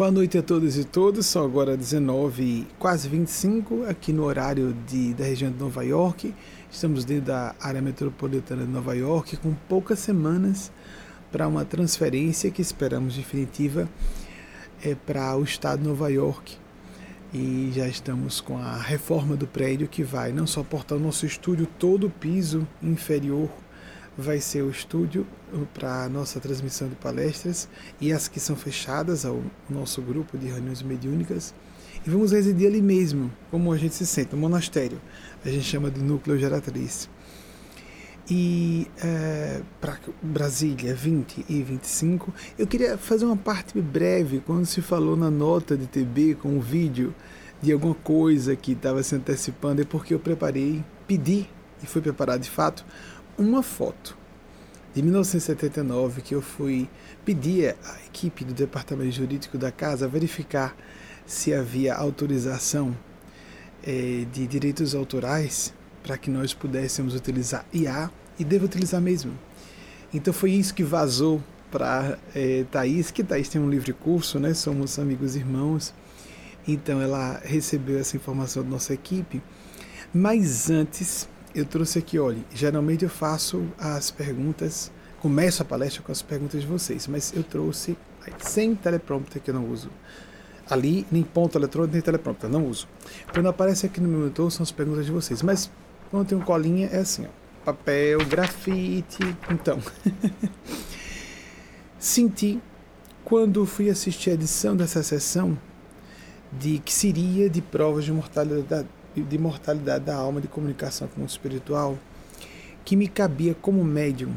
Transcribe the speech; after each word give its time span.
Boa 0.00 0.10
noite 0.10 0.38
a 0.38 0.42
todos 0.42 0.78
e 0.78 0.84
todas. 0.84 1.26
São 1.26 1.44
agora 1.44 1.76
19 1.76 2.66
quase 2.78 3.06
25 3.06 3.84
aqui 3.84 4.14
no 4.14 4.24
horário 4.24 4.74
de, 4.88 5.12
da 5.12 5.24
região 5.26 5.52
de 5.52 5.58
Nova 5.58 5.84
York. 5.84 6.34
Estamos 6.70 7.04
dentro 7.04 7.26
da 7.26 7.54
área 7.60 7.82
metropolitana 7.82 8.64
de 8.64 8.70
Nova 8.70 8.96
York 8.96 9.36
com 9.36 9.52
poucas 9.68 9.98
semanas 9.98 10.72
para 11.30 11.46
uma 11.46 11.66
transferência 11.66 12.50
que 12.50 12.62
esperamos 12.62 13.14
definitiva 13.14 13.86
é, 14.82 14.94
para 14.94 15.36
o 15.36 15.44
estado 15.44 15.82
de 15.82 15.88
Nova 15.88 16.10
York. 16.10 16.56
E 17.34 17.70
já 17.74 17.86
estamos 17.86 18.40
com 18.40 18.56
a 18.56 18.78
reforma 18.78 19.36
do 19.36 19.46
prédio 19.46 19.86
que 19.86 20.02
vai 20.02 20.32
não 20.32 20.46
só 20.46 20.62
portar 20.62 20.96
o 20.96 21.00
nosso 21.00 21.26
estúdio 21.26 21.68
todo 21.78 22.06
o 22.06 22.10
piso 22.10 22.66
inferior 22.82 23.50
vai 24.20 24.40
ser 24.40 24.62
o 24.62 24.70
estúdio 24.70 25.26
para 25.74 26.04
a 26.04 26.08
nossa 26.08 26.38
transmissão 26.38 26.88
de 26.88 26.94
palestras 26.94 27.68
e 28.00 28.12
as 28.12 28.28
que 28.28 28.38
são 28.38 28.54
fechadas 28.54 29.24
ao 29.24 29.42
nosso 29.68 30.02
grupo 30.02 30.36
de 30.36 30.46
reuniões 30.46 30.82
mediúnicas. 30.82 31.54
E 32.06 32.10
vamos 32.10 32.32
residir 32.32 32.68
ali 32.68 32.80
mesmo, 32.80 33.30
como 33.50 33.72
a 33.72 33.76
gente 33.76 33.94
se 33.94 34.06
sente, 34.06 34.34
no 34.34 34.40
monastério. 34.40 35.00
A 35.44 35.48
gente 35.48 35.64
chama 35.64 35.90
de 35.90 36.00
núcleo 36.00 36.38
geratriz. 36.38 37.08
E 38.28 38.86
é, 39.02 39.60
para 39.80 39.98
Brasília 40.22 40.94
20 40.94 41.46
e 41.48 41.62
25, 41.62 42.32
eu 42.56 42.66
queria 42.66 42.96
fazer 42.96 43.24
uma 43.24 43.36
parte 43.36 43.80
breve 43.80 44.40
quando 44.46 44.66
se 44.66 44.80
falou 44.80 45.16
na 45.16 45.30
nota 45.30 45.76
de 45.76 45.86
TB 45.86 46.36
com 46.36 46.56
o 46.56 46.60
vídeo 46.60 47.12
de 47.60 47.72
alguma 47.72 47.94
coisa 47.94 48.54
que 48.54 48.72
estava 48.72 49.02
se 49.02 49.14
antecipando, 49.14 49.82
é 49.82 49.84
porque 49.84 50.14
eu 50.14 50.20
preparei, 50.20 50.82
pedi 51.06 51.48
e 51.82 51.86
foi 51.86 52.00
preparado 52.00 52.40
de 52.40 52.50
fato 52.50 52.84
uma 53.40 53.62
foto 53.62 54.14
de 54.94 55.02
1979 55.02 56.20
que 56.20 56.34
eu 56.34 56.42
fui 56.42 56.88
pedir 57.24 57.74
à 57.82 57.96
equipe 58.06 58.44
do 58.44 58.52
departamento 58.52 59.12
jurídico 59.12 59.56
da 59.56 59.72
casa 59.72 60.06
verificar 60.06 60.76
se 61.24 61.54
havia 61.54 61.94
autorização 61.94 62.94
é, 63.82 64.26
de 64.30 64.46
direitos 64.46 64.94
autorais 64.94 65.72
para 66.02 66.18
que 66.18 66.30
nós 66.30 66.52
pudéssemos 66.52 67.14
utilizar 67.14 67.64
IA 67.72 68.10
e 68.38 68.44
devo 68.44 68.66
utilizar 68.66 69.00
mesmo. 69.00 69.32
Então 70.12 70.34
foi 70.34 70.50
isso 70.50 70.74
que 70.74 70.84
vazou 70.84 71.42
para 71.70 72.18
é, 72.34 72.64
Thaís, 72.70 73.10
que 73.10 73.24
Thaís 73.24 73.48
tem 73.48 73.60
um 73.60 73.70
livre 73.70 73.94
curso, 73.94 74.38
né? 74.38 74.52
Somos 74.52 74.98
amigos 74.98 75.34
irmãos. 75.34 75.94
Então 76.68 77.00
ela 77.00 77.40
recebeu 77.42 77.98
essa 77.98 78.16
informação 78.16 78.62
da 78.62 78.68
nossa 78.68 78.92
equipe. 78.92 79.40
Mas 80.12 80.68
antes 80.68 81.28
eu 81.54 81.64
trouxe 81.64 81.98
aqui, 81.98 82.18
olha, 82.18 82.38
geralmente 82.54 83.04
eu 83.04 83.10
faço 83.10 83.66
as 83.78 84.10
perguntas, 84.10 84.90
começo 85.20 85.62
a 85.62 85.64
palestra 85.64 86.02
com 86.02 86.12
as 86.12 86.22
perguntas 86.22 86.60
de 86.60 86.66
vocês, 86.66 87.06
mas 87.06 87.32
eu 87.34 87.42
trouxe 87.42 87.96
sem 88.38 88.74
teleprompter 88.74 89.42
que 89.42 89.50
eu 89.50 89.54
não 89.54 89.68
uso. 89.68 89.90
Ali, 90.68 91.06
nem 91.10 91.22
ponto 91.22 91.58
eletrônico, 91.58 91.94
nem 91.94 92.02
teleprompter, 92.02 92.48
não 92.48 92.66
uso. 92.66 92.86
Quando 93.32 93.48
aparece 93.48 93.86
aqui 93.86 94.00
no 94.00 94.08
meu 94.08 94.20
monitor, 94.20 94.50
são 94.52 94.62
as 94.62 94.70
perguntas 94.70 95.04
de 95.04 95.10
vocês. 95.10 95.42
Mas 95.42 95.68
quando 96.10 96.28
tem 96.28 96.38
um 96.38 96.42
colinha, 96.42 96.88
é 96.92 96.98
assim, 96.98 97.26
ó, 97.26 97.64
papel, 97.64 98.24
grafite. 98.24 99.18
Então, 99.50 99.80
senti 101.98 102.60
quando 103.24 103.66
fui 103.66 103.90
assistir 103.90 104.30
a 104.30 104.34
edição 104.34 104.76
dessa 104.76 105.02
sessão 105.02 105.58
de 106.52 106.78
que 106.78 106.92
seria 106.92 107.50
de 107.50 107.60
provas 107.60 108.04
de 108.04 108.12
mortalidade 108.12 108.88
de 109.22 109.38
mortalidade 109.38 110.04
da 110.04 110.16
alma 110.16 110.40
de 110.40 110.48
comunicação 110.48 111.08
com 111.08 111.22
o 111.22 111.26
espiritual 111.26 111.98
que 112.84 112.96
me 112.96 113.08
cabia 113.08 113.54
como 113.54 113.84
médium. 113.84 114.34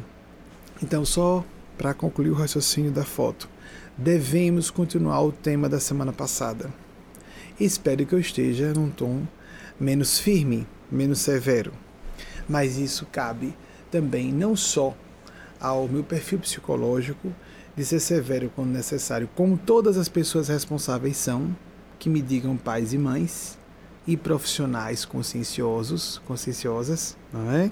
Então, 0.82 1.04
só 1.04 1.44
para 1.76 1.94
concluir 1.94 2.30
o 2.30 2.34
raciocínio 2.34 2.92
da 2.92 3.04
foto, 3.04 3.48
devemos 3.96 4.70
continuar 4.70 5.22
o 5.22 5.32
tema 5.32 5.68
da 5.68 5.80
semana 5.80 6.12
passada. 6.12 6.72
Espero 7.58 8.04
que 8.04 8.14
eu 8.14 8.18
esteja 8.18 8.72
num 8.72 8.90
tom 8.90 9.22
menos 9.78 10.18
firme, 10.18 10.66
menos 10.90 11.20
severo. 11.20 11.72
Mas 12.48 12.76
isso 12.76 13.06
cabe 13.10 13.56
também 13.90 14.32
não 14.32 14.56
só 14.56 14.94
ao 15.60 15.88
meu 15.88 16.04
perfil 16.04 16.38
psicológico 16.40 17.32
de 17.76 17.84
ser 17.84 18.00
severo 18.00 18.52
quando 18.54 18.70
necessário, 18.70 19.28
como 19.34 19.56
todas 19.56 19.96
as 19.96 20.08
pessoas 20.08 20.48
responsáveis 20.48 21.16
são, 21.16 21.56
que 21.98 22.08
me 22.08 22.20
digam 22.20 22.56
pais 22.56 22.92
e 22.92 22.98
mães, 22.98 23.58
e 24.06 24.16
profissionais 24.16 25.04
conscienciosos, 25.04 26.20
conscienciosas, 26.26 27.16
não 27.32 27.50
é? 27.50 27.70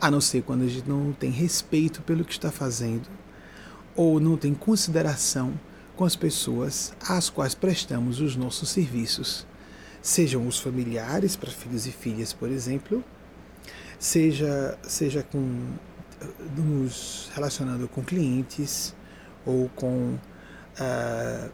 A 0.00 0.10
não 0.10 0.20
ser 0.20 0.42
quando 0.42 0.62
a 0.62 0.66
gente 0.66 0.88
não 0.88 1.12
tem 1.12 1.30
respeito 1.30 2.02
pelo 2.02 2.24
que 2.24 2.32
está 2.32 2.50
fazendo 2.50 3.08
ou 3.94 4.18
não 4.18 4.36
tem 4.36 4.54
consideração 4.54 5.58
com 5.96 6.04
as 6.04 6.16
pessoas 6.16 6.92
às 7.00 7.30
quais 7.30 7.54
prestamos 7.54 8.20
os 8.20 8.34
nossos 8.34 8.70
serviços, 8.70 9.46
sejam 10.02 10.46
os 10.46 10.58
familiares 10.58 11.36
para 11.36 11.50
filhos 11.50 11.86
e 11.86 11.92
filhas, 11.92 12.32
por 12.32 12.50
exemplo, 12.50 13.04
seja 13.98 14.76
seja 14.82 15.22
com 15.22 15.74
nos 16.56 17.30
relacionando 17.34 17.86
com 17.88 18.02
clientes 18.02 18.94
ou 19.44 19.68
com 19.70 20.14
uh, 20.80 21.50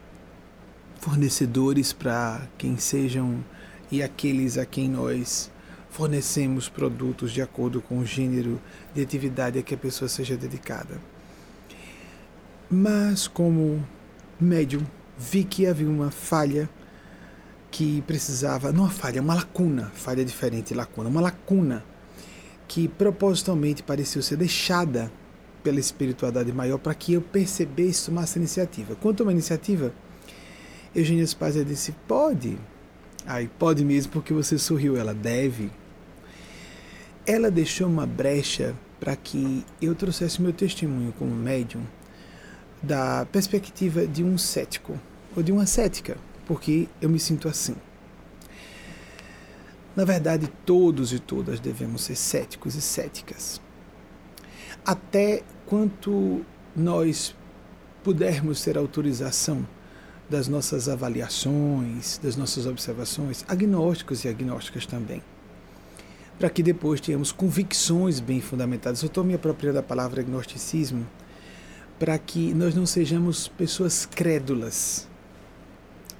fornecedores 0.99 1.93
para 1.93 2.47
quem 2.57 2.77
sejam 2.77 3.43
e 3.91 4.01
aqueles 4.01 4.57
a 4.57 4.65
quem 4.65 4.89
nós 4.89 5.51
fornecemos 5.89 6.69
produtos 6.69 7.31
de 7.31 7.41
acordo 7.41 7.81
com 7.81 7.99
o 7.99 8.05
gênero 8.05 8.61
de 8.93 9.01
atividade 9.01 9.59
a 9.59 9.61
que 9.61 9.73
a 9.73 9.77
pessoa 9.77 10.07
seja 10.07 10.37
dedicada. 10.37 10.99
Mas, 12.69 13.27
como 13.27 13.85
médium, 14.39 14.85
vi 15.17 15.43
que 15.43 15.67
havia 15.67 15.89
uma 15.89 16.09
falha 16.09 16.69
que 17.69 18.01
precisava, 18.03 18.71
não 18.71 18.83
uma 18.83 18.89
falha, 18.89 19.21
uma 19.21 19.35
lacuna, 19.35 19.91
falha 19.93 20.23
diferente, 20.23 20.73
lacuna, 20.73 21.09
uma 21.09 21.21
lacuna 21.21 21.83
que 22.67 22.87
propositalmente 22.87 23.83
pareceu 23.83 24.21
ser 24.21 24.37
deixada 24.37 25.11
pela 25.61 25.79
espiritualidade 25.79 26.51
maior 26.53 26.77
para 26.77 26.95
que 26.95 27.13
eu 27.13 27.21
percebesse, 27.21 28.05
tomasse 28.05 28.39
iniciativa. 28.39 28.95
Quanto 28.95 29.21
a 29.21 29.25
uma 29.25 29.31
iniciativa, 29.31 29.93
Eugênia 30.95 31.25
Spaz 31.27 31.55
disse: 31.65 31.93
pode, 32.07 32.57
Aí 33.31 33.47
pode 33.47 33.85
mesmo 33.85 34.11
porque 34.11 34.33
você 34.33 34.57
sorriu, 34.57 34.97
ela 34.97 35.13
deve. 35.13 35.71
Ela 37.25 37.49
deixou 37.49 37.87
uma 37.87 38.05
brecha 38.05 38.75
para 38.99 39.15
que 39.15 39.63
eu 39.81 39.95
trouxesse 39.95 40.41
meu 40.41 40.51
testemunho 40.51 41.13
como 41.17 41.33
médium 41.33 41.81
da 42.83 43.25
perspectiva 43.31 44.05
de 44.05 44.21
um 44.21 44.37
cético 44.37 44.99
ou 45.33 45.41
de 45.41 45.49
uma 45.49 45.65
cética, 45.65 46.17
porque 46.45 46.89
eu 47.01 47.09
me 47.09 47.17
sinto 47.17 47.47
assim. 47.47 47.73
Na 49.95 50.03
verdade, 50.03 50.51
todos 50.65 51.13
e 51.13 51.19
todas 51.19 51.61
devemos 51.61 52.01
ser 52.01 52.17
céticos 52.17 52.75
e 52.75 52.81
céticas. 52.81 53.61
Até 54.85 55.41
quanto 55.65 56.45
nós 56.75 57.33
pudermos 58.03 58.61
ter 58.61 58.77
autorização 58.77 59.65
das 60.31 60.47
nossas 60.47 60.87
avaliações, 60.87 62.17
das 62.23 62.37
nossas 62.37 62.65
observações, 62.65 63.43
agnósticos 63.49 64.23
e 64.23 64.29
agnósticas 64.29 64.85
também. 64.85 65.21
Para 66.39 66.49
que 66.49 66.63
depois 66.63 67.01
tenhamos 67.01 67.33
convicções 67.33 68.21
bem 68.21 68.39
fundamentadas. 68.39 69.03
Eu 69.03 69.07
estou 69.07 69.25
me 69.25 69.33
apropriando 69.33 69.75
da 69.75 69.83
palavra 69.83 70.21
agnosticismo 70.21 71.05
para 71.99 72.17
que 72.17 72.53
nós 72.53 72.73
não 72.73 72.85
sejamos 72.85 73.49
pessoas 73.49 74.05
crédulas. 74.05 75.05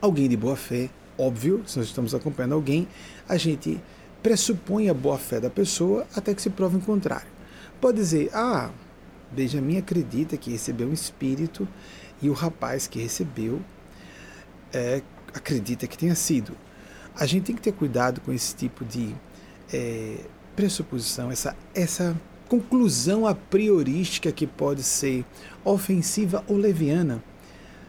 Alguém 0.02 0.28
de 0.28 0.36
boa 0.36 0.57
fé, 0.57 0.90
óbvio, 1.18 1.64
se 1.66 1.78
nós 1.78 1.88
estamos 1.88 2.14
acompanhando 2.14 2.56
alguém, 2.56 2.90
a 3.30 3.38
gente 3.38 3.81
pressupõe 4.22 4.90
a 4.90 4.94
boa 4.94 5.18
fé 5.18 5.40
da 5.40 5.50
pessoa 5.50 6.06
até 6.14 6.36
que 6.36 6.42
se 6.42 6.50
prove 6.50 6.75
o 6.75 6.81
contrário. 6.81 7.30
Pode 7.80 7.98
dizer, 7.98 8.30
ah, 8.34 8.72
Benjamin 9.31 9.78
acredita 9.78 10.36
que 10.36 10.52
recebeu 10.52 10.90
um 10.90 10.94
espírito 10.94 11.66
e 12.22 12.30
o 12.30 12.34
rapaz 12.34 12.88
que 12.88 13.00
recebeu 13.00 13.62
é, 14.73 15.01
acredita 15.33 15.88
que 15.88 15.97
tenha 15.97 16.15
sido. 16.15 16.56
A 17.15 17.25
gente 17.25 17.45
tem 17.45 17.56
que 17.56 17.62
ter 17.62 17.73
cuidado 17.73 18.21
com 18.21 18.31
esse 18.31 18.56
tipo 18.56 18.85
de 18.85 19.13
é, 19.73 20.18
pressuposição, 20.56 21.31
essa, 21.31 21.56
essa 21.73 22.15
conclusão 22.47 23.25
a 23.25 23.33
priorística 23.33 24.31
que 24.31 24.45
pode 24.45 24.83
ser 24.83 25.25
ofensiva 25.63 26.44
ou 26.47 26.57
leviana. 26.57 27.23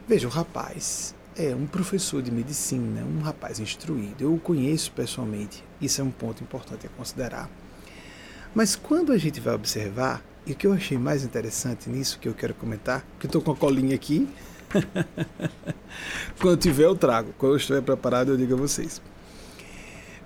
Veja, 0.06 0.26
o 0.26 0.30
rapaz 0.30 1.14
é 1.36 1.54
um 1.54 1.66
professor 1.66 2.22
de 2.22 2.30
medicina, 2.30 3.02
um 3.02 3.20
rapaz 3.22 3.58
instruído, 3.58 4.22
eu 4.22 4.34
o 4.34 4.38
conheço 4.38 4.92
pessoalmente, 4.92 5.64
isso 5.80 6.00
é 6.00 6.04
um 6.04 6.10
ponto 6.10 6.42
importante 6.42 6.86
a 6.86 6.90
considerar. 6.90 7.50
Mas 8.54 8.76
quando 8.76 9.12
a 9.12 9.18
gente 9.18 9.40
vai 9.40 9.54
observar, 9.54 10.22
e 10.46 10.52
o 10.52 10.54
que 10.54 10.66
eu 10.66 10.72
achei 10.72 10.98
mais 10.98 11.24
interessante 11.24 11.88
nisso, 11.88 12.18
que 12.18 12.28
eu 12.28 12.34
quero 12.34 12.52
comentar, 12.54 13.04
que 13.18 13.26
estou 13.26 13.40
com 13.40 13.52
a 13.52 13.56
colinha 13.56 13.94
aqui, 13.94 14.28
Quando 16.40 16.58
tiver, 16.58 16.84
eu 16.84 16.96
trago. 16.96 17.32
Quando 17.38 17.52
eu 17.52 17.56
estiver 17.56 17.82
preparado, 17.82 18.32
eu 18.32 18.36
digo 18.36 18.54
a 18.54 18.56
vocês. 18.56 19.00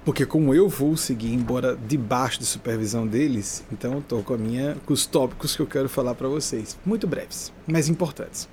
Porque 0.05 0.25
como 0.25 0.55
eu 0.55 0.69
vou 0.69 0.97
seguir, 0.97 1.33
embora 1.33 1.77
debaixo 1.77 2.39
de 2.39 2.47
supervisão 2.47 3.07
deles, 3.07 3.65
então 3.73 3.95
eu 3.95 3.99
estou 3.99 4.23
com, 4.23 4.35
a 4.35 4.39
minha, 4.39 4.77
com 4.87 4.93
os 4.93 5.05
tópicos 5.05 5.57
que 5.57 5.63
eu 5.63 5.67
quero 5.67 5.89
falar 5.89 6.15
para 6.15 6.29
vocês. 6.29 6.79
Muito 6.87 7.07
breves, 7.09 7.53
mas 7.67 7.89
importantes. 7.89 8.49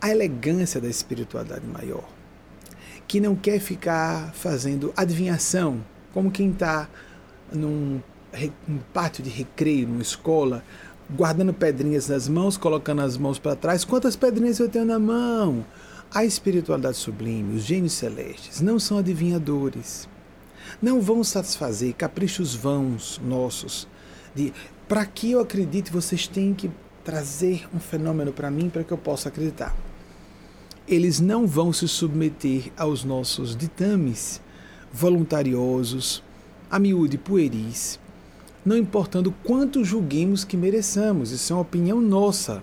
a 0.00 0.10
elegância 0.10 0.80
da 0.80 0.88
espiritualidade 0.88 1.66
maior, 1.66 2.08
que 3.06 3.20
não 3.20 3.36
quer 3.36 3.60
ficar 3.60 4.32
fazendo 4.34 4.92
adivinhação, 4.96 5.84
como 6.12 6.30
quem 6.30 6.50
está 6.50 6.88
num 7.52 8.00
um 8.68 8.78
pátio 8.92 9.22
de 9.22 9.30
recreio, 9.30 9.86
numa 9.86 10.02
escola, 10.02 10.64
guardando 11.10 11.52
pedrinhas 11.52 12.08
nas 12.08 12.28
mãos, 12.28 12.56
colocando 12.56 13.02
as 13.02 13.16
mãos 13.16 13.38
para 13.38 13.56
trás. 13.56 13.84
Quantas 13.84 14.16
pedrinhas 14.16 14.58
eu 14.58 14.68
tenho 14.68 14.84
na 14.84 14.98
mão? 14.98 15.64
A 16.12 16.24
espiritualidade 16.24 16.96
sublime, 16.96 17.56
os 17.56 17.64
gênios 17.64 17.92
celestes, 17.92 18.60
não 18.60 18.78
são 18.78 18.98
adivinhadores. 18.98 20.08
Não 20.80 21.00
vão 21.00 21.22
satisfazer 21.22 21.94
caprichos 21.94 22.54
vãos 22.54 23.20
nossos 23.24 23.86
de 24.34 24.52
para 24.88 25.06
que 25.06 25.30
eu 25.30 25.40
acredite, 25.40 25.90
vocês 25.90 26.26
têm 26.26 26.52
que 26.52 26.70
trazer 27.02 27.66
um 27.74 27.78
fenômeno 27.78 28.32
para 28.32 28.50
mim 28.50 28.68
para 28.68 28.84
que 28.84 28.92
eu 28.92 28.98
possa 28.98 29.28
acreditar. 29.28 29.74
Eles 30.86 31.20
não 31.20 31.46
vão 31.46 31.72
se 31.72 31.88
submeter 31.88 32.70
aos 32.76 33.04
nossos 33.04 33.56
ditames 33.56 34.42
voluntariosos, 34.92 36.22
a 36.70 36.78
miúde 36.78 37.16
pueris, 37.16 37.98
não 38.64 38.76
importando 38.76 39.34
quanto 39.44 39.84
julguemos 39.84 40.44
que 40.44 40.56
mereçamos. 40.56 41.30
Isso 41.30 41.52
é 41.52 41.56
uma 41.56 41.62
opinião 41.62 42.00
nossa, 42.00 42.62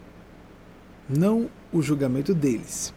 não 1.07 1.50
o 1.71 1.81
julgamento 1.81 2.33
deles. 2.33 2.94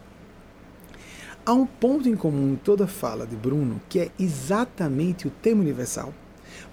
Há 1.45 1.53
um 1.53 1.65
ponto 1.65 2.09
em 2.09 2.15
comum 2.15 2.53
em 2.53 2.55
toda 2.55 2.87
fala 2.87 3.27
de 3.27 3.35
Bruno, 3.35 3.79
que 3.87 3.99
é 3.99 4.09
exatamente 4.17 5.27
o 5.27 5.29
tema 5.29 5.61
universal. 5.61 6.11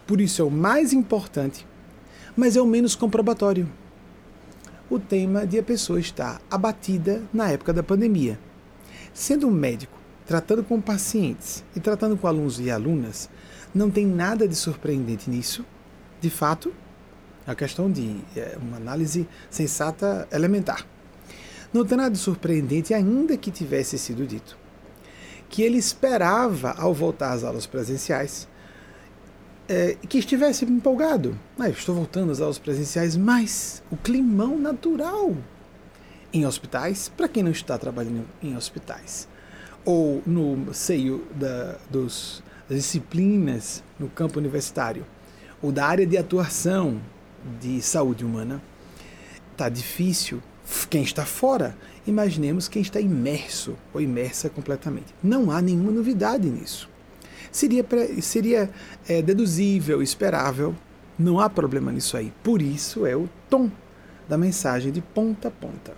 Por 0.06 0.20
isso 0.20 0.40
é 0.40 0.44
o 0.44 0.50
mais 0.50 0.94
importante, 0.94 1.66
mas 2.34 2.56
é 2.56 2.62
o 2.62 2.66
menos 2.66 2.94
comprobatório. 2.94 3.68
O 4.88 4.98
tema 4.98 5.46
de 5.46 5.58
a 5.58 5.62
pessoa 5.62 6.00
estar 6.00 6.40
abatida 6.50 7.22
na 7.32 7.50
época 7.50 7.72
da 7.72 7.82
pandemia. 7.82 8.38
Sendo 9.12 9.46
um 9.46 9.50
médico, 9.50 9.98
tratando 10.26 10.64
com 10.64 10.80
pacientes 10.80 11.62
e 11.76 11.80
tratando 11.80 12.16
com 12.16 12.26
alunos 12.26 12.58
e 12.58 12.70
alunas, 12.70 13.28
não 13.74 13.90
tem 13.90 14.06
nada 14.06 14.48
de 14.48 14.54
surpreendente 14.54 15.28
nisso, 15.28 15.64
de 16.22 16.30
fato, 16.30 16.72
é 17.46 17.50
a 17.50 17.54
questão 17.54 17.90
de 17.90 18.20
é, 18.36 18.56
uma 18.62 18.76
análise 18.76 19.28
sensata 19.50 20.28
elementar. 20.30 20.86
Não 21.72 21.84
tem 21.84 21.98
nada 21.98 22.10
de 22.10 22.18
surpreendente, 22.18 22.94
ainda 22.94 23.36
que 23.36 23.50
tivesse 23.50 23.98
sido 23.98 24.24
dito, 24.24 24.56
que 25.48 25.62
ele 25.62 25.78
esperava, 25.78 26.70
ao 26.78 26.94
voltar 26.94 27.32
às 27.32 27.42
aulas 27.42 27.66
presenciais, 27.66 28.46
é, 29.68 29.96
que 30.08 30.18
estivesse 30.18 30.64
empolgado. 30.64 31.36
Ah, 31.58 31.68
estou 31.68 31.94
voltando 31.94 32.30
às 32.30 32.40
aulas 32.40 32.58
presenciais, 32.58 33.16
mas 33.16 33.82
o 33.90 33.96
climão 33.96 34.56
natural 34.56 35.36
em 36.32 36.46
hospitais, 36.46 37.10
para 37.16 37.26
quem 37.26 37.42
não 37.42 37.50
está 37.50 37.76
trabalhando 37.76 38.24
em 38.40 38.56
hospitais, 38.56 39.26
ou 39.84 40.22
no 40.24 40.72
seio 40.72 41.26
da, 41.34 41.78
dos, 41.90 42.44
das 42.68 42.78
disciplinas 42.78 43.82
no 43.98 44.08
campo 44.08 44.38
universitário, 44.38 45.04
ou 45.62 45.70
da 45.70 45.86
área 45.86 46.06
de 46.06 46.18
atuação 46.18 47.00
de 47.60 47.80
saúde 47.80 48.24
humana, 48.24 48.60
está 49.52 49.68
difícil. 49.68 50.42
Quem 50.88 51.02
está 51.02 51.24
fora, 51.24 51.76
imaginemos 52.06 52.68
quem 52.68 52.82
está 52.82 53.00
imerso 53.00 53.76
ou 53.92 54.00
imersa 54.00 54.48
completamente. 54.48 55.14
Não 55.22 55.50
há 55.50 55.60
nenhuma 55.60 55.92
novidade 55.92 56.48
nisso. 56.48 56.88
Seria, 57.50 57.84
seria 58.20 58.70
é, 59.06 59.20
deduzível, 59.20 60.02
esperável, 60.02 60.74
não 61.18 61.38
há 61.38 61.50
problema 61.50 61.92
nisso 61.92 62.16
aí. 62.16 62.32
Por 62.42 62.62
isso 62.62 63.06
é 63.06 63.14
o 63.14 63.28
tom 63.50 63.70
da 64.28 64.38
mensagem 64.38 64.90
de 64.90 65.00
ponta 65.00 65.48
a 65.48 65.50
ponta. 65.50 65.94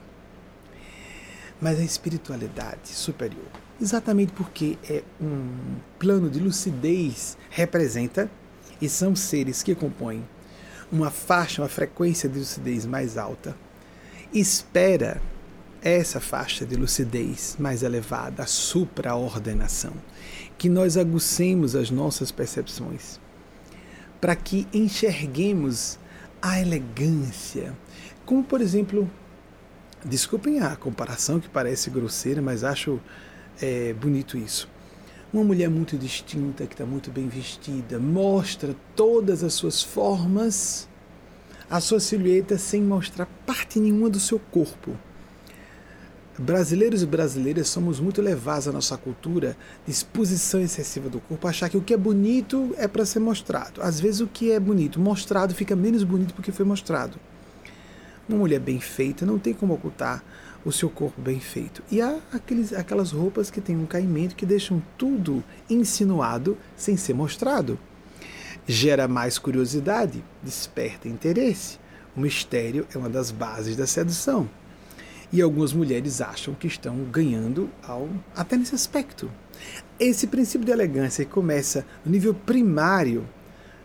Mas 1.60 1.78
a 1.78 1.84
espiritualidade 1.84 2.88
superior, 2.88 3.46
exatamente 3.80 4.32
porque 4.32 4.76
é 4.90 5.02
um 5.20 5.76
plano 5.98 6.28
de 6.28 6.40
lucidez, 6.40 7.38
representa 7.48 8.28
e 8.84 8.88
são 8.88 9.16
seres 9.16 9.62
que 9.62 9.74
compõem 9.74 10.22
uma 10.92 11.10
faixa, 11.10 11.62
uma 11.62 11.68
frequência 11.68 12.28
de 12.28 12.38
lucidez 12.38 12.84
mais 12.84 13.16
alta, 13.16 13.56
espera 14.32 15.20
essa 15.82 16.20
faixa 16.20 16.66
de 16.66 16.76
lucidez 16.76 17.56
mais 17.58 17.82
elevada, 17.82 18.42
a 18.42 18.46
supraordenação, 18.46 19.92
que 20.58 20.68
nós 20.68 20.96
agucemos 20.96 21.74
as 21.74 21.90
nossas 21.90 22.30
percepções, 22.30 23.18
para 24.20 24.36
que 24.36 24.68
enxerguemos 24.72 25.98
a 26.40 26.60
elegância, 26.60 27.74
como 28.26 28.44
por 28.44 28.60
exemplo, 28.60 29.10
desculpem 30.04 30.60
a 30.60 30.76
comparação 30.76 31.40
que 31.40 31.48
parece 31.48 31.88
grosseira, 31.88 32.42
mas 32.42 32.62
acho 32.62 33.00
é, 33.60 33.94
bonito 33.94 34.36
isso. 34.36 34.68
Uma 35.34 35.42
mulher 35.42 35.68
muito 35.68 35.98
distinta, 35.98 36.64
que 36.64 36.74
está 36.74 36.86
muito 36.86 37.10
bem 37.10 37.26
vestida, 37.26 37.98
mostra 37.98 38.72
todas 38.94 39.42
as 39.42 39.52
suas 39.52 39.82
formas, 39.82 40.88
a 41.68 41.80
sua 41.80 41.98
silhueta, 41.98 42.56
sem 42.56 42.80
mostrar 42.80 43.26
parte 43.44 43.80
nenhuma 43.80 44.08
do 44.08 44.20
seu 44.20 44.38
corpo. 44.38 44.96
Brasileiros 46.38 47.02
e 47.02 47.06
brasileiras 47.06 47.66
somos 47.66 47.98
muito 47.98 48.22
levados 48.22 48.68
à 48.68 48.72
nossa 48.72 48.96
cultura 48.96 49.56
de 49.84 49.90
exposição 49.90 50.60
excessiva 50.60 51.08
do 51.08 51.18
corpo, 51.18 51.48
achar 51.48 51.68
que 51.68 51.76
o 51.76 51.82
que 51.82 51.94
é 51.94 51.96
bonito 51.96 52.72
é 52.78 52.86
para 52.86 53.04
ser 53.04 53.18
mostrado. 53.18 53.82
Às 53.82 53.98
vezes 53.98 54.20
o 54.20 54.28
que 54.28 54.52
é 54.52 54.60
bonito 54.60 55.00
mostrado 55.00 55.52
fica 55.52 55.74
menos 55.74 56.04
bonito 56.04 56.32
porque 56.32 56.52
foi 56.52 56.64
mostrado. 56.64 57.18
Uma 58.28 58.38
mulher 58.38 58.60
bem 58.60 58.78
feita 58.78 59.26
não 59.26 59.40
tem 59.40 59.52
como 59.52 59.74
ocultar 59.74 60.22
o 60.64 60.72
seu 60.72 60.88
corpo 60.88 61.20
bem 61.20 61.38
feito. 61.38 61.82
E 61.90 62.00
há 62.00 62.18
aqueles, 62.32 62.72
aquelas 62.72 63.12
roupas 63.12 63.50
que 63.50 63.60
têm 63.60 63.76
um 63.76 63.86
caimento 63.86 64.34
que 64.34 64.46
deixam 64.46 64.82
tudo 64.96 65.44
insinuado 65.68 66.56
sem 66.76 66.96
ser 66.96 67.14
mostrado. 67.14 67.78
Gera 68.66 69.06
mais 69.06 69.38
curiosidade, 69.38 70.24
desperta 70.42 71.08
interesse. 71.08 71.78
O 72.16 72.20
mistério 72.20 72.86
é 72.94 72.98
uma 72.98 73.10
das 73.10 73.30
bases 73.30 73.76
da 73.76 73.86
sedução. 73.86 74.48
E 75.30 75.42
algumas 75.42 75.72
mulheres 75.72 76.20
acham 76.20 76.54
que 76.54 76.66
estão 76.66 76.96
ganhando 77.04 77.68
ao, 77.82 78.08
até 78.34 78.56
nesse 78.56 78.74
aspecto. 78.74 79.30
Esse 79.98 80.26
princípio 80.26 80.64
de 80.64 80.72
elegância 80.72 81.24
que 81.24 81.30
começa 81.30 81.84
no 82.04 82.12
nível 82.12 82.32
primário 82.32 83.26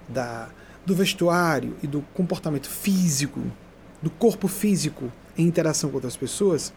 da, 0.08 0.50
do 0.86 0.96
vestuário 0.96 1.76
e 1.84 1.88
do 1.88 2.02
comportamento 2.14 2.70
físico, 2.70 3.42
do 4.02 4.10
corpo 4.10 4.48
físico, 4.48 5.12
em 5.40 5.48
interação 5.48 5.90
com 5.90 5.96
outras 5.96 6.18
pessoas, 6.18 6.74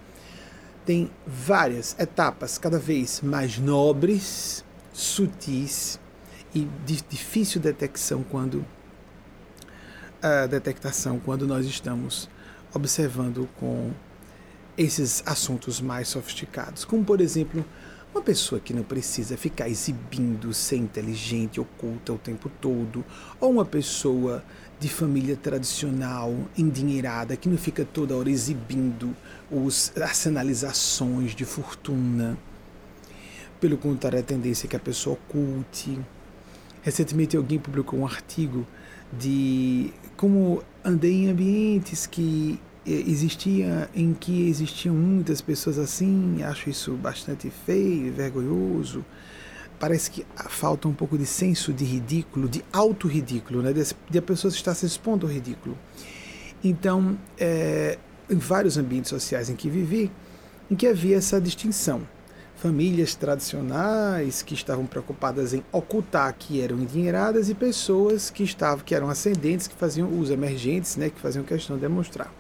tem 0.87 1.11
várias 1.27 1.97
etapas 1.99 2.59
cada 2.59 2.79
vez 2.79 3.21
mais 3.21 3.59
nobres, 3.59 4.65
sutis 4.93 5.99
e 6.55 6.69
de 6.87 7.03
difícil 7.09 7.61
detecção 7.61 8.23
quando 8.23 8.65
a 10.23 10.47
detectação 10.47 11.19
quando 11.19 11.47
nós 11.47 11.67
estamos 11.67 12.29
observando 12.73 13.49
com 13.59 13.91
esses 14.79 15.23
assuntos 15.27 15.81
mais 15.81 16.09
sofisticados, 16.09 16.85
como 16.85 17.05
por 17.05 17.21
exemplo, 17.21 17.65
uma 18.15 18.23
pessoa 18.23 18.61
que 18.61 18.73
não 18.73 18.83
precisa 18.83 19.37
ficar 19.37 19.69
exibindo 19.69 20.53
ser 20.53 20.77
inteligente, 20.77 21.61
oculta 21.61 22.13
o 22.13 22.19
tempo 22.19 22.51
todo, 22.61 23.05
ou 23.41 23.51
uma 23.51 23.65
pessoa 23.65 24.45
de 24.83 24.89
família 24.89 25.37
tradicional, 25.37 26.35
endinheirada, 26.59 27.37
que 27.37 27.49
não 27.49 27.57
fica 27.57 27.85
toda 27.85 28.17
hora 28.17 28.29
exibindo 28.29 29.15
os, 29.49 29.93
as 29.97 30.17
sinalizações 30.17 31.37
de 31.37 31.45
fortuna. 31.45 32.37
Pelo 33.61 33.79
contrário, 33.79 34.19
a 34.19 34.23
tendência 34.25 34.67
é 34.67 34.69
que 34.69 34.75
a 34.75 34.81
pessoa 34.81 35.15
oculte. 35.15 36.01
Recentemente 36.83 37.37
alguém 37.37 37.61
publicou 37.61 38.01
um 38.01 38.05
artigo 38.05 38.67
de 39.13 39.93
como 40.17 40.65
andei 40.85 41.13
em 41.13 41.31
ambientes 41.31 42.05
que 42.05 42.59
eh, 42.85 43.05
existia 43.07 43.89
em 43.95 44.13
que 44.13 44.49
existiam 44.49 44.97
muitas 44.97 45.41
pessoas 45.41 45.79
assim, 45.79 46.43
acho 46.43 46.69
isso 46.69 46.95
bastante 46.95 47.53
feio 47.65 48.07
e 48.07 48.11
vergonhoso 48.11 49.05
parece 49.83 50.13
que 50.13 50.25
falta 50.49 50.87
um 50.87 50.95
pouco 50.95 51.19
de 51.19 51.27
senso 51.27 51.73
de 51.73 51.85
ridículo, 51.85 52.49
de 52.49 52.65
auto-ridículo, 52.73 53.63
né? 53.63 53.73
de, 53.73 53.83
de 54.09 54.17
a 54.17 54.23
pessoa 54.23 54.49
estar 54.49 54.77
se 54.77 54.87
expondo 54.87 55.27
ao 55.27 55.33
ridículo. 55.33 55.77
Então, 56.63 57.19
é, 57.37 57.99
em 58.31 58.37
vários 58.37 58.79
ambientes 58.79 59.11
sociais 59.11 59.51
em 59.51 59.57
que 59.57 59.69
vivi, 59.69 60.09
em 60.71 60.77
que 60.77 60.87
havia 60.87 61.17
essa 61.17 61.41
distinção. 61.41 62.07
Famílias 62.55 63.17
tradicionais 63.17 64.41
que 64.41 64.55
estavam 64.55 64.87
preocupadas 64.87 65.53
em 65.53 65.65
ocultar 65.73 66.33
que 66.39 66.61
eram 66.61 66.79
endinheiradas 66.79 67.51
e 67.51 67.55
pessoas 67.55 68.31
que 68.31 68.45
estavam 68.45 68.85
que 68.85 68.95
eram 68.95 69.11
ascendentes, 69.11 69.67
que 69.67 69.75
faziam 69.75 70.17
os 70.17 70.31
emergentes, 70.31 70.97
né, 70.97 71.11
que 71.11 71.21
faziam 71.21 71.45
questão 71.45 71.75
de 71.75 71.83
demonstrar. 71.83 72.33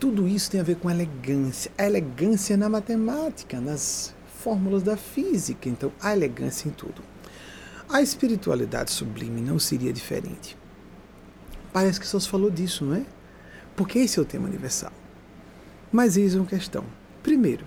Tudo 0.00 0.26
isso 0.26 0.50
tem 0.50 0.58
a 0.58 0.64
ver 0.64 0.76
com 0.76 0.90
elegância. 0.90 1.70
A 1.76 1.84
elegância 1.84 2.56
na 2.56 2.70
matemática, 2.70 3.60
nas 3.60 4.13
fórmulas 4.44 4.82
da 4.82 4.94
física, 4.94 5.70
então 5.70 5.90
a 5.98 6.12
elegância 6.12 6.68
em 6.68 6.70
tudo. 6.70 7.02
A 7.88 8.02
espiritualidade 8.02 8.90
sublime 8.90 9.40
não 9.40 9.58
seria 9.58 9.90
diferente. 9.90 10.54
Parece 11.72 11.98
que 11.98 12.06
só 12.06 12.20
se 12.20 12.28
falou 12.28 12.50
disso, 12.50 12.84
não 12.84 12.94
é? 12.94 13.06
Porque 13.74 13.98
esse 14.00 14.18
é 14.18 14.22
o 14.22 14.24
tema 14.24 14.46
universal. 14.46 14.92
Mas 15.90 16.18
eis 16.18 16.34
uma 16.34 16.44
questão. 16.44 16.84
Primeiro, 17.22 17.64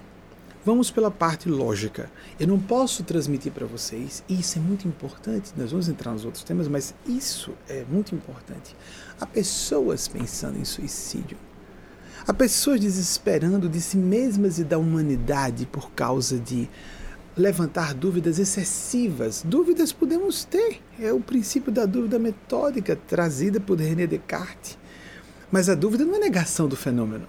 vamos 0.63 0.91
pela 0.91 1.09
parte 1.09 1.49
lógica. 1.49 2.11
Eu 2.39 2.47
não 2.47 2.59
posso 2.59 3.03
transmitir 3.03 3.51
para 3.51 3.65
vocês, 3.65 4.23
e 4.29 4.39
isso 4.39 4.59
é 4.59 4.61
muito 4.61 4.87
importante, 4.87 5.53
nós 5.57 5.71
vamos 5.71 5.89
entrar 5.89 6.11
nos 6.11 6.25
outros 6.25 6.43
temas, 6.43 6.67
mas 6.67 6.93
isso 7.07 7.53
é 7.67 7.83
muito 7.89 8.13
importante. 8.13 8.75
Há 9.19 9.25
pessoas 9.25 10.07
pensando 10.07 10.59
em 10.59 10.65
suicídio. 10.65 11.46
Há 12.27 12.33
pessoas 12.33 12.81
desesperando 12.81 13.69
de 13.69 13.79
si 13.79 13.95
mesmas 13.95 14.59
e 14.59 14.65
da 14.65 14.77
humanidade 14.77 15.65
por 15.65 15.91
causa 15.91 16.37
de 16.37 16.69
levantar 17.37 17.93
dúvidas 17.93 18.37
excessivas. 18.37 19.41
Dúvidas 19.45 19.93
podemos 19.93 20.43
ter, 20.43 20.81
é 20.99 21.13
o 21.13 21.21
princípio 21.21 21.71
da 21.71 21.85
dúvida 21.85 22.19
metódica 22.19 22.97
trazida 22.97 23.61
por 23.61 23.79
René 23.79 24.05
Descartes. 24.05 24.77
Mas 25.49 25.69
a 25.69 25.73
dúvida 25.73 26.03
não 26.03 26.15
é 26.15 26.19
negação 26.19 26.67
do 26.67 26.75
fenômeno, 26.75 27.25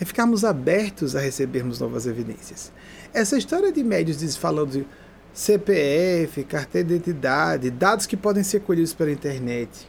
é 0.00 0.04
ficarmos 0.06 0.46
abertos 0.46 1.14
a 1.14 1.20
recebermos 1.20 1.78
novas 1.78 2.06
evidências. 2.06 2.72
Essa 3.12 3.36
história 3.36 3.70
de 3.70 3.84
médios 3.84 4.34
falando 4.34 4.70
de 4.70 4.86
CPF, 5.34 6.42
carteira 6.44 6.88
de 6.88 6.94
identidade, 6.94 7.70
dados 7.70 8.06
que 8.06 8.16
podem 8.16 8.42
ser 8.42 8.60
colhidos 8.60 8.94
pela 8.94 9.12
internet. 9.12 9.86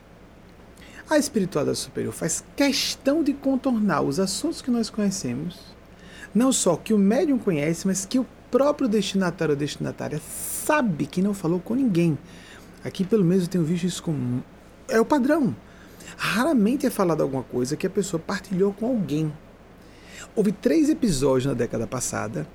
A 1.09 1.17
espiritualidade 1.17 1.77
superior 1.77 2.13
faz 2.13 2.43
questão 2.53 3.23
de 3.23 3.33
contornar 3.33 4.01
os 4.01 4.19
assuntos 4.19 4.61
que 4.61 4.69
nós 4.69 4.89
conhecemos, 4.89 5.57
não 6.35 6.51
só 6.51 6.75
que 6.75 6.93
o 6.93 6.97
médium 6.97 7.39
conhece, 7.39 7.87
mas 7.87 8.05
que 8.05 8.19
o 8.19 8.25
próprio 8.51 8.89
destinatário 8.89 9.53
ou 9.53 9.57
destinatária 9.57 10.19
sabe 10.19 11.05
que 11.05 11.21
não 11.21 11.33
falou 11.33 11.61
com 11.61 11.75
ninguém. 11.75 12.17
Aqui, 12.83 13.05
pelo 13.05 13.23
menos, 13.23 13.45
eu 13.45 13.49
tenho 13.49 13.63
visto 13.63 13.85
isso 13.85 14.03
como. 14.03 14.43
É 14.89 14.99
o 14.99 15.05
padrão. 15.05 15.55
Raramente 16.17 16.85
é 16.85 16.89
falado 16.89 17.21
alguma 17.21 17.43
coisa 17.43 17.77
que 17.77 17.87
a 17.87 17.89
pessoa 17.89 18.19
partilhou 18.19 18.73
com 18.73 18.87
alguém. 18.87 19.31
Houve 20.35 20.51
três 20.51 20.89
episódios 20.89 21.45
na 21.45 21.53
década 21.53 21.87
passada, 21.87 22.45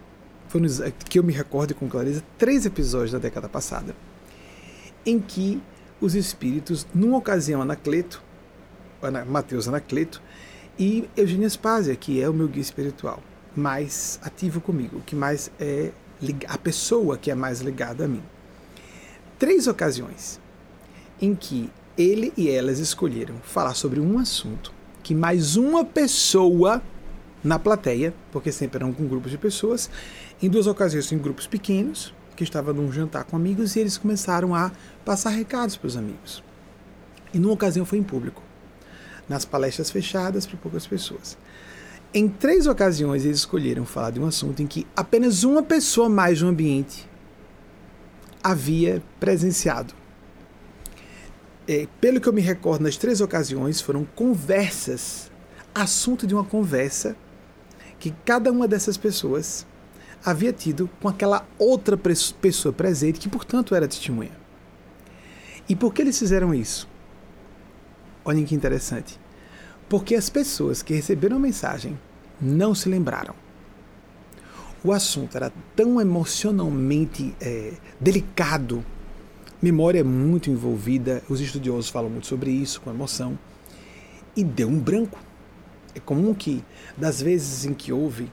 que 1.09 1.18
eu 1.18 1.25
me 1.25 1.32
recordo 1.32 1.75
com 1.75 1.88
clareza, 1.88 2.23
três 2.37 2.66
episódios 2.66 3.14
na 3.14 3.18
década 3.18 3.49
passada, 3.49 3.97
em 5.06 5.18
que 5.18 5.61
os 6.02 6.14
espíritos, 6.14 6.87
numa 6.94 7.16
ocasião, 7.16 7.62
Anacleto, 7.62 8.23
Mateus 9.26 9.68
Anacleto, 9.68 10.23
e 10.78 11.09
Eugênia 11.16 11.49
Spásia, 11.49 11.94
que 11.94 12.21
é 12.21 12.28
o 12.28 12.32
meu 12.32 12.49
guia 12.49 12.62
espiritual, 12.62 13.23
mais 13.54 14.18
ativo 14.23 14.61
comigo, 14.61 15.02
que 15.04 15.14
mais 15.14 15.50
é 15.61 15.90
a 16.49 16.56
pessoa 16.56 17.18
que 17.18 17.30
é 17.30 17.35
mais 17.35 17.61
ligada 17.61 18.04
a 18.04 18.09
mim. 18.09 18.23
Três 19.38 19.66
ocasiões 19.66 20.40
em 21.21 21.35
que 21.35 21.71
ele 21.97 22.32
e 22.37 22.49
elas 22.49 22.78
escolheram 22.78 23.37
falar 23.42 23.75
sobre 23.75 24.00
um 24.00 24.18
assunto 24.18 24.73
que 25.02 25.14
mais 25.14 25.56
uma 25.56 25.85
pessoa 25.85 26.80
na 27.42 27.59
plateia, 27.59 28.14
porque 28.30 28.52
sempre 28.52 28.78
eram 28.78 28.92
com 28.92 29.06
grupos 29.06 29.32
de 29.32 29.38
pessoas, 29.38 29.90
em 30.40 30.49
duas 30.49 30.66
ocasiões 30.66 31.11
em 31.11 31.18
grupos 31.18 31.47
pequenos, 31.47 32.14
que 32.37 32.44
estavam 32.44 32.73
num 32.73 32.90
jantar 32.90 33.25
com 33.25 33.37
amigos, 33.37 33.75
e 33.75 33.80
eles 33.80 33.99
começaram 33.99 34.54
a 34.54 34.71
passar 35.04 35.30
recados 35.30 35.76
para 35.76 35.88
os 35.88 35.97
amigos. 35.97 36.42
E 37.35 37.38
numa 37.38 37.52
ocasião 37.52 37.85
foi 37.85 37.99
em 37.99 38.02
público, 38.02 38.42
nas 39.33 39.47
palestras 39.47 39.91
fechadas 39.91 40.47
para 40.47 40.59
poucas 40.59 40.87
pessoas. 40.87 41.39
Em 42.12 42.29
três 42.29 42.67
ocasiões, 42.67 43.25
eles 43.25 43.39
escolheram 43.39 43.87
falar 43.87 44.11
de 44.11 44.21
um 44.21 44.27
assunto 44.27 44.62
em 44.62 44.67
que 44.67 44.87
apenas 44.95 45.43
uma 45.43 45.62
pessoa 45.62 46.11
mais 46.11 46.43
no 46.43 46.49
ambiente 46.49 47.09
havia 48.45 49.03
presenciado. 49.19 49.95
É, 51.67 51.89
pelo 51.99 52.21
que 52.21 52.29
eu 52.29 52.33
me 52.33 52.43
recordo, 52.43 52.83
nas 52.83 52.99
três 52.99 53.23
ocasiões 53.23 53.81
foram 53.81 54.05
conversas, 54.05 55.31
assunto 55.75 56.27
de 56.27 56.35
uma 56.35 56.45
conversa 56.45 57.17
que 57.99 58.15
cada 58.27 58.53
uma 58.53 58.69
dessas 58.69 58.99
pessoas 58.99 59.67
havia 60.23 60.53
tido 60.53 60.91
com 61.01 61.09
aquela 61.09 61.47
outra 61.59 61.97
pessoa 61.97 62.73
presente, 62.75 63.19
que 63.19 63.29
portanto 63.31 63.75
era 63.75 63.89
testemunha. 63.89 64.33
E 65.67 65.75
por 65.75 65.95
que 65.95 66.03
eles 66.03 66.19
fizeram 66.19 66.53
isso? 66.53 66.87
Olhem 68.25 68.45
que 68.45 68.55
interessante 68.55 69.22
porque 69.92 70.14
as 70.14 70.30
pessoas 70.30 70.82
que 70.82 70.94
receberam 70.94 71.37
a 71.37 71.38
mensagem 71.38 71.99
não 72.40 72.75
se 72.75 72.88
lembraram. 72.88 73.34
O 74.82 74.90
assunto 74.90 75.37
era 75.37 75.52
tão 75.76 76.00
emocionalmente 76.00 77.37
é, 77.38 77.75
delicado, 78.00 78.82
memória 79.61 80.00
é 80.00 80.02
muito 80.02 80.49
envolvida, 80.49 81.22
os 81.28 81.42
estudiosos 81.42 81.90
falam 81.90 82.08
muito 82.08 82.26
sobre 82.26 82.50
isso, 82.50 82.80
com 82.80 82.88
emoção, 82.88 83.38
e 84.34 84.42
deu 84.42 84.66
um 84.66 84.78
branco. 84.78 85.18
É 85.94 86.00
comum 86.00 86.32
que, 86.32 86.64
das 86.96 87.20
vezes 87.20 87.66
em 87.66 87.75
que 87.75 87.92
houve, 87.92 88.32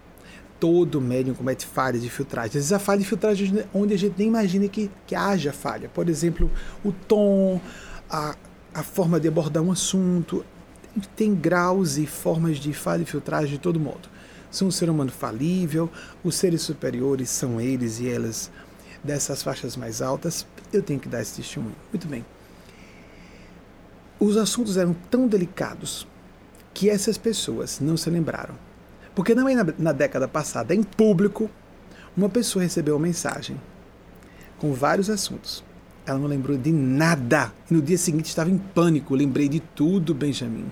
todo 0.62 1.02
médium 1.02 1.34
comete 1.34 1.66
falha 1.66 2.00
de 2.00 2.10
filtragem. 2.10 2.52
Às 2.52 2.54
vezes 2.54 2.72
a 2.72 2.80
falha 2.80 3.00
de 3.02 3.06
filtragem 3.06 3.66
onde 3.74 3.94
a 3.94 3.98
gente 3.98 4.16
nem 4.18 4.30
imagina 4.30 4.66
que, 4.70 4.90
que 5.06 5.14
haja 5.14 5.52
falha. 5.52 5.90
Por 5.90 6.08
exemplo, 6.08 6.50
o 6.86 6.94
tom, 6.94 7.60
a, 8.10 8.34
a 8.74 8.82
forma 8.82 9.20
de 9.20 9.28
abordar 9.28 9.62
um 9.62 9.74
assunto, 9.74 10.46
tem 11.08 11.34
graus 11.34 11.98
e 11.98 12.06
formas 12.06 12.58
de 12.58 12.74
falha 12.74 13.04
e 13.04 13.06
filtragem 13.06 13.52
de 13.52 13.60
todo 13.60 13.80
modo. 13.80 14.10
São 14.52 14.68
um 14.68 14.72
ser 14.72 14.90
humano 14.90 15.12
falível, 15.12 15.90
os 16.24 16.36
seres 16.36 16.62
superiores 16.62 17.30
são 17.30 17.62
eles 17.62 18.00
e 18.00 18.10
elas 18.10 18.50
dessas 19.04 19.44
faixas 19.44 19.76
mais 19.76 20.02
altas. 20.02 20.46
Eu 20.74 20.82
tenho 20.82 21.00
que 21.00 21.08
dar 21.08 21.22
esse 21.22 21.36
testemunho. 21.36 21.76
Muito 21.92 22.08
bem. 22.08 22.26
Os 24.20 24.36
assuntos 24.36 24.76
eram 24.76 24.94
tão 25.10 25.28
delicados 25.28 26.08
que 26.74 26.90
essas 26.90 27.18
pessoas 27.18 27.80
não 27.80 27.96
se 27.96 28.10
lembraram. 28.10 28.56
Porque 29.16 29.36
não 29.36 29.48
é 29.48 29.56
na, 29.56 29.66
na 29.78 29.92
década 29.92 30.28
passada, 30.28 30.74
em 30.74 30.84
público, 30.84 31.50
uma 32.16 32.30
pessoa 32.30 32.64
recebeu 32.64 32.96
uma 32.96 33.08
mensagem 33.08 33.60
com 34.58 34.74
vários 34.74 35.10
assuntos. 35.10 35.64
Ela 36.06 36.20
não 36.20 36.28
lembrou 36.28 36.58
de 36.58 36.72
nada. 36.72 37.54
No 37.70 37.82
dia 37.82 37.98
seguinte 37.98 38.26
estava 38.26 38.50
em 38.50 38.58
pânico. 38.58 39.16
Lembrei 39.16 39.48
de 39.48 39.60
tudo, 39.60 40.14
Benjamin. 40.14 40.66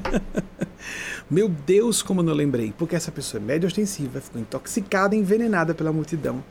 Meu 1.30 1.48
Deus, 1.48 2.02
como 2.02 2.22
não 2.22 2.32
lembrei. 2.32 2.72
Porque 2.76 2.96
essa 2.96 3.10
pessoa 3.10 3.42
é 3.42 3.44
média 3.44 3.66
ostensiva, 3.66 4.20
ficou 4.20 4.40
intoxicada, 4.40 5.16
envenenada 5.16 5.74
pela 5.74 5.92
multidão. 5.92 6.44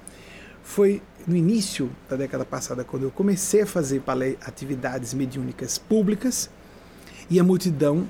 Foi 0.63 1.01
no 1.27 1.35
início 1.35 1.91
da 2.09 2.15
década 2.15 2.45
passada, 2.45 2.83
quando 2.83 3.03
eu 3.03 3.11
comecei 3.11 3.61
a 3.61 3.67
fazer 3.67 4.01
atividades 4.41 5.13
mediúnicas 5.13 5.77
públicas, 5.77 6.49
e 7.29 7.39
a 7.39 7.43
multidão 7.43 8.09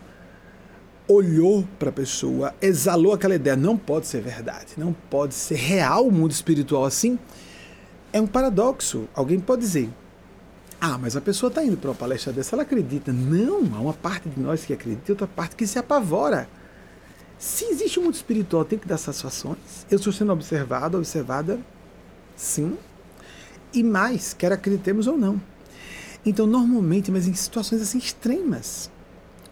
olhou 1.07 1.67
para 1.77 1.89
a 1.89 1.93
pessoa, 1.93 2.53
exalou 2.61 3.13
aquela 3.13 3.35
ideia. 3.35 3.55
Não 3.55 3.77
pode 3.77 4.07
ser 4.07 4.21
verdade, 4.21 4.73
não 4.77 4.93
pode 4.93 5.33
ser 5.33 5.55
real 5.55 6.07
o 6.07 6.11
mundo 6.11 6.31
espiritual 6.31 6.85
assim. 6.85 7.19
É 8.11 8.21
um 8.21 8.27
paradoxo. 8.27 9.07
Alguém 9.13 9.39
pode 9.39 9.61
dizer, 9.61 9.89
ah, 10.85 10.97
mas 10.97 11.15
a 11.15 11.21
pessoa 11.21 11.47
está 11.47 11.63
indo 11.63 11.77
para 11.77 11.91
uma 11.91 11.95
palestra 11.95 12.33
dessa, 12.33 12.57
ela 12.57 12.63
acredita. 12.63 13.13
Não, 13.13 13.73
há 13.73 13.79
uma 13.79 13.93
parte 13.93 14.27
de 14.27 14.37
nós 14.37 14.65
que 14.65 14.73
acredita 14.73 15.03
e 15.07 15.13
outra 15.13 15.25
parte 15.25 15.55
que 15.55 15.65
se 15.65 15.79
apavora. 15.79 16.45
Se 17.39 17.63
existe 17.63 18.01
um 18.01 18.03
mundo 18.03 18.15
espiritual, 18.15 18.65
tem 18.65 18.77
que 18.77 18.85
dar 18.85 18.97
satisfações. 18.97 19.85
Eu 19.89 19.95
estou 19.95 20.11
sendo 20.11 20.33
observado, 20.33 20.97
observada, 20.97 21.57
sim. 22.35 22.77
E 23.73 23.81
mais, 23.81 24.33
quer 24.33 24.51
acreditemos 24.51 25.07
ou 25.07 25.17
não. 25.17 25.41
Então, 26.25 26.45
normalmente, 26.45 27.09
mas 27.09 27.29
em 27.29 27.33
situações 27.33 27.81
assim 27.81 27.97
extremas, 27.97 28.91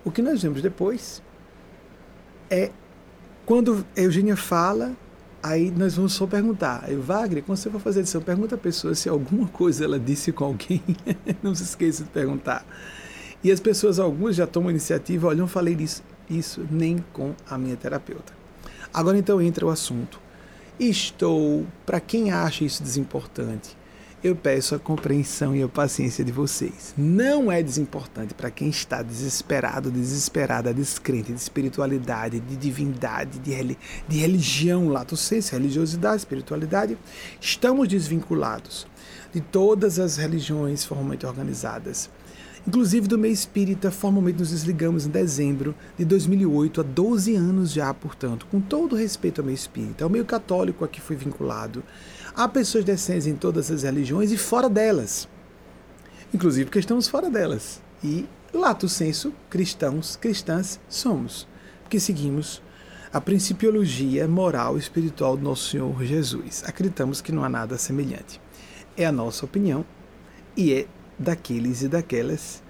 o 0.03 0.11
que 0.11 0.21
nós 0.21 0.41
vemos 0.41 0.61
depois 0.61 1.23
é 2.49 2.71
quando 3.45 3.85
Eugênia 3.95 4.35
fala 4.35 4.93
Aí 5.43 5.71
nós 5.71 5.95
vamos 5.95 6.13
só 6.13 6.27
perguntar. 6.27 6.85
Wagner, 6.99 7.43
quando 7.43 7.57
você 7.57 7.69
for 7.69 7.79
fazer 7.79 8.01
edição, 8.01 8.21
pergunta 8.21 8.55
a 8.55 8.57
pessoa 8.57 8.93
se 8.93 9.09
alguma 9.09 9.47
coisa 9.49 9.83
ela 9.83 9.99
disse 9.99 10.31
com 10.31 10.45
alguém. 10.45 10.81
não 11.41 11.55
se 11.55 11.63
esqueça 11.63 12.03
de 12.03 12.09
perguntar. 12.09 12.65
E 13.43 13.51
as 13.51 13.59
pessoas, 13.59 13.97
algumas 13.97 14.35
já 14.35 14.45
tomam 14.45 14.69
iniciativa, 14.69 15.27
olha, 15.27 15.39
não 15.39 15.47
falei 15.47 15.73
disso, 15.73 16.03
isso 16.29 16.63
nem 16.69 17.03
com 17.11 17.33
a 17.49 17.57
minha 17.57 17.75
terapeuta. 17.75 18.33
Agora 18.93 19.17
então 19.17 19.41
entra 19.41 19.65
o 19.65 19.69
assunto. 19.69 20.19
Estou, 20.79 21.65
para 21.85 21.99
quem 21.99 22.31
acha 22.31 22.63
isso 22.63 22.83
desimportante, 22.83 23.75
eu 24.23 24.35
peço 24.35 24.75
a 24.75 24.79
compreensão 24.79 25.55
e 25.55 25.63
a 25.63 25.67
paciência 25.67 26.23
de 26.23 26.31
vocês. 26.31 26.93
Não 26.95 27.51
é 27.51 27.63
desimportante 27.63 28.33
para 28.33 28.51
quem 28.51 28.69
está 28.69 29.01
desesperado, 29.01 29.89
desesperada, 29.89 30.73
descrente 30.73 31.31
de 31.31 31.39
espiritualidade, 31.39 32.39
de 32.39 32.55
divindade, 32.55 33.39
de, 33.39 33.77
de 34.07 34.17
religião, 34.17 34.89
lato 34.89 35.17
senso, 35.17 35.53
religiosidade, 35.53 36.17
espiritualidade. 36.17 36.97
Estamos 37.39 37.87
desvinculados 37.87 38.85
de 39.33 39.41
todas 39.41 39.97
as 39.97 40.17
religiões 40.17 40.85
formalmente 40.85 41.25
organizadas. 41.25 42.09
Inclusive 42.67 43.07
do 43.07 43.17
meio 43.17 43.33
espírita, 43.33 43.89
formalmente 43.89 44.37
nos 44.37 44.51
desligamos 44.51 45.07
em 45.07 45.09
dezembro 45.09 45.73
de 45.97 46.05
2008, 46.05 46.81
há 46.81 46.83
12 46.83 47.35
anos 47.35 47.71
já, 47.71 47.91
portanto, 47.91 48.45
com 48.51 48.61
todo 48.61 48.95
respeito 48.95 49.41
ao 49.41 49.45
meio 49.45 49.55
espírita. 49.55 50.03
Ao 50.03 50.09
meio 50.11 50.25
católico 50.25 50.85
aqui 50.85 51.01
fui 51.01 51.15
vinculado 51.15 51.83
Há 52.35 52.47
pessoas 52.47 52.85
decentes 52.85 53.27
em 53.27 53.35
todas 53.35 53.69
as 53.69 53.83
religiões 53.83 54.31
e 54.31 54.37
fora 54.37 54.69
delas. 54.69 55.27
Inclusive 56.33 56.65
porque 56.65 56.79
estamos 56.79 57.07
fora 57.07 57.29
delas. 57.29 57.81
E, 58.03 58.27
lato 58.53 58.87
senso, 58.87 59.33
cristãos, 59.49 60.15
cristãs 60.15 60.79
somos. 60.87 61.47
Porque 61.83 61.99
seguimos 61.99 62.61
a 63.11 63.19
principiologia 63.19 64.27
moral 64.27 64.77
e 64.77 64.79
espiritual 64.79 65.35
do 65.35 65.43
nosso 65.43 65.69
Senhor 65.69 66.03
Jesus. 66.03 66.63
Acreditamos 66.65 67.19
que 67.19 67.31
não 67.31 67.43
há 67.43 67.49
nada 67.49 67.77
semelhante. 67.77 68.39
É 68.95 69.05
a 69.05 69.11
nossa 69.11 69.43
opinião 69.43 69.85
e 70.55 70.73
é 70.73 70.87
daqueles 71.19 71.81
e 71.81 71.87
daquelas 71.89 72.63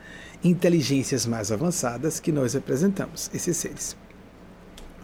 inteligências 0.43 1.25
mais 1.27 1.51
avançadas 1.51 2.19
que 2.19 2.31
nós 2.31 2.53
representamos, 2.53 3.29
esses 3.33 3.55
seres. 3.57 3.95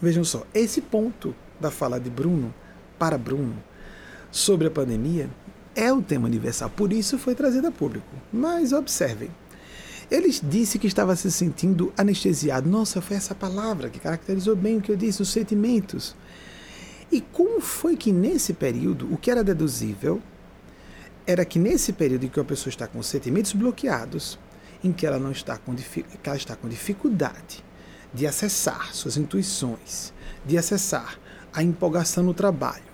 Vejam 0.01 0.23
só, 0.23 0.43
esse 0.53 0.81
ponto 0.81 1.35
da 1.59 1.69
fala 1.69 1.99
de 1.99 2.09
Bruno 2.09 2.53
para 2.97 3.17
Bruno 3.17 3.63
sobre 4.31 4.67
a 4.67 4.71
pandemia 4.71 5.29
é 5.75 5.93
o 5.93 6.01
tema 6.01 6.25
universal, 6.25 6.69
por 6.69 6.91
isso 6.91 7.17
foi 7.17 7.35
trazido 7.35 7.67
a 7.67 7.71
público. 7.71 8.07
Mas 8.33 8.73
observem, 8.73 9.29
ele 10.09 10.29
disse 10.43 10.79
que 10.79 10.87
estava 10.87 11.15
se 11.15 11.31
sentindo 11.31 11.93
anestesiado. 11.97 12.69
Nossa, 12.69 13.01
foi 13.01 13.17
essa 13.17 13.35
palavra 13.35 13.89
que 13.89 13.99
caracterizou 13.99 14.55
bem 14.55 14.77
o 14.77 14.81
que 14.81 14.91
eu 14.91 14.95
disse, 14.95 15.21
os 15.21 15.29
sentimentos. 15.29 16.15
E 17.11 17.21
como 17.21 17.61
foi 17.61 17.95
que 17.95 18.11
nesse 18.11 18.53
período, 18.53 19.11
o 19.13 19.17
que 19.17 19.29
era 19.29 19.43
deduzível, 19.43 20.21
era 21.25 21.43
que 21.43 21.59
nesse 21.59 21.93
período 21.93 22.25
em 22.25 22.29
que 22.29 22.39
a 22.39 22.43
pessoa 22.43 22.69
está 22.69 22.87
com 22.87 22.99
os 22.99 23.07
sentimentos 23.07 23.53
bloqueados, 23.53 24.39
em 24.83 24.91
que 24.91 25.05
ela 25.05 25.19
não 25.19 25.31
está 25.31 25.57
com, 25.57 25.75
que 25.75 26.05
ela 26.23 26.37
está 26.37 26.55
com 26.55 26.69
dificuldade 26.69 27.63
de 28.13 28.25
acessar 28.25 28.93
suas 28.93 29.17
intuições, 29.17 30.13
de 30.45 30.57
acessar 30.57 31.19
a 31.53 31.61
empolgação 31.61 32.23
no 32.23 32.33
trabalho, 32.33 32.86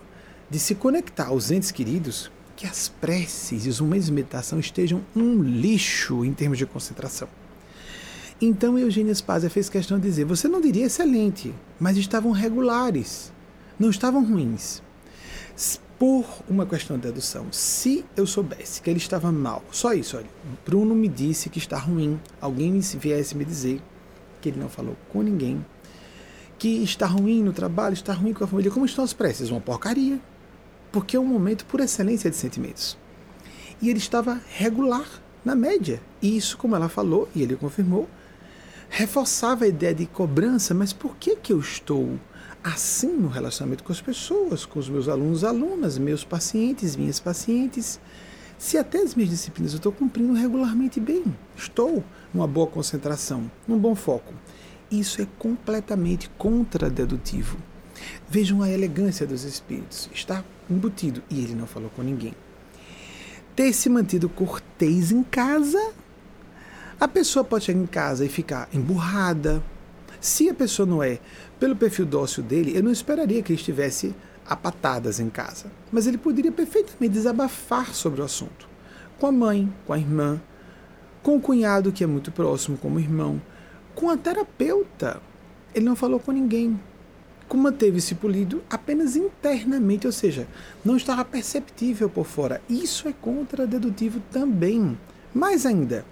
de 0.53 0.59
se 0.59 0.75
conectar 0.75 1.29
aos 1.29 1.49
entes 1.49 1.71
queridos, 1.71 2.31
que 2.55 2.67
as 2.67 2.87
preces 2.87 3.65
e 3.65 3.69
os 3.69 3.81
momentos 3.81 4.05
de 4.05 4.11
meditação 4.11 4.59
estejam 4.59 5.01
um 5.15 5.41
lixo 5.41 6.23
em 6.23 6.31
termos 6.31 6.59
de 6.59 6.65
concentração. 6.67 7.27
Então 8.39 8.77
Eugênia 8.77 9.15
Spazia 9.15 9.49
fez 9.49 9.67
questão 9.67 9.97
de 9.97 10.07
dizer: 10.07 10.25
você 10.25 10.47
não 10.47 10.61
diria 10.61 10.85
excelente, 10.85 11.51
mas 11.79 11.97
estavam 11.97 12.31
regulares, 12.31 13.33
não 13.79 13.89
estavam 13.89 14.23
ruins. 14.23 14.83
Por 15.97 16.23
uma 16.47 16.67
questão 16.67 16.97
de 16.97 17.07
dedução, 17.07 17.47
se 17.51 18.05
eu 18.15 18.27
soubesse 18.27 18.79
que 18.79 18.91
ele 18.91 18.99
estava 18.99 19.31
mal, 19.31 19.63
só 19.71 19.91
isso, 19.91 20.17
olha, 20.17 20.29
Bruno 20.63 20.93
me 20.93 21.07
disse 21.07 21.49
que 21.49 21.57
está 21.57 21.79
ruim, 21.79 22.19
alguém 22.39 22.79
viesse 22.79 23.35
me 23.35 23.43
dizer 23.43 23.81
que 24.39 24.49
ele 24.49 24.59
não 24.59 24.69
falou 24.69 24.95
com 25.09 25.23
ninguém, 25.23 25.65
que 26.59 26.83
está 26.83 27.07
ruim 27.07 27.41
no 27.41 27.53
trabalho, 27.53 27.93
está 27.93 28.13
ruim 28.13 28.33
com 28.33 28.43
a 28.43 28.47
família, 28.47 28.69
como 28.69 28.85
estão 28.85 29.03
as 29.03 29.13
preces? 29.13 29.49
Uma 29.49 29.61
porcaria 29.61 30.19
porque 30.93 31.17
é 31.17 31.19
um 31.19 31.25
momento 31.25 31.65
por 31.65 31.79
excelência 31.79 32.29
de 32.29 32.37
sentimentos. 32.37 32.95
E 33.81 33.89
ele 33.89 33.97
estava 33.97 34.39
regular 34.55 35.07
na 35.43 35.55
média. 35.55 35.99
E 36.21 36.37
isso, 36.37 36.55
como 36.55 36.75
ela 36.75 36.87
falou, 36.87 37.27
e 37.35 37.41
ele 37.41 37.55
confirmou, 37.55 38.07
reforçava 38.89 39.65
a 39.65 39.67
ideia 39.67 39.95
de 39.95 40.05
cobrança, 40.05 40.71
mas 40.71 40.93
por 40.93 41.17
que, 41.17 41.35
que 41.35 41.51
eu 41.51 41.59
estou 41.59 42.19
assim 42.63 43.11
no 43.11 43.27
relacionamento 43.27 43.83
com 43.83 43.91
as 43.91 43.99
pessoas, 43.99 44.67
com 44.67 44.77
os 44.77 44.87
meus 44.87 45.09
alunos, 45.09 45.43
alunas, 45.43 45.97
meus 45.97 46.23
pacientes, 46.23 46.95
minhas 46.95 47.19
pacientes? 47.19 47.99
Se 48.59 48.77
até 48.77 48.99
as 48.99 49.15
minhas 49.15 49.31
disciplinas 49.31 49.73
eu 49.73 49.77
estou 49.77 49.91
cumprindo 49.91 50.33
regularmente 50.33 50.99
bem, 50.99 51.23
estou 51.57 52.03
numa 52.31 52.47
boa 52.47 52.67
concentração, 52.67 53.49
num 53.67 53.79
bom 53.79 53.95
foco. 53.95 54.31
Isso 54.91 55.23
é 55.23 55.27
completamente 55.39 56.29
contradedutivo. 56.37 57.57
Vejam 58.29 58.61
a 58.61 58.69
elegância 58.69 59.25
dos 59.25 59.43
espíritos. 59.43 60.09
Está 60.13 60.43
embutido. 60.69 61.21
E 61.29 61.39
ele 61.39 61.55
não 61.55 61.67
falou 61.67 61.89
com 61.95 62.01
ninguém. 62.01 62.33
Ter 63.55 63.73
se 63.73 63.89
mantido 63.89 64.29
cortês 64.29 65.11
em 65.11 65.23
casa. 65.23 65.93
A 66.99 67.07
pessoa 67.07 67.43
pode 67.43 67.65
chegar 67.65 67.79
em 67.79 67.85
casa 67.85 68.25
e 68.25 68.29
ficar 68.29 68.67
emburrada. 68.73 69.63
Se 70.19 70.49
a 70.49 70.53
pessoa 70.53 70.85
não 70.85 71.03
é 71.03 71.19
pelo 71.59 71.75
perfil 71.75 72.05
dócil 72.05 72.43
dele, 72.43 72.75
eu 72.75 72.83
não 72.83 72.91
esperaria 72.91 73.41
que 73.41 73.51
ele 73.51 73.59
estivesse 73.59 74.15
a 74.45 74.55
patadas 74.55 75.19
em 75.19 75.29
casa. 75.29 75.71
Mas 75.91 76.07
ele 76.07 76.17
poderia 76.17 76.51
perfeitamente 76.51 77.13
desabafar 77.13 77.93
sobre 77.93 78.21
o 78.21 78.23
assunto. 78.23 78.67
Com 79.19 79.27
a 79.27 79.31
mãe, 79.31 79.73
com 79.85 79.93
a 79.93 79.97
irmã, 79.97 80.41
com 81.21 81.37
o 81.37 81.41
cunhado 81.41 81.91
que 81.91 82.03
é 82.03 82.07
muito 82.07 82.31
próximo, 82.31 82.77
como 82.77 82.99
irmão, 82.99 83.41
com 83.95 84.09
a 84.09 84.17
terapeuta. 84.17 85.21
Ele 85.73 85.85
não 85.85 85.95
falou 85.95 86.19
com 86.19 86.31
ninguém 86.31 86.79
manteve-se 87.57 88.15
polido 88.15 88.63
apenas 88.69 89.15
internamente, 89.15 90.05
ou 90.05 90.13
seja, 90.13 90.47
não 90.83 90.97
estava 90.97 91.23
perceptível 91.23 92.09
por 92.09 92.25
fora. 92.25 92.61
Isso 92.69 93.07
é 93.07 93.13
contradedutivo 93.13 94.21
também. 94.31 94.97
Mais 95.33 95.65
ainda, 95.65 96.05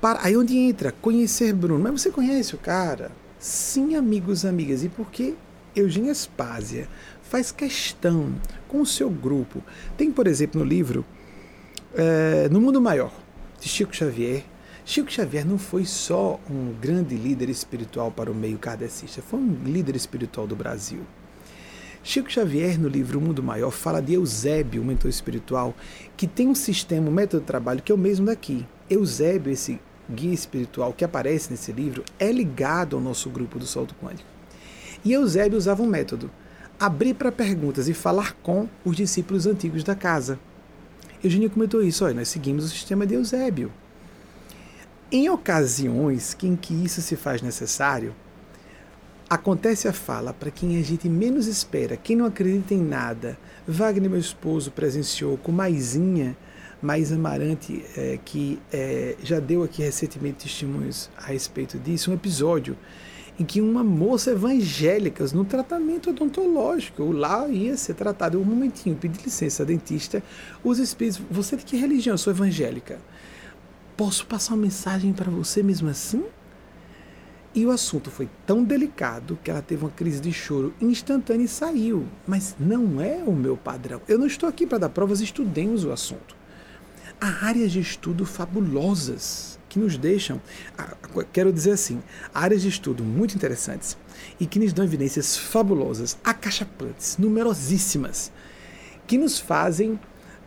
para, 0.00 0.20
aí 0.22 0.36
onde 0.36 0.56
entra 0.56 0.92
conhecer 0.92 1.52
Bruno. 1.52 1.82
Mas 1.82 2.02
você 2.02 2.10
conhece 2.10 2.54
o 2.54 2.58
cara? 2.58 3.10
Sim, 3.38 3.94
amigos, 3.94 4.44
amigas. 4.44 4.84
E 4.84 4.88
por 4.88 5.10
que 5.10 5.34
Eugênia 5.74 6.14
Spásia 6.14 6.88
faz 7.22 7.52
questão 7.52 8.34
com 8.66 8.80
o 8.80 8.86
seu 8.86 9.10
grupo? 9.10 9.62
Tem, 9.96 10.10
por 10.10 10.26
exemplo, 10.26 10.60
no 10.60 10.66
livro 10.66 11.04
é, 11.94 12.48
No 12.50 12.60
Mundo 12.60 12.80
Maior, 12.80 13.12
de 13.60 13.68
Chico 13.68 13.94
Xavier, 13.94 14.44
Chico 14.88 15.12
Xavier 15.12 15.46
não 15.46 15.58
foi 15.58 15.84
só 15.84 16.40
um 16.50 16.72
grande 16.80 17.14
líder 17.14 17.50
espiritual 17.50 18.10
para 18.10 18.32
o 18.32 18.34
meio 18.34 18.56
kardecista, 18.56 19.20
foi 19.20 19.38
um 19.38 19.54
líder 19.62 19.94
espiritual 19.94 20.46
do 20.46 20.56
Brasil. 20.56 21.00
Chico 22.02 22.32
Xavier, 22.32 22.80
no 22.80 22.88
livro 22.88 23.18
O 23.18 23.20
Mundo 23.20 23.42
Maior, 23.42 23.70
fala 23.70 24.00
de 24.00 24.14
Eusébio, 24.14 24.82
mentor 24.82 25.10
espiritual, 25.10 25.74
que 26.16 26.26
tem 26.26 26.48
um 26.48 26.54
sistema, 26.54 27.10
um 27.10 27.12
método 27.12 27.42
de 27.42 27.46
trabalho 27.46 27.82
que 27.82 27.92
é 27.92 27.94
o 27.94 27.98
mesmo 27.98 28.24
daqui. 28.24 28.66
Eusébio, 28.88 29.52
esse 29.52 29.78
guia 30.08 30.32
espiritual 30.32 30.94
que 30.94 31.04
aparece 31.04 31.50
nesse 31.50 31.70
livro, 31.70 32.02
é 32.18 32.32
ligado 32.32 32.96
ao 32.96 33.02
nosso 33.02 33.28
grupo 33.28 33.58
do 33.58 33.66
Solto 33.66 33.94
Quântico. 34.02 34.30
E 35.04 35.12
Eusébio 35.12 35.58
usava 35.58 35.82
um 35.82 35.86
método: 35.86 36.30
abrir 36.80 37.12
para 37.12 37.30
perguntas 37.30 37.90
e 37.90 37.92
falar 37.92 38.32
com 38.42 38.66
os 38.86 38.96
discípulos 38.96 39.46
antigos 39.46 39.84
da 39.84 39.94
casa. 39.94 40.40
Eugênio 41.22 41.50
comentou 41.50 41.82
isso, 41.82 42.06
olha, 42.06 42.14
nós 42.14 42.28
seguimos 42.28 42.64
o 42.64 42.68
sistema 42.70 43.06
de 43.06 43.16
Eusébio. 43.16 43.70
Em 45.10 45.30
ocasiões 45.30 46.36
em 46.42 46.54
que 46.54 46.74
isso 46.74 47.00
se 47.00 47.16
faz 47.16 47.40
necessário, 47.40 48.14
acontece 49.28 49.88
a 49.88 49.92
fala 49.92 50.34
para 50.34 50.50
quem 50.50 50.78
a 50.78 50.82
gente 50.84 51.08
menos 51.08 51.46
espera, 51.46 51.96
quem 51.96 52.14
não 52.14 52.26
acredita 52.26 52.74
em 52.74 52.82
nada. 52.82 53.38
Wagner, 53.66 54.10
meu 54.10 54.20
esposo, 54.20 54.70
presenciou 54.70 55.38
com 55.38 55.50
Maisinha, 55.50 56.36
Mais 56.82 57.10
Amarante, 57.10 57.82
é, 57.96 58.18
que 58.22 58.58
é, 58.70 59.16
já 59.22 59.40
deu 59.40 59.62
aqui 59.62 59.80
recentemente 59.80 60.44
testemunhos 60.44 61.08
a 61.16 61.28
respeito 61.28 61.78
disso, 61.78 62.10
um 62.10 62.14
episódio 62.14 62.76
em 63.38 63.44
que 63.46 63.62
uma 63.62 63.84
moça 63.84 64.32
evangélica, 64.32 65.24
no 65.32 65.44
tratamento 65.44 66.10
odontológico, 66.10 67.10
lá 67.12 67.48
ia 67.48 67.78
ser 67.78 67.94
tratado 67.94 68.38
um 68.38 68.44
momentinho, 68.44 68.94
pedir 68.96 69.22
licença, 69.24 69.64
dentista, 69.64 70.22
os 70.62 70.78
espíritos, 70.78 71.22
você 71.30 71.56
de 71.56 71.64
que 71.64 71.76
religião? 71.78 72.14
Eu 72.14 72.18
sou 72.18 72.32
evangélica. 72.32 72.98
Posso 73.98 74.26
passar 74.26 74.54
uma 74.54 74.62
mensagem 74.62 75.12
para 75.12 75.28
você 75.28 75.60
mesmo 75.60 75.88
assim? 75.88 76.24
E 77.52 77.66
o 77.66 77.72
assunto 77.72 78.12
foi 78.12 78.30
tão 78.46 78.62
delicado 78.62 79.36
que 79.42 79.50
ela 79.50 79.60
teve 79.60 79.84
uma 79.84 79.90
crise 79.90 80.20
de 80.20 80.32
choro 80.32 80.72
instantânea 80.80 81.46
e 81.46 81.48
saiu. 81.48 82.06
Mas 82.24 82.54
não 82.60 83.00
é 83.00 83.16
o 83.26 83.32
meu 83.32 83.56
padrão. 83.56 84.00
Eu 84.06 84.16
não 84.16 84.28
estou 84.28 84.48
aqui 84.48 84.68
para 84.68 84.78
dar 84.78 84.90
provas, 84.90 85.20
estudemos 85.20 85.84
o 85.84 85.90
assunto. 85.90 86.36
Há 87.20 87.44
áreas 87.44 87.72
de 87.72 87.80
estudo 87.80 88.24
fabulosas 88.24 89.58
que 89.68 89.80
nos 89.80 89.98
deixam, 89.98 90.40
quero 91.32 91.52
dizer 91.52 91.72
assim, 91.72 92.00
áreas 92.32 92.62
de 92.62 92.68
estudo 92.68 93.02
muito 93.02 93.34
interessantes 93.34 93.98
e 94.38 94.46
que 94.46 94.60
nos 94.60 94.72
dão 94.72 94.84
evidências 94.84 95.36
fabulosas, 95.36 96.16
acachapantes, 96.22 97.16
numerosíssimas, 97.18 98.30
que 99.08 99.18
nos 99.18 99.40
fazem 99.40 99.98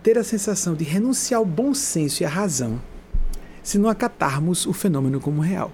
ter 0.02 0.18
a 0.18 0.24
sensação 0.24 0.74
de 0.74 0.86
renunciar 0.86 1.40
ao 1.40 1.46
bom 1.46 1.74
senso 1.74 2.24
e 2.24 2.26
à 2.26 2.30
razão 2.30 2.82
se 3.64 3.78
não 3.78 3.90
acatarmos 3.90 4.66
o 4.66 4.74
fenômeno 4.74 5.20
como 5.20 5.42
real. 5.42 5.72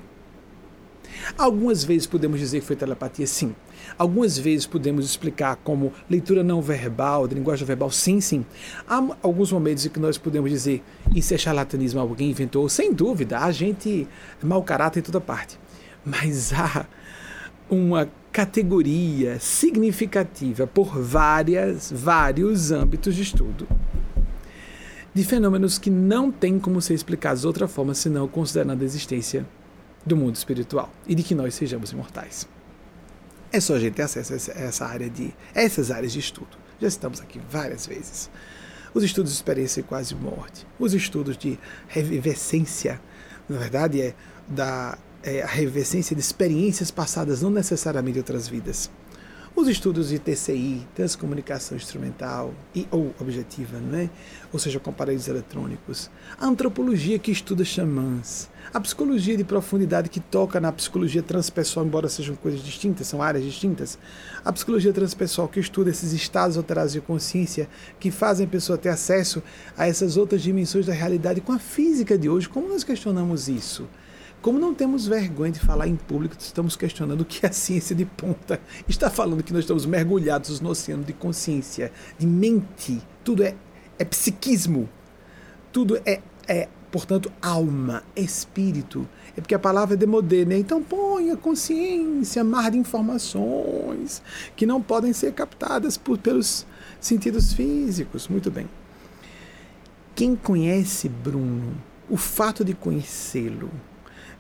Algumas 1.38 1.84
vezes 1.84 2.06
podemos 2.08 2.39
dizer 2.39 2.60
que 2.60 2.65
foi 2.65 2.76
telepatia, 2.76 3.26
sim. 3.26 3.56
Algumas 3.97 4.38
vezes 4.38 4.65
podemos 4.65 5.06
explicar 5.06 5.56
como 5.58 5.91
leitura 6.10 6.43
não 6.43 6.62
verbal, 6.62 7.28
de 7.28 7.36
linguagem 7.36 7.65
verbal, 7.65 7.89
sim, 7.89 8.21
sim. 8.21 8.45
Há 8.88 9.04
alguns 9.21 9.52
momentos 9.52 9.86
em 9.86 9.89
que 9.89 10.00
nós 10.00 10.17
podemos 10.17 10.50
dizer 10.50 10.84
isso 11.15 11.34
é 11.34 11.38
charlatanismo, 11.38 12.00
alguém 12.00 12.30
inventou, 12.30 12.67
sem 12.69 12.93
dúvida, 12.93 13.39
há 13.39 13.52
gente 13.52 14.08
mau 14.41 14.63
caráter 14.63 15.00
em 15.00 15.04
toda 15.04 15.19
parte. 15.19 15.60
Mas 16.06 16.54
há 16.54 16.86
uma 17.69 18.10
categoria 18.32 19.39
significativa 19.39 20.67
por 20.67 21.02
várias, 21.02 21.91
vários 21.91 22.71
âmbitos 22.71 23.15
de 23.15 23.23
estudo 23.23 23.67
de 25.17 25.23
fenômenos 25.23 25.80
que 25.80 25.89
não 25.89 26.32
têm 26.32 26.60
como 26.60 26.80
ser 26.80 26.93
explicados 26.93 27.41
de 27.41 27.47
outra 27.47 27.67
forma 27.67 27.95
senão 27.95 28.27
considerando 28.27 28.84
a 28.84 28.86
existência 28.86 29.47
do 30.06 30.15
mundo 30.15 30.36
espiritual 30.36 30.91
e 31.08 31.15
de 31.15 31.23
que 31.23 31.34
nós 31.34 31.56
sejamos 31.56 31.91
imortais. 31.91 32.47
É 33.51 33.60
só 33.60 33.73
a 33.73 33.80
gente 33.80 33.95
ter 33.95 34.03
acesso 34.03 34.51
a 34.51 34.60
essa 34.60 34.86
área 34.86 35.10
de 35.10 35.34
essas 35.56 35.89
áreas 35.89 36.13
de 36.13 36.19
estudo. 36.19 36.56
Já 36.80 36.88
estamos 36.88 37.19
aqui 37.19 37.41
várias 37.49 37.88
vezes. 37.88 38.30
Os 38.93 39.03
estudos 39.03 39.32
de 39.32 39.38
experiência 39.38 39.80
e 39.80 39.84
quase 39.84 40.13
morte, 40.13 40.67
os 40.77 40.93
estudos 40.93 41.36
de 41.36 41.58
revivescência, 41.88 43.01
na 43.49 43.58
verdade 43.58 43.99
é 43.99 44.13
da 44.47 44.99
é, 45.23 45.41
a 45.41 45.47
revivescência 45.47 46.15
de 46.15 46.21
experiências 46.21 46.91
passadas, 46.91 47.41
não 47.41 47.49
necessariamente 47.49 48.19
outras 48.19 48.47
vidas. 48.47 48.88
Os 49.58 49.67
estudos 49.67 50.10
de 50.10 50.20
TCI, 50.20 50.86
transcomunicação 50.93 51.76
instrumental 51.76 52.54
e 52.76 52.88
ou 52.91 53.12
objetiva, 53.20 53.80
né? 53.80 54.08
ou 54.54 54.60
seja, 54.60 54.80
com 54.80 54.91
aparelhos 54.91 55.28
eletrônicos. 55.28 56.12
A 56.39 56.46
antropologia 56.46 57.17
que 57.17 57.32
estuda 57.32 57.65
xamãs. 57.65 58.52
A 58.72 58.80
psicologia 58.80 59.36
de 59.36 59.43
profundidade 59.43 60.10
que 60.10 60.20
toca 60.20 60.60
na 60.60 60.72
psicologia 60.72 61.24
transpessoal, 61.24 61.88
embora 61.88 62.08
sejam 62.08 62.36
coisas 62.36 62.62
distintas, 62.62 63.08
são 63.08 63.20
áreas 63.20 63.43
distintas. 63.43 63.98
A 64.46 64.54
psicologia 64.54 64.93
transpessoal 64.93 65.48
que 65.48 65.60
estuda 65.60 65.89
esses 65.89 66.13
estados 66.13 66.56
alterados 66.56 66.93
de 66.93 67.02
consciência 67.02 67.67
que 68.00 68.12
fazem 68.12 68.46
a 68.46 68.50
pessoa 68.50 68.78
ter 68.78 68.89
acesso 68.89 69.41
a 69.76 69.88
essas 69.88 70.17
outras 70.17 70.43
dimensões 70.43 70.86
da 70.86 70.93
realidade 70.93 71.41
com 71.41 71.52
a 71.52 71.58
física 71.58 72.15
de 72.15 72.30
hoje. 72.30 72.48
Como 72.48 72.70
nós 72.70 72.84
questionamos 72.84 73.48
isso? 73.48 73.88
Como 74.41 74.60
não 74.60 74.73
temos 74.73 75.08
vergonha 75.08 75.52
de 75.52 75.60
falar 75.60 75.88
em 75.88 75.95
público, 75.95 76.36
estamos 76.39 76.76
questionando 76.76 77.21
o 77.21 77.26
que 77.26 77.45
a 77.45 77.52
ciência 77.52 77.95
de 77.95 78.06
ponta 78.06 78.62
está 78.88 79.10
falando 79.10 79.43
que 79.43 79.52
nós 79.52 79.63
estamos 79.63 79.86
mergulhados 79.86 80.62
no 80.62 80.69
oceano 80.69 81.04
de 81.04 81.13
consciência, 81.13 81.91
de 82.17 82.28
mente. 82.28 83.02
Tudo 83.23 83.43
é, 83.43 83.56
é 83.97 84.06
psiquismo. 84.06 84.88
Tudo 85.71 86.00
é, 86.06 86.21
é, 86.47 86.69
portanto, 86.91 87.32
alma, 87.41 88.04
espírito. 88.15 89.08
É 89.36 89.41
porque 89.41 89.56
a 89.56 89.60
palavra 89.60 89.95
é 89.95 89.97
demodê, 89.97 90.45
né? 90.45 90.58
Então 90.58 90.82
põe 90.84 91.32
a 91.32 91.38
consciência, 91.38 92.43
mar 92.43 92.71
de 92.71 92.78
informações 92.78 94.21
que 94.56 94.65
não 94.65 94.82
podem 94.82 95.13
ser 95.13 95.34
captadas 95.34 95.97
por, 95.97 96.17
pelos 96.19 96.65
sentidos 97.02 97.54
físicos. 97.54 98.28
Muito 98.28 98.52
bem. 98.52 98.69
Quem 100.15 100.36
conhece 100.36 101.10
Bruno, 101.10 101.76
o 102.10 102.17
fato 102.17 102.63
de 102.63 102.73
conhecê-lo, 102.73 103.69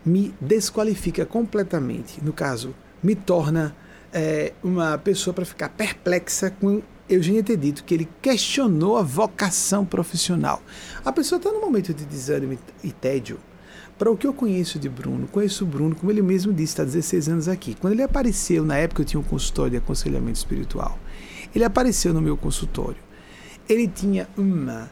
me 0.07 0.33
desqualifica 0.39 1.25
completamente. 1.25 2.23
No 2.23 2.31
caso, 2.31 2.73
me 3.03 3.13
torna 3.13 3.75
é, 4.13 4.53
uma 4.63 4.97
pessoa 4.97 5.33
para 5.33 5.45
ficar 5.45 5.69
perplexa 5.69 6.49
com 6.49 6.81
Eugênio 7.09 7.43
ter 7.43 7.57
dito 7.57 7.83
que 7.83 7.93
ele 7.93 8.07
questionou 8.21 8.97
a 8.97 9.01
vocação 9.01 9.85
profissional. 9.85 10.61
A 11.05 11.11
pessoa 11.11 11.37
está 11.37 11.51
num 11.51 11.61
momento 11.61 11.93
de 11.93 12.05
desânimo 12.05 12.57
e 12.83 12.91
tédio. 12.91 13.39
Para 13.97 14.11
o 14.11 14.17
que 14.17 14.27
eu 14.27 14.33
conheço 14.33 14.77
de 14.77 14.87
Bruno, 14.87 15.27
conheço 15.27 15.63
o 15.63 15.67
Bruno, 15.67 15.95
como 15.95 16.11
ele 16.11 16.21
mesmo 16.21 16.53
disse, 16.53 16.73
está 16.73 16.83
16 16.83 17.29
anos 17.29 17.47
aqui. 17.47 17.75
Quando 17.75 17.93
ele 17.93 18.03
apareceu, 18.03 18.63
na 18.63 18.77
época 18.77 19.01
eu 19.01 19.05
tinha 19.05 19.19
um 19.19 19.23
consultório 19.23 19.71
de 19.71 19.77
aconselhamento 19.77 20.37
espiritual, 20.37 20.99
ele 21.55 21.63
apareceu 21.63 22.13
no 22.13 22.21
meu 22.21 22.37
consultório. 22.37 22.97
Ele 23.67 23.87
tinha 23.87 24.29
uma 24.37 24.91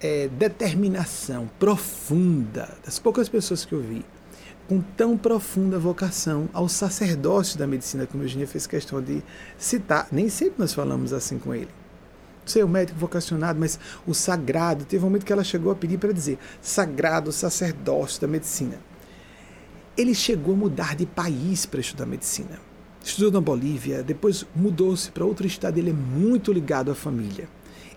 é, 0.00 0.28
determinação 0.28 1.50
profunda, 1.58 2.76
das 2.84 2.98
poucas 2.98 3.28
pessoas 3.28 3.64
que 3.64 3.72
eu 3.74 3.80
vi, 3.80 4.04
com 4.68 4.80
tão 4.80 5.16
profunda 5.16 5.78
vocação 5.78 6.48
ao 6.52 6.68
sacerdócio 6.68 7.58
da 7.58 7.66
medicina, 7.66 8.06
como 8.06 8.24
Eugênia 8.24 8.46
fez 8.46 8.66
questão 8.66 9.00
de 9.00 9.22
citar. 9.56 10.08
Nem 10.10 10.28
sempre 10.28 10.56
nós 10.58 10.74
falamos 10.74 11.12
assim 11.12 11.38
com 11.38 11.54
ele. 11.54 11.68
Sei, 12.44 12.62
o 12.62 12.68
médico 12.68 12.98
vocacionado, 12.98 13.58
mas 13.58 13.78
o 14.06 14.14
sagrado. 14.14 14.84
Teve 14.84 15.04
um 15.04 15.08
momento 15.08 15.24
que 15.24 15.32
ela 15.32 15.44
chegou 15.44 15.72
a 15.72 15.74
pedir 15.74 15.98
para 15.98 16.12
dizer 16.12 16.38
sagrado 16.60 17.32
sacerdócio 17.32 18.20
da 18.20 18.26
medicina. 18.26 18.78
Ele 19.96 20.14
chegou 20.14 20.54
a 20.54 20.56
mudar 20.56 20.94
de 20.94 21.06
país 21.06 21.66
para 21.66 21.80
estudar 21.80 22.06
medicina. 22.06 22.60
Estudou 23.02 23.30
na 23.30 23.40
Bolívia, 23.40 24.02
depois 24.02 24.44
mudou-se 24.54 25.10
para 25.10 25.24
outro 25.24 25.46
estado. 25.46 25.78
Ele 25.78 25.90
é 25.90 25.92
muito 25.92 26.52
ligado 26.52 26.90
à 26.90 26.94
família. 26.94 27.48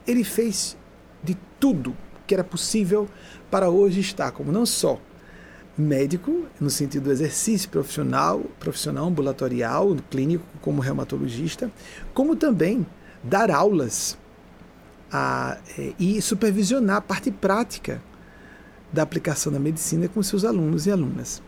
Ele 0.08 0.24
fez 0.24 0.78
de 1.24 1.36
tudo 1.60 1.96
que 2.26 2.34
era 2.34 2.44
possível 2.44 3.08
para 3.50 3.70
hoje 3.70 4.00
estar 4.00 4.32
como 4.32 4.52
não 4.52 4.66
só 4.66 5.00
médico, 5.80 6.46
no 6.60 6.70
sentido 6.70 7.06
do 7.06 7.12
exercício 7.12 7.70
profissional, 7.70 8.42
profissional 8.60 9.08
ambulatorial, 9.08 9.96
clínico, 10.10 10.46
como 10.62 10.82
reumatologista, 10.82 11.72
como 12.14 12.36
também 12.36 12.86
dar 13.24 13.52
aulas 13.52 14.18
a, 15.12 15.58
é, 15.78 15.94
e 16.00 16.22
supervisionar 16.22 16.98
a 16.98 17.02
parte 17.02 17.32
prática 17.32 18.02
da 18.92 19.04
aplicação 19.04 19.52
da 19.52 19.60
medicina 19.60 20.08
com 20.08 20.22
seus 20.22 20.44
alunos 20.44 20.86
e 20.88 20.92
alunas. 20.92 21.42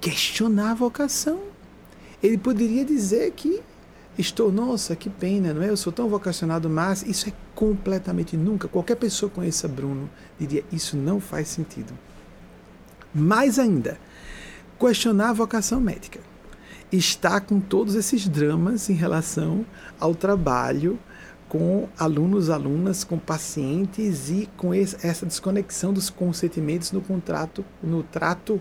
Questionar 0.00 0.72
a 0.72 0.74
vocação. 0.74 1.40
Ele 2.22 2.36
poderia 2.36 2.84
dizer 2.84 3.30
que 3.32 3.62
estou, 4.18 4.52
nossa, 4.52 4.96
que 4.96 5.08
pena, 5.08 5.54
não 5.54 5.62
é? 5.62 5.70
Eu 5.70 5.76
sou 5.76 5.92
tão 5.92 6.08
vocacionado, 6.08 6.68
mas 6.68 7.02
isso 7.02 7.28
é 7.28 7.32
completamente 7.54 8.36
nunca. 8.36 8.68
Qualquer 8.68 8.96
pessoa 8.96 9.28
que 9.28 9.36
conheça 9.36 9.68
Bruno 9.68 10.10
diria: 10.38 10.64
isso 10.70 10.96
não 10.96 11.20
faz 11.20 11.48
sentido. 11.48 11.92
Mais 13.14 13.58
ainda, 13.58 13.98
questionar 14.78 15.30
a 15.30 15.34
vocação 15.34 15.80
médica. 15.80 16.20
Está 16.90 17.40
com 17.40 17.60
todos 17.60 17.94
esses 17.94 18.26
dramas 18.28 18.88
em 18.88 18.94
relação 18.94 19.64
ao 20.00 20.14
trabalho 20.14 20.98
com 21.48 21.88
alunos, 21.98 22.50
alunas, 22.50 23.04
com 23.04 23.18
pacientes 23.18 24.28
e 24.28 24.48
com 24.56 24.74
essa 24.74 25.24
desconexão 25.24 25.92
dos 25.92 26.10
consentimentos 26.10 26.92
no 26.92 27.00
contrato, 27.00 27.64
no 27.82 28.02
trato, 28.02 28.60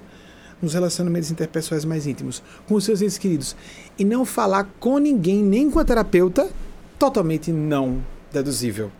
nos 0.61 0.73
relacionamentos 0.73 1.29
interpessoais 1.29 1.85
mais 1.85 2.07
íntimos, 2.07 2.41
com 2.67 2.75
os 2.75 2.85
seus 2.85 3.01
entes 3.01 3.17
queridos. 3.17 3.55
E 3.99 4.05
não 4.05 4.25
falar 4.25 4.67
com 4.79 4.97
ninguém, 4.97 5.43
nem 5.43 5.69
com 5.69 5.79
a 5.79 5.85
terapeuta, 5.85 6.49
totalmente 6.97 7.51
não 7.51 8.01
deduzível. 8.31 8.91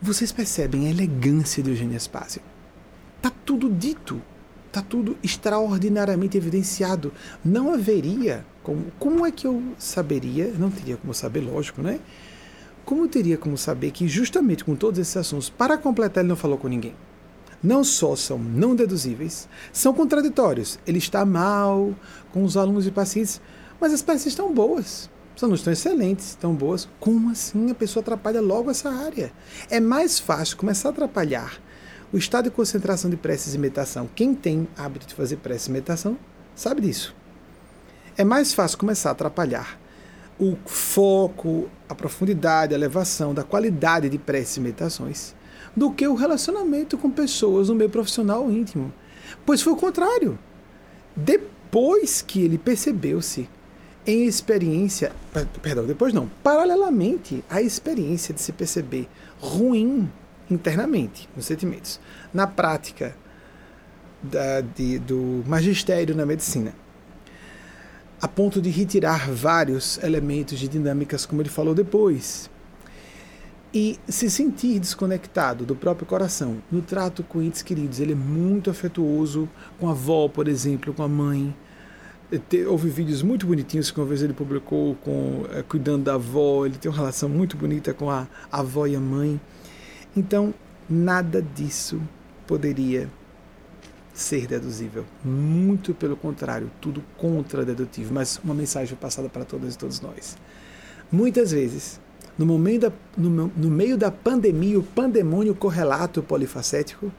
Vocês 0.00 0.30
percebem 0.32 0.86
a 0.86 0.90
elegância 0.90 1.62
de 1.62 1.70
Eugênia 1.70 1.98
Spazio? 1.98 2.53
Está 3.24 3.34
tudo 3.46 3.70
dito, 3.70 4.20
está 4.66 4.82
tudo 4.82 5.16
extraordinariamente 5.22 6.36
evidenciado. 6.36 7.10
Não 7.42 7.72
haveria 7.72 8.44
como. 8.62 8.92
Como 8.98 9.24
é 9.24 9.30
que 9.30 9.46
eu 9.46 9.62
saberia? 9.78 10.52
Não 10.58 10.70
teria 10.70 10.98
como 10.98 11.14
saber, 11.14 11.40
lógico, 11.40 11.80
né? 11.80 12.00
Como 12.84 13.04
eu 13.04 13.08
teria 13.08 13.38
como 13.38 13.56
saber 13.56 13.92
que, 13.92 14.06
justamente 14.06 14.62
com 14.62 14.76
todos 14.76 15.00
esses 15.00 15.16
assuntos, 15.16 15.48
para 15.48 15.78
completar, 15.78 16.22
ele 16.22 16.28
não 16.28 16.36
falou 16.36 16.58
com 16.58 16.68
ninguém? 16.68 16.94
Não 17.62 17.82
só 17.82 18.14
são 18.14 18.36
não 18.38 18.76
deduzíveis, 18.76 19.48
são 19.72 19.94
contraditórios. 19.94 20.78
Ele 20.86 20.98
está 20.98 21.24
mal 21.24 21.94
com 22.30 22.44
os 22.44 22.58
alunos 22.58 22.86
e 22.86 22.90
pacientes, 22.90 23.40
mas 23.80 23.94
as 23.94 24.02
peças 24.02 24.26
estão 24.26 24.52
boas. 24.52 25.08
Só 25.34 25.48
não 25.48 25.54
estão 25.54 25.72
excelentes, 25.72 26.26
estão 26.26 26.54
boas. 26.54 26.86
Como 27.00 27.30
assim 27.30 27.70
a 27.70 27.74
pessoa 27.74 28.02
atrapalha 28.02 28.42
logo 28.42 28.70
essa 28.70 28.90
área? 28.90 29.32
É 29.70 29.80
mais 29.80 30.18
fácil 30.18 30.58
começar 30.58 30.90
a 30.90 30.92
atrapalhar 30.92 31.58
o 32.12 32.16
estado 32.16 32.44
de 32.44 32.50
concentração 32.50 33.10
de 33.10 33.16
preces 33.16 33.54
e 33.54 33.58
meditação, 33.58 34.08
quem 34.14 34.34
tem 34.34 34.68
hábito 34.76 35.06
de 35.06 35.14
fazer 35.14 35.36
prece 35.36 35.68
e 35.68 35.72
meditação, 35.72 36.16
sabe 36.54 36.82
disso. 36.82 37.14
É 38.16 38.24
mais 38.24 38.54
fácil 38.54 38.78
começar 38.78 39.10
a 39.10 39.12
atrapalhar 39.12 39.78
o 40.38 40.56
foco, 40.66 41.68
a 41.88 41.94
profundidade, 41.94 42.74
a 42.74 42.76
elevação 42.76 43.34
da 43.34 43.42
qualidade 43.42 44.08
de 44.08 44.18
preces 44.18 44.56
e 44.56 44.60
meditações 44.60 45.34
do 45.76 45.90
que 45.90 46.06
o 46.06 46.14
relacionamento 46.14 46.96
com 46.96 47.10
pessoas 47.10 47.68
no 47.68 47.74
meio 47.74 47.90
profissional 47.90 48.50
íntimo. 48.50 48.92
Pois 49.44 49.62
foi 49.62 49.72
o 49.72 49.76
contrário. 49.76 50.38
Depois 51.16 52.22
que 52.22 52.42
ele 52.42 52.58
percebeu-se 52.58 53.48
em 54.06 54.26
experiência, 54.26 55.12
perdão, 55.62 55.86
depois 55.86 56.12
não, 56.12 56.28
paralelamente 56.42 57.42
à 57.48 57.62
experiência 57.62 58.34
de 58.34 58.40
se 58.40 58.52
perceber 58.52 59.08
ruim 59.40 60.10
internamente, 60.50 61.28
nos 61.36 61.46
sentimentos. 61.46 62.00
Na 62.32 62.46
prática 62.46 63.14
da, 64.22 64.60
de, 64.60 64.98
do 64.98 65.42
magistério 65.46 66.14
na 66.14 66.24
medicina, 66.24 66.74
a 68.20 68.28
ponto 68.28 68.60
de 68.60 68.70
retirar 68.70 69.30
vários 69.30 70.02
elementos 70.02 70.58
de 70.58 70.68
dinâmicas, 70.68 71.26
como 71.26 71.42
ele 71.42 71.48
falou 71.48 71.74
depois, 71.74 72.50
e 73.74 73.98
se 74.08 74.30
sentir 74.30 74.78
desconectado 74.78 75.66
do 75.66 75.74
próprio 75.74 76.06
coração 76.06 76.62
no 76.70 76.80
trato 76.80 77.24
com 77.24 77.42
entes 77.42 77.60
queridos. 77.60 77.98
Ele 77.98 78.12
é 78.12 78.14
muito 78.14 78.70
afetuoso 78.70 79.48
com 79.80 79.88
a 79.88 79.90
avó, 79.90 80.28
por 80.28 80.46
exemplo, 80.46 80.94
com 80.94 81.02
a 81.02 81.08
mãe. 81.08 81.54
Houve 82.68 82.88
vídeos 82.88 83.20
muito 83.20 83.46
bonitinhos 83.46 83.90
que 83.90 83.98
uma 83.98 84.06
vez 84.06 84.22
ele 84.22 84.32
publicou 84.32 84.94
com 84.96 85.44
é, 85.52 85.62
cuidando 85.62 86.04
da 86.04 86.14
avó. 86.14 86.64
Ele 86.64 86.78
tem 86.78 86.88
uma 86.88 86.96
relação 86.96 87.28
muito 87.28 87.56
bonita 87.56 87.92
com 87.92 88.08
a, 88.08 88.28
a 88.50 88.60
avó 88.60 88.86
e 88.86 88.94
a 88.94 89.00
mãe. 89.00 89.40
Então, 90.16 90.54
nada 90.88 91.42
disso 91.42 92.00
poderia 92.46 93.10
ser 94.12 94.46
deduzível. 94.46 95.04
Muito 95.24 95.92
pelo 95.92 96.16
contrário, 96.16 96.70
tudo 96.80 97.02
contra-dedutivo. 97.18 98.14
Mas 98.14 98.38
uma 98.42 98.54
mensagem 98.54 98.96
passada 98.96 99.28
para 99.28 99.44
todas 99.44 99.74
e 99.74 99.78
todos 99.78 100.00
nós. 100.00 100.36
Muitas 101.10 101.50
vezes, 101.50 102.00
no, 102.38 102.46
momento 102.46 102.82
da, 102.82 102.92
no, 103.16 103.48
no 103.48 103.70
meio 103.70 103.98
da 103.98 104.10
pandemia, 104.10 104.78
o 104.78 104.82
pandemônio 104.82 105.54
correlato 105.54 106.22
polifacético, 106.22 107.12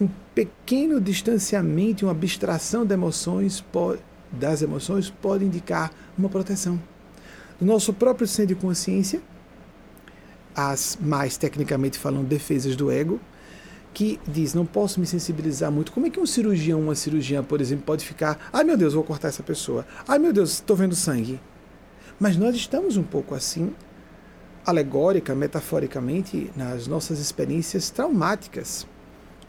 um 0.00 0.08
pequeno 0.34 1.00
distanciamento, 1.00 2.06
uma 2.06 2.12
abstração 2.12 2.84
de 2.86 2.94
emoções, 2.94 3.64
das 4.30 4.62
emoções 4.62 5.10
pode 5.10 5.44
indicar 5.44 5.92
uma 6.16 6.28
proteção. 6.28 6.80
Do 7.58 7.66
nosso 7.66 7.92
próprio 7.92 8.26
centro 8.26 8.54
de 8.54 8.60
consciência, 8.60 9.20
as 10.54 10.98
mais 11.00 11.36
tecnicamente 11.36 11.98
falando 11.98 12.26
defesas 12.26 12.76
do 12.76 12.90
ego, 12.90 13.20
que 13.92 14.20
diz 14.26 14.54
não 14.54 14.66
posso 14.66 14.98
me 14.98 15.06
sensibilizar 15.06 15.70
muito. 15.70 15.92
Como 15.92 16.06
é 16.06 16.10
que 16.10 16.18
um 16.18 16.26
cirurgião, 16.26 16.80
uma 16.80 16.94
cirurgiã, 16.94 17.42
por 17.42 17.60
exemplo, 17.60 17.84
pode 17.84 18.04
ficar, 18.04 18.48
ai 18.52 18.64
meu 18.64 18.76
Deus, 18.76 18.94
vou 18.94 19.04
cortar 19.04 19.28
essa 19.28 19.42
pessoa. 19.42 19.86
Ai 20.06 20.18
meu 20.18 20.32
Deus, 20.32 20.54
estou 20.54 20.76
vendo 20.76 20.94
sangue. 20.94 21.40
Mas 22.18 22.36
nós 22.36 22.54
estamos 22.54 22.96
um 22.96 23.02
pouco 23.02 23.34
assim, 23.34 23.72
alegórica, 24.66 25.34
metaforicamente, 25.34 26.50
nas 26.56 26.86
nossas 26.86 27.18
experiências 27.18 27.90
traumáticas. 27.90 28.86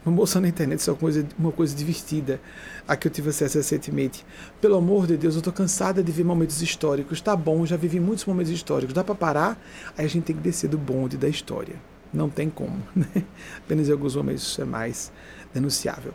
Uma 0.05 0.15
moça 0.15 0.39
na 0.39 0.47
internet, 0.47 0.79
isso 0.79 0.91
é 0.91 0.93
uma 0.93 0.99
coisa, 0.99 1.27
uma 1.37 1.51
coisa 1.51 1.75
divertida, 1.75 2.39
a 2.87 2.95
que 2.95 3.07
eu 3.07 3.11
tive 3.11 3.29
acesso 3.29 3.57
recentemente. 3.57 4.23
Pelo 4.61 4.75
amor 4.75 5.07
de 5.07 5.17
Deus, 5.17 5.33
eu 5.33 5.39
estou 5.39 5.51
cansada 5.51 6.03
de 6.03 6.11
ver 6.11 6.23
momentos 6.23 6.61
históricos. 6.61 7.21
Tá 7.21 7.35
bom, 7.35 7.65
já 7.65 7.75
vivi 7.75 7.99
muitos 7.99 8.23
momentos 8.25 8.51
históricos. 8.51 8.93
Dá 8.93 9.03
para 9.03 9.15
parar? 9.15 9.59
Aí 9.97 10.05
a 10.05 10.07
gente 10.07 10.25
tem 10.25 10.35
que 10.35 10.43
descer 10.43 10.69
do 10.69 10.77
bonde 10.77 11.17
da 11.17 11.27
história. 11.27 11.75
Não 12.13 12.29
tem 12.29 12.49
como. 12.49 12.77
Né? 12.95 13.23
Apenas 13.57 13.89
em 13.89 13.91
alguns 13.91 14.15
momentos 14.15 14.43
isso 14.43 14.61
é 14.61 14.65
mais 14.65 15.11
denunciável. 15.51 16.13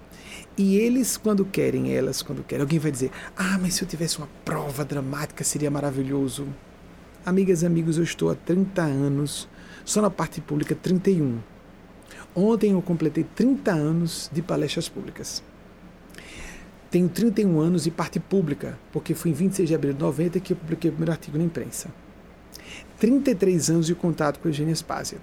E 0.57 0.77
eles, 0.77 1.17
quando 1.17 1.45
querem, 1.45 1.93
elas, 1.93 2.23
quando 2.23 2.45
querem, 2.45 2.63
alguém 2.63 2.79
vai 2.79 2.93
dizer: 2.93 3.11
Ah, 3.37 3.59
mas 3.61 3.75
se 3.75 3.83
eu 3.83 3.89
tivesse 3.89 4.19
uma 4.19 4.29
prova 4.45 4.85
dramática 4.85 5.43
seria 5.43 5.71
maravilhoso. 5.71 6.47
Amigas 7.27 7.63
e 7.63 7.67
amigos, 7.67 7.99
eu 7.99 8.05
estou 8.05 8.31
há 8.31 8.35
30 8.35 8.83
anos, 8.83 9.49
só 9.85 10.01
na 10.01 10.11
parte 10.11 10.41
pública 10.41 10.75
31. 10.75 11.41
Ontem 12.35 12.73
eu 12.73 12.83
completei 12.83 13.25
30 13.25 13.73
anos 13.73 14.31
de 14.33 14.41
palestras 14.41 14.89
públicas. 14.89 15.43
Tenho 16.91 17.09
31 17.09 17.61
anos 17.61 17.85
de 17.85 17.91
parte 17.91 18.19
pública, 18.19 18.79
porque 18.93 19.15
foi 19.15 19.31
em 19.31 19.35
26 19.35 19.69
de 19.69 19.75
abril 19.75 19.93
de 19.93 20.01
90 20.01 20.41
que 20.41 20.53
eu 20.53 20.57
publiquei 20.57 20.91
o 20.91 20.93
primeiro 20.93 21.13
artigo 21.13 21.39
na 21.39 21.45
imprensa. 21.45 21.89
33 22.99 23.71
anos 23.71 23.87
de 23.87 23.95
contato 23.95 24.39
com 24.39 24.49
a 24.49 24.51
Eugênia 24.51 24.75
Spásia. 24.75 25.19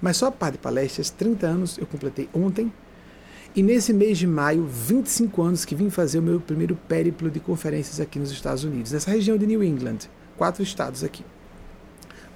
Mas 0.00 0.16
só 0.16 0.26
a 0.26 0.32
parte 0.32 0.54
de 0.54 0.58
palestras, 0.58 1.10
30 1.10 1.46
anos 1.46 1.78
eu 1.78 1.86
completei 1.86 2.28
ontem. 2.34 2.72
E 3.54 3.62
nesse 3.62 3.92
mês 3.92 4.18
de 4.18 4.26
maio, 4.26 4.66
25 4.66 5.42
anos 5.42 5.64
que 5.64 5.74
vim 5.74 5.90
fazer 5.90 6.18
o 6.18 6.22
meu 6.22 6.40
primeiro 6.40 6.76
périplo 6.88 7.30
de 7.30 7.40
conferências 7.40 8.00
aqui 8.00 8.18
nos 8.18 8.30
Estados 8.30 8.64
Unidos, 8.64 8.92
nessa 8.92 9.10
região 9.10 9.38
de 9.38 9.46
New 9.46 9.64
England, 9.64 9.98
quatro 10.36 10.62
estados 10.62 11.02
aqui. 11.02 11.24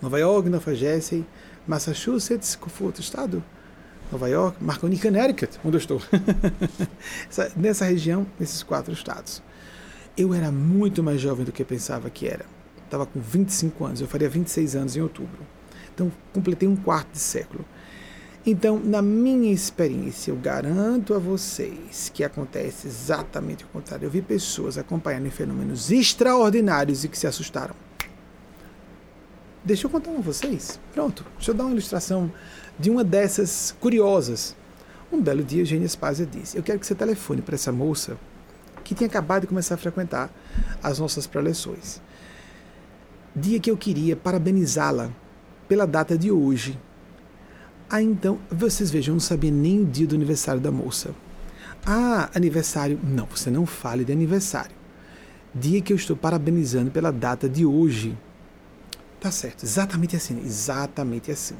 Nova 0.00 0.18
York, 0.18 0.48
Nova 0.48 0.74
Jersey, 0.74 1.26
Massachusetts, 1.66 2.56
qual 2.56 2.70
foi 2.70 2.86
outro 2.86 3.02
estado? 3.02 3.44
Nova 4.10 4.28
York, 4.28 4.62
Marconi, 4.62 4.98
Connecticut, 4.98 5.58
onde 5.64 5.76
eu 5.76 5.78
estou. 5.78 6.02
Nessa 7.56 7.84
região, 7.84 8.26
nesses 8.38 8.62
quatro 8.62 8.92
estados. 8.92 9.42
Eu 10.16 10.34
era 10.34 10.50
muito 10.50 11.02
mais 11.02 11.20
jovem 11.20 11.44
do 11.44 11.52
que 11.52 11.62
eu 11.62 11.66
pensava 11.66 12.10
que 12.10 12.26
era. 12.26 12.44
Estava 12.84 13.06
com 13.06 13.20
25 13.20 13.84
anos, 13.84 14.00
eu 14.00 14.08
faria 14.08 14.28
26 14.28 14.74
anos 14.74 14.96
em 14.96 15.00
outubro. 15.00 15.46
Então, 15.94 16.10
completei 16.32 16.68
um 16.68 16.74
quarto 16.74 17.12
de 17.12 17.20
século. 17.20 17.64
Então, 18.44 18.80
na 18.82 19.02
minha 19.02 19.52
experiência, 19.52 20.30
eu 20.30 20.36
garanto 20.36 21.14
a 21.14 21.18
vocês 21.18 22.10
que 22.12 22.24
acontece 22.24 22.88
exatamente 22.88 23.64
o 23.64 23.68
contrário. 23.68 24.06
Eu 24.06 24.10
vi 24.10 24.22
pessoas 24.22 24.78
acompanhando 24.78 25.30
fenômenos 25.30 25.92
extraordinários 25.92 27.04
e 27.04 27.08
que 27.08 27.18
se 27.18 27.26
assustaram. 27.26 27.74
Deixa 29.62 29.86
eu 29.86 29.90
contar 29.90 30.10
com 30.10 30.22
vocês. 30.22 30.80
Pronto, 30.92 31.24
deixa 31.36 31.50
eu 31.50 31.54
dar 31.54 31.64
uma 31.64 31.72
ilustração 31.72 32.32
de 32.80 32.88
uma 32.90 33.04
dessas 33.04 33.74
curiosas. 33.78 34.56
Um 35.12 35.20
belo 35.20 35.44
dia, 35.44 35.60
Eugênia 35.60 35.86
Spazia 35.86 36.24
disse: 36.24 36.56
Eu 36.56 36.62
quero 36.62 36.78
que 36.78 36.86
você 36.86 36.94
telefone 36.94 37.42
para 37.42 37.54
essa 37.54 37.70
moça 37.70 38.16
que 38.82 38.94
tinha 38.94 39.06
acabado 39.06 39.42
de 39.42 39.46
começar 39.46 39.74
a 39.74 39.78
frequentar 39.78 40.30
as 40.82 40.98
nossas 40.98 41.26
preleções. 41.26 42.00
Dia 43.36 43.60
que 43.60 43.70
eu 43.70 43.76
queria 43.76 44.16
parabenizá-la 44.16 45.10
pela 45.68 45.86
data 45.86 46.16
de 46.16 46.30
hoje. 46.30 46.78
Ah, 47.88 48.02
então, 48.02 48.38
vocês 48.50 48.90
vejam, 48.90 49.12
eu 49.12 49.16
não 49.16 49.20
sabia 49.20 49.50
nem 49.50 49.82
o 49.82 49.84
dia 49.84 50.06
do 50.06 50.14
aniversário 50.14 50.60
da 50.60 50.70
moça. 50.70 51.14
Ah, 51.84 52.30
aniversário. 52.34 52.98
Não, 53.02 53.26
você 53.26 53.50
não 53.50 53.66
fale 53.66 54.04
de 54.04 54.12
aniversário. 54.12 54.74
Dia 55.54 55.80
que 55.82 55.92
eu 55.92 55.96
estou 55.96 56.16
parabenizando 56.16 56.90
pela 56.90 57.12
data 57.12 57.48
de 57.48 57.66
hoje. 57.66 58.16
Tá 59.20 59.30
certo, 59.30 59.64
exatamente 59.64 60.16
assim, 60.16 60.40
exatamente 60.44 61.30
assim. 61.30 61.56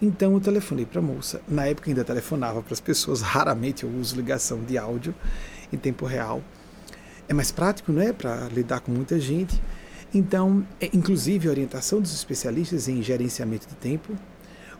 Então 0.00 0.32
eu 0.34 0.40
telefonei 0.40 0.86
para 0.86 1.00
a 1.00 1.02
moça. 1.02 1.42
Na 1.46 1.66
época 1.66 1.90
ainda 1.90 2.04
telefonava 2.04 2.62
para 2.62 2.72
as 2.72 2.80
pessoas, 2.80 3.20
raramente 3.20 3.84
eu 3.84 3.90
uso 3.90 4.16
ligação 4.16 4.62
de 4.64 4.78
áudio 4.78 5.14
em 5.72 5.76
tempo 5.76 6.06
real. 6.06 6.42
É 7.28 7.34
mais 7.34 7.50
prático, 7.52 7.92
não 7.92 8.00
é, 8.00 8.12
para 8.12 8.48
lidar 8.48 8.80
com 8.80 8.90
muita 8.90 9.20
gente. 9.20 9.60
Então, 10.12 10.66
é, 10.80 10.90
inclusive 10.92 11.48
a 11.48 11.50
orientação 11.50 12.00
dos 12.00 12.14
especialistas 12.14 12.88
em 12.88 13.02
gerenciamento 13.02 13.68
de 13.68 13.74
tempo, 13.74 14.16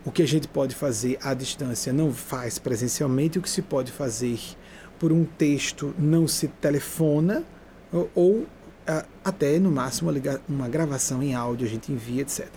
o 0.04 0.11
que 0.11 0.22
a 0.22 0.26
gente 0.26 0.48
pode 0.48 0.74
fazer 0.74 1.18
à 1.22 1.35
distância 1.35 1.92
não 1.92 2.12
faz 2.12 2.59
presencialmente, 2.59 3.38
o 3.38 3.42
que 3.42 3.50
se 3.50 3.62
pode 3.62 3.92
fazer 3.92 4.38
por 4.98 5.12
um 5.12 5.24
texto 5.24 5.94
não 5.98 6.26
se 6.26 6.48
telefona 6.48 7.44
ou, 7.92 8.11
ou 8.14 8.46
até 9.22 9.59
no 9.59 9.70
máximo 9.70 10.11
uma, 10.11 10.40
uma 10.48 10.68
gravação 10.68 11.22
em 11.22 11.35
áudio 11.35 11.66
a 11.66 11.70
gente 11.70 11.92
envia, 11.92 12.22
etc. 12.22 12.48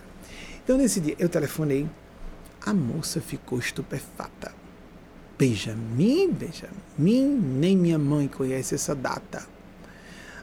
Então 0.63 0.77
nesse 0.77 0.99
dia 0.99 1.15
eu 1.19 1.29
telefonei 1.29 1.87
a 2.65 2.73
moça 2.73 3.19
ficou 3.19 3.59
estupefata. 3.59 4.53
Benjamin, 5.37 6.31
Benjamin, 6.31 7.37
nem 7.37 7.75
minha 7.75 7.99
mãe 7.99 8.27
conhece 8.27 8.75
essa 8.75 8.95
data. 8.95 9.45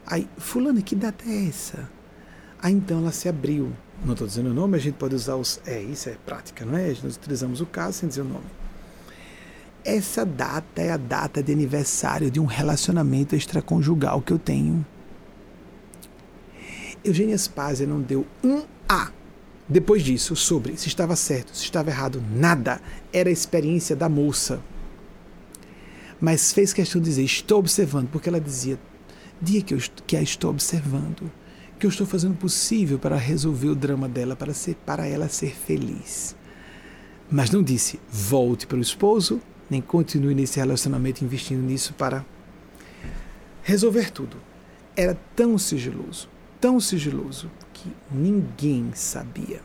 Aí, 0.05 0.27
fulano, 0.37 0.81
que 0.81 0.95
data 0.95 1.23
é 1.27 1.47
essa? 1.47 1.89
Aí 2.61 2.73
então 2.73 2.99
ela 2.99 3.11
se 3.11 3.27
abriu. 3.27 3.71
Não 4.05 4.13
estou 4.13 4.27
dizendo 4.27 4.49
o 4.49 4.53
nome, 4.53 4.77
a 4.77 4.79
gente 4.79 4.95
pode 4.95 5.15
usar 5.15 5.35
os. 5.35 5.59
É, 5.65 5.81
isso 5.81 6.09
é 6.09 6.17
prática, 6.25 6.65
não 6.65 6.77
é? 6.77 6.89
Nós 7.03 7.15
utilizamos 7.15 7.61
o 7.61 7.65
caso 7.65 7.99
sem 7.99 8.09
dizer 8.09 8.21
o 8.21 8.25
nome. 8.25 8.45
Essa 9.83 10.23
data 10.23 10.81
é 10.81 10.91
a 10.91 10.97
data 10.97 11.41
de 11.41 11.51
aniversário 11.51 12.29
de 12.29 12.39
um 12.39 12.45
relacionamento 12.45 13.35
extraconjugal 13.35 14.21
que 14.21 14.31
eu 14.31 14.37
tenho. 14.37 14.85
Eugênia 17.03 17.35
Spazia 17.35 17.87
não 17.87 17.99
deu 17.99 18.27
um 18.43 18.63
A 18.87 19.11
depois 19.71 20.03
disso, 20.03 20.35
sobre 20.35 20.75
se 20.75 20.89
estava 20.89 21.15
certo, 21.15 21.55
se 21.55 21.63
estava 21.63 21.89
errado, 21.89 22.21
nada. 22.29 22.81
Era 23.13 23.29
a 23.29 23.31
experiência 23.31 23.95
da 23.95 24.09
moça. 24.09 24.61
Mas 26.19 26.51
fez 26.51 26.73
questão 26.73 26.99
de 26.99 27.07
dizer: 27.07 27.23
estou 27.23 27.59
observando, 27.59 28.09
porque 28.09 28.27
ela 28.27 28.41
dizia: 28.41 28.77
dia 29.41 29.61
que, 29.61 29.73
eu, 29.73 29.79
que 30.05 30.17
a 30.17 30.21
estou 30.21 30.49
observando, 30.49 31.31
que 31.79 31.85
eu 31.85 31.89
estou 31.89 32.05
fazendo 32.05 32.33
o 32.33 32.37
possível 32.37 32.99
para 32.99 33.15
resolver 33.15 33.69
o 33.69 33.75
drama 33.75 34.09
dela, 34.09 34.35
para, 34.35 34.53
ser, 34.53 34.75
para 34.85 35.07
ela 35.07 35.29
ser 35.29 35.55
feliz. 35.55 36.35
Mas 37.29 37.49
não 37.49 37.63
disse: 37.63 37.97
volte 38.11 38.67
para 38.67 38.77
o 38.77 38.81
esposo, 38.81 39.39
nem 39.69 39.79
continue 39.79 40.35
nesse 40.35 40.59
relacionamento 40.59 41.23
investindo 41.23 41.61
nisso 41.61 41.93
para 41.93 42.25
resolver 43.63 44.11
tudo. 44.11 44.35
Era 44.97 45.17
tão 45.33 45.57
sigiloso, 45.57 46.27
tão 46.59 46.77
sigiloso, 46.77 47.49
que 47.81 47.91
ninguém 48.11 48.91
sabia. 48.93 49.61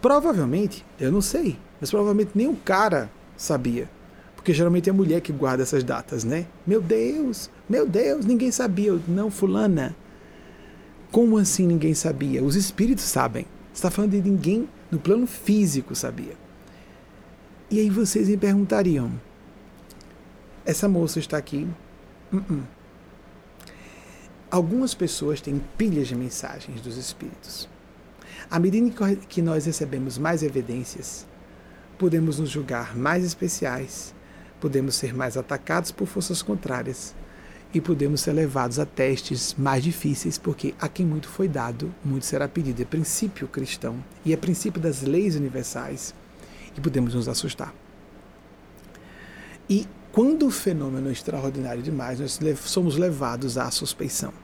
Provavelmente, 0.00 0.84
eu 0.98 1.10
não 1.10 1.20
sei, 1.20 1.58
mas 1.80 1.90
provavelmente 1.90 2.30
nem 2.34 2.46
o 2.46 2.56
cara 2.56 3.10
sabia. 3.36 3.90
Porque 4.36 4.52
geralmente 4.52 4.88
é 4.88 4.92
a 4.92 4.94
mulher 4.94 5.20
que 5.20 5.32
guarda 5.32 5.62
essas 5.62 5.84
datas, 5.84 6.24
né? 6.24 6.46
Meu 6.66 6.80
Deus, 6.80 7.50
meu 7.68 7.88
Deus, 7.88 8.24
ninguém 8.24 8.50
sabia. 8.50 8.98
Não, 9.06 9.30
fulana. 9.30 9.94
Como 11.10 11.38
assim 11.38 11.66
ninguém 11.66 11.94
sabia? 11.94 12.42
Os 12.42 12.56
espíritos 12.56 13.04
sabem. 13.04 13.46
Você 13.72 13.78
está 13.78 13.90
falando 13.90 14.12
de 14.12 14.20
ninguém 14.22 14.68
no 14.90 14.98
plano 14.98 15.26
físico 15.26 15.94
sabia. 15.94 16.34
E 17.70 17.78
aí 17.78 17.88
vocês 17.88 18.28
me 18.28 18.36
perguntariam: 18.36 19.12
essa 20.64 20.88
moça 20.88 21.18
está 21.18 21.36
aqui? 21.36 21.68
Uh 22.32 22.38
-uh. 22.38 22.62
Algumas 24.52 24.92
pessoas 24.92 25.40
têm 25.40 25.62
pilhas 25.78 26.08
de 26.08 26.14
mensagens 26.14 26.82
dos 26.82 26.98
espíritos. 26.98 27.66
À 28.50 28.58
medida 28.58 29.16
que 29.26 29.40
nós 29.40 29.64
recebemos 29.64 30.18
mais 30.18 30.42
evidências, 30.42 31.26
podemos 31.96 32.38
nos 32.38 32.50
julgar 32.50 32.94
mais 32.94 33.24
especiais, 33.24 34.14
podemos 34.60 34.94
ser 34.94 35.14
mais 35.14 35.38
atacados 35.38 35.90
por 35.90 36.06
forças 36.06 36.42
contrárias 36.42 37.14
e 37.72 37.80
podemos 37.80 38.20
ser 38.20 38.32
levados 38.32 38.78
a 38.78 38.84
testes 38.84 39.54
mais 39.54 39.82
difíceis, 39.82 40.36
porque 40.36 40.74
a 40.78 40.86
quem 40.86 41.06
muito 41.06 41.28
foi 41.28 41.48
dado, 41.48 41.90
muito 42.04 42.26
será 42.26 42.46
pedido. 42.46 42.82
É 42.82 42.84
princípio 42.84 43.48
cristão 43.48 44.04
e 44.22 44.34
é 44.34 44.36
princípio 44.36 44.82
das 44.82 45.00
leis 45.00 45.34
universais 45.34 46.14
e 46.76 46.80
podemos 46.82 47.14
nos 47.14 47.26
assustar. 47.26 47.74
E 49.66 49.88
quando 50.12 50.46
o 50.46 50.50
fenômeno 50.50 51.08
é 51.08 51.12
extraordinário 51.12 51.82
demais, 51.82 52.20
nós 52.20 52.38
somos 52.66 52.98
levados 52.98 53.56
à 53.56 53.70
suspeição. 53.70 54.41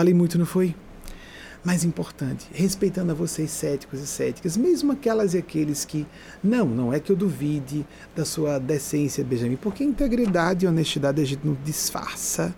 Falei 0.00 0.14
muito, 0.14 0.38
não 0.38 0.46
foi? 0.46 0.74
Mais 1.62 1.84
importante, 1.84 2.48
respeitando 2.54 3.12
a 3.12 3.14
vocês 3.14 3.50
céticos 3.50 4.00
e 4.00 4.06
céticas, 4.06 4.56
mesmo 4.56 4.92
aquelas 4.92 5.34
e 5.34 5.36
aqueles 5.36 5.84
que, 5.84 6.06
não, 6.42 6.64
não 6.64 6.90
é 6.90 6.98
que 6.98 7.12
eu 7.12 7.16
duvide 7.16 7.84
da 8.16 8.24
sua 8.24 8.58
decência, 8.58 9.22
Benjamin, 9.22 9.56
porque 9.56 9.84
integridade 9.84 10.64
e 10.64 10.68
honestidade 10.70 11.20
a 11.20 11.24
gente 11.26 11.46
não 11.46 11.54
disfarça, 11.62 12.54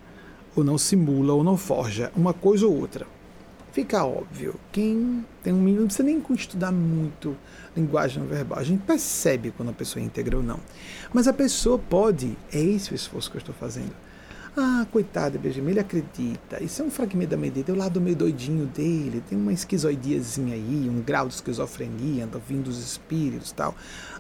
ou 0.55 0.63
não 0.63 0.79
simula, 0.79 1.33
ou 1.33 1.43
não 1.43 1.57
forja, 1.57 2.13
uma 2.15 2.33
coisa 2.33 2.65
ou 2.65 2.79
outra. 2.81 3.09
Fica 3.73 4.05
óbvio, 4.05 4.55
quem 4.71 5.27
tem 5.43 5.53
um 5.53 5.61
mínimo, 5.61 5.81
não 5.81 5.87
precisa 5.89 6.05
nem 6.05 6.23
estudar 6.37 6.71
muito 6.71 7.37
linguagem 7.77 8.23
não 8.23 8.29
verbal, 8.29 8.61
a 8.61 8.63
gente 8.63 8.85
percebe 8.85 9.51
quando 9.51 9.71
a 9.71 9.73
pessoa 9.73 10.01
é 10.01 10.07
íntegra 10.07 10.37
ou 10.37 10.45
não. 10.45 10.61
Mas 11.13 11.27
a 11.27 11.33
pessoa 11.33 11.77
pode, 11.77 12.39
é 12.53 12.61
esse 12.61 12.93
o 12.93 12.95
esforço 12.95 13.33
que 13.33 13.37
eu 13.37 13.41
estou 13.41 13.55
fazendo, 13.57 13.93
Ah, 14.55 14.87
coitado, 14.93 15.39
Benjamin, 15.39 15.71
ele 15.71 15.81
acredita. 15.81 16.63
Isso 16.63 16.83
é 16.83 16.85
um 16.85 16.91
fragmento 16.91 17.31
da 17.31 17.39
mente 17.39 17.55
dele, 17.55 17.71
é 17.71 17.73
o 17.73 17.77
lado 17.77 17.99
meio 17.99 18.15
doidinho 18.15 18.67
dele, 18.67 19.23
tem 19.27 19.39
uma 19.39 19.53
esquizoidiazinha 19.53 20.55
aí, 20.55 20.91
um 20.91 21.01
grau 21.01 21.27
de 21.27 21.35
esquizofrenia, 21.35 22.25
anda 22.25 22.39
vindo 22.39 22.65
dos 22.65 22.79
espíritos 22.79 23.51
tal. 23.51 23.75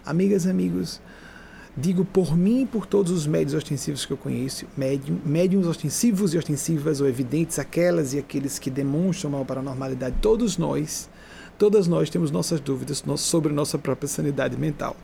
Amigas 0.06 0.46
amigos, 0.46 1.02
digo 1.76 2.02
por 2.02 2.34
mim 2.34 2.62
e 2.62 2.66
por 2.66 2.86
todos 2.86 3.12
os 3.12 3.26
médios 3.26 3.52
ostensivos 3.52 4.06
que 4.06 4.12
eu 4.14 4.16
conheço, 4.16 4.64
médium, 4.74 5.18
médiums 5.22 5.66
ostensivos 5.66 6.32
e 6.32 6.38
ostensivas 6.38 7.02
ou 7.02 7.06
evidentes, 7.06 7.58
aquelas 7.58 8.14
e 8.14 8.18
aqueles 8.18 8.58
que 8.58 8.70
demonstram 8.70 9.32
mal 9.32 9.44
para 9.44 9.60
a 9.60 9.62
normalidade, 9.62 10.16
todos 10.22 10.56
nós, 10.56 11.10
todas 11.58 11.86
nós 11.86 12.08
temos 12.08 12.30
nossas 12.30 12.58
dúvidas 12.58 13.04
sobre 13.18 13.52
nossa 13.52 13.76
própria 13.76 14.08
sanidade 14.08 14.56
mental. 14.56 14.96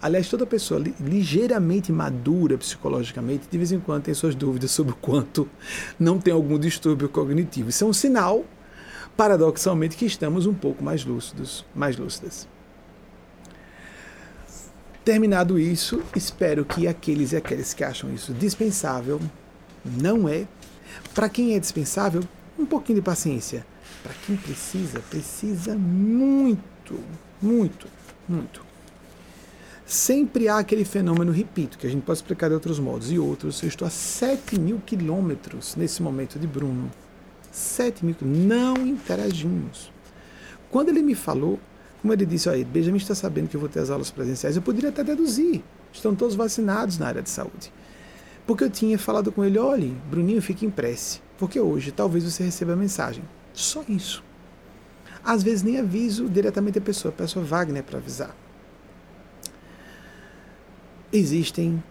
Aliás, 0.00 0.28
toda 0.28 0.46
pessoa 0.46 0.82
ligeiramente 1.00 1.90
madura 1.90 2.58
psicologicamente, 2.58 3.48
de 3.50 3.56
vez 3.56 3.72
em 3.72 3.80
quando 3.80 4.04
tem 4.04 4.14
suas 4.14 4.34
dúvidas 4.34 4.70
sobre 4.70 4.92
o 4.92 4.96
quanto 4.96 5.48
não 5.98 6.18
tem 6.18 6.32
algum 6.32 6.58
distúrbio 6.58 7.08
cognitivo. 7.08 7.70
Isso 7.70 7.84
é 7.84 7.86
um 7.86 7.92
sinal, 7.92 8.44
paradoxalmente, 9.16 9.96
que 9.96 10.04
estamos 10.04 10.46
um 10.46 10.54
pouco 10.54 10.84
mais 10.84 11.04
lúcidos, 11.04 11.64
mais 11.74 11.96
lúcidas. 11.96 12.46
Terminado 15.04 15.58
isso, 15.58 16.02
espero 16.14 16.64
que 16.64 16.86
aqueles 16.86 17.32
e 17.32 17.36
aqueles 17.36 17.72
que 17.72 17.84
acham 17.84 18.12
isso 18.12 18.34
dispensável, 18.34 19.20
não 19.84 20.28
é. 20.28 20.46
Para 21.14 21.28
quem 21.28 21.54
é 21.54 21.58
dispensável, 21.60 22.22
um 22.58 22.66
pouquinho 22.66 22.96
de 22.96 23.02
paciência. 23.02 23.64
Para 24.02 24.12
quem 24.26 24.36
precisa, 24.36 25.00
precisa 25.08 25.76
muito, 25.76 26.98
muito, 27.40 27.86
muito. 28.28 28.65
Sempre 29.86 30.48
há 30.48 30.58
aquele 30.58 30.84
fenômeno, 30.84 31.30
repito, 31.30 31.78
que 31.78 31.86
a 31.86 31.90
gente 31.90 32.02
pode 32.02 32.18
explicar 32.18 32.48
de 32.48 32.54
outros 32.54 32.80
modos 32.80 33.12
e 33.12 33.20
outros. 33.20 33.62
Eu 33.62 33.68
estou 33.68 33.86
a 33.86 33.90
7 33.90 34.58
mil 34.58 34.82
quilômetros 34.84 35.76
nesse 35.76 36.02
momento 36.02 36.40
de 36.40 36.46
Bruno. 36.48 36.90
7 37.52 38.04
mil 38.04 38.16
Não 38.20 38.76
interagimos. 38.78 39.92
Quando 40.72 40.88
ele 40.88 41.02
me 41.02 41.14
falou, 41.14 41.60
como 42.02 42.12
ele 42.12 42.26
disse, 42.26 42.48
aí, 42.48 42.64
Benjamin 42.64 42.96
está 42.96 43.14
sabendo 43.14 43.46
que 43.46 43.56
eu 43.56 43.60
vou 43.60 43.68
ter 43.68 43.78
as 43.78 43.88
aulas 43.88 44.10
presenciais, 44.10 44.56
eu 44.56 44.62
poderia 44.62 44.88
até 44.88 45.04
deduzir. 45.04 45.62
Estão 45.92 46.16
todos 46.16 46.34
vacinados 46.34 46.98
na 46.98 47.06
área 47.06 47.22
de 47.22 47.30
saúde. 47.30 47.72
Porque 48.44 48.64
eu 48.64 48.70
tinha 48.70 48.98
falado 48.98 49.30
com 49.30 49.44
ele, 49.44 49.56
olhe, 49.56 49.96
Bruninho, 50.10 50.42
fique 50.42 50.66
em 50.66 50.70
prece. 50.70 51.20
Porque 51.38 51.60
hoje 51.60 51.92
talvez 51.92 52.24
você 52.24 52.42
receba 52.42 52.72
a 52.72 52.76
mensagem. 52.76 53.22
Só 53.52 53.84
isso. 53.88 54.24
Às 55.24 55.44
vezes 55.44 55.62
nem 55.62 55.78
aviso 55.78 56.28
diretamente 56.28 56.76
a 56.76 56.82
pessoa, 56.82 57.14
peço 57.16 57.38
a 57.38 57.42
Wagner 57.42 57.84
para 57.84 57.98
avisar 57.98 58.45
existem 61.16 61.82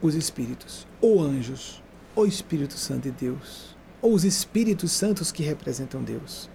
os 0.00 0.14
espíritos, 0.14 0.86
ou 1.00 1.20
anjos, 1.20 1.82
ou 2.14 2.26
Espírito 2.26 2.74
Santo 2.74 3.02
de 3.02 3.10
Deus, 3.10 3.76
ou 4.00 4.12
os 4.12 4.24
Espíritos 4.24 4.92
Santos 4.92 5.32
que 5.32 5.42
representam 5.42 6.02
Deus, 6.02 6.48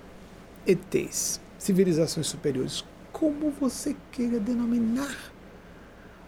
ETs, 0.66 1.42
civilizações 1.58 2.28
superiores, 2.28 2.86
como 3.12 3.52
você 3.52 3.96
queira 4.12 4.40
denominar. 4.40 5.34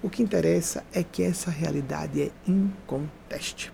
O 0.01 0.09
que 0.09 0.21
interessa 0.21 0.83
é 0.93 1.03
que 1.03 1.23
essa 1.23 1.49
realidade 1.49 2.21
é 2.21 2.31
inconteste. 2.47 3.73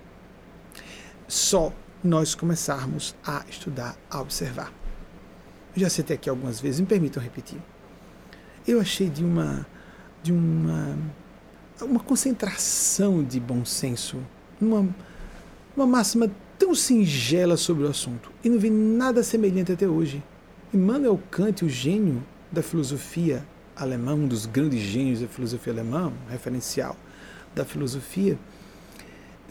Só 1.27 1.73
nós 2.03 2.35
começarmos 2.35 3.15
a 3.25 3.43
estudar, 3.49 3.97
a 4.09 4.21
observar. 4.21 4.71
Eu 5.75 5.81
já 5.81 5.89
citei 5.89 6.15
aqui 6.15 6.29
algumas 6.29 6.59
vezes, 6.59 6.79
me 6.79 6.85
permitam 6.85 7.21
repetir. 7.21 7.61
Eu 8.67 8.79
achei 8.79 9.09
de 9.09 9.23
uma 9.23 9.65
de 10.23 10.31
uma 10.31 10.95
uma 11.85 11.99
concentração 11.99 13.23
de 13.23 13.39
bom 13.39 13.65
senso, 13.65 14.17
uma, 14.59 14.87
uma 15.75 15.87
máxima 15.87 16.29
tão 16.57 16.75
singela 16.75 17.57
sobre 17.57 17.85
o 17.85 17.89
assunto. 17.89 18.31
E 18.43 18.49
não 18.49 18.59
vi 18.59 18.69
nada 18.69 19.23
semelhante 19.23 19.71
até 19.71 19.87
hoje. 19.87 20.23
Immanuel 20.73 21.19
Kant, 21.29 21.65
o 21.65 21.69
gênio 21.69 22.23
da 22.51 22.61
filosofia 22.61 23.45
alemã, 23.75 24.13
um 24.13 24.27
dos 24.27 24.45
grandes 24.45 24.79
gênios 24.79 25.21
da 25.21 25.27
filosofia 25.27 25.73
alemã, 25.73 26.11
referencial 26.29 26.95
da 27.55 27.65
filosofia, 27.65 28.37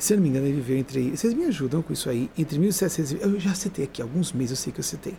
se 0.01 0.15
eu 0.15 0.17
não 0.17 0.23
me 0.23 0.31
engano, 0.31 0.47
ele 0.47 0.57
viveu 0.57 0.79
entre. 0.79 1.11
Vocês 1.11 1.35
me 1.35 1.45
ajudam 1.45 1.83
com 1.83 1.93
isso 1.93 2.09
aí? 2.09 2.31
Entre 2.37 2.59
1700. 2.59 3.21
Eu 3.21 3.39
já 3.39 3.55
citei 3.55 3.85
aqui 3.85 4.01
alguns 4.01 4.33
meses, 4.33 4.53
eu 4.53 4.57
sei 4.57 4.73
que 4.73 4.81
eu 4.81 4.85
citei. 4.85 5.15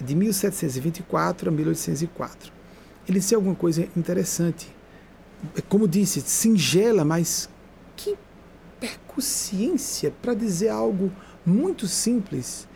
De 0.00 0.16
1724 0.16 1.48
a 1.48 1.52
1804. 1.52 2.52
Ele 3.08 3.20
disse 3.20 3.32
alguma 3.32 3.54
coisa 3.54 3.88
interessante 3.96 4.71
como 5.68 5.88
disse, 5.88 6.20
singela, 6.20 7.04
mas 7.04 7.48
que 7.96 8.16
percussiência 8.80 10.12
para 10.22 10.34
dizer 10.34 10.68
algo 10.68 11.12
muito 11.44 11.86
simples 11.86 12.66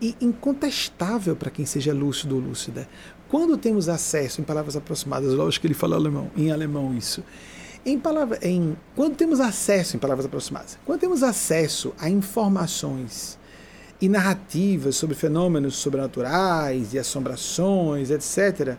e 0.00 0.16
incontestável 0.20 1.36
para 1.36 1.50
quem 1.50 1.64
seja 1.64 1.92
lúcido 1.92 2.34
ou 2.34 2.40
lúcida. 2.40 2.88
Quando 3.28 3.56
temos 3.56 3.88
acesso, 3.88 4.40
em 4.40 4.44
palavras 4.44 4.76
aproximadas, 4.76 5.32
lógico 5.32 5.62
que 5.62 5.66
ele 5.68 5.74
fala 5.74 5.96
alemão, 5.96 6.30
em 6.36 6.50
alemão 6.50 6.94
isso. 6.94 7.22
Em 7.84 7.98
palavra, 7.98 8.38
em, 8.42 8.76
quando 8.94 9.16
temos 9.16 9.40
acesso, 9.40 9.96
em 9.96 9.98
palavras 9.98 10.26
aproximadas, 10.26 10.78
quando 10.84 11.00
temos 11.00 11.22
acesso 11.22 11.92
a 11.98 12.08
informações 12.08 13.38
e 14.00 14.08
narrativas 14.08 14.96
sobre 14.96 15.14
fenômenos 15.14 15.76
sobrenaturais 15.76 16.92
e 16.92 16.98
assombrações, 16.98 18.10
etc., 18.10 18.76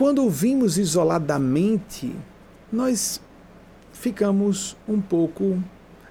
quando 0.00 0.22
ouvimos 0.24 0.78
isoladamente, 0.78 2.10
nós 2.72 3.20
ficamos 3.92 4.74
um 4.88 4.98
pouco 4.98 5.62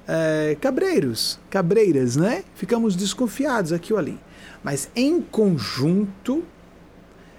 é, 0.08 0.56
cabreiros, 0.62 1.40
cabreiras, 1.50 2.16
né? 2.16 2.44
Ficamos 2.54 2.96
desconfiados 2.96 3.74
aqui 3.74 3.92
ou 3.92 3.98
ali. 3.98 4.20
Mas 4.64 4.92
em 4.96 5.20
conjunto, 5.20 6.44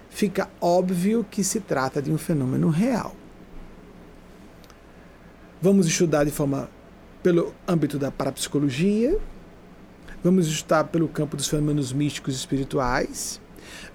fica 0.09 0.49
óbvio 0.59 1.25
que 1.31 1.41
se 1.41 1.61
trata 1.61 2.01
de 2.01 2.11
um 2.11 2.17
fenômeno 2.17 2.67
real. 2.67 3.15
Vamos 5.61 5.87
estudar 5.87 6.25
de 6.25 6.31
forma 6.31 6.69
pelo 7.23 7.55
âmbito 7.65 7.97
da 7.97 8.11
parapsicologia, 8.11 9.17
vamos 10.21 10.47
estudar 10.49 10.83
pelo 10.83 11.07
campo 11.07 11.37
dos 11.37 11.47
fenômenos 11.47 11.93
místicos 11.93 12.35
espirituais, 12.35 13.39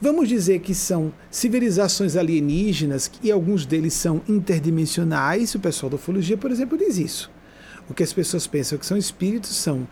Vamos 0.01 0.29
dizer 0.29 0.61
que 0.61 0.75
são 0.75 1.13
civilizações 1.31 2.17
alienígenas 2.17 3.11
e 3.23 3.31
alguns 3.31 3.65
deles 3.65 3.95
são 3.95 4.21
interdimensionais. 4.29 5.55
O 5.55 5.61
pessoal 5.61 5.91
da 5.91 5.97
ufologia, 5.97 6.37
por 6.37 6.51
exemplo, 6.51 6.77
diz 6.77 6.99
isso. 6.99 7.31
O 7.89 7.95
que 7.95 8.03
as 8.03 8.13
pessoas 8.13 8.47
pensam 8.47 8.79
que 8.79 8.87
são 8.87 8.97
espíritos 8.97 9.55
são 9.55 9.87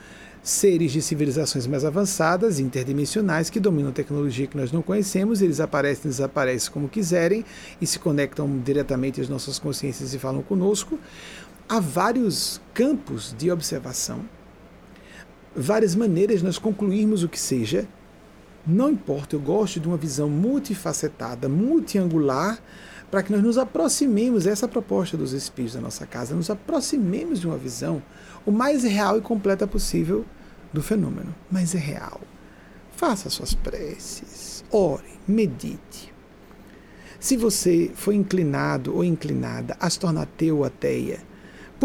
seres 0.44 0.92
de 0.92 1.00
civilizações 1.00 1.66
mais 1.66 1.86
avançadas, 1.86 2.58
interdimensionais, 2.58 3.48
que 3.48 3.58
dominam 3.58 3.90
tecnologia 3.90 4.46
que 4.46 4.58
nós 4.58 4.70
não 4.70 4.82
conhecemos, 4.82 5.40
eles 5.40 5.58
aparecem 5.58 6.02
e 6.04 6.08
desaparecem 6.08 6.70
como 6.70 6.86
quiserem 6.86 7.42
e 7.80 7.86
se 7.86 7.98
conectam 7.98 8.58
diretamente 8.58 9.22
às 9.22 9.28
nossas 9.28 9.58
consciências 9.58 10.12
e 10.12 10.18
falam 10.18 10.42
conosco. 10.42 11.00
Há 11.66 11.80
vários 11.80 12.60
campos 12.74 13.34
de 13.38 13.50
observação, 13.50 14.20
várias 15.56 15.94
maneiras 15.94 16.40
de 16.40 16.44
nós 16.44 16.58
concluirmos 16.58 17.22
o 17.22 17.28
que 17.28 17.40
seja 17.40 17.88
não 18.66 18.90
importa, 18.90 19.36
eu 19.36 19.40
gosto 19.40 19.78
de 19.78 19.86
uma 19.86 19.96
visão 19.96 20.28
multifacetada, 20.28 21.48
multiangular, 21.48 22.58
para 23.10 23.22
que 23.22 23.30
nós 23.30 23.42
nos 23.42 23.58
aproximemos, 23.58 24.46
essa 24.46 24.64
é 24.64 24.66
a 24.66 24.70
proposta 24.70 25.16
dos 25.16 25.32
espíritos 25.32 25.74
da 25.74 25.80
nossa 25.80 26.06
casa, 26.06 26.34
nos 26.34 26.50
aproximemos 26.50 27.40
de 27.40 27.46
uma 27.46 27.58
visão 27.58 28.02
o 28.46 28.50
mais 28.50 28.82
real 28.82 29.18
e 29.18 29.20
completa 29.20 29.66
possível 29.66 30.24
do 30.72 30.82
fenômeno. 30.82 31.34
Mas 31.50 31.74
é 31.74 31.78
real. 31.78 32.20
Faça 32.96 33.30
suas 33.30 33.54
preces, 33.54 34.64
ore, 34.70 35.18
medite. 35.28 36.12
Se 37.20 37.36
você 37.36 37.90
foi 37.94 38.16
inclinado 38.16 38.94
ou 38.94 39.04
inclinada 39.04 39.76
a 39.80 39.88
se 39.88 39.98
tornar 39.98 40.22
ateu 40.22 40.58
ou 40.58 40.64
ateia, 40.64 41.20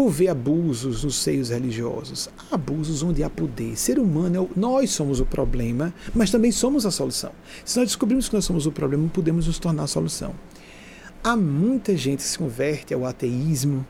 por 0.00 0.08
ver 0.08 0.28
abusos 0.28 1.04
nos 1.04 1.16
seios 1.16 1.50
religiosos. 1.50 2.30
Há 2.38 2.54
abusos 2.54 3.02
onde 3.02 3.22
há 3.22 3.28
poder. 3.28 3.76
Ser 3.76 3.98
humano, 3.98 4.48
é 4.50 4.58
nós 4.58 4.92
somos 4.92 5.20
o 5.20 5.26
problema, 5.26 5.92
mas 6.14 6.30
também 6.30 6.50
somos 6.50 6.86
a 6.86 6.90
solução. 6.90 7.32
Se 7.66 7.78
nós 7.78 7.88
descobrimos 7.88 8.26
que 8.26 8.34
nós 8.34 8.46
somos 8.46 8.64
o 8.64 8.72
problema, 8.72 9.06
podemos 9.12 9.46
nos 9.46 9.58
tornar 9.58 9.82
a 9.82 9.86
solução. 9.86 10.34
Há 11.22 11.36
muita 11.36 11.94
gente 11.98 12.20
que 12.20 12.24
se 12.30 12.38
converte 12.38 12.94
ao 12.94 13.04
ateísmo, 13.04 13.86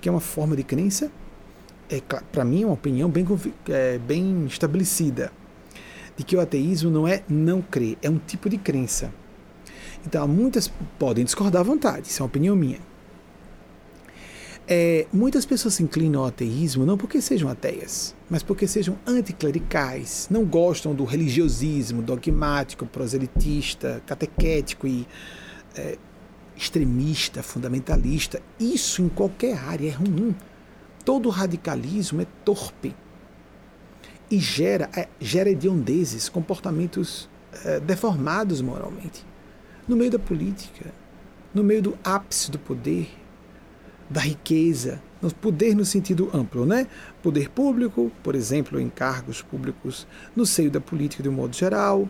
que 0.00 0.08
é 0.08 0.12
uma 0.12 0.20
forma 0.20 0.54
de 0.54 0.62
crença. 0.62 1.10
É, 1.88 2.00
Para 2.00 2.44
mim, 2.44 2.62
é 2.62 2.66
uma 2.66 2.74
opinião 2.74 3.10
bem, 3.10 3.26
é, 3.70 3.98
bem 3.98 4.46
estabelecida 4.46 5.32
de 6.16 6.22
que 6.22 6.36
o 6.36 6.40
ateísmo 6.40 6.92
não 6.92 7.08
é 7.08 7.24
não 7.28 7.60
crer, 7.60 7.98
é 8.00 8.08
um 8.08 8.18
tipo 8.18 8.48
de 8.48 8.56
crença. 8.56 9.12
Então, 10.06 10.28
muitas 10.28 10.72
podem 10.96 11.24
discordar 11.24 11.62
à 11.62 11.64
vontade, 11.64 12.06
isso 12.06 12.22
é 12.22 12.22
uma 12.22 12.28
opinião 12.28 12.54
minha. 12.54 12.89
É, 14.72 15.08
muitas 15.12 15.44
pessoas 15.44 15.74
se 15.74 15.82
inclinam 15.82 16.20
ao 16.20 16.28
ateísmo 16.28 16.86
não 16.86 16.96
porque 16.96 17.20
sejam 17.20 17.48
ateias, 17.48 18.14
mas 18.30 18.40
porque 18.40 18.68
sejam 18.68 18.96
anticlericais, 19.04 20.28
não 20.30 20.44
gostam 20.44 20.94
do 20.94 21.02
religiosismo 21.02 22.00
dogmático, 22.00 22.86
proselitista, 22.86 24.00
catequético 24.06 24.86
e 24.86 25.08
é, 25.74 25.98
extremista, 26.56 27.42
fundamentalista. 27.42 28.40
Isso 28.60 29.02
em 29.02 29.08
qualquer 29.08 29.58
área 29.58 29.88
é 29.88 29.90
ruim. 29.90 30.36
todo 31.04 31.28
radicalismo 31.30 32.20
é 32.20 32.26
torpe 32.44 32.94
e 34.30 34.38
gera, 34.38 34.88
é, 34.96 35.08
gera 35.18 35.50
hediondezes, 35.50 36.28
comportamentos 36.28 37.28
é, 37.64 37.80
deformados 37.80 38.60
moralmente. 38.60 39.26
No 39.88 39.96
meio 39.96 40.12
da 40.12 40.18
política, 40.20 40.94
no 41.52 41.64
meio 41.64 41.82
do 41.82 41.98
ápice 42.04 42.52
do 42.52 42.58
poder, 42.60 43.19
da 44.10 44.20
riqueza, 44.20 45.00
no 45.22 45.32
poder 45.32 45.74
no 45.74 45.84
sentido 45.84 46.28
amplo, 46.34 46.66
né? 46.66 46.88
Poder 47.22 47.48
público, 47.48 48.10
por 48.22 48.34
exemplo, 48.34 48.80
em 48.80 48.88
cargos 48.88 49.40
públicos, 49.40 50.06
no 50.34 50.44
seio 50.44 50.70
da 50.70 50.80
política 50.80 51.22
de 51.22 51.28
um 51.28 51.32
modo 51.32 51.54
geral, 51.54 52.08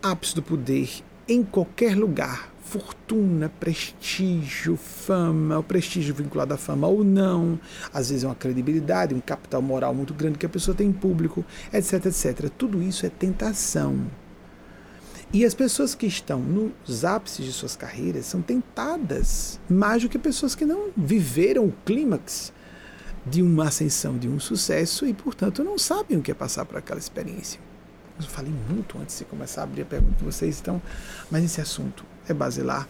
ápice 0.00 0.36
do 0.36 0.42
poder 0.42 0.88
em 1.28 1.42
qualquer 1.42 1.96
lugar, 1.96 2.50
fortuna, 2.62 3.50
prestígio, 3.60 4.76
fama, 4.76 5.58
o 5.58 5.62
prestígio 5.62 6.14
vinculado 6.14 6.54
à 6.54 6.56
fama 6.56 6.86
ou 6.86 7.02
não, 7.02 7.58
às 7.92 8.10
vezes 8.10 8.24
é 8.24 8.28
uma 8.28 8.34
credibilidade, 8.34 9.14
um 9.14 9.20
capital 9.20 9.60
moral 9.60 9.94
muito 9.94 10.14
grande 10.14 10.38
que 10.38 10.46
a 10.46 10.48
pessoa 10.48 10.74
tem 10.74 10.88
em 10.88 10.92
público, 10.92 11.44
etc, 11.72 12.06
etc. 12.06 12.48
Tudo 12.56 12.82
isso 12.82 13.04
é 13.04 13.08
tentação. 13.10 14.06
E 15.32 15.44
as 15.44 15.52
pessoas 15.52 15.94
que 15.94 16.06
estão 16.06 16.40
nos 16.40 17.04
ápices 17.04 17.44
de 17.44 17.52
suas 17.52 17.76
carreiras 17.76 18.24
são 18.24 18.40
tentadas 18.40 19.60
mais 19.68 20.02
do 20.02 20.08
que 20.08 20.18
pessoas 20.18 20.54
que 20.54 20.64
não 20.64 20.88
viveram 20.96 21.66
o 21.66 21.74
clímax 21.84 22.50
de 23.26 23.42
uma 23.42 23.68
ascensão, 23.68 24.16
de 24.16 24.26
um 24.26 24.40
sucesso 24.40 25.04
e, 25.06 25.12
portanto, 25.12 25.62
não 25.62 25.76
sabem 25.76 26.16
o 26.16 26.22
que 26.22 26.30
é 26.30 26.34
passar 26.34 26.64
por 26.64 26.78
aquela 26.78 26.98
experiência. 26.98 27.60
Eu 28.18 28.26
falei 28.26 28.52
muito 28.70 28.98
antes 28.98 29.18
de 29.18 29.26
começar 29.26 29.60
a 29.60 29.64
abrir 29.64 29.82
a 29.82 29.84
pergunta 29.84 30.16
de 30.16 30.24
vocês, 30.24 30.60
então, 30.60 30.80
mas 31.30 31.44
esse 31.44 31.60
assunto 31.60 32.04
é 32.26 32.32
basilar. 32.32 32.88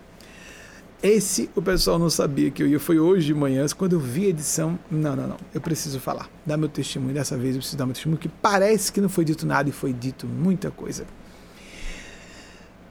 Esse 1.03 1.51
o 1.55 1.63
pessoal 1.63 1.99
não 1.99 2.11
sabia 2.11 2.51
que 2.51 2.63
eu 2.63 2.67
ia. 2.67 2.81
Foi 2.81 2.99
hoje 2.99 3.27
de 3.27 3.35
manhã, 3.35 3.65
quando 3.77 3.93
eu 3.93 4.01
vi 4.01 4.27
a 4.27 4.29
edição. 4.31 4.79
Não, 4.91 5.15
não, 5.15 5.29
não. 5.29 5.37
Eu 5.55 5.61
preciso 5.61 6.01
falar. 6.01 6.29
Dar 6.45 6.57
meu 6.57 6.69
testemunho. 6.69 7.15
Dessa 7.15 7.37
vez 7.37 7.55
eu 7.55 7.61
preciso 7.61 7.77
dar 7.77 7.87
meu 7.87 7.95
testemunho, 7.95 8.19
que 8.19 8.29
parece 8.29 8.93
que 8.93 9.01
não 9.01 9.09
foi 9.09 9.25
dito 9.25 9.47
nada 9.47 9.69
e 9.69 9.73
foi 9.73 9.93
dito 9.93 10.27
muita 10.27 10.73
coisa. 10.73 11.05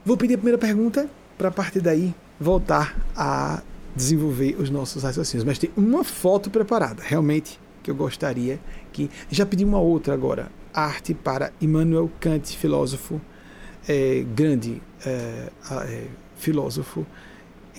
Vou 0.08 0.16
pedir 0.16 0.36
a 0.36 0.38
primeira 0.38 0.56
pergunta 0.56 1.06
para 1.36 1.48
a 1.48 1.50
partir 1.50 1.82
daí 1.82 2.14
voltar 2.40 2.96
a 3.14 3.62
desenvolver 3.94 4.56
os 4.58 4.70
nossos 4.70 5.02
raciocínios. 5.02 5.44
Mas 5.44 5.58
tem 5.58 5.70
uma 5.76 6.02
foto 6.02 6.48
preparada, 6.48 7.02
realmente, 7.04 7.60
que 7.82 7.90
eu 7.90 7.94
gostaria 7.94 8.58
que. 8.90 9.10
Já 9.30 9.44
pedi 9.44 9.66
uma 9.66 9.78
outra 9.78 10.14
agora. 10.14 10.50
Arte 10.72 11.12
para 11.12 11.52
Immanuel 11.60 12.10
Kant, 12.18 12.56
filósofo, 12.56 13.20
é, 13.86 14.24
grande 14.34 14.80
é, 15.04 15.50
é, 15.72 16.06
filósofo, 16.38 17.06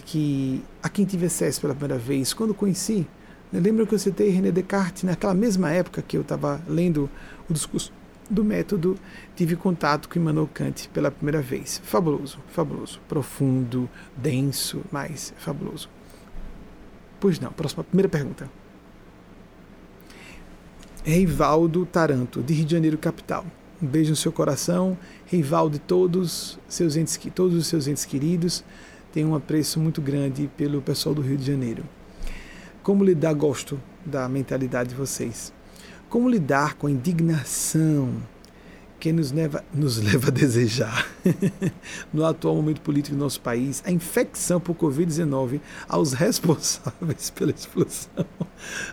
que 0.06 0.64
a 0.84 0.88
quem 0.88 1.06
tive 1.06 1.26
acesso 1.26 1.60
pela 1.60 1.74
primeira 1.74 1.98
vez, 1.98 2.32
quando 2.32 2.54
conheci, 2.54 3.08
lembro 3.52 3.88
que 3.88 3.96
eu 3.96 4.00
citei 4.00 4.30
René 4.30 4.52
Descartes 4.52 5.02
naquela 5.02 5.34
mesma 5.34 5.72
época 5.72 6.04
que 6.04 6.16
eu 6.16 6.22
estava 6.22 6.62
lendo 6.68 7.10
o 7.50 7.54
discurso 7.54 7.92
do 8.30 8.44
método, 8.44 8.96
tive 9.36 9.56
contato 9.56 10.08
com 10.08 10.20
Immanuel 10.20 10.50
Kant 10.54 10.90
pela 10.90 11.10
primeira 11.10 11.42
vez. 11.42 11.82
Fabuloso, 11.84 12.40
fabuloso, 12.50 13.02
profundo, 13.08 13.90
denso, 14.16 14.82
mas 14.92 15.34
fabuloso. 15.38 15.90
Pois 17.20 17.40
não, 17.40 17.52
próxima, 17.52 17.84
primeira 17.84 18.08
pergunta. 18.08 18.50
Reivaldo 21.04 21.86
Taranto, 21.86 22.42
de 22.42 22.54
Rio 22.54 22.66
de 22.66 22.72
Janeiro, 22.72 22.98
capital. 22.98 23.46
Um 23.82 23.88
beijo 23.88 24.12
no 24.12 24.16
seu 24.16 24.32
coração. 24.32 24.98
Reivaldo 25.26 25.78
e 25.78 25.80
todos, 25.80 26.60
seus 26.68 26.96
entes, 26.96 27.20
todos 27.34 27.56
os 27.56 27.68
seus 27.68 27.88
entes 27.88 28.06
queridos 28.06 28.64
têm 29.12 29.26
um 29.26 29.34
apreço 29.34 29.80
muito 29.80 30.02
grande 30.02 30.50
pelo 30.56 30.82
pessoal 30.82 31.16
do 31.16 31.22
Rio 31.22 31.38
de 31.38 31.46
Janeiro. 31.46 31.84
Como 32.84 33.04
lidar, 33.04 33.34
gosto 33.34 33.80
da 34.06 34.28
mentalidade 34.30 34.90
de 34.90 34.96
vocês. 34.96 35.54
Como 36.10 36.28
lidar 36.28 36.74
com 36.74 36.88
a 36.88 36.91
indignação 36.91 38.10
que 38.99 39.14
nos 39.14 39.32
leva, 39.32 39.64
nos 39.72 39.97
leva 40.03 40.28
a 40.30 40.32
desejar, 40.32 41.07
no 42.12 42.26
atual 42.26 42.55
momento 42.55 42.82
político 42.82 43.16
do 43.16 43.20
nosso 43.20 43.39
país, 43.39 43.82
a 43.86 43.91
infecção 43.91 44.60
por 44.60 44.76
Covid-19 44.76 45.62
aos 45.88 46.14
responsáveis 46.14 47.30
pela 47.30 47.51
explosão 47.51 48.26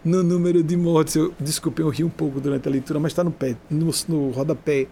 no 0.05 0.23
número 0.23 0.63
de 0.63 0.77
mortes. 0.77 1.17
Eu, 1.17 1.35
desculpe, 1.41 1.81
eu 1.81 1.89
ri 1.89 2.05
um 2.05 2.11
pouco 2.11 2.39
durante 2.39 2.69
a 2.69 2.71
leitura, 2.71 3.01
mas 3.01 3.13
está 3.13 3.25
no, 3.25 3.33
pé, 3.33 3.57
no, 3.71 3.91
no 4.09 4.31
rodapé 4.31 4.87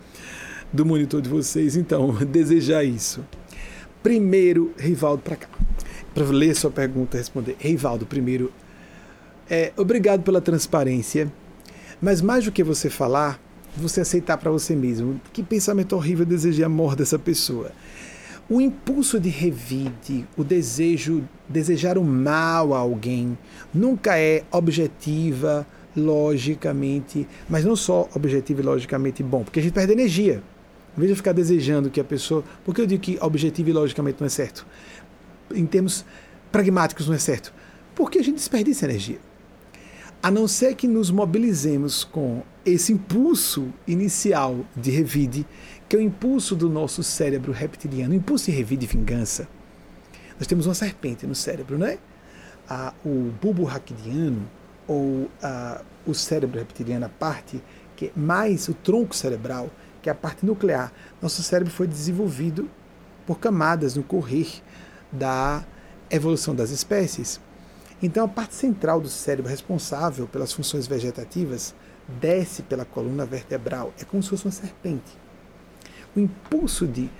do 0.72 0.84
monitor 0.84 1.20
de 1.20 1.28
vocês. 1.28 1.76
Então, 1.76 2.12
desejar 2.24 2.84
isso. 2.84 3.24
Primeiro, 4.02 4.72
Rivaldo, 4.78 5.22
para 5.22 5.36
cá. 5.36 5.48
Para 6.14 6.24
ler 6.24 6.54
sua 6.56 6.70
pergunta 6.70 7.16
e 7.16 7.20
responder. 7.20 7.56
Rivaldo, 7.58 8.06
primeiro, 8.06 8.52
é, 9.48 9.72
obrigado 9.76 10.22
pela 10.22 10.40
transparência 10.40 11.30
mas 12.00 12.20
mais 12.20 12.44
do 12.44 12.52
que 12.52 12.62
você 12.62 12.90
falar, 12.90 13.40
você 13.76 14.00
aceitar 14.00 14.36
para 14.38 14.50
você 14.50 14.74
mesmo. 14.74 15.20
Que 15.32 15.42
pensamento 15.42 15.94
horrível 15.96 16.24
desejar 16.24 16.66
a 16.66 16.68
morte 16.68 16.98
dessa 16.98 17.18
pessoa. 17.18 17.72
O 18.48 18.60
impulso 18.60 19.18
de 19.18 19.30
revide, 19.30 20.26
o 20.36 20.44
desejo, 20.44 21.26
desejar 21.48 21.96
o 21.96 22.04
mal 22.04 22.74
a 22.74 22.78
alguém, 22.78 23.38
nunca 23.72 24.18
é 24.18 24.44
objetiva, 24.50 25.66
logicamente, 25.96 27.26
mas 27.48 27.64
não 27.64 27.74
só 27.74 28.08
objetiva 28.14 28.60
e 28.60 28.64
logicamente 28.64 29.22
bom, 29.22 29.44
porque 29.44 29.60
a 29.60 29.62
gente 29.62 29.72
perde 29.72 29.92
energia. 29.92 30.42
Em 30.96 31.00
vez 31.00 31.10
de 31.10 31.16
ficar 31.16 31.32
desejando 31.32 31.90
que 31.90 31.98
a 31.98 32.04
pessoa. 32.04 32.44
Por 32.64 32.74
que 32.74 32.80
eu 32.80 32.86
digo 32.86 33.02
que 33.02 33.18
objetivo 33.20 33.70
e 33.70 33.72
logicamente 33.72 34.18
não 34.20 34.26
é 34.26 34.30
certo? 34.30 34.66
Em 35.52 35.66
termos 35.66 36.04
pragmáticos 36.52 37.08
não 37.08 37.14
é 37.14 37.18
certo? 37.18 37.52
Porque 37.94 38.18
a 38.18 38.22
gente 38.22 38.36
desperdiça 38.36 38.84
energia 38.84 39.18
a 40.24 40.30
não 40.30 40.48
ser 40.48 40.74
que 40.74 40.88
nos 40.88 41.10
mobilizemos 41.10 42.02
com 42.02 42.42
esse 42.64 42.94
impulso 42.94 43.70
inicial 43.86 44.64
de 44.74 44.90
revide, 44.90 45.46
que 45.86 45.96
é 45.96 45.98
o 45.98 46.02
impulso 46.02 46.56
do 46.56 46.70
nosso 46.70 47.02
cérebro 47.02 47.52
reptiliano, 47.52 48.14
impulso 48.14 48.46
de 48.46 48.52
revide 48.56 48.86
vingança. 48.86 49.46
Nós 50.38 50.46
temos 50.46 50.64
uma 50.64 50.72
serpente 50.72 51.26
no 51.26 51.34
cérebro, 51.34 51.76
não 51.76 51.86
é? 51.86 51.98
Ah, 52.66 52.94
o 53.04 53.30
bulbo 53.38 53.64
raquidiano, 53.64 54.48
ou 54.88 55.30
ah, 55.42 55.82
o 56.06 56.14
cérebro 56.14 56.58
reptiliano, 56.58 57.04
a 57.04 57.10
parte 57.10 57.62
que 57.94 58.06
é 58.06 58.12
mais 58.16 58.66
o 58.66 58.72
tronco 58.72 59.14
cerebral, 59.14 59.68
que 60.00 60.08
é 60.08 60.12
a 60.12 60.14
parte 60.14 60.46
nuclear. 60.46 60.90
Nosso 61.20 61.42
cérebro 61.42 61.70
foi 61.70 61.86
desenvolvido 61.86 62.70
por 63.26 63.38
camadas 63.38 63.94
no 63.94 64.02
correr 64.02 64.62
da 65.12 65.62
evolução 66.10 66.54
das 66.54 66.70
espécies. 66.70 67.38
Então, 68.02 68.24
a 68.24 68.28
parte 68.28 68.54
central 68.54 69.00
do 69.00 69.08
cérebro 69.08 69.50
responsável 69.50 70.26
pelas 70.26 70.52
funções 70.52 70.86
vegetativas 70.86 71.74
desce 72.20 72.62
pela 72.62 72.84
coluna 72.84 73.24
vertebral. 73.24 73.92
É 73.98 74.04
como 74.04 74.22
se 74.22 74.28
fosse 74.28 74.44
uma 74.44 74.52
serpente. 74.52 75.18
O 76.14 76.20
impulso 76.20 76.86
de 76.86 77.10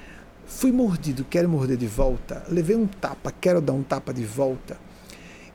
fui 0.47 0.71
mordido, 0.71 1.25
quero 1.25 1.49
morder 1.49 1.77
de 1.77 1.87
volta, 1.87 2.45
levei 2.49 2.77
um 2.77 2.87
tapa, 2.87 3.33
quero 3.33 3.61
dar 3.61 3.73
um 3.73 3.83
tapa 3.83 4.13
de 4.13 4.25
volta, 4.25 4.77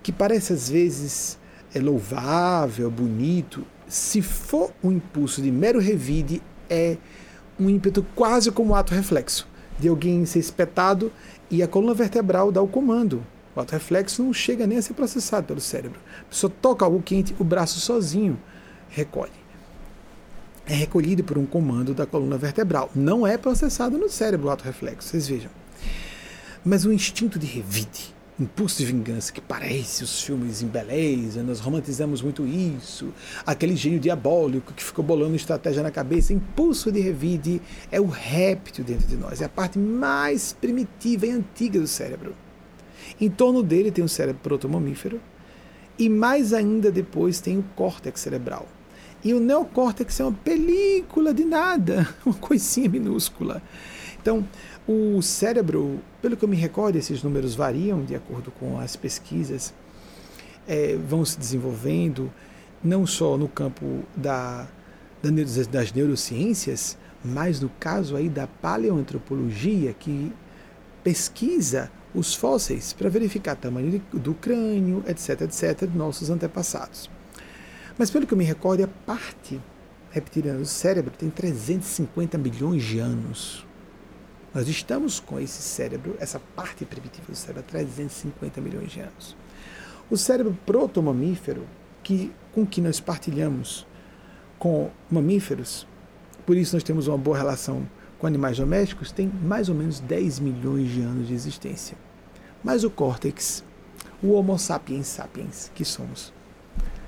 que 0.01 0.11
parece 0.11 0.53
às 0.53 0.70
vezes 0.70 1.38
é 1.74 1.80
louvável, 1.80 2.89
bonito, 2.89 3.65
se 3.88 4.22
for 4.22 4.72
um 4.84 4.91
impulso 4.91 5.41
de 5.41 5.51
mero 5.51 5.80
revide, 5.80 6.41
é 6.70 6.97
um 7.59 7.70
ímpeto 7.70 8.05
quase 8.15 8.51
como 8.51 8.72
um 8.72 8.76
ato 8.76 8.93
reflexo, 8.93 9.47
de 9.78 9.88
alguém 9.88 10.26
ser 10.26 10.39
espetado 10.39 11.11
e 11.49 11.61
a 11.61 11.67
coluna 11.67 11.93
vertebral 11.93 12.51
dá 12.51 12.61
o 12.61 12.67
comando. 12.67 13.24
O 13.60 13.62
auto-reflexo 13.62 14.24
não 14.24 14.32
chega 14.32 14.66
nem 14.66 14.78
a 14.78 14.82
ser 14.82 14.93
processado 14.93 15.47
pelo 15.47 15.60
cérebro. 15.60 15.99
A 16.22 16.30
pessoa 16.30 16.49
toca 16.62 16.86
algo 16.86 17.01
quente, 17.01 17.36
o 17.38 17.43
braço 17.43 17.78
sozinho 17.82 18.39
recolhe. 18.88 19.34
É 20.66 20.74
recolhido 20.74 21.26
por 21.26 21.38
um 21.38 21.45
comando 21.45 21.93
da 21.93 22.05
coluna 22.05 22.38
vertebral. 22.38 22.89
Não 22.95 23.28
é 23.28 23.38
processado 23.38 23.97
no 23.97 24.07
cérebro 24.07 24.47
o 24.47 24.49
auto-reflexo, 24.49 25.10
vocês 25.10 25.28
vejam. 25.28 25.51
Mas 26.64 26.86
o 26.86 26.93
instinto 26.93 27.38
de 27.38 27.45
revide, 27.45 28.16
impulso 28.39 28.78
de 28.78 28.86
vingança 28.86 29.34
que 29.34 29.41
parece 29.41 30.05
os 30.05 30.22
filmes 30.22 30.62
embelezam, 30.62 31.43
nós 31.43 31.60
romantizamos 31.60 32.22
muito 32.22 32.47
isso, 32.47 33.14
aquele 33.45 33.76
gênio 33.76 33.99
diabólico 33.99 34.74
que 34.74 34.84
ficou 34.84 35.03
bolando 35.03 35.36
estratégia 35.36 35.84
na 35.84 35.91
cabeça, 35.91 36.32
impulso 36.32 36.93
de 36.93 37.01
revide 37.01 37.62
é 37.91 37.99
o 37.99 38.07
réptil 38.07 38.86
dentro 38.86 39.05
de 39.05 39.18
nós, 39.18 39.41
é 39.41 39.45
a 39.45 39.49
parte 39.49 39.78
mais 39.78 40.53
primitiva 40.53 41.26
e 41.26 41.32
antiga 41.32 41.78
do 41.78 41.88
cérebro. 41.88 42.34
Em 43.20 43.30
torno 43.30 43.61
dele 43.61 43.91
tem 43.91 44.03
o 44.03 44.09
cérebro 44.09 44.41
protomamífero 44.41 45.20
e 45.97 46.07
mais 46.07 46.53
ainda 46.53 46.91
depois 46.91 47.41
tem 47.41 47.57
o 47.57 47.63
córtex 47.76 48.22
cerebral. 48.22 48.67
E 49.22 49.34
o 49.34 49.39
neocórtex 49.39 50.20
é 50.22 50.24
uma 50.24 50.32
película 50.32 51.34
de 51.34 51.43
nada, 51.43 52.07
uma 52.26 52.36
coisinha 52.36 52.89
minúscula. 52.89 53.61
Então, 54.22 54.47
o 54.88 55.22
cérebro, 55.22 55.99
pelo 56.22 56.38
que 56.38 56.43
eu 56.43 56.49
me 56.49 56.55
recordo, 56.55 56.95
esses 56.95 57.22
números 57.22 57.55
variam 57.55 58.03
de 58.03 58.15
acordo 58.15 58.51
com 58.51 58.80
as 58.80 58.95
pesquisas, 58.95 59.74
é, 60.67 60.95
vão 60.95 61.26
se 61.26 61.38
desenvolvendo, 61.38 62.32
não 62.82 63.05
só 63.05 63.38
no 63.38 63.49
campo 63.49 64.03
da, 64.15 64.67
das 65.70 65.91
neurociências, 65.91 66.97
mas 67.24 67.59
no 67.59 67.70
caso 67.80 68.15
aí 68.15 68.30
da 68.30 68.47
paleoantropologia, 68.47 69.93
que 69.93 70.32
pesquisa 71.03 71.91
os 72.14 72.34
fósseis 72.34 72.93
para 72.93 73.10
verificar 73.10 73.55
o 73.55 73.60
tamanho 73.60 74.01
do 74.12 74.34
crânio, 74.34 75.03
etc, 75.07 75.41
etc, 75.41 75.88
de 75.88 75.97
nossos 75.97 76.30
antepassados. 76.30 77.10
Mas 77.97 78.10
pelo 78.10 78.26
que 78.26 78.34
eu 78.34 78.38
me 78.38 78.43
recordo, 78.43 78.84
a 78.84 78.88
parte 78.88 79.60
reptiliana 80.12 80.60
do 80.60 80.66
cérebro 80.66 81.14
tem 81.16 81.30
350 81.30 82.38
milhões 82.38 82.84
de 82.84 82.99
anos. 82.99 83.66
Nós 84.53 84.68
estamos 84.68 85.20
com 85.20 85.39
esse 85.39 85.62
cérebro, 85.62 86.16
essa 86.20 86.39
parte 86.55 86.84
primitiva 86.84 87.26
do 87.28 87.36
cérebro, 87.36 87.62
há 87.62 87.72
350 87.72 88.62
milhões 88.62 88.91
de 88.91 89.01
anos. 89.01 89.36
O 90.10 90.18
cérebro 90.18 90.57
protomamífero, 90.66 91.68
que, 92.01 92.32
com 92.51 92.66
que 92.66 92.82
nós 92.82 92.99
partilhamos 92.99 93.86
com 94.57 94.89
mamíferos, 95.12 95.86
por 96.45 96.57
isso 96.57 96.76
nós 96.76 96.84
temos 96.84 97.07
uma 97.07 97.18
boa 97.18 97.38
relação 97.38 97.88
com 98.20 98.28
animais 98.28 98.57
domésticos, 98.57 99.11
tem 99.11 99.32
mais 99.41 99.70
ou 99.70 99.76
menos 99.76 99.99
10 100.01 100.39
milhões 100.39 100.91
de 100.91 101.01
anos 101.01 101.28
de 101.28 101.34
existência. 101.34 101.97
Mas 102.63 102.84
o 102.84 102.89
córtex, 102.89 103.63
o 104.22 104.34
Homo 104.34 104.59
sapiens 104.59 105.07
sapiens, 105.07 105.72
que 105.74 105.86
somos, 105.86 106.34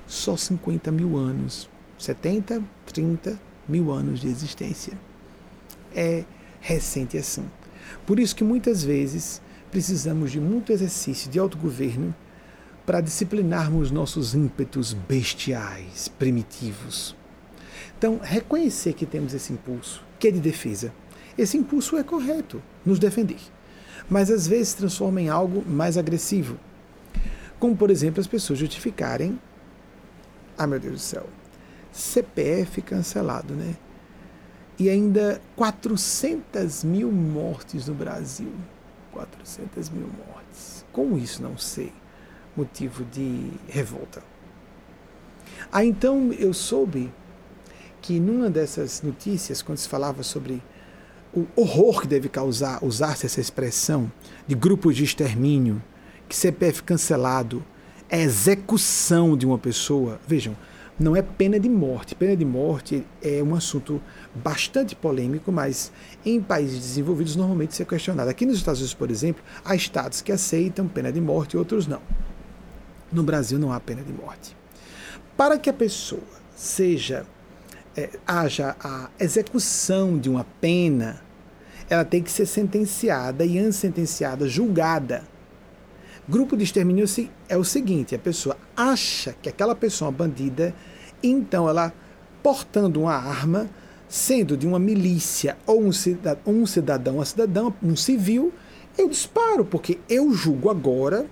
só 0.07 0.37
50 0.37 0.91
mil 0.91 1.17
anos, 1.17 1.69
70, 1.97 2.63
30 2.85 3.37
mil 3.67 3.91
anos 3.91 4.21
de 4.21 4.27
existência. 4.27 4.97
É 5.93 6.23
recente 6.61 7.17
assim. 7.17 7.45
Por 8.05 8.19
isso 8.19 8.35
que 8.35 8.43
muitas 8.43 8.83
vezes 8.83 9.41
precisamos 9.69 10.31
de 10.31 10.39
muito 10.39 10.71
exercício 10.71 11.29
de 11.29 11.37
autogoverno 11.37 12.15
para 12.85 13.01
disciplinarmos 13.01 13.91
nossos 13.91 14.33
ímpetos 14.33 14.93
bestiais, 14.93 16.07
primitivos. 16.07 17.15
Então, 17.97 18.19
reconhecer 18.23 18.93
que 18.93 19.05
temos 19.05 19.33
esse 19.33 19.53
impulso, 19.53 20.03
que 20.21 20.29
é 20.29 20.31
de 20.31 20.39
defesa, 20.39 20.93
esse 21.37 21.57
impulso 21.57 21.97
é 21.97 22.03
correto, 22.03 22.61
nos 22.85 22.99
defender. 22.99 23.39
Mas 24.09 24.31
às 24.31 24.47
vezes 24.47 24.73
transforma 24.73 25.19
em 25.19 25.27
algo 25.27 25.65
mais 25.67 25.97
agressivo. 25.97 26.57
Como, 27.59 27.75
por 27.75 27.91
exemplo, 27.91 28.21
as 28.21 28.27
pessoas 28.27 28.59
justificarem. 28.59 29.37
Ah, 30.57 30.65
meu 30.65 30.79
Deus 30.79 30.93
do 30.93 30.99
céu. 30.99 31.27
CPF 31.91 32.81
cancelado, 32.81 33.53
né? 33.53 33.75
e 34.81 34.89
ainda 34.89 35.39
400 35.55 36.83
mil 36.83 37.11
mortes 37.11 37.87
no 37.87 37.93
Brasil. 37.93 38.51
400 39.11 39.91
mil 39.91 40.09
mortes. 40.27 40.83
Como 40.91 41.19
isso 41.19 41.43
não 41.43 41.55
ser 41.55 41.93
motivo 42.57 43.05
de 43.05 43.51
revolta? 43.67 44.23
Aí 45.71 45.87
então 45.87 46.33
eu 46.33 46.51
soube 46.51 47.11
que 48.01 48.19
numa 48.19 48.49
dessas 48.49 49.01
notícias, 49.01 49.61
quando 49.61 49.77
se 49.77 49.87
falava 49.87 50.23
sobre 50.23 50.61
o 51.33 51.45
horror 51.55 52.01
que 52.01 52.07
deve 52.07 52.27
causar 52.27 52.83
usar-se 52.83 53.25
essa 53.25 53.39
expressão 53.39 54.11
de 54.47 54.55
grupos 54.55 54.95
de 54.95 55.03
extermínio, 55.03 55.81
que 56.27 56.35
CPF 56.35 56.83
cancelado 56.83 57.63
é 58.09 58.21
execução 58.21 59.37
de 59.37 59.45
uma 59.45 59.57
pessoa. 59.57 60.19
Vejam, 60.27 60.55
não 60.99 61.15
é 61.15 61.21
pena 61.21 61.59
de 61.59 61.69
morte. 61.69 62.13
Pena 62.13 62.35
de 62.35 62.43
morte 62.43 63.05
é 63.21 63.41
um 63.41 63.55
assunto 63.55 64.01
bastante 64.35 64.95
polêmico, 64.95 65.51
mas 65.51 65.91
em 66.25 66.41
países 66.41 66.79
desenvolvidos 66.79 67.35
normalmente 67.35 67.71
isso 67.71 67.81
é 67.81 67.85
questionado. 67.85 68.29
Aqui 68.29 68.45
nos 68.45 68.57
Estados 68.57 68.81
Unidos, 68.81 68.93
por 68.93 69.09
exemplo, 69.09 69.43
há 69.63 69.75
estados 69.75 70.21
que 70.21 70.31
aceitam 70.31 70.87
pena 70.87 71.11
de 71.11 71.21
morte 71.21 71.53
e 71.53 71.57
outros 71.57 71.87
não. 71.87 72.01
No 73.11 73.23
Brasil 73.23 73.57
não 73.57 73.71
há 73.71 73.79
pena 73.79 74.01
de 74.01 74.11
morte. 74.11 74.55
Para 75.37 75.57
que 75.57 75.69
a 75.69 75.73
pessoa 75.73 76.21
seja 76.55 77.25
é, 77.95 78.09
haja 78.25 78.75
a 78.79 79.09
execução 79.19 80.17
de 80.17 80.29
uma 80.29 80.45
pena, 80.59 81.21
ela 81.89 82.05
tem 82.05 82.21
que 82.23 82.31
ser 82.31 82.45
sentenciada 82.45 83.45
e 83.45 83.59
antes 83.59 83.77
sentenciada, 83.77 84.47
julgada. 84.47 85.23
Grupo 86.27 86.55
de 86.55 86.63
extermínio 86.63 87.05
é 87.49 87.57
o 87.57 87.63
seguinte: 87.63 88.15
a 88.15 88.19
pessoa 88.19 88.57
acha 88.75 89.35
que 89.41 89.49
aquela 89.49 89.75
pessoa 89.75 90.09
é 90.09 90.13
bandida 90.13 90.75
então 91.23 91.69
ela, 91.69 91.93
portando 92.41 93.01
uma 93.01 93.13
arma, 93.13 93.69
sendo 94.07 94.57
de 94.57 94.67
uma 94.67 94.79
milícia 94.79 95.57
ou 95.65 95.83
um 95.83 95.91
cidadão, 95.91 96.41
um 96.47 96.65
cidadão, 96.65 97.15
uma 97.15 97.25
cidadã, 97.25 97.71
um 97.81 97.95
civil, 97.95 98.51
eu 98.97 99.07
disparo, 99.07 99.63
porque 99.63 99.99
eu 100.09 100.33
julgo 100.33 100.69
agora, 100.69 101.25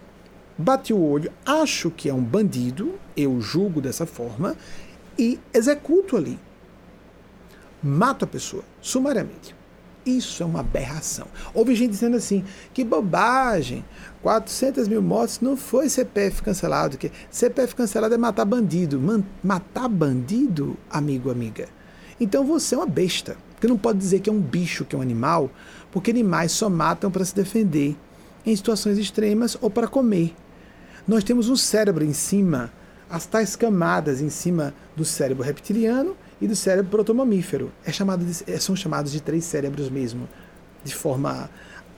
bati 0.57 0.93
o 0.93 1.01
olho, 1.01 1.31
acho 1.45 1.89
que 1.91 2.09
é 2.09 2.13
um 2.13 2.23
bandido, 2.23 2.95
eu 3.17 3.41
julgo 3.41 3.81
dessa 3.81 4.05
forma 4.05 4.55
e 5.17 5.39
executo 5.53 6.15
ali. 6.15 6.39
Mato 7.81 8.25
a 8.25 8.27
pessoa, 8.27 8.63
sumariamente. 8.81 9.55
Isso 10.05 10.41
é 10.41 10.45
uma 10.45 10.61
aberração. 10.61 11.27
Houve 11.53 11.75
gente 11.75 11.91
dizendo 11.91 12.17
assim: 12.17 12.43
que 12.73 12.83
bobagem, 12.83 13.85
400 14.21 14.87
mil 14.87 15.01
mortes 15.01 15.39
não 15.41 15.55
foi 15.55 15.89
CPF 15.89 16.41
cancelado. 16.41 16.97
Que 16.97 17.11
CPF 17.29 17.75
cancelado 17.75 18.15
é 18.15 18.17
matar 18.17 18.45
bandido. 18.45 18.99
Man, 18.99 19.23
matar 19.43 19.87
bandido, 19.87 20.77
amigo, 20.89 21.29
amiga. 21.29 21.67
Então 22.19 22.43
você 22.43 22.75
é 22.75 22.77
uma 22.77 22.87
besta. 22.87 23.37
Porque 23.51 23.67
não 23.67 23.77
pode 23.77 23.99
dizer 23.99 24.21
que 24.21 24.29
é 24.29 24.33
um 24.33 24.39
bicho, 24.39 24.85
que 24.85 24.95
é 24.95 24.99
um 24.99 25.01
animal, 25.01 25.51
porque 25.91 26.11
animais 26.11 26.53
só 26.53 26.69
matam 26.69 27.11
para 27.11 27.25
se 27.25 27.35
defender 27.35 27.97
em 28.45 28.55
situações 28.55 28.97
extremas 28.97 29.57
ou 29.59 29.69
para 29.69 29.85
comer. 29.85 30.33
Nós 31.05 31.25
temos 31.25 31.49
um 31.49 31.57
cérebro 31.57 32.05
em 32.05 32.13
cima, 32.13 32.71
as 33.09 33.25
tais 33.25 33.57
camadas 33.57 34.21
em 34.21 34.29
cima 34.29 34.73
do 34.95 35.03
cérebro 35.03 35.43
reptiliano 35.43 36.15
e 36.41 36.47
do 36.47 36.55
cérebro 36.55 36.89
protomamífero. 36.89 37.71
É 37.85 37.91
chamado 37.91 38.25
de, 38.25 38.51
é, 38.51 38.59
são 38.59 38.75
chamados 38.75 39.11
de 39.11 39.21
três 39.21 39.43
cérebros 39.45 39.89
mesmo, 39.89 40.27
de 40.83 40.93
forma 40.93 41.49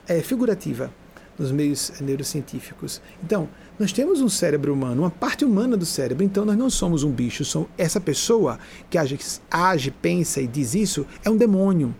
é, 0.06 0.20
figurativa 0.20 0.92
nos 1.38 1.50
meios 1.50 1.92
neurocientíficos. 2.00 3.00
Então, 3.22 3.48
nós 3.78 3.92
temos 3.92 4.20
um 4.20 4.28
cérebro 4.28 4.72
humano, 4.72 5.02
uma 5.02 5.10
parte 5.10 5.44
humana 5.44 5.76
do 5.76 5.86
cérebro, 5.86 6.22
então 6.24 6.44
nós 6.44 6.56
não 6.56 6.70
somos 6.70 7.02
um 7.02 7.10
bicho. 7.10 7.44
Somos, 7.44 7.68
essa 7.76 8.00
pessoa 8.00 8.58
que 8.90 8.98
age, 8.98 9.18
age, 9.50 9.90
pensa 9.90 10.40
e 10.40 10.46
diz 10.46 10.74
isso 10.74 11.06
é 11.24 11.30
um 11.30 11.36
demônio. 11.36 11.94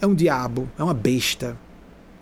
É 0.00 0.06
um 0.06 0.14
diabo, 0.14 0.68
é 0.78 0.82
uma 0.82 0.94
besta. 0.94 1.56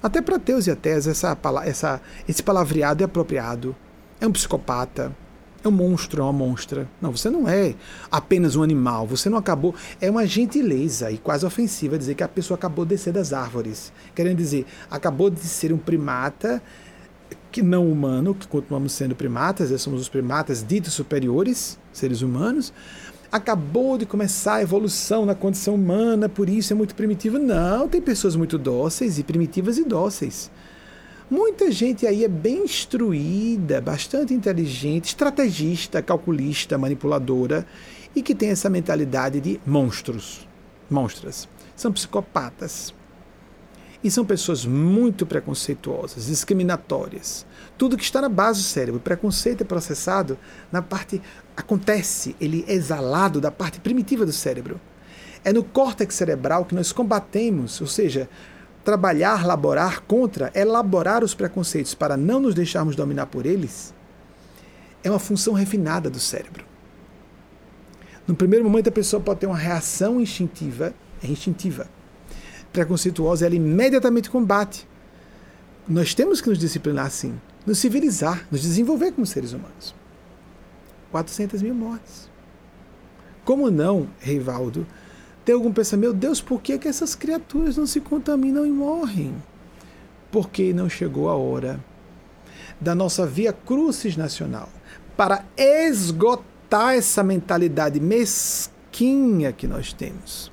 Até 0.02 0.22
para 0.22 0.36
ateus 0.36 0.66
e 0.66 0.70
ateus, 0.70 1.06
essa, 1.06 1.36
essa, 1.64 2.00
esse 2.28 2.42
palavreado 2.42 3.02
é 3.02 3.06
apropriado. 3.06 3.74
É 4.20 4.26
um 4.26 4.32
psicopata, 4.32 5.14
é 5.62 5.68
um 5.68 5.72
monstro, 5.72 6.22
é 6.22 6.24
uma 6.24 6.32
monstra. 6.32 6.88
Não, 7.00 7.11
você 7.11 7.28
não 7.28 7.48
é 7.48 7.74
apenas 8.11 8.56
um 8.56 8.62
animal, 8.62 9.06
você 9.06 9.28
não 9.28 9.38
acabou. 9.38 9.74
É 10.00 10.11
uma 10.11 10.26
gentileza 10.26 11.11
e 11.11 11.18
quase 11.18 11.44
ofensiva 11.44 11.98
dizer 11.98 12.14
que 12.14 12.22
a 12.22 12.28
pessoa 12.28 12.56
acabou 12.56 12.84
de 12.84 12.90
descer 12.90 13.12
das 13.12 13.32
árvores. 13.32 13.92
Querendo 14.14 14.38
dizer, 14.38 14.66
acabou 14.90 15.28
de 15.30 15.40
ser 15.40 15.72
um 15.72 15.78
primata 15.78 16.62
que 17.52 17.62
não 17.62 17.90
humano, 17.90 18.34
que 18.34 18.46
continuamos 18.46 18.92
sendo 18.92 19.14
primatas, 19.14 19.78
somos 19.80 20.00
os 20.00 20.08
primatas 20.08 20.64
ditos 20.66 20.94
superiores, 20.94 21.78
seres 21.92 22.22
humanos, 22.22 22.72
acabou 23.30 23.98
de 23.98 24.06
começar 24.06 24.54
a 24.54 24.62
evolução 24.62 25.24
na 25.24 25.34
condição 25.34 25.74
humana, 25.74 26.28
por 26.28 26.48
isso 26.48 26.72
é 26.72 26.76
muito 26.76 26.94
primitivo. 26.94 27.38
Não, 27.38 27.88
tem 27.88 28.00
pessoas 28.00 28.34
muito 28.34 28.56
dóceis 28.56 29.18
e 29.18 29.24
primitivas 29.24 29.78
e 29.78 29.84
dóceis. 29.84 30.50
Muita 31.30 31.70
gente 31.70 32.08
aí 32.08 32.24
é 32.24 32.28
bem 32.28 32.64
instruída, 32.64 33.80
bastante 33.80 34.34
inteligente, 34.34 35.04
estrategista, 35.04 36.02
calculista, 36.02 36.76
manipuladora 36.76 37.64
e 38.16 38.20
que 38.20 38.34
tem 38.34 38.50
essa 38.50 38.68
mentalidade 38.68 39.40
de 39.40 39.60
monstros, 39.64 40.48
monstras. 40.90 41.48
São 41.76 41.92
psicopatas. 41.92 42.92
E 44.02 44.10
são 44.10 44.24
pessoas 44.24 44.66
muito 44.66 45.24
preconceituosas, 45.24 46.26
discriminatórias. 46.26 47.46
Tudo 47.78 47.96
que 47.96 48.02
está 48.02 48.20
na 48.20 48.28
base 48.28 48.62
do 48.62 48.64
cérebro, 48.64 48.98
o 48.98 49.02
preconceito 49.02 49.60
é 49.60 49.64
processado 49.64 50.36
na 50.72 50.82
parte 50.82 51.22
acontece, 51.56 52.34
ele 52.40 52.64
é 52.66 52.72
exalado 52.72 53.40
da 53.40 53.52
parte 53.52 53.78
primitiva 53.78 54.26
do 54.26 54.32
cérebro. 54.32 54.80
É 55.44 55.52
no 55.52 55.62
córtex 55.62 56.12
cerebral 56.14 56.64
que 56.64 56.74
nós 56.74 56.90
combatemos, 56.90 57.80
ou 57.80 57.86
seja, 57.86 58.28
trabalhar, 58.84 59.46
laborar 59.46 60.02
contra, 60.02 60.50
elaborar 60.54 61.22
os 61.22 61.34
preconceitos 61.34 61.94
para 61.94 62.16
não 62.16 62.40
nos 62.40 62.54
deixarmos 62.54 62.96
dominar 62.96 63.26
por 63.26 63.46
eles, 63.46 63.94
é 65.02 65.10
uma 65.10 65.18
função 65.18 65.54
refinada 65.54 66.10
do 66.10 66.18
cérebro. 66.18 66.64
No 68.26 68.34
primeiro 68.34 68.64
momento, 68.64 68.88
a 68.88 68.92
pessoa 68.92 69.20
pode 69.20 69.40
ter 69.40 69.46
uma 69.46 69.56
reação 69.56 70.20
instintiva, 70.20 70.94
é 71.22 71.26
instintiva, 71.26 71.88
preconceituosa, 72.72 73.46
ela 73.46 73.54
imediatamente 73.54 74.30
combate. 74.30 74.88
Nós 75.88 76.14
temos 76.14 76.40
que 76.40 76.48
nos 76.48 76.58
disciplinar 76.58 77.06
assim, 77.06 77.40
nos 77.66 77.78
civilizar, 77.78 78.46
nos 78.50 78.62
desenvolver 78.62 79.12
como 79.12 79.26
seres 79.26 79.52
humanos. 79.52 79.94
400 81.10 81.60
mil 81.62 81.74
mortes. 81.74 82.30
Como 83.44 83.70
não, 83.70 84.08
Reivaldo, 84.20 84.86
tem 85.45 85.55
algum 85.55 85.72
pensamento, 85.72 86.11
meu 86.11 86.14
Deus, 86.14 86.41
por 86.41 86.61
que, 86.61 86.78
que 86.78 86.88
essas 86.88 87.14
criaturas 87.14 87.76
não 87.76 87.86
se 87.86 88.01
contaminam 88.01 88.66
e 88.66 88.70
morrem? 88.70 89.34
Porque 90.30 90.72
não 90.72 90.88
chegou 90.88 91.28
a 91.28 91.34
hora 91.34 91.80
da 92.80 92.95
nossa 92.95 93.26
via 93.26 93.53
crucis 93.53 94.16
nacional 94.16 94.68
para 95.16 95.45
esgotar 95.57 96.95
essa 96.95 97.22
mentalidade 97.22 98.01
mesquinha 98.01 99.53
que 99.53 99.66
nós 99.66 99.93
temos. 99.93 100.51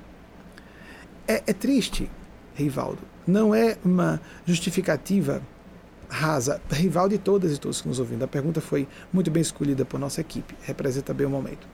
É, 1.26 1.42
é 1.46 1.52
triste, 1.52 2.10
Rivaldo, 2.54 3.00
não 3.26 3.54
é 3.54 3.76
uma 3.84 4.20
justificativa 4.44 5.42
rasa, 6.08 6.60
rival 6.70 7.08
de 7.08 7.18
todas 7.18 7.52
e 7.52 7.58
todos 7.58 7.80
que 7.80 7.88
nos 7.88 8.00
ouvindo. 8.00 8.24
A 8.24 8.28
pergunta 8.28 8.60
foi 8.60 8.88
muito 9.12 9.30
bem 9.30 9.42
escolhida 9.42 9.84
por 9.84 10.00
nossa 10.00 10.20
equipe, 10.20 10.54
representa 10.62 11.12
bem 11.12 11.26
o 11.26 11.30
momento. 11.30 11.68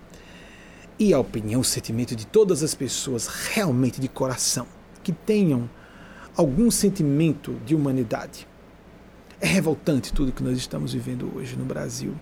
E 0.99 1.12
a 1.12 1.18
opinião, 1.18 1.61
o 1.61 1.64
sentimento 1.64 2.14
de 2.14 2.26
todas 2.26 2.62
as 2.62 2.74
pessoas 2.74 3.26
realmente 3.26 4.01
de 4.01 4.09
coração, 4.09 4.66
que 5.03 5.12
tenham 5.12 5.68
algum 6.36 6.70
sentimento 6.70 7.55
de 7.64 7.74
humanidade. 7.74 8.47
É 9.40 9.47
revoltante 9.47 10.12
tudo 10.12 10.32
que 10.32 10.42
nós 10.42 10.57
estamos 10.57 10.92
vivendo 10.92 11.30
hoje 11.34 11.57
no 11.57 11.64
Brasil. 11.64 12.14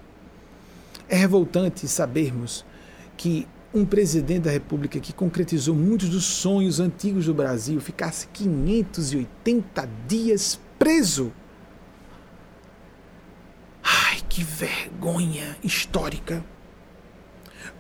É 1.08 1.16
revoltante 1.16 1.86
sabermos 1.86 2.64
que 3.16 3.46
um 3.74 3.84
presidente 3.84 4.44
da 4.44 4.50
República 4.50 5.00
que 5.00 5.12
concretizou 5.12 5.74
muitos 5.74 6.08
dos 6.08 6.24
sonhos 6.24 6.80
antigos 6.80 7.26
do 7.26 7.34
Brasil 7.34 7.80
ficasse 7.80 8.26
580 8.28 9.88
dias 10.06 10.60
preso. 10.78 11.32
Ai, 13.82 14.20
que 14.28 14.42
vergonha 14.44 15.56
histórica. 15.62 16.44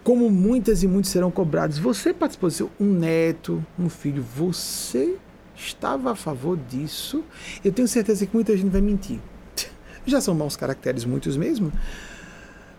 Como 0.02 0.28
muitas 0.30 0.82
e 0.82 0.88
muitos 0.88 1.10
serão 1.10 1.30
cobrados. 1.30 1.78
Você 1.78 2.12
participou 2.12 2.50
do 2.50 2.54
seu 2.54 2.70
um 2.80 2.92
neto, 2.92 3.64
um 3.78 3.88
filho, 3.88 4.24
você 4.36 5.16
estava 5.54 6.12
a 6.12 6.16
favor 6.16 6.58
disso? 6.68 7.24
Eu 7.64 7.72
tenho 7.72 7.86
certeza 7.86 8.26
que 8.26 8.34
muita 8.34 8.56
gente 8.56 8.70
vai 8.70 8.80
mentir. 8.80 9.20
Já 10.04 10.20
são 10.20 10.34
maus 10.34 10.56
caracteres 10.56 11.04
muitos 11.04 11.36
mesmo. 11.36 11.72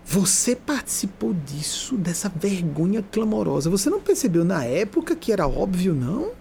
Você 0.05 0.53
participou 0.53 1.33
disso, 1.33 1.95
dessa 1.95 2.27
vergonha 2.27 3.01
clamorosa. 3.01 3.69
Você 3.69 3.89
não 3.89 4.01
percebeu 4.01 4.43
na 4.43 4.65
época 4.65 5.15
que 5.15 5.31
era 5.31 5.47
óbvio, 5.47 5.95
não? 5.95 6.31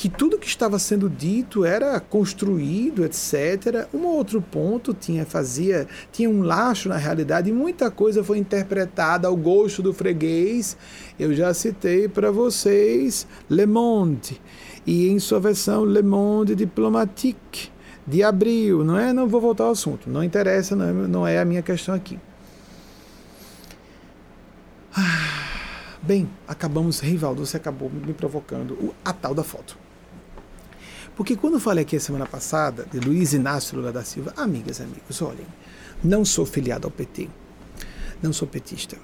Que 0.00 0.08
tudo 0.08 0.38
que 0.38 0.46
estava 0.46 0.78
sendo 0.78 1.10
dito 1.10 1.62
era 1.62 2.00
construído, 2.00 3.04
etc. 3.04 3.86
Um 3.92 4.06
outro 4.06 4.40
ponto 4.40 4.94
tinha 4.94 5.26
fazia 5.26 5.86
tinha 6.10 6.30
um 6.30 6.40
laço 6.40 6.88
na 6.88 6.96
realidade 6.96 7.50
e 7.50 7.52
muita 7.52 7.90
coisa 7.90 8.24
foi 8.24 8.38
interpretada 8.38 9.28
ao 9.28 9.36
gosto 9.36 9.82
do 9.82 9.92
freguês. 9.92 10.74
Eu 11.18 11.34
já 11.34 11.52
citei 11.52 12.08
para 12.08 12.30
vocês 12.30 13.26
Le 13.50 13.66
Monde 13.66 14.40
e 14.86 15.10
em 15.10 15.18
sua 15.18 15.38
versão 15.38 15.84
Le 15.84 16.00
Monde 16.00 16.54
Diplomatique 16.54 17.70
de 18.06 18.22
abril, 18.22 18.82
não 18.82 18.98
é? 18.98 19.12
Não 19.12 19.28
vou 19.28 19.38
voltar 19.38 19.64
ao 19.64 19.72
assunto, 19.72 20.08
não 20.08 20.24
interessa, 20.24 20.74
não 20.74 20.86
é, 20.86 20.92
não 20.92 21.26
é 21.26 21.38
a 21.38 21.44
minha 21.44 21.60
questão 21.60 21.94
aqui. 21.94 22.18
Ah, 24.96 25.98
bem, 26.00 26.26
acabamos, 26.48 27.00
Rivaldo, 27.00 27.44
você 27.44 27.58
acabou 27.58 27.90
me 27.90 28.14
provocando 28.14 28.94
a 29.04 29.12
tal 29.12 29.34
da 29.34 29.44
foto. 29.44 29.89
Porque 31.20 31.36
quando 31.36 31.60
falei 31.60 31.82
aqui 31.82 31.96
a 31.96 32.00
semana 32.00 32.24
passada 32.24 32.86
de 32.90 32.98
Luiz 32.98 33.34
Inácio 33.34 33.76
Lula 33.76 33.92
da 33.92 34.02
Silva, 34.02 34.32
amigas 34.38 34.78
e 34.78 34.84
amigos, 34.84 35.20
olhem, 35.20 35.44
não 36.02 36.24
sou 36.24 36.46
filiado 36.46 36.86
ao 36.86 36.90
PT, 36.90 37.28
não 38.22 38.32
sou 38.32 38.48
petista, 38.48 38.96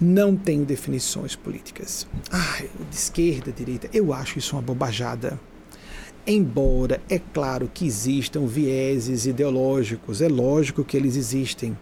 não 0.00 0.36
tenho 0.36 0.64
definições 0.64 1.36
políticas. 1.36 2.08
Ah, 2.28 2.60
de 2.90 2.96
esquerda, 2.96 3.52
direita, 3.52 3.88
eu 3.92 4.12
acho 4.12 4.40
isso 4.40 4.56
uma 4.56 4.62
bobajada. 4.62 5.38
Embora 6.26 7.00
é 7.08 7.20
claro 7.20 7.70
que 7.72 7.86
existam 7.86 8.44
vieses 8.44 9.26
ideológicos, 9.26 10.20
é 10.20 10.28
lógico 10.28 10.82
que 10.82 10.96
eles 10.96 11.14
existem. 11.14 11.78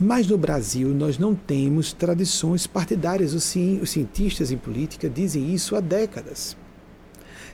Mas 0.00 0.26
no 0.26 0.38
Brasil 0.38 0.88
nós 0.88 1.18
não 1.18 1.34
temos 1.34 1.92
tradições 1.92 2.66
partidárias. 2.66 3.34
Os 3.34 3.44
cientistas 3.44 4.50
em 4.50 4.56
política 4.56 5.06
dizem 5.06 5.52
isso 5.52 5.76
há 5.76 5.80
décadas. 5.80 6.56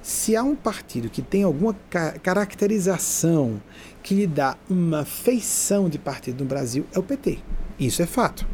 Se 0.03 0.35
há 0.35 0.43
um 0.43 0.57
partido 0.57 1.09
que 1.09 1.23
tem 1.23 1.45
alguma 1.45 1.75
caracterização 2.23 3.63
que 4.03 4.15
lhe 4.15 4.27
dá 4.27 4.57
uma 4.69 5.05
feição 5.05 5.89
de 5.89 5.99
partido 5.99 6.43
no 6.43 6.49
Brasil, 6.49 6.85
é 6.93 6.99
o 6.99 7.03
PT. 7.03 7.39
Isso 7.79 8.03
é 8.03 8.07
fato. 8.07 8.47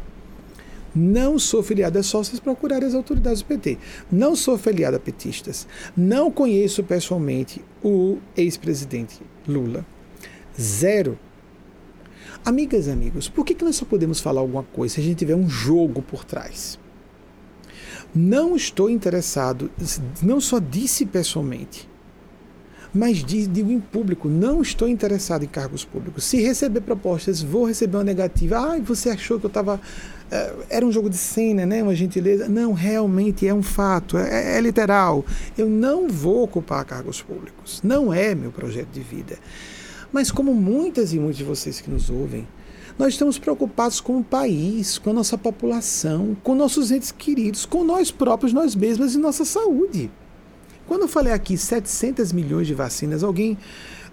Não 0.95 1.39
sou 1.39 1.63
filiado, 1.63 1.97
é 1.97 2.03
só 2.03 2.23
vocês 2.23 2.39
procurarem 2.39 2.87
as 2.87 2.93
autoridades 2.93 3.41
do 3.41 3.45
PT. 3.45 3.77
Não 4.11 4.35
sou 4.35 4.57
filiado 4.57 4.97
a 4.97 4.99
petistas. 4.99 5.67
Não 5.95 6.31
conheço 6.31 6.83
pessoalmente 6.83 7.61
o 7.83 8.17
ex-presidente 8.35 9.21
Lula. 9.47 9.85
Zero 10.59 11.17
Amigas 12.45 12.87
e 12.87 12.91
amigos, 12.91 13.27
por 13.27 13.45
que, 13.45 13.53
que 13.53 13.65
nós 13.65 13.75
só 13.75 13.85
podemos 13.85 14.19
falar 14.19 14.41
alguma 14.41 14.63
coisa 14.63 14.95
se 14.95 15.01
a 15.01 15.03
gente 15.03 15.17
tiver 15.17 15.35
um 15.35 15.49
jogo 15.49 16.01
por 16.01 16.23
trás? 16.23 16.79
Não 18.13 18.55
estou 18.55 18.89
interessado, 18.89 19.69
não 20.21 20.41
só 20.41 20.59
disse 20.59 21.05
pessoalmente, 21.05 21.87
mas 22.93 23.23
digo 23.23 23.71
em 23.71 23.79
público, 23.79 24.27
não 24.27 24.61
estou 24.61 24.87
interessado 24.87 25.43
em 25.43 25.47
cargos 25.47 25.85
públicos. 25.85 26.23
Se 26.23 26.41
receber 26.41 26.81
propostas, 26.81 27.41
vou 27.41 27.65
receber 27.65 27.97
uma 27.97 28.03
negativa. 28.03 28.57
Ah, 28.57 28.79
você 28.79 29.11
achou 29.11 29.39
que 29.39 29.45
eu 29.45 29.49
estava. 29.49 29.79
Eh, 30.31 30.53
era 30.71 30.85
um 30.85 30.91
jogo 30.91 31.07
de 31.07 31.17
cena, 31.17 31.67
né? 31.67 31.83
uma 31.83 31.93
gentileza. 31.93 32.49
Não, 32.49 32.73
realmente 32.73 33.47
é 33.47 33.53
um 33.53 33.61
fato, 33.61 34.17
é, 34.17 34.57
é 34.57 34.61
literal. 34.61 35.23
Eu 35.55 35.69
não 35.69 36.07
vou 36.07 36.43
ocupar 36.43 36.83
cargos 36.83 37.21
públicos. 37.21 37.79
Não 37.83 38.11
é 38.11 38.33
meu 38.33 38.51
projeto 38.51 38.89
de 38.89 39.01
vida. 39.01 39.37
Mas 40.11 40.31
como 40.31 40.55
muitas 40.55 41.13
e 41.13 41.19
muitos 41.19 41.37
de 41.37 41.43
vocês 41.43 41.79
que 41.79 41.91
nos 41.91 42.09
ouvem, 42.09 42.47
nós 42.99 43.13
estamos 43.13 43.39
preocupados 43.39 44.01
com 44.01 44.17
o 44.17 44.23
país, 44.23 44.97
com 44.97 45.11
a 45.11 45.13
nossa 45.13 45.37
população, 45.37 46.35
com 46.43 46.53
nossos 46.53 46.91
entes 46.91 47.13
queridos, 47.13 47.65
com 47.65 47.81
nós 47.81 48.11
próprios, 48.11 48.51
nós 48.51 48.75
mesmos 48.75 49.15
e 49.15 49.17
nossa 49.17 49.45
saúde. 49.45 50.11
Quando 50.85 51.03
eu 51.03 51.07
falei 51.07 51.31
aqui 51.31 51.57
700 51.57 52.33
milhões 52.33 52.67
de 52.67 52.73
vacinas, 52.73 53.23
alguém 53.23 53.57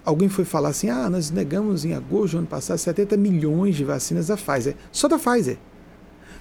alguém 0.05 0.29
foi 0.29 0.45
falar 0.45 0.69
assim: 0.69 0.87
"Ah, 0.89 1.09
nós 1.09 1.29
negamos 1.29 1.83
em 1.83 1.93
agosto 1.93 2.33
do 2.33 2.37
ano 2.37 2.47
passado 2.47 2.77
70 2.77 3.17
milhões 3.17 3.75
de 3.75 3.83
vacinas 3.83 4.27
da 4.27 4.37
Pfizer, 4.37 4.77
só 4.89 5.09
da 5.09 5.19
Pfizer". 5.19 5.57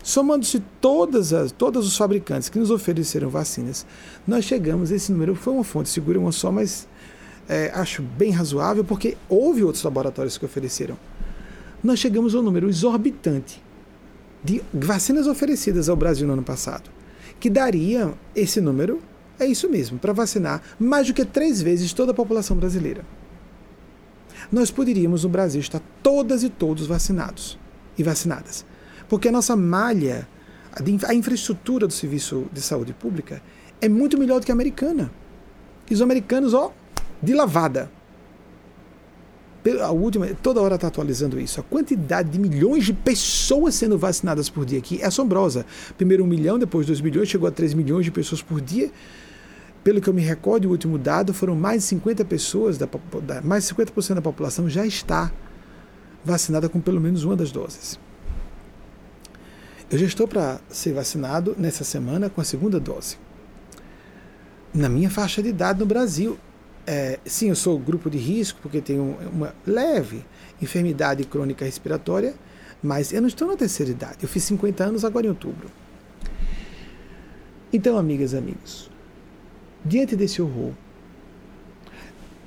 Somando-se 0.04 0.62
todas 0.80 1.32
as, 1.32 1.50
todos 1.50 1.84
os 1.84 1.96
fabricantes 1.96 2.48
que 2.48 2.60
nos 2.60 2.70
ofereceram 2.70 3.28
vacinas, 3.28 3.84
nós 4.24 4.44
chegamos, 4.44 4.92
esse 4.92 5.10
número 5.10 5.34
foi 5.34 5.52
uma 5.52 5.64
fonte 5.64 5.88
segura, 5.88 6.20
uma 6.20 6.30
só, 6.30 6.52
mas 6.52 6.86
é, 7.48 7.72
acho 7.74 8.02
bem 8.02 8.30
razoável, 8.30 8.84
porque 8.84 9.16
houve 9.28 9.64
outros 9.64 9.82
laboratórios 9.82 10.38
que 10.38 10.44
ofereceram. 10.44 10.96
Nós 11.82 11.98
chegamos 11.98 12.34
ao 12.34 12.42
número 12.42 12.68
exorbitante 12.68 13.62
de 14.42 14.62
vacinas 14.72 15.26
oferecidas 15.26 15.88
ao 15.88 15.96
Brasil 15.96 16.26
no 16.26 16.34
ano 16.34 16.42
passado, 16.42 16.90
que 17.40 17.50
daria 17.50 18.12
esse 18.34 18.60
número, 18.60 19.00
é 19.38 19.46
isso 19.46 19.68
mesmo, 19.68 19.98
para 19.98 20.12
vacinar 20.12 20.62
mais 20.78 21.06
do 21.06 21.14
que 21.14 21.24
três 21.24 21.60
vezes 21.60 21.92
toda 21.92 22.12
a 22.12 22.14
população 22.14 22.56
brasileira. 22.56 23.04
Nós 24.50 24.70
poderíamos 24.70 25.24
no 25.24 25.28
Brasil 25.28 25.60
estar 25.60 25.82
todas 26.02 26.42
e 26.42 26.48
todos 26.48 26.86
vacinados 26.86 27.58
e 27.98 28.02
vacinadas, 28.02 28.64
porque 29.08 29.28
a 29.28 29.32
nossa 29.32 29.56
malha, 29.56 30.28
a 31.06 31.14
infraestrutura 31.14 31.86
do 31.86 31.92
serviço 31.92 32.46
de 32.52 32.60
saúde 32.60 32.92
pública 32.92 33.42
é 33.80 33.88
muito 33.88 34.18
melhor 34.18 34.40
do 34.40 34.46
que 34.46 34.52
a 34.52 34.54
americana. 34.54 35.10
E 35.90 35.94
os 35.94 36.02
americanos, 36.02 36.54
ó, 36.54 36.72
de 37.22 37.34
lavada. 37.34 37.90
A 39.82 39.90
última, 39.90 40.26
toda 40.42 40.60
hora 40.60 40.76
está 40.76 40.86
atualizando 40.86 41.40
isso. 41.40 41.60
A 41.60 41.62
quantidade 41.62 42.30
de 42.30 42.38
milhões 42.38 42.84
de 42.84 42.92
pessoas 42.92 43.74
sendo 43.74 43.98
vacinadas 43.98 44.48
por 44.48 44.64
dia 44.64 44.78
aqui 44.78 45.00
é 45.02 45.06
assombrosa. 45.06 45.66
Primeiro 45.96 46.24
um 46.24 46.26
milhão, 46.26 46.58
depois 46.58 46.86
dois 46.86 47.00
milhões, 47.00 47.28
chegou 47.28 47.48
a 47.48 47.50
três 47.50 47.74
milhões 47.74 48.04
de 48.04 48.10
pessoas 48.10 48.40
por 48.42 48.60
dia. 48.60 48.90
Pelo 49.82 50.00
que 50.00 50.08
eu 50.08 50.14
me 50.14 50.22
recordo, 50.22 50.66
o 50.66 50.70
último 50.70 50.98
dado 50.98 51.32
foram 51.32 51.54
mais 51.54 51.82
de 51.82 51.88
50 51.88 52.24
pessoas, 52.24 52.76
da, 52.76 52.88
mais 53.44 53.66
de 53.68 53.74
50% 53.74 54.14
da 54.14 54.22
população 54.22 54.68
já 54.68 54.84
está 54.84 55.32
vacinada 56.24 56.68
com 56.68 56.80
pelo 56.80 57.00
menos 57.00 57.22
uma 57.22 57.36
das 57.36 57.52
doses. 57.52 57.98
Eu 59.88 59.98
já 59.98 60.06
estou 60.06 60.26
para 60.26 60.60
ser 60.68 60.92
vacinado 60.92 61.54
nessa 61.56 61.84
semana 61.84 62.28
com 62.28 62.40
a 62.40 62.44
segunda 62.44 62.80
dose. 62.80 63.16
Na 64.74 64.88
minha 64.88 65.08
faixa 65.08 65.40
de 65.40 65.50
idade 65.50 65.78
no 65.78 65.86
Brasil, 65.86 66.36
é, 66.86 67.18
sim, 67.24 67.48
eu 67.48 67.56
sou 67.56 67.78
grupo 67.78 68.08
de 68.08 68.18
risco 68.18 68.60
porque 68.62 68.80
tenho 68.80 69.18
uma 69.32 69.54
leve 69.66 70.24
enfermidade 70.62 71.24
crônica 71.24 71.64
respiratória, 71.64 72.34
mas 72.82 73.12
eu 73.12 73.20
não 73.20 73.28
estou 73.28 73.48
na 73.48 73.56
terceira 73.56 73.90
idade. 73.90 74.18
Eu 74.22 74.28
fiz 74.28 74.44
50 74.44 74.84
anos 74.84 75.04
agora 75.04 75.26
em 75.26 75.30
outubro. 75.30 75.68
Então, 77.72 77.98
amigas 77.98 78.32
e 78.32 78.36
amigos, 78.36 78.90
diante 79.84 80.14
desse 80.14 80.40
horror, 80.40 80.72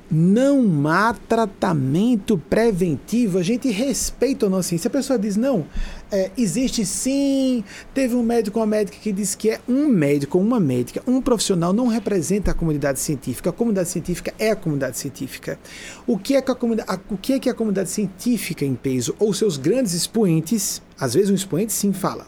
não 0.09 0.87
há 0.87 1.13
tratamento 1.13 2.37
preventivo. 2.49 3.37
A 3.37 3.43
gente 3.43 3.69
respeita 3.69 4.47
a 4.47 4.49
nossa 4.49 4.69
ciência. 4.69 4.87
A 4.87 4.91
pessoa 4.91 5.19
diz, 5.19 5.35
não, 5.35 5.67
é, 6.11 6.31
existe 6.37 6.85
sim. 6.85 7.63
Teve 7.93 8.15
um 8.15 8.23
médico 8.23 8.59
uma 8.59 8.65
médica 8.65 8.97
que 8.97 9.11
disse 9.11 9.37
que 9.37 9.49
é 9.49 9.59
um 9.67 9.87
médico 9.87 10.37
uma 10.39 10.59
médica, 10.59 11.03
um 11.07 11.21
profissional 11.21 11.73
não 11.73 11.87
representa 11.87 12.51
a 12.51 12.53
comunidade 12.53 12.99
científica. 12.99 13.49
A 13.49 13.53
comunidade 13.53 13.89
científica 13.89 14.33
é 14.39 14.51
a 14.51 14.55
comunidade 14.55 14.97
científica. 14.97 15.59
O 16.07 16.17
que 16.17 16.35
é 16.35 16.41
que 16.41 16.51
a 16.51 16.55
comunidade, 16.55 16.89
a, 16.91 16.99
o 17.13 17.17
que 17.17 17.33
é 17.33 17.39
que 17.39 17.49
a 17.49 17.53
comunidade 17.53 17.89
científica 17.89 18.65
em 18.65 18.75
peso 18.75 19.15
ou 19.19 19.33
seus 19.33 19.57
grandes 19.57 19.93
expoentes, 19.93 20.81
às 20.99 21.13
vezes 21.13 21.29
um 21.29 21.35
expoente 21.35 21.73
sim 21.73 21.93
fala. 21.93 22.27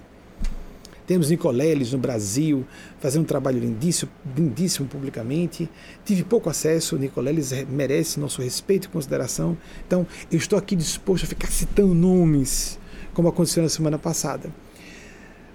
Temos 1.11 1.29
Nicoleles 1.29 1.91
no 1.91 1.97
Brasil, 1.97 2.65
fazendo 3.01 3.23
um 3.23 3.25
trabalho 3.25 3.59
lindíssimo, 3.59 4.09
lindíssimo 4.37 4.87
publicamente. 4.87 5.69
Tive 6.05 6.23
pouco 6.23 6.49
acesso, 6.49 6.97
Nicoleles 6.97 7.51
merece 7.67 8.17
nosso 8.17 8.41
respeito 8.41 8.85
e 8.85 8.87
consideração. 8.87 9.57
Então, 9.85 10.07
eu 10.31 10.37
estou 10.37 10.57
aqui 10.57 10.73
disposto 10.73 11.25
a 11.25 11.27
ficar 11.27 11.47
citando 11.47 11.93
nomes, 11.93 12.79
como 13.13 13.27
aconteceu 13.27 13.63
na 13.63 13.69
semana 13.69 13.97
passada. 13.97 14.49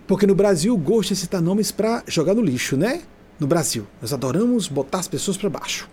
Porque 0.07 0.27
no 0.27 0.35
Brasil 0.35 0.75
o 0.75 0.79
gosto 0.79 1.13
é 1.13 1.17
citar 1.17 1.43
nomes 1.43 1.73
para 1.73 2.03
jogar 2.07 2.35
no 2.35 2.43
lixo, 2.43 2.77
né? 2.77 3.03
No 3.39 3.47
Brasil, 3.47 3.87
nós 4.01 4.13
adoramos 4.13 4.69
botar 4.69 5.01
as 5.01 5.09
pessoas 5.09 5.37
para 5.37 5.51
baixo. 5.51 5.89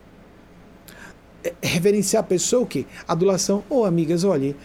É, 1.44 1.54
reverenciar 1.62 2.24
a 2.24 2.26
pessoa 2.26 2.64
o 2.64 2.66
quê? 2.66 2.86
Adulação. 3.08 3.64
Ô, 3.70 3.80
oh, 3.80 3.86
amigas, 3.86 4.24
olhe, 4.24 4.56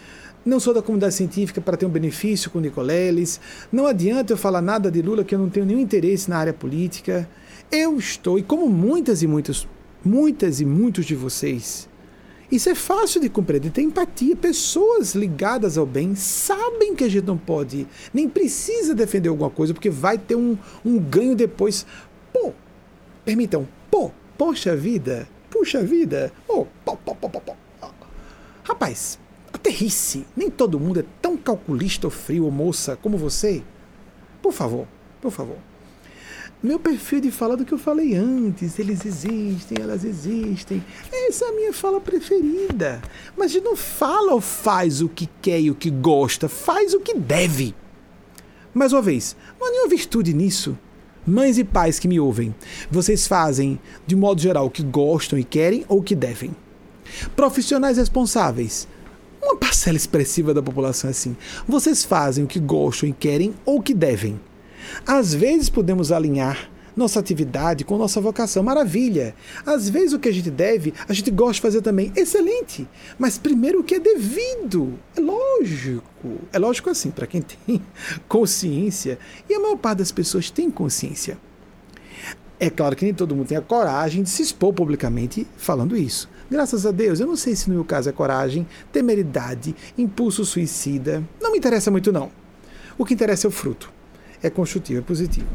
não 0.45 0.59
sou 0.59 0.73
da 0.73 0.81
comunidade 0.81 1.15
científica 1.15 1.59
para 1.59 1.75
ter 1.75 1.85
um 1.85 1.89
benefício 1.89 2.49
com 2.49 2.59
Nicoleles. 2.59 3.41
Não 3.71 3.85
adianta 3.85 4.33
eu 4.33 4.37
falar 4.37 4.61
nada 4.61 4.89
de 4.89 5.01
Lula 5.01 5.23
que 5.23 5.35
eu 5.35 5.39
não 5.39 5.49
tenho 5.49 5.65
nenhum 5.65 5.79
interesse 5.79 6.29
na 6.29 6.37
área 6.37 6.53
política. 6.53 7.27
Eu 7.71 7.97
estou, 7.97 8.39
e 8.39 8.43
como 8.43 8.69
muitas 8.69 9.21
e 9.21 9.27
muitas, 9.27 9.67
muitas 10.05 10.61
e 10.61 10.65
muitos 10.65 11.05
de 11.05 11.15
vocês, 11.15 11.88
isso 12.51 12.69
é 12.69 12.75
fácil 12.75 13.21
de 13.21 13.29
compreender, 13.29 13.71
tem 13.71 13.85
empatia. 13.85 14.35
Pessoas 14.35 15.13
ligadas 15.13 15.77
ao 15.77 15.85
bem 15.85 16.15
sabem 16.15 16.95
que 16.95 17.03
a 17.03 17.09
gente 17.09 17.25
não 17.25 17.37
pode, 17.37 17.87
nem 18.13 18.27
precisa 18.27 18.95
defender 18.95 19.29
alguma 19.29 19.49
coisa, 19.49 19.73
porque 19.73 19.89
vai 19.89 20.17
ter 20.17 20.35
um, 20.35 20.57
um 20.83 20.99
ganho 20.99 21.35
depois. 21.35 21.85
Pô, 22.33 22.53
permitam, 23.23 23.67
pô, 23.91 24.11
poxa 24.37 24.75
vida, 24.75 25.27
puxa 25.49 25.83
vida, 25.83 26.31
oh, 26.47 26.65
pô, 26.83 26.95
pô, 26.97 27.15
pô, 27.15 27.29
pô, 27.29 27.41
pô. 27.41 27.53
Rapaz, 28.63 29.19
Aterrice! 29.51 30.25
Nem 30.35 30.49
todo 30.49 30.79
mundo 30.79 30.99
é 30.99 31.05
tão 31.21 31.35
calculista 31.35 32.07
ou 32.07 32.11
frio 32.11 32.45
ou 32.45 32.51
moça 32.51 32.95
como 32.95 33.17
você. 33.17 33.63
Por 34.41 34.53
favor, 34.53 34.87
por 35.21 35.31
favor. 35.31 35.57
Meu 36.61 36.77
perfil 36.77 37.21
de 37.21 37.31
fala 37.31 37.55
do 37.55 37.63
que 37.63 37.73
eu 37.73 37.77
falei 37.77 38.15
antes, 38.15 38.77
eles 38.77 39.05
existem, 39.05 39.77
elas 39.79 40.03
existem. 40.03 40.83
Essa 41.09 41.45
é 41.45 41.47
a 41.47 41.53
minha 41.53 41.71
fala 41.71 42.01
preferida. 42.01 43.01
Mas 43.37 43.55
não 43.63 43.77
fala 43.77 44.33
ou 44.33 44.41
faz 44.41 45.01
o 45.01 45.07
que 45.07 45.29
quer 45.41 45.61
e 45.61 45.71
o 45.71 45.75
que 45.75 45.89
gosta, 45.89 46.49
faz 46.49 46.93
o 46.93 46.99
que 46.99 47.13
deve. 47.13 47.73
Mais 48.73 48.91
uma 48.91 49.01
vez, 49.01 49.37
não 49.57 49.67
há 49.67 49.71
nenhuma 49.71 49.87
virtude 49.87 50.33
nisso. 50.33 50.77
Mães 51.25 51.57
e 51.57 51.63
pais 51.63 51.97
que 51.97 52.09
me 52.09 52.19
ouvem, 52.19 52.53
vocês 52.91 53.25
fazem, 53.25 53.79
de 54.05 54.15
modo 54.15 54.41
geral, 54.41 54.65
o 54.65 54.71
que 54.71 54.83
gostam 54.83 55.39
e 55.39 55.45
querem 55.45 55.85
ou 55.87 55.99
o 55.99 56.03
que 56.03 56.15
devem. 56.15 56.53
Profissionais 57.37 57.97
responsáveis, 57.97 58.85
uma 59.41 59.55
parcela 59.55 59.95
expressiva 59.95 60.53
da 60.53 60.61
população 60.61 61.09
é 61.09 61.11
assim. 61.11 61.37
Vocês 61.65 62.03
fazem 62.03 62.43
o 62.43 62.47
que 62.47 62.59
gostam 62.59 63.07
e 63.07 63.13
querem 63.13 63.53
ou 63.65 63.77
o 63.79 63.81
que 63.81 63.93
devem. 63.93 64.39
Às 65.05 65.33
vezes 65.33 65.69
podemos 65.69 66.11
alinhar 66.11 66.69
nossa 66.99 67.19
atividade 67.19 67.85
com 67.85 67.97
nossa 67.97 68.19
vocação. 68.19 68.61
Maravilha! 68.61 69.33
Às 69.65 69.89
vezes 69.89 70.13
o 70.13 70.19
que 70.19 70.29
a 70.29 70.33
gente 70.33 70.51
deve, 70.51 70.93
a 71.07 71.13
gente 71.13 71.31
gosta 71.31 71.53
de 71.53 71.61
fazer 71.61 71.81
também. 71.81 72.11
Excelente! 72.15 72.87
Mas 73.17 73.37
primeiro 73.37 73.79
o 73.79 73.83
que 73.83 73.95
é 73.95 73.99
devido. 73.99 74.99
É 75.15 75.21
lógico. 75.21 76.41
É 76.51 76.59
lógico 76.59 76.89
assim, 76.89 77.09
para 77.09 77.25
quem 77.25 77.41
tem 77.41 77.81
consciência. 78.27 79.17
E 79.49 79.53
a 79.53 79.59
maior 79.59 79.77
parte 79.77 79.99
das 79.99 80.11
pessoas 80.11 80.51
tem 80.51 80.69
consciência. 80.69 81.37
É 82.59 82.69
claro 82.69 82.93
que 82.93 83.05
nem 83.05 83.13
todo 83.13 83.33
mundo 83.33 83.47
tem 83.47 83.57
a 83.57 83.61
coragem 83.61 84.21
de 84.21 84.29
se 84.29 84.41
expor 84.41 84.73
publicamente 84.73 85.47
falando 85.55 85.95
isso. 85.95 86.29
Graças 86.51 86.85
a 86.85 86.91
Deus, 86.91 87.21
eu 87.21 87.27
não 87.27 87.37
sei 87.37 87.55
se 87.55 87.69
no 87.69 87.75
meu 87.75 87.85
caso 87.85 88.09
é 88.09 88.11
coragem, 88.11 88.67
temeridade, 88.91 89.73
impulso 89.97 90.43
suicida. 90.43 91.23
Não 91.39 91.53
me 91.53 91.57
interessa 91.57 91.89
muito, 91.89 92.11
não. 92.11 92.29
O 92.97 93.05
que 93.05 93.13
interessa 93.13 93.47
é 93.47 93.49
o 93.49 93.51
fruto. 93.51 93.98
É 94.41 94.49
construtivo, 94.49 94.99
é 94.99 95.03
positivo. 95.03 95.47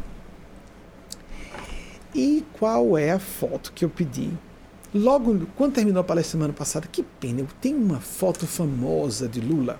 E 2.13 2.43
qual 2.53 2.97
é 2.97 3.11
a 3.11 3.19
foto 3.19 3.71
que 3.73 3.83
eu 3.83 3.89
pedi? 3.89 4.31
Logo, 4.93 5.47
quando 5.55 5.73
terminou 5.73 6.01
a 6.01 6.03
palestra 6.03 6.31
semana 6.31 6.53
passada, 6.53 6.87
que 6.89 7.03
pena, 7.03 7.41
eu 7.41 7.47
tenho 7.59 7.77
uma 7.77 7.99
foto 7.99 8.47
famosa 8.47 9.27
de 9.27 9.41
Lula. 9.41 9.79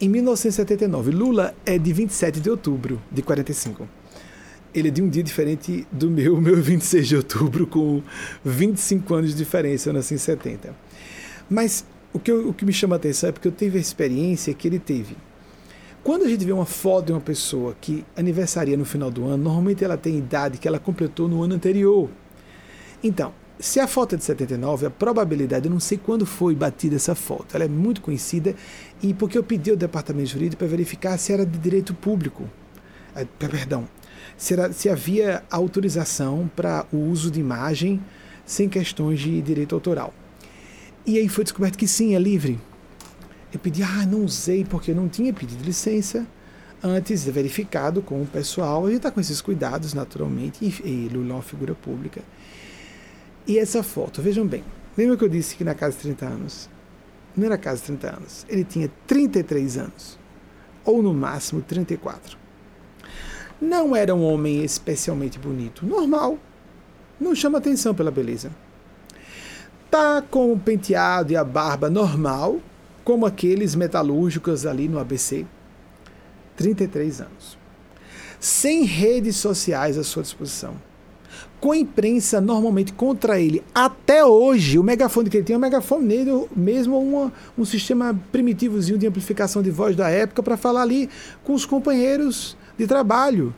Em 0.00 0.08
1979, 0.08 1.10
Lula 1.10 1.54
é 1.66 1.78
de 1.78 1.92
27 1.92 2.40
de 2.40 2.50
outubro 2.50 3.00
de 3.12 3.22
45 3.22 3.86
ele 4.74 4.88
é 4.88 4.90
de 4.90 5.00
um 5.00 5.08
dia 5.08 5.22
diferente 5.22 5.86
do 5.90 6.10
meu, 6.10 6.40
meu 6.40 6.60
26 6.60 7.06
de 7.06 7.16
outubro, 7.16 7.66
com 7.66 8.02
25 8.44 9.14
anos 9.14 9.30
de 9.30 9.36
diferença, 9.36 9.88
eu 9.88 9.92
nasci 9.92 10.14
em 10.14 10.18
70. 10.18 10.74
Mas 11.48 11.86
o 12.12 12.18
que, 12.18 12.30
eu, 12.30 12.48
o 12.48 12.52
que 12.52 12.64
me 12.64 12.72
chama 12.72 12.96
a 12.96 12.98
atenção 12.98 13.28
é 13.28 13.32
porque 13.32 13.46
eu 13.46 13.52
tive 13.52 13.78
a 13.78 13.80
experiência 13.80 14.52
que 14.52 14.66
ele 14.66 14.80
teve. 14.80 15.16
Quando 16.04 16.24
a 16.24 16.28
gente 16.28 16.44
vê 16.44 16.52
uma 16.52 16.66
foto 16.66 17.06
de 17.06 17.12
uma 17.12 17.20
pessoa 17.20 17.74
que 17.80 18.04
aniversaria 18.14 18.76
no 18.76 18.84
final 18.84 19.10
do 19.10 19.24
ano, 19.24 19.42
normalmente 19.42 19.82
ela 19.82 19.96
tem 19.96 20.18
idade 20.18 20.58
que 20.58 20.68
ela 20.68 20.78
completou 20.78 21.26
no 21.26 21.42
ano 21.42 21.54
anterior. 21.54 22.10
Então, 23.02 23.32
se 23.58 23.80
a 23.80 23.88
foto 23.88 24.14
é 24.14 24.18
de 24.18 24.24
79, 24.24 24.84
a 24.84 24.90
probabilidade, 24.90 25.64
eu 25.64 25.72
não 25.72 25.80
sei 25.80 25.96
quando 25.96 26.26
foi 26.26 26.54
batida 26.54 26.96
essa 26.96 27.14
foto, 27.14 27.54
ela 27.54 27.64
é 27.64 27.68
muito 27.68 28.02
conhecida, 28.02 28.54
e 29.02 29.14
porque 29.14 29.38
eu 29.38 29.42
pedi 29.42 29.70
ao 29.70 29.76
departamento 29.78 30.28
jurídico 30.28 30.58
para 30.58 30.68
verificar 30.68 31.16
se 31.16 31.32
era 31.32 31.46
de 31.46 31.56
direito 31.56 31.94
público. 31.94 32.50
Eh, 33.16 33.26
perdão, 33.38 33.88
se, 34.36 34.52
era, 34.52 34.70
se 34.74 34.90
havia 34.90 35.42
autorização 35.50 36.50
para 36.54 36.84
o 36.92 36.98
uso 36.98 37.30
de 37.30 37.40
imagem 37.40 37.98
sem 38.44 38.68
questões 38.68 39.20
de 39.20 39.40
direito 39.40 39.74
autoral. 39.74 40.12
E 41.06 41.16
aí 41.16 41.30
foi 41.30 41.44
descoberto 41.44 41.78
que 41.78 41.88
sim, 41.88 42.14
é 42.14 42.18
livre. 42.18 42.60
Eu 43.54 43.60
pedi, 43.60 43.84
ah, 43.84 44.04
não 44.04 44.24
usei 44.24 44.64
porque 44.64 44.90
eu 44.90 44.96
não 44.96 45.08
tinha 45.08 45.32
pedido 45.32 45.62
licença 45.62 46.26
antes, 46.82 47.24
verificado 47.24 48.02
com 48.02 48.20
o 48.20 48.26
pessoal. 48.26 48.84
A 48.84 48.88
gente 48.88 48.96
está 48.96 49.12
com 49.12 49.20
esses 49.20 49.40
cuidados, 49.40 49.94
naturalmente, 49.94 50.58
e, 50.60 50.68
e 50.84 51.08
Lula 51.08 51.30
é 51.30 51.32
uma 51.34 51.42
figura 51.42 51.72
pública. 51.72 52.20
E 53.46 53.56
essa 53.56 53.84
foto, 53.84 54.20
vejam 54.20 54.44
bem, 54.44 54.64
lembra 54.98 55.16
que 55.16 55.22
eu 55.22 55.28
disse 55.28 55.54
que 55.54 55.62
na 55.62 55.72
casa 55.72 55.96
de 55.96 56.02
30 56.02 56.26
anos? 56.26 56.68
Não 57.36 57.46
era 57.46 57.56
casa 57.56 57.76
de 57.76 57.84
30 57.84 58.16
anos, 58.16 58.46
ele 58.48 58.64
tinha 58.64 58.90
33 59.06 59.78
anos, 59.78 60.18
ou 60.84 61.00
no 61.00 61.14
máximo 61.14 61.62
34. 61.62 62.36
Não 63.60 63.94
era 63.94 64.12
um 64.14 64.24
homem 64.24 64.64
especialmente 64.64 65.38
bonito, 65.38 65.86
normal. 65.86 66.38
Não 67.20 67.36
chama 67.36 67.58
atenção 67.58 67.94
pela 67.94 68.10
beleza. 68.10 68.50
Tá 69.90 70.20
com 70.22 70.52
o 70.52 70.58
penteado 70.58 71.32
e 71.32 71.36
a 71.36 71.44
barba 71.44 71.88
normal, 71.88 72.60
como 73.04 73.26
aqueles 73.26 73.74
metalúrgicos 73.74 74.64
ali 74.64 74.88
no 74.88 74.98
ABC. 74.98 75.46
33 76.56 77.20
anos. 77.20 77.58
Sem 78.40 78.84
redes 78.84 79.36
sociais 79.36 79.98
à 79.98 80.02
sua 80.02 80.22
disposição. 80.22 80.74
Com 81.60 81.72
a 81.72 81.76
imprensa 81.76 82.40
normalmente 82.40 82.92
contra 82.92 83.40
ele. 83.40 83.62
Até 83.74 84.24
hoje, 84.24 84.78
o 84.78 84.82
megafone 84.82 85.28
que 85.28 85.38
ele 85.38 85.44
tem 85.44 85.54
é 85.54 85.56
um 85.56 85.60
megafone 85.60 86.04
nele, 86.04 86.46
mesmo 86.54 86.98
uma, 86.98 87.32
um 87.56 87.64
sistema 87.64 88.18
primitivozinho 88.30 88.98
de 88.98 89.06
amplificação 89.06 89.62
de 89.62 89.70
voz 89.70 89.96
da 89.96 90.08
época 90.08 90.42
para 90.42 90.56
falar 90.56 90.82
ali 90.82 91.08
com 91.42 91.54
os 91.54 91.64
companheiros 91.64 92.56
de 92.78 92.86
trabalho 92.86 93.54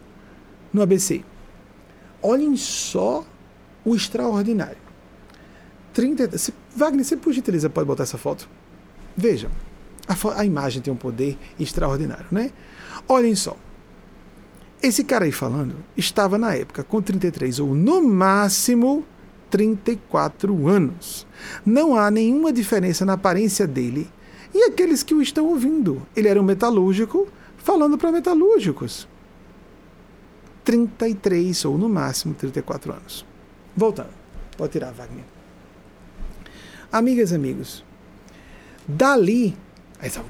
no 0.73 0.83
ABC. 0.83 1.23
Olhem 2.23 2.57
só 2.57 3.25
o 3.85 3.95
extraordinário. 3.95 4.79
30, 5.93 6.37
se, 6.39 6.53
Wagner, 6.75 7.05
você 7.05 7.17
por 7.17 7.33
gentileza 7.33 7.71
pode 7.71 7.87
botar 7.87 8.03
essa 8.03 8.19
foto? 8.19 8.49
Vejam, 9.17 9.51
a, 10.07 10.41
a 10.41 10.45
imagem 10.45 10.83
tem 10.83 10.93
um 10.93 10.97
poder 10.97 11.39
extraordinário, 11.59 12.27
né? 12.31 12.51
Olhem 13.09 13.35
só. 13.35 13.57
Esse 14.83 15.03
cara 15.03 15.25
aí 15.25 15.33
falando 15.33 15.77
estava 15.97 16.37
na 16.37 16.55
época 16.55 16.85
com 16.85 17.01
33 17.01 17.61
ou 17.61 17.75
no 17.75 18.03
máximo 18.03 19.05
34 19.51 20.69
anos. 20.69 21.27
Não 21.65 21.97
há 21.97 22.11
nenhuma 22.11 22.53
diferença 22.53 23.05
na 23.05 23.15
aparência 23.15 23.67
dele 23.67 24.09
e 24.55 24.65
aqueles 24.65 25.03
que 25.03 25.15
o 25.15 25.23
estão 25.23 25.47
ouvindo. 25.47 26.07
Ele 26.15 26.29
era 26.29 26.41
um 26.41 26.45
metalúrgico 26.45 27.27
falando 27.57 27.97
para 27.97 28.13
metalúrgicos. 28.13 29.09
33 30.65 31.65
ou 31.65 31.79
no 31.79 31.89
máximo 31.89 32.35
34 32.35 32.93
anos. 32.93 33.25
Voltando, 33.77 34.11
pode 34.57 34.73
tirar, 34.73 34.93
Wagner. 34.93 35.25
Amigas 36.91 37.31
e 37.31 37.35
amigos, 37.35 37.85
dali, 38.87 39.57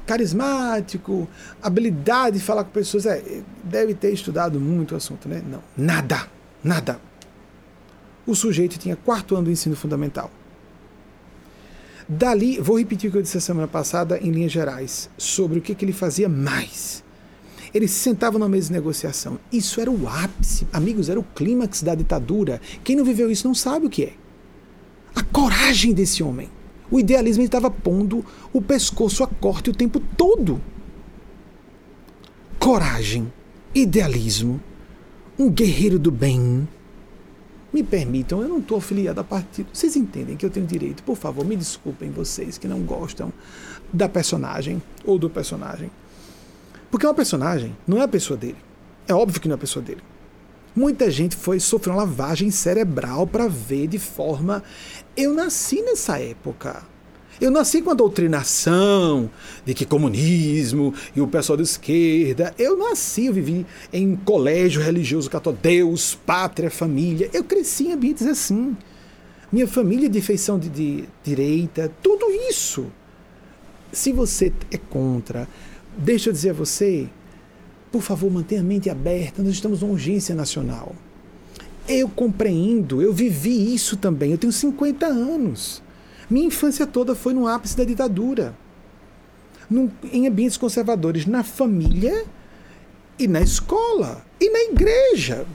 carismático, 0.07 1.29
habilidade 1.63 2.39
de 2.39 2.45
falar 2.45 2.65
com 2.65 2.71
pessoas, 2.71 3.07
é, 3.07 3.43
deve 3.65 3.95
ter 3.95 4.13
estudado 4.13 4.61
muito 4.61 4.93
o 4.93 4.97
assunto, 4.97 5.29
né? 5.29 5.43
Não, 5.47 5.63
nada, 5.77 6.29
nada. 6.63 7.01
O 8.27 8.35
sujeito 8.35 8.79
tinha 8.79 8.97
quarto 8.97 9.35
ano 9.35 9.45
do 9.45 9.51
ensino 9.51 9.77
fundamental. 9.77 10.31
Dali, 12.09 12.61
vou 12.61 12.79
repetir 12.79 13.09
o 13.09 13.13
que 13.13 13.19
eu 13.19 13.23
disse 13.23 13.37
a 13.37 13.41
semana 13.41 13.67
passada 13.67 14.19
em 14.19 14.31
linhas 14.31 14.53
gerais, 14.53 15.11
sobre 15.19 15.59
o 15.59 15.63
que, 15.63 15.75
que 15.75 15.85
ele 15.85 15.93
fazia 15.93 16.29
mais. 16.29 17.05
Eles 17.75 17.91
se 17.91 17.99
sentavam 17.99 18.39
na 18.39 18.49
mesa 18.49 18.69
de 18.69 18.73
negociação. 18.73 19.39
Isso 19.53 19.81
era 19.81 19.91
o 19.91 20.09
ápice, 20.09 20.67
amigos, 20.73 21.09
era 21.09 21.19
o 21.19 21.25
clímax 21.25 21.83
da 21.83 21.95
ditadura. 21.95 22.61
Quem 22.85 22.97
não 22.97 23.05
viveu 23.05 23.31
isso 23.31 23.47
não 23.47 23.55
sabe 23.55 23.87
o 23.87 23.91
que 23.91 24.05
é. 24.05 24.15
A 25.15 25.23
coragem 25.23 25.93
desse 25.93 26.23
homem. 26.23 26.49
O 26.91 27.01
idealismo 27.01 27.43
estava 27.43 27.71
pondo 27.71 28.25
o 28.53 28.63
pescoço 28.63 29.25
a 29.25 29.27
corte 29.27 29.71
o 29.71 29.75
tempo 29.75 30.01
todo. 30.17 30.61
Coragem, 32.59 33.33
idealismo, 33.75 34.61
um 35.39 35.51
guerreiro 35.51 35.99
do 35.99 36.11
bem. 36.11 36.67
Me 37.73 37.83
permitam, 37.83 38.41
eu 38.41 38.49
não 38.49 38.59
estou 38.59 38.79
afiliado 38.79 39.21
a 39.21 39.25
partido. 39.25 39.69
Vocês 39.73 39.97
entendem 39.97 40.37
que 40.37 40.47
eu 40.47 40.51
tenho 40.51 40.67
direito? 40.67 41.03
Por 41.03 41.17
favor, 41.17 41.45
me 41.45 41.57
desculpem 41.57 42.11
vocês 42.11 42.57
que 42.57 42.69
não 42.69 42.81
gostam 42.81 43.33
da 43.93 44.09
personagem 44.09 44.81
ou 45.05 45.19
do 45.19 45.29
personagem. 45.29 45.91
Porque 46.91 47.07
uma 47.07 47.15
personagem 47.15 47.77
não 47.87 47.99
é 47.99 48.05
a 48.05 48.09
pessoa 48.09 48.37
dele. 48.37 48.57
É 49.07 49.15
óbvio 49.15 49.41
que 49.41 49.49
não 49.49 49.55
é 49.55 49.57
a 49.57 49.61
pessoa 49.61 49.85
dele. 49.85 50.01
Muita 50.75 51.11
gente 51.11 51.35
foi 51.35 51.59
sofrer 51.59 51.91
uma 51.91 52.05
lavagem 52.05 52.51
cerebral 52.51 53.27
para 53.27 53.49
ver 53.49 53.87
de 53.87 53.99
forma. 53.99 54.63
Eu 55.17 55.33
nasci 55.33 55.81
nessa 55.81 56.19
época. 56.19 56.85
Eu 57.41 57.51
nasci 57.51 57.81
com 57.81 57.91
a 57.91 57.95
doutrinação 57.95 59.31
de 59.65 59.73
que 59.73 59.85
comunismo 59.85 60.93
e 61.15 61.21
o 61.21 61.27
pessoal 61.27 61.57
da 61.57 61.63
esquerda. 61.63 62.55
Eu 62.59 62.77
nasci, 62.77 63.27
eu 63.27 63.33
vivi 63.33 63.67
em 63.93 64.15
colégio 64.15 64.83
religioso 64.83 65.31
católico. 65.31 65.63
Deus, 65.63 66.15
pátria, 66.15 66.71
família. 66.71 67.31
Eu 67.33 67.45
cresci 67.45 67.89
em 67.89 67.93
ambientes 67.93 68.27
assim. 68.27 68.77
Minha 69.51 69.67
família 69.67 70.09
de 70.09 70.21
feição 70.21 70.59
de, 70.59 70.69
de 70.69 71.05
direita, 71.23 71.91
tudo 72.03 72.27
isso. 72.51 72.87
Se 73.93 74.13
você 74.13 74.53
é 74.71 74.77
contra, 74.77 75.49
deixa 75.97 76.29
eu 76.29 76.33
dizer 76.33 76.51
a 76.51 76.55
você, 76.55 77.09
por 77.91 78.03
favor, 78.03 78.31
mantenha 78.31 78.61
a 78.61 78.65
mente 78.65 78.91
aberta. 78.91 79.43
Nós 79.43 79.53
estamos 79.53 79.81
numa 79.81 79.93
urgência 79.93 80.35
nacional. 80.35 80.95
Eu 81.89 82.09
compreendo, 82.09 83.01
eu 83.01 83.13
vivi 83.13 83.75
isso 83.75 83.97
também. 83.97 84.33
Eu 84.33 84.39
tenho 84.39 84.53
50 84.53 85.07
anos. 85.07 85.83
Minha 86.29 86.47
infância 86.47 86.87
toda 86.87 87.15
foi 87.15 87.33
no 87.33 87.47
ápice 87.47 87.77
da 87.77 87.85
ditadura. 87.85 88.55
No, 89.71 89.91
em 90.13 90.27
ambientes 90.27 90.57
conservadores, 90.57 91.27
na 91.27 91.43
família 91.43 92.25
e 93.19 93.29
na 93.29 93.41
escola 93.41 94.25
e 94.41 94.51
na 94.51 94.73
igreja. 94.73 95.47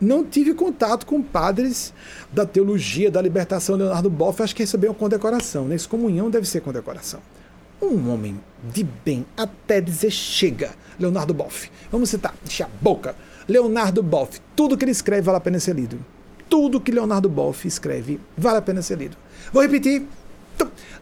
Não 0.00 0.24
tive 0.24 0.52
contato 0.52 1.06
com 1.06 1.22
padres 1.22 1.92
da 2.32 2.44
teologia 2.44 3.10
da 3.10 3.20
libertação. 3.20 3.76
Leonardo 3.76 4.10
Boff, 4.10 4.42
acho 4.42 4.54
que 4.54 4.62
recebeu 4.62 4.90
uma 4.90 4.98
condecoração. 4.98 5.66
Né? 5.66 5.74
Excomunhão 5.74 6.30
deve 6.30 6.46
ser 6.46 6.60
condecoração. 6.60 7.20
Um 7.80 8.10
homem 8.10 8.40
de 8.72 8.84
bem 8.84 9.24
até 9.36 9.80
dizer 9.80 10.10
chega, 10.10 10.70
Leonardo 10.98 11.34
Boff. 11.34 11.70
Vamos 11.90 12.10
citar, 12.10 12.34
deixa 12.42 12.64
a 12.64 12.68
boca. 12.80 13.14
Leonardo 13.48 14.02
Boff, 14.02 14.40
tudo 14.54 14.76
que 14.76 14.84
ele 14.84 14.92
escreve 14.92 15.22
vale 15.22 15.38
a 15.38 15.40
pena 15.40 15.60
ser 15.60 15.76
lido. 15.76 15.98
Tudo 16.48 16.80
que 16.80 16.92
Leonardo 16.92 17.28
Boff 17.28 17.66
escreve 17.66 18.20
vale 18.36 18.58
a 18.58 18.62
pena 18.62 18.82
ser 18.82 18.98
lido. 18.98 19.16
Vou 19.52 19.62
repetir. 19.62 20.06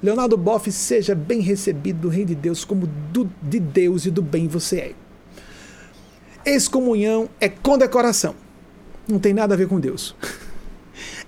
Leonardo 0.03 0.36
Boff, 0.36 0.70
seja 0.70 1.14
bem 1.14 1.40
recebido 1.40 2.01
do 2.01 2.09
Reino 2.09 2.28
de 2.28 2.34
Deus, 2.34 2.64
como 2.64 2.86
do, 3.12 3.30
de 3.42 3.59
Deus 3.61 4.05
e 4.05 4.11
do 4.11 4.20
bem 4.20 4.49
você 4.49 4.95
é. 6.45 6.53
Excomunhão 6.55 7.28
é 7.40 7.49
condecoração. 7.49 8.34
Não 9.09 9.18
tem 9.18 9.32
nada 9.32 9.55
a 9.55 9.57
ver 9.57 9.68
com 9.68 9.80
Deus. 9.80 10.14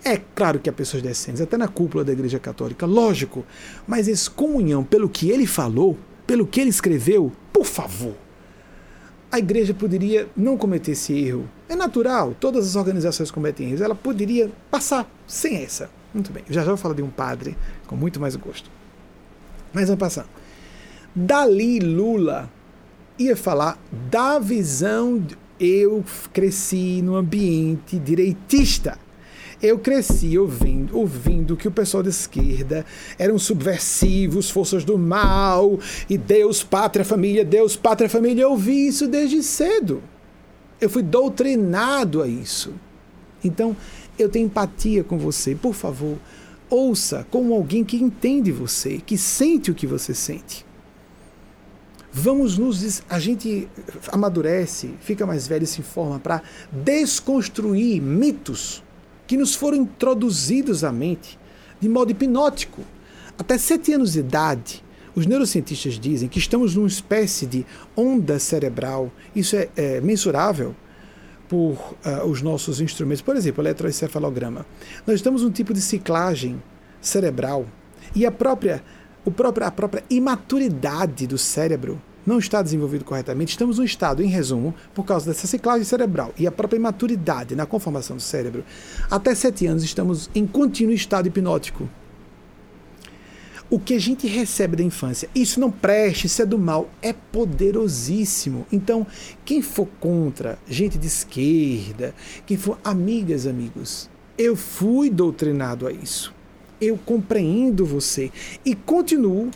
É 0.04 0.22
claro 0.36 0.60
que 0.60 0.70
há 0.70 0.72
pessoas 0.72 1.02
decentes, 1.02 1.42
até 1.42 1.56
na 1.56 1.66
cúpula 1.66 2.04
da 2.04 2.12
Igreja 2.12 2.38
Católica, 2.38 2.86
lógico, 2.86 3.44
mas 3.88 4.06
excomunhão, 4.06 4.84
pelo 4.84 5.08
que 5.08 5.30
ele 5.30 5.48
falou, 5.48 5.98
pelo 6.24 6.46
que 6.46 6.60
ele 6.60 6.70
escreveu, 6.70 7.32
por 7.52 7.64
favor. 7.64 8.14
A 9.30 9.38
igreja 9.38 9.74
poderia 9.74 10.28
não 10.36 10.56
cometer 10.56 10.92
esse 10.92 11.12
erro. 11.12 11.48
É 11.68 11.74
natural, 11.74 12.34
todas 12.38 12.66
as 12.66 12.76
organizações 12.76 13.30
cometem 13.30 13.68
erros. 13.68 13.80
Ela 13.80 13.94
poderia 13.94 14.50
passar 14.70 15.10
sem 15.26 15.56
essa. 15.62 15.90
Muito 16.14 16.32
bem, 16.32 16.44
já 16.48 16.62
já 16.62 16.68
vou 16.68 16.76
falar 16.76 16.94
de 16.94 17.02
um 17.02 17.10
padre 17.10 17.56
com 17.86 17.96
muito 17.96 18.20
mais 18.20 18.36
gosto. 18.36 18.70
Mas 19.72 19.88
vamos 19.88 20.00
passar. 20.00 20.26
Dali 21.14 21.80
Lula 21.80 22.50
ia 23.18 23.36
falar 23.36 23.78
da 24.10 24.38
visão. 24.38 25.22
Eu 25.58 26.04
cresci 26.32 27.00
num 27.02 27.16
ambiente 27.16 27.98
direitista. 27.98 28.98
Eu 29.62 29.78
cresci 29.78 30.38
ouvindo, 30.38 30.96
ouvindo 30.96 31.57
que 31.57 31.66
o 31.66 31.70
pessoal 31.70 32.02
da 32.02 32.11
esquerda 32.11 32.84
eram 33.18 33.38
subversivos, 33.38 34.50
forças 34.50 34.84
do 34.84 34.98
mal, 34.98 35.78
e 36.11 36.18
Deus, 36.18 36.62
pátria, 36.62 37.04
família, 37.04 37.44
Deus, 37.44 37.74
pátria, 37.74 38.09
família. 38.09 38.42
Eu 38.42 38.50
ouvi 38.50 38.86
isso 38.86 39.09
desde 39.09 39.42
cedo. 39.42 40.02
Eu 40.78 40.90
fui 40.90 41.02
doutrinado 41.02 42.22
a 42.22 42.28
isso. 42.28 42.74
Então, 43.42 43.74
eu 44.18 44.28
tenho 44.28 44.46
empatia 44.46 45.02
com 45.02 45.16
você. 45.16 45.54
Por 45.54 45.74
favor, 45.74 46.18
ouça 46.68 47.26
como 47.30 47.54
alguém 47.54 47.82
que 47.82 47.96
entende 47.96 48.52
você, 48.52 48.98
que 48.98 49.16
sente 49.16 49.70
o 49.70 49.74
que 49.74 49.86
você 49.86 50.12
sente. 50.12 50.66
Vamos 52.12 52.59
nos. 52.59 53.02
A 53.09 53.18
gente 53.18 53.68
amadurece, 54.12 54.94
fica 55.00 55.26
mais 55.26 55.46
velho 55.46 55.64
e 55.64 55.66
se 55.66 55.80
informa 55.80 56.18
para 56.18 56.42
desconstruir 56.70 58.00
mitos 58.02 58.82
que 59.26 59.36
nos 59.36 59.54
foram 59.54 59.78
introduzidos 59.78 60.84
à 60.84 60.92
mente 60.92 61.38
de 61.80 61.88
modo 61.88 62.10
hipnótico. 62.10 62.82
Até 63.38 63.58
sete 63.58 63.92
anos 63.92 64.12
de 64.12 64.20
idade, 64.20 64.84
os 65.14 65.26
neurocientistas 65.26 65.98
dizem 65.98 66.28
que 66.28 66.38
estamos 66.38 66.74
numa 66.74 66.86
espécie 66.86 67.46
de 67.46 67.66
onda 67.96 68.38
cerebral. 68.38 69.10
Isso 69.34 69.56
é, 69.56 69.68
é 69.76 70.00
mensurável 70.00 70.74
por 71.48 71.74
uh, 71.74 72.26
os 72.26 72.42
nossos 72.42 72.80
instrumentos, 72.80 73.22
por 73.22 73.36
exemplo, 73.36 73.62
eletroencefalograma. 73.62 74.66
Nós 75.06 75.16
estamos 75.16 75.42
um 75.42 75.50
tipo 75.50 75.72
de 75.72 75.80
ciclagem 75.80 76.62
cerebral 77.00 77.66
e 78.14 78.26
a 78.26 78.32
própria, 78.32 78.82
o 79.24 79.30
próprio, 79.30 79.66
a 79.66 79.70
própria 79.70 80.04
imaturidade 80.10 81.26
do 81.26 81.38
cérebro 81.38 82.00
não 82.26 82.38
está 82.38 82.60
desenvolvido 82.60 83.04
corretamente. 83.04 83.50
Estamos 83.50 83.78
num 83.78 83.84
estado, 83.84 84.22
em 84.22 84.26
resumo, 84.26 84.74
por 84.94 85.04
causa 85.04 85.26
dessa 85.26 85.46
ciclagem 85.46 85.84
cerebral 85.84 86.34
e 86.38 86.46
a 86.46 86.52
própria 86.52 86.78
imaturidade 86.78 87.54
na 87.54 87.64
conformação 87.64 88.16
do 88.16 88.22
cérebro. 88.22 88.64
Até 89.10 89.34
sete 89.34 89.66
anos 89.66 89.84
estamos 89.84 90.28
em 90.34 90.46
contínuo 90.46 90.92
estado 90.94 91.28
hipnótico 91.28 91.88
o 93.68 93.80
que 93.80 93.94
a 93.94 93.98
gente 93.98 94.26
recebe 94.26 94.76
da 94.76 94.82
infância, 94.82 95.28
isso 95.34 95.58
não 95.58 95.70
preste, 95.70 96.26
isso 96.26 96.40
é 96.40 96.46
do 96.46 96.58
mal, 96.58 96.88
é 97.02 97.12
poderosíssimo. 97.12 98.66
Então, 98.70 99.06
quem 99.44 99.60
for 99.60 99.88
contra, 99.98 100.58
gente 100.68 100.96
de 100.96 101.06
esquerda, 101.06 102.14
quem 102.46 102.56
for 102.56 102.78
amigas, 102.84 103.46
amigos, 103.46 104.08
eu 104.38 104.54
fui 104.54 105.10
doutrinado 105.10 105.86
a 105.86 105.92
isso. 105.92 106.34
Eu 106.80 106.98
compreendo 106.98 107.84
você 107.84 108.30
e 108.64 108.74
continuo 108.74 109.50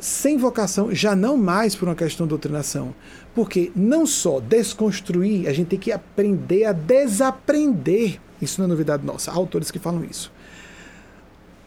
sem 0.00 0.36
vocação, 0.36 0.94
já 0.94 1.14
não 1.14 1.36
mais 1.36 1.74
por 1.74 1.88
uma 1.88 1.94
questão 1.94 2.26
de 2.26 2.30
doutrinação. 2.30 2.94
Porque 3.34 3.70
não 3.74 4.06
só 4.06 4.40
desconstruir, 4.40 5.48
a 5.48 5.52
gente 5.52 5.68
tem 5.68 5.78
que 5.78 5.92
aprender 5.92 6.64
a 6.64 6.72
desaprender. 6.72 8.20
Isso 8.40 8.60
não 8.60 8.66
é 8.66 8.68
novidade 8.68 9.04
nossa. 9.04 9.30
Há 9.30 9.34
autores 9.34 9.70
que 9.70 9.78
falam 9.78 10.04
isso. 10.04 10.32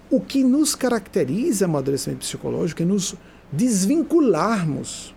O 0.10 0.20
que 0.20 0.44
nos 0.44 0.76
caracteriza 0.76 1.66
amadurecimento 1.66 2.20
psicológico 2.20 2.82
é 2.82 2.86
nos 2.86 3.16
desvincularmos 3.52 5.14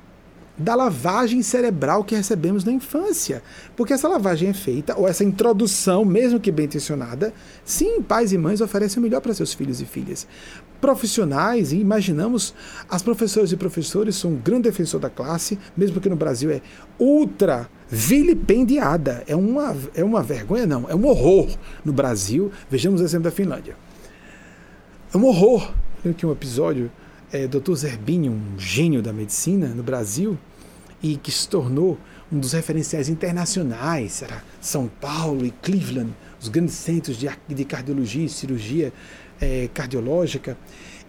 da 0.58 0.74
lavagem 0.74 1.42
cerebral 1.42 2.02
que 2.02 2.14
recebemos 2.14 2.64
na 2.64 2.72
infância. 2.72 3.42
Porque 3.76 3.92
essa 3.92 4.08
lavagem 4.08 4.48
é 4.48 4.54
feita, 4.54 4.98
ou 4.98 5.06
essa 5.06 5.24
introdução, 5.24 6.04
mesmo 6.04 6.40
que 6.40 6.50
bem 6.50 6.66
intencionada, 6.66 7.32
sim, 7.64 8.00
pais 8.02 8.32
e 8.32 8.38
mães 8.38 8.60
oferecem 8.60 8.98
o 8.98 9.02
melhor 9.02 9.20
para 9.20 9.34
seus 9.34 9.52
filhos 9.52 9.80
e 9.80 9.84
filhas. 9.84 10.26
Profissionais, 10.80 11.72
e 11.72 11.78
imaginamos, 11.78 12.54
as 12.88 13.02
professoras 13.02 13.52
e 13.52 13.56
professores 13.56 14.16
são 14.16 14.32
um 14.32 14.36
grande 14.36 14.62
defensor 14.62 15.00
da 15.00 15.10
classe, 15.10 15.58
mesmo 15.76 16.00
que 16.00 16.08
no 16.08 16.16
Brasil 16.16 16.50
é 16.50 16.60
ultra 16.98 17.68
vilipendiada. 17.88 19.24
É 19.26 19.36
uma, 19.36 19.76
é 19.94 20.04
uma 20.04 20.22
vergonha, 20.22 20.66
não, 20.66 20.88
é 20.88 20.94
um 20.94 21.06
horror 21.06 21.48
no 21.84 21.92
Brasil. 21.92 22.50
Vejamos 22.70 23.00
o 23.00 23.04
exemplo 23.04 23.24
da 23.24 23.30
Finlândia. 23.30 23.76
É 25.12 25.16
um 25.16 25.24
horror. 25.24 25.72
Lembro 26.04 26.18
que 26.18 26.26
um 26.26 26.32
episódio, 26.32 26.90
é, 27.32 27.46
Dr. 27.46 27.74
Zerbini, 27.74 28.28
um 28.28 28.58
gênio 28.58 29.02
da 29.02 29.12
medicina 29.12 29.68
no 29.68 29.82
Brasil, 29.82 30.38
e 31.02 31.16
que 31.16 31.30
se 31.30 31.48
tornou 31.48 31.98
um 32.32 32.38
dos 32.38 32.52
referenciais 32.52 33.08
internacionais, 33.08 34.22
era 34.22 34.42
São 34.60 34.88
Paulo 34.88 35.44
e 35.44 35.50
Cleveland, 35.50 36.12
os 36.40 36.48
grandes 36.48 36.74
centros 36.74 37.16
de, 37.16 37.28
de 37.48 37.64
cardiologia 37.64 38.24
e 38.24 38.28
cirurgia 38.28 38.92
é, 39.40 39.68
cardiológica. 39.72 40.56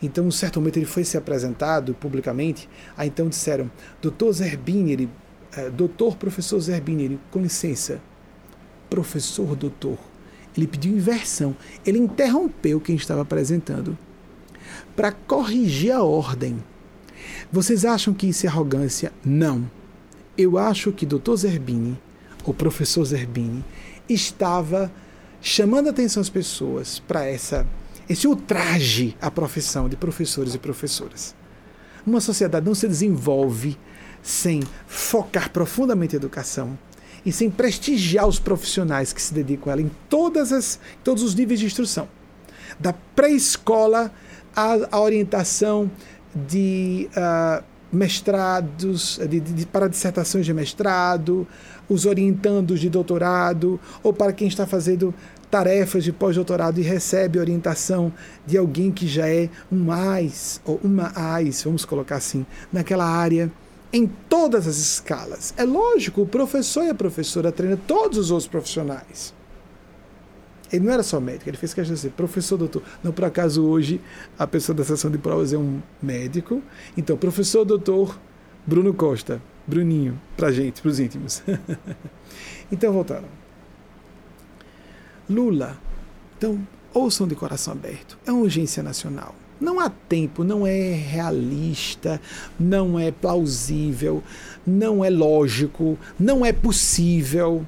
Então, 0.02 0.26
em 0.26 0.28
um 0.28 0.32
certo 0.32 0.60
momento, 0.60 0.78
ele 0.78 0.86
foi 0.86 1.04
ser 1.04 1.18
apresentado 1.18 1.94
publicamente. 1.94 2.70
Aí 2.96 3.08
então 3.08 3.28
disseram: 3.28 3.70
Doutor 4.02 4.32
Zerbini, 4.34 4.92
ele, 4.92 5.10
é, 5.56 5.70
doutor 5.70 6.16
professor 6.18 6.60
Zerbini, 6.60 7.04
ele, 7.04 7.20
com 7.32 7.40
licença, 7.40 8.00
professor 8.90 9.56
doutor. 9.56 9.98
Ele 10.56 10.68
pediu 10.68 10.92
inversão. 10.92 11.56
Ele 11.86 12.00
interrompeu 12.00 12.80
quem 12.80 12.96
estava 12.96 13.22
apresentando 13.22 13.98
para 14.98 15.12
corrigir 15.12 15.92
a 15.92 16.04
ordem. 16.04 16.62
Vocês 17.52 17.86
acham 17.86 18.14
que 18.16 18.28
isso 18.28 18.48
é 18.48 18.50
arrogância? 18.50 19.14
Não. 19.24 19.70
Eu 20.36 20.58
acho 20.58 20.92
que 20.92 21.06
Dr. 21.06 21.36
Zerbini, 21.36 21.98
o 22.44 22.54
professor 22.54 23.06
Zerbini, 23.06 23.64
estava 24.10 24.92
chamando 25.40 25.88
a 25.88 25.92
atenção 25.92 26.20
às 26.20 26.30
pessoas 26.30 27.00
para 27.00 27.24
essa 27.24 27.66
esse 28.10 28.26
ultraje 28.26 29.16
à 29.22 29.30
profissão 29.30 29.90
de 29.90 29.98
professores 29.98 30.56
e 30.56 30.58
professoras. 30.58 31.36
Uma 32.06 32.22
sociedade 32.22 32.66
não 32.66 32.74
se 32.74 32.88
desenvolve 32.88 33.78
sem 34.24 34.64
focar 34.88 35.52
profundamente 35.52 36.16
a 36.16 36.18
educação 36.18 36.80
e 37.26 37.34
sem 37.34 37.50
prestigiar 37.50 38.26
os 38.26 38.40
profissionais 38.40 39.12
que 39.12 39.22
se 39.22 39.34
dedicam 39.34 39.70
a 39.70 39.74
ela 39.74 39.82
em 39.82 39.92
todas 40.10 40.54
as, 40.54 40.80
todos 41.04 41.22
os 41.22 41.36
níveis 41.36 41.60
de 41.60 41.66
instrução. 41.66 42.08
Da 42.80 42.94
pré-escola 42.94 44.12
à, 44.58 45.00
orientação 45.00 45.90
de 46.36 47.08
uh, 47.16 47.64
mestrados, 47.92 49.20
de, 49.30 49.40
de, 49.40 49.66
para 49.68 49.88
dissertações 49.88 50.46
de 50.46 50.54
mestrado, 50.54 51.48
os 51.88 52.06
orientandos 52.06 52.80
de 52.80 52.90
doutorado, 52.90 53.80
ou 54.02 54.12
para 54.12 54.34
quem 54.34 54.48
está 54.48 54.66
fazendo 54.66 55.14
tarefas 55.50 56.04
de 56.04 56.12
pós-doutorado 56.12 56.80
e 56.80 56.84
recebe 56.84 57.40
orientação 57.40 58.12
de 58.46 58.58
alguém 58.58 58.92
que 58.92 59.08
já 59.08 59.30
é 59.30 59.50
um 59.72 59.78
mais, 59.78 60.60
ou 60.66 60.80
uma 60.84 61.12
AIS, 61.16 61.64
vamos 61.64 61.86
colocar 61.86 62.18
assim, 62.18 62.46
naquela 62.74 63.06
área, 63.06 63.52
em 63.94 64.06
todas 64.28 64.68
as 64.68 64.78
escalas. 64.78 65.54
É 65.56 65.64
lógico, 65.64 66.22
o 66.22 66.28
professor 66.28 66.84
e 66.84 66.90
a 66.90 66.96
professora 66.96 67.52
treinam 67.52 67.78
todos 67.88 68.18
os 68.18 68.32
outros 68.32 68.50
profissionais. 68.50 69.37
Ele 70.72 70.86
não 70.86 70.94
era 70.94 71.04
só 71.04 71.20
médico, 71.20 71.50
ele 71.50 71.58
fez 71.58 71.74
questão 71.74 71.96
de 71.96 72.00
ser 72.00 72.10
professor, 72.12 72.58
doutor. 72.58 72.84
Não, 73.04 73.12
por 73.12 73.26
acaso, 73.26 73.66
hoje, 73.66 74.02
a 74.38 74.46
pessoa 74.46 74.76
da 74.76 74.84
sessão 74.84 75.10
de 75.10 75.18
provas 75.18 75.54
é 75.54 75.58
um 75.58 75.82
médico. 76.02 76.62
Então, 76.96 77.16
professor, 77.18 77.64
doutor 77.64 78.20
Bruno 78.66 78.94
Costa. 78.94 79.42
Bruninho, 79.66 80.20
pra 80.36 80.52
gente, 80.52 80.82
pros 80.82 81.00
íntimos. 81.00 81.44
então, 82.72 82.94
voltando. 82.94 83.26
Lula. 85.30 85.78
Então, 86.38 86.66
ouçam 86.94 87.28
de 87.28 87.36
coração 87.36 87.74
aberto. 87.74 88.18
É 88.26 88.32
uma 88.32 88.42
urgência 88.42 88.82
nacional. 88.82 89.36
Não 89.60 89.80
há 89.80 89.90
tempo, 89.90 90.44
não 90.44 90.68
é 90.68 90.94
realista, 90.94 92.22
não 92.60 93.00
é 93.00 93.12
plausível, 93.12 94.24
não 94.66 95.04
é 95.04 95.10
lógico, 95.10 95.98
não 96.20 96.46
é 96.46 96.54
possível 96.54 97.66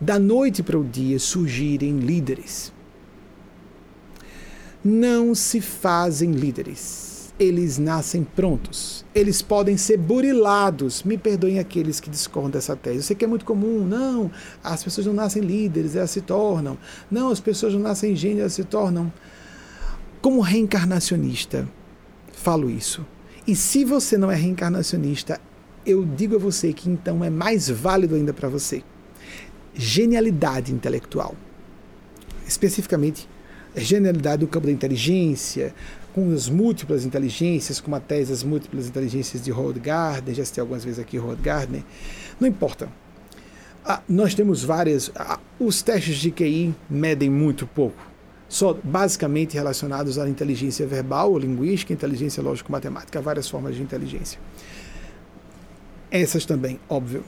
da 0.00 0.18
noite 0.18 0.62
para 0.62 0.78
o 0.78 0.84
dia 0.84 1.18
surgirem 1.18 1.98
líderes. 1.98 2.72
Não 4.84 5.34
se 5.34 5.60
fazem 5.60 6.32
líderes 6.32 7.16
eles 7.38 7.78
nascem 7.78 8.24
prontos. 8.24 9.04
Eles 9.14 9.42
podem 9.42 9.76
ser 9.76 9.98
burilados. 9.98 11.02
Me 11.02 11.18
perdoem 11.18 11.58
aqueles 11.58 12.00
que 12.00 12.08
discordam 12.08 12.52
dessa 12.52 12.74
tese. 12.74 12.96
Eu 12.96 13.02
sei 13.02 13.16
que 13.16 13.24
é 13.24 13.28
muito 13.28 13.44
comum. 13.44 13.84
Não, 13.84 14.30
as 14.64 14.82
pessoas 14.82 15.06
não 15.06 15.14
nascem 15.14 15.42
líderes, 15.42 15.94
elas 15.96 16.10
se 16.10 16.22
tornam. 16.22 16.78
Não, 17.10 17.30
as 17.30 17.40
pessoas 17.40 17.74
não 17.74 17.80
nascem 17.80 18.16
gênios, 18.16 18.40
elas 18.40 18.52
se 18.54 18.64
tornam. 18.64 19.12
Como 20.22 20.40
reencarnacionista, 20.40 21.68
falo 22.32 22.70
isso. 22.70 23.04
E 23.46 23.54
se 23.54 23.84
você 23.84 24.16
não 24.16 24.30
é 24.30 24.34
reencarnacionista, 24.34 25.40
eu 25.84 26.04
digo 26.04 26.36
a 26.36 26.38
você 26.38 26.72
que 26.72 26.88
então 26.88 27.22
é 27.22 27.30
mais 27.30 27.68
válido 27.68 28.14
ainda 28.14 28.32
para 28.32 28.48
você. 28.48 28.82
Genialidade 29.76 30.72
intelectual. 30.72 31.34
Especificamente, 32.46 33.28
genialidade 33.76 34.42
no 34.42 34.48
campo 34.48 34.66
da 34.66 34.72
inteligência, 34.72 35.74
com 36.14 36.32
as 36.32 36.48
múltiplas 36.48 37.04
inteligências, 37.04 37.78
como 37.78 37.94
a 37.94 38.00
tese 38.00 38.30
das 38.30 38.42
múltiplas 38.42 38.88
inteligências 38.88 39.44
de 39.44 39.52
Howard 39.52 39.78
Gardner, 39.80 40.34
já 40.34 40.44
citei 40.46 40.62
algumas 40.62 40.82
vezes 40.82 40.98
aqui 40.98 41.18
Howard 41.18 41.42
Gardner, 41.42 41.82
não 42.40 42.48
importa. 42.48 42.88
Ah, 43.84 44.00
nós 44.08 44.34
temos 44.34 44.64
várias. 44.64 45.10
Ah, 45.14 45.38
os 45.60 45.82
testes 45.82 46.16
de 46.16 46.30
QI 46.30 46.74
medem 46.88 47.28
muito 47.28 47.66
pouco, 47.66 48.02
só 48.48 48.72
basicamente 48.82 49.54
relacionados 49.54 50.18
à 50.18 50.26
inteligência 50.26 50.86
verbal 50.86 51.38
linguística, 51.38 51.92
inteligência 51.92 52.42
lógico-matemática, 52.42 53.20
várias 53.20 53.48
formas 53.48 53.76
de 53.76 53.82
inteligência. 53.82 54.40
Essas 56.10 56.46
também, 56.46 56.80
óbvio 56.88 57.22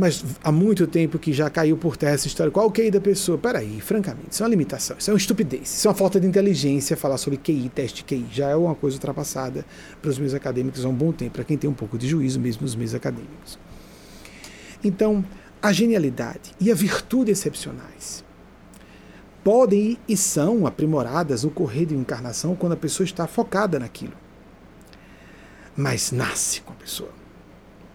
mas 0.00 0.24
há 0.42 0.50
muito 0.50 0.86
tempo 0.86 1.18
que 1.18 1.30
já 1.30 1.50
caiu 1.50 1.76
por 1.76 1.94
terra 1.94 2.14
essa 2.14 2.26
história. 2.26 2.50
Qual 2.50 2.66
o 2.66 2.72
QI 2.72 2.90
da 2.90 3.02
pessoa? 3.02 3.36
Peraí, 3.36 3.82
francamente, 3.82 4.28
isso 4.30 4.42
é 4.42 4.46
uma 4.46 4.50
limitação, 4.50 4.96
isso 4.98 5.10
é 5.10 5.12
uma 5.12 5.18
estupidez, 5.18 5.68
isso 5.76 5.86
é 5.86 5.90
uma 5.90 5.94
falta 5.94 6.18
de 6.18 6.26
inteligência 6.26 6.96
falar 6.96 7.18
sobre 7.18 7.38
QI, 7.38 7.68
teste 7.68 8.02
QI. 8.02 8.26
Já 8.32 8.48
é 8.48 8.56
uma 8.56 8.74
coisa 8.74 8.96
ultrapassada 8.96 9.62
para 10.00 10.10
os 10.10 10.18
meus 10.18 10.32
acadêmicos 10.32 10.86
há 10.86 10.88
um 10.88 10.94
bom 10.94 11.12
tempo, 11.12 11.32
para 11.32 11.44
quem 11.44 11.58
tem 11.58 11.68
um 11.68 11.74
pouco 11.74 11.98
de 11.98 12.08
juízo 12.08 12.40
mesmo 12.40 12.64
os 12.64 12.74
meus 12.74 12.94
acadêmicos. 12.94 13.58
Então, 14.82 15.22
a 15.60 15.70
genialidade 15.70 16.52
e 16.58 16.72
a 16.72 16.74
virtude 16.74 17.30
excepcionais 17.30 18.24
podem 19.44 19.98
e 20.08 20.16
são 20.16 20.66
aprimoradas 20.66 21.44
no 21.44 21.50
correr 21.50 21.84
de 21.84 21.94
encarnação 21.94 22.56
quando 22.56 22.72
a 22.72 22.76
pessoa 22.76 23.04
está 23.04 23.26
focada 23.26 23.78
naquilo. 23.78 24.14
Mas 25.76 26.10
nasce 26.10 26.62
com 26.62 26.72
a 26.72 26.76
pessoa 26.76 27.19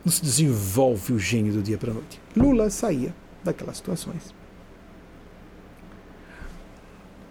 não 0.06 0.12
se 0.12 0.22
desenvolve 0.22 1.14
o 1.14 1.20
gênio 1.20 1.52
do 1.52 1.64
dia 1.64 1.78
para 1.78 1.92
a 1.92 1.94
noite. 1.96 2.22
Lula 2.36 2.70
saía 2.70 3.14
daquelas 3.44 3.78
situações. 3.78 4.34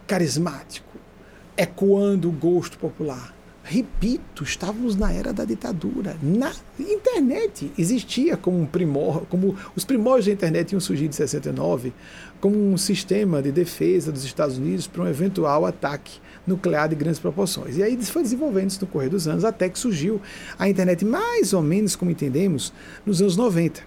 Carismático, 0.07 0.99
ecoando 1.57 2.29
o 2.29 2.33
gosto 2.33 2.77
popular. 2.77 3.34
Repito, 3.67 4.45
estávamos 4.45 4.95
na 4.95 5.11
era 5.11 5.33
da 5.33 5.47
ditadura. 5.47 6.19
Na 6.23 6.53
internet 6.79 7.73
existia 7.79 8.37
como 8.37 8.61
um 8.61 8.67
primor, 8.67 9.25
como 9.31 9.57
os 9.75 9.87
primórdios 9.87 10.27
da 10.27 10.33
internet 10.33 10.69
tinham 10.69 10.81
surgido 10.81 11.09
em 11.09 11.17
69, 11.17 11.95
como 12.43 12.57
um 12.57 12.77
sistema 12.77 13.41
de 13.41 13.51
defesa 13.51 14.13
dos 14.13 14.23
Estados 14.23 14.59
Unidos 14.59 14.87
para 14.87 15.03
um 15.03 15.09
eventual 15.09 15.65
ataque 15.65 16.21
nuclear 16.47 16.91
de 16.91 16.95
grandes 16.95 17.19
proporções. 17.19 17.79
E 17.79 17.83
aí 17.83 17.97
foi 18.05 18.23
desenvolvendo-se 18.23 18.79
no 18.83 18.87
correr 18.87 19.09
dos 19.09 19.27
anos 19.27 19.47
até 19.47 19.67
que 19.71 19.79
surgiu 19.79 20.21
a 20.59 20.69
internet, 20.69 21.03
mais 21.03 21.55
ou 21.55 21.63
menos 21.63 21.97
como 21.97 22.11
entendemos, 22.11 22.71
nos 23.07 23.23
anos 23.23 23.35
90. 23.35 23.81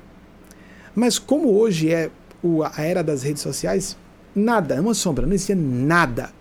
Mas 0.96 1.20
como 1.20 1.54
hoje 1.54 1.94
é 1.94 2.10
a 2.74 2.82
era 2.82 3.04
das 3.04 3.22
redes 3.22 3.44
sociais, 3.44 3.96
nada, 4.34 4.74
é 4.74 4.82
uma 4.82 4.96
sombra, 4.96 5.28
não 5.28 5.34
existia 5.34 5.56
nada. 5.56 6.32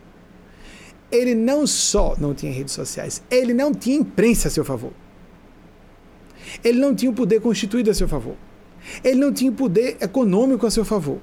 Ele 1.11 1.35
não 1.35 1.67
só 1.67 2.17
não 2.19 2.35
tinha 2.35 2.53
redes 2.53 2.75
sociais, 2.75 3.23
ele 3.31 3.55
não 3.55 3.73
tinha 3.73 3.97
imprensa 3.97 4.49
a 4.49 4.51
seu 4.51 4.65
favor. 4.65 4.93
Ele 6.65 6.79
não 6.79 6.95
tinha 6.95 7.11
o 7.11 7.15
poder 7.15 7.41
constituído 7.41 7.91
a 7.91 7.95
seu 7.95 8.09
favor. 8.09 8.35
Ele 9.03 9.21
não 9.21 9.33
tinha 9.33 9.51
poder 9.53 9.97
econômico 10.01 10.67
a 10.67 10.71
seu 10.71 10.85
favor. 10.85 11.19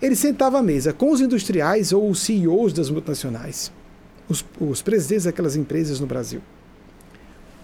Ele 0.00 0.14
sentava 0.14 0.58
à 0.58 0.62
mesa 0.62 0.92
com 0.92 1.10
os 1.10 1.20
industriais 1.20 1.92
ou 1.92 2.08
os 2.08 2.20
CEOs 2.20 2.72
das 2.72 2.90
multinacionais 2.90 3.72
os, 4.28 4.44
os 4.60 4.82
presidentes 4.82 5.24
daquelas 5.24 5.56
empresas 5.56 5.98
no 5.98 6.06
Brasil. 6.06 6.42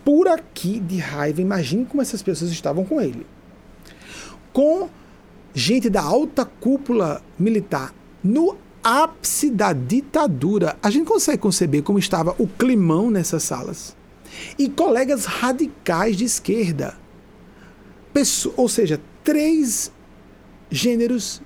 Por 0.05 0.27
aqui 0.29 0.81
de 0.81 0.99
raiva, 0.99 1.41
imagine 1.41 1.85
como 1.85 2.03
essas 2.03 2.23
pessoas 2.23 2.51
estavam 2.51 2.85
com 2.85 3.01
ele. 3.01 3.27
Com 4.53 4.89
gente 5.53 5.89
da 5.89 6.03
alta 6.03 6.45
cúpula 6.45 7.23
militar 7.39 7.95
no 8.23 8.57
ápice 8.85 9.51
da 9.51 9.73
ditadura. 9.73 10.77
A 10.83 10.91
gente 10.91 11.07
consegue 11.07 11.39
conceber 11.39 11.83
como 11.83 11.99
estava 11.99 12.35
o 12.39 12.47
climão 12.47 13.11
nessas 13.11 13.43
salas. 13.43 13.97
E 14.59 14.69
colegas 14.69 15.25
radicais 15.25 16.17
de 16.17 16.25
esquerda. 16.25 16.95
Pessoa, 18.13 18.55
ou 18.57 18.69
seja, 18.69 19.01
três 19.25 19.91
gêneros 20.71 21.41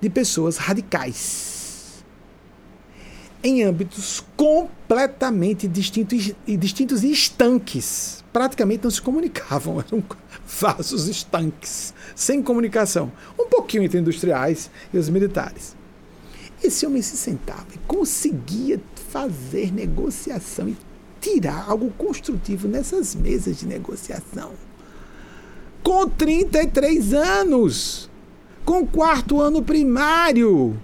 de 0.00 0.10
pessoas 0.10 0.58
radicais 0.58 1.56
em 3.46 3.62
âmbitos 3.62 4.24
completamente 4.36 5.68
distintos 5.68 6.32
e 6.46 6.56
distintos 6.56 7.04
estanques. 7.04 8.24
Praticamente 8.32 8.82
não 8.82 8.90
se 8.90 9.00
comunicavam, 9.00 9.78
eram 9.86 10.02
vasos 10.44 11.06
estanques, 11.06 11.94
sem 12.14 12.42
comunicação. 12.42 13.12
Um 13.38 13.46
pouquinho 13.46 13.84
entre 13.84 14.00
industriais 14.00 14.68
e 14.92 14.98
os 14.98 15.08
militares. 15.08 15.75
Esse 16.62 16.86
homem 16.86 17.02
se 17.02 17.16
sentava 17.16 17.66
e 17.74 17.78
conseguia 17.86 18.80
fazer 19.10 19.72
negociação 19.72 20.68
e 20.68 20.76
tirar 21.20 21.66
algo 21.68 21.90
construtivo 21.92 22.68
nessas 22.68 23.14
mesas 23.14 23.58
de 23.58 23.66
negociação. 23.66 24.52
Com 25.82 26.08
33 26.08 27.14
anos, 27.14 28.10
com 28.64 28.86
quarto 28.86 29.40
ano 29.40 29.62
primário, 29.62 30.78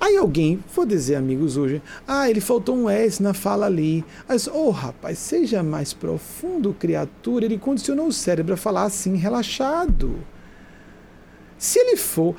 Aí 0.00 0.16
alguém, 0.16 0.62
vou 0.72 0.86
dizer 0.86 1.16
amigos 1.16 1.56
hoje, 1.56 1.82
ah, 2.06 2.30
ele 2.30 2.40
faltou 2.40 2.76
um 2.76 2.88
S 2.88 3.20
na 3.20 3.34
fala 3.34 3.66
ali. 3.66 4.04
Aí, 4.28 4.38
oh 4.52 4.70
rapaz, 4.70 5.18
seja 5.18 5.60
mais 5.60 5.92
profundo, 5.92 6.72
criatura. 6.72 7.44
Ele 7.44 7.58
condicionou 7.58 8.06
o 8.06 8.12
cérebro 8.12 8.54
a 8.54 8.56
falar 8.56 8.84
assim, 8.84 9.16
relaxado. 9.16 10.22
Se 11.58 11.80
ele 11.80 11.96
for. 11.96 12.36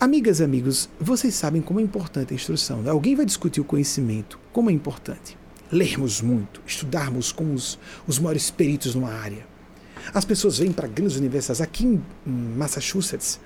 Amigas 0.00 0.40
amigos, 0.40 0.88
vocês 1.00 1.34
sabem 1.34 1.60
como 1.60 1.80
é 1.80 1.82
importante 1.82 2.32
a 2.32 2.36
instrução. 2.36 2.82
Né? 2.82 2.90
Alguém 2.90 3.16
vai 3.16 3.26
discutir 3.26 3.60
o 3.60 3.64
conhecimento, 3.64 4.38
como 4.52 4.70
é 4.70 4.72
importante. 4.72 5.36
Lermos 5.72 6.20
muito, 6.20 6.62
estudarmos 6.66 7.32
com 7.32 7.52
os, 7.52 7.78
os 8.06 8.18
maiores 8.18 8.50
peritos 8.50 8.94
numa 8.94 9.12
área. 9.12 9.46
As 10.14 10.24
pessoas 10.24 10.58
vêm 10.58 10.72
para 10.72 10.86
grandes 10.86 11.16
universidades, 11.16 11.60
aqui 11.60 11.84
em 11.84 12.02
Massachusetts, 12.24 13.40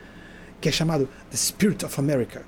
que 0.61 0.69
é 0.69 0.73
chamado 0.73 1.09
The 1.31 1.37
Spirit 1.37 1.85
of 1.85 1.99
America 1.99 2.45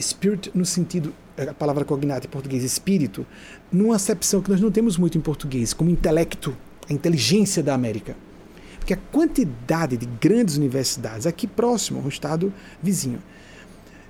spirit 0.00 0.50
no 0.54 0.64
sentido, 0.64 1.14
é 1.36 1.44
a 1.48 1.54
palavra 1.54 1.84
cognata 1.84 2.26
em 2.26 2.30
português, 2.30 2.62
espírito, 2.62 3.26
numa 3.70 3.96
acepção 3.96 4.42
que 4.42 4.50
nós 4.50 4.60
não 4.60 4.70
temos 4.70 4.96
muito 4.96 5.16
em 5.16 5.20
português, 5.20 5.72
como 5.72 5.90
intelecto, 5.90 6.56
a 6.88 6.92
inteligência 6.92 7.62
da 7.62 7.74
América. 7.74 8.16
Porque 8.82 8.94
a 8.94 8.98
quantidade 9.12 9.96
de 9.96 10.06
grandes 10.06 10.56
universidades 10.56 11.24
aqui 11.24 11.46
próximo, 11.46 12.02
um 12.04 12.08
estado 12.08 12.52
vizinho, 12.82 13.22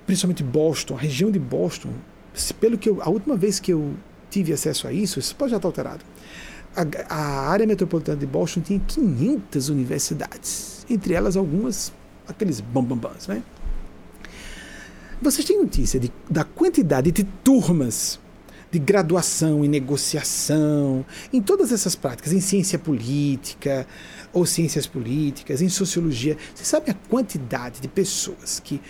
principalmente 0.03 0.43
Boston, 0.43 0.95
a 0.95 0.99
região 0.99 1.29
de 1.29 1.37
Boston, 1.37 1.93
pelo 2.59 2.75
que 2.75 2.89
eu, 2.89 2.99
a 2.99 3.07
última 3.07 3.37
vez 3.37 3.59
que 3.59 3.71
eu 3.71 3.93
tive 4.31 4.51
acesso 4.51 4.87
a 4.87 4.91
isso, 4.91 5.19
isso 5.19 5.35
pode 5.35 5.51
já 5.51 5.57
estar 5.57 5.67
alterado. 5.67 6.03
A, 6.75 7.13
a 7.13 7.49
área 7.51 7.67
metropolitana 7.67 8.17
de 8.17 8.25
Boston 8.25 8.61
tinha 8.61 8.79
500 8.79 9.69
universidades, 9.69 10.87
entre 10.89 11.13
elas 11.13 11.37
algumas 11.37 11.93
aqueles 12.27 12.59
bambambãs, 12.59 13.27
né? 13.27 13.43
Vocês 15.21 15.45
têm 15.45 15.61
notícia 15.61 15.99
de, 15.99 16.11
da 16.27 16.43
quantidade 16.43 17.11
de 17.11 17.23
turmas 17.23 18.19
de 18.71 18.79
graduação 18.79 19.63
em 19.63 19.67
negociação, 19.67 21.05
em 21.31 21.39
todas 21.39 21.71
essas 21.71 21.95
práticas, 21.95 22.33
em 22.33 22.39
ciência 22.39 22.79
política 22.79 23.85
ou 24.33 24.45
ciências 24.45 24.87
políticas, 24.87 25.61
em 25.61 25.69
sociologia. 25.69 26.35
Você 26.53 26.65
sabe 26.65 26.91
a 26.91 26.95
quantidade 27.07 27.79
de 27.79 27.87
pessoas 27.87 28.59
que 28.59 28.81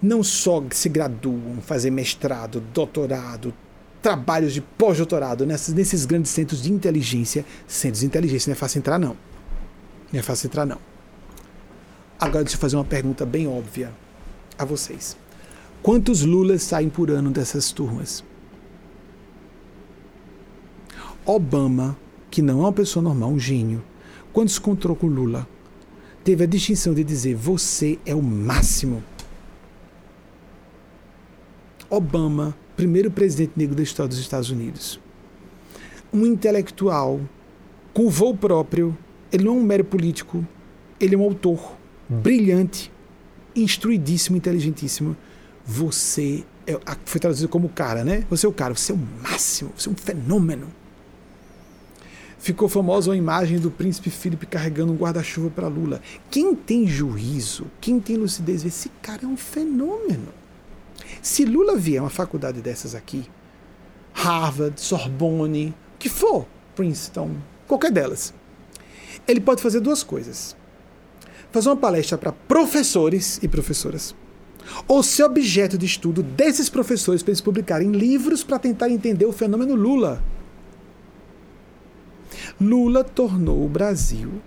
não 0.00 0.22
só 0.22 0.62
se 0.70 0.88
graduam, 0.88 1.58
fazem 1.62 1.90
mestrado, 1.90 2.60
doutorado, 2.60 3.54
trabalhos 4.02 4.52
de 4.52 4.60
pós-doutorado 4.60 5.46
nesses, 5.46 5.74
nesses 5.74 6.04
grandes 6.04 6.30
centros 6.30 6.62
de 6.62 6.70
inteligência, 6.70 7.44
centros 7.66 8.00
de 8.00 8.06
inteligência, 8.06 8.50
não 8.50 8.54
é 8.54 8.58
fácil 8.58 8.78
entrar 8.78 8.98
não. 8.98 9.16
Não 10.12 10.20
é 10.20 10.22
fácil 10.22 10.46
entrar 10.46 10.66
não. 10.66 10.78
Agora 12.20 12.44
deixa 12.44 12.56
eu 12.56 12.60
fazer 12.60 12.76
uma 12.76 12.84
pergunta 12.84 13.26
bem 13.26 13.48
óbvia 13.48 13.92
a 14.58 14.64
vocês. 14.64 15.16
Quantos 15.82 16.22
Lulas 16.22 16.62
saem 16.62 16.88
por 16.88 17.10
ano 17.10 17.30
dessas 17.30 17.72
turmas? 17.72 18.22
Obama, 21.24 21.96
que 22.30 22.40
não 22.40 22.60
é 22.60 22.62
uma 22.62 22.72
pessoa 22.72 23.02
normal, 23.02 23.30
um 23.30 23.38
gênio, 23.38 23.82
quando 24.36 24.50
se 24.50 24.58
encontrou 24.58 24.94
com 24.94 25.06
Lula, 25.06 25.48
teve 26.22 26.44
a 26.44 26.46
distinção 26.46 26.92
de 26.92 27.02
dizer: 27.02 27.34
Você 27.34 27.98
é 28.04 28.14
o 28.14 28.20
máximo. 28.20 29.02
Obama, 31.88 32.54
primeiro 32.76 33.10
presidente 33.10 33.52
negro 33.56 33.74
da 33.74 33.82
história 33.82 34.10
dos 34.10 34.18
Estados 34.18 34.50
Unidos, 34.50 35.00
um 36.12 36.26
intelectual 36.26 37.18
com 37.94 38.10
voo 38.10 38.36
próprio, 38.36 38.94
ele 39.32 39.42
não 39.42 39.56
é 39.56 39.58
um 39.58 39.62
mero 39.62 39.84
político, 39.86 40.46
ele 41.00 41.14
é 41.14 41.18
um 41.18 41.22
autor 41.22 41.72
brilhante, 42.06 42.92
instruidíssimo, 43.54 44.36
inteligentíssimo. 44.36 45.16
Você 45.64 46.44
é, 46.66 46.78
foi 47.06 47.18
traduzido 47.18 47.48
como 47.48 47.70
cara, 47.70 48.04
né? 48.04 48.26
Você 48.28 48.44
é 48.44 48.48
o 48.50 48.52
cara, 48.52 48.74
você 48.74 48.92
é 48.92 48.94
o 48.94 48.98
máximo, 49.22 49.72
você 49.74 49.88
é 49.88 49.92
um 49.92 49.96
fenômeno. 49.96 50.66
Ficou 52.46 52.68
famosa 52.68 53.12
a 53.12 53.16
imagem 53.16 53.58
do 53.58 53.72
príncipe 53.72 54.08
Felipe 54.08 54.46
carregando 54.46 54.92
um 54.92 54.96
guarda-chuva 54.96 55.50
para 55.50 55.66
Lula. 55.66 56.00
Quem 56.30 56.54
tem 56.54 56.86
juízo, 56.86 57.66
quem 57.80 57.98
tem 57.98 58.14
lucidez, 58.16 58.64
esse 58.64 58.88
cara 59.02 59.24
é 59.24 59.26
um 59.26 59.36
fenômeno. 59.36 60.28
Se 61.20 61.44
Lula 61.44 61.76
vier 61.76 62.00
uma 62.00 62.08
faculdade 62.08 62.60
dessas 62.60 62.94
aqui, 62.94 63.24
Harvard, 64.12 64.80
Sorbonne, 64.80 65.74
que 65.98 66.08
for, 66.08 66.46
Princeton, 66.76 67.32
qualquer 67.66 67.90
delas, 67.90 68.32
ele 69.26 69.40
pode 69.40 69.60
fazer 69.60 69.80
duas 69.80 70.04
coisas. 70.04 70.56
Fazer 71.50 71.68
uma 71.68 71.76
palestra 71.76 72.16
para 72.16 72.30
professores 72.30 73.40
e 73.42 73.48
professoras, 73.48 74.14
ou 74.86 75.02
ser 75.02 75.24
objeto 75.24 75.76
de 75.76 75.86
estudo 75.86 76.22
desses 76.22 76.68
professores 76.68 77.24
para 77.24 77.32
eles 77.32 77.40
publicarem 77.40 77.90
livros 77.90 78.44
para 78.44 78.60
tentar 78.60 78.88
entender 78.88 79.26
o 79.26 79.32
fenômeno 79.32 79.74
Lula. 79.74 80.22
Lula 82.60 83.04
tornou 83.04 83.64
o 83.64 83.68
Brasil 83.68 84.40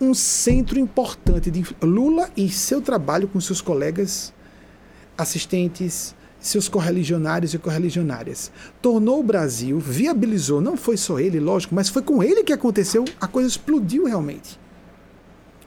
um 0.00 0.14
centro 0.14 0.78
importante 0.78 1.50
de 1.50 1.64
Lula 1.82 2.30
e 2.36 2.48
seu 2.48 2.80
trabalho 2.80 3.28
com 3.28 3.38
seus 3.38 3.60
colegas 3.60 4.32
assistentes, 5.16 6.14
seus 6.38 6.68
correligionários 6.68 7.52
e 7.52 7.58
correligionárias. 7.58 8.50
Tornou 8.80 9.20
o 9.20 9.22
Brasil, 9.22 9.78
viabilizou, 9.78 10.60
não 10.62 10.76
foi 10.76 10.96
só 10.96 11.20
ele, 11.20 11.38
lógico, 11.38 11.74
mas 11.74 11.90
foi 11.90 12.00
com 12.00 12.22
ele 12.22 12.42
que 12.42 12.52
aconteceu, 12.52 13.04
a 13.20 13.26
coisa 13.26 13.48
explodiu 13.48 14.06
realmente. 14.06 14.58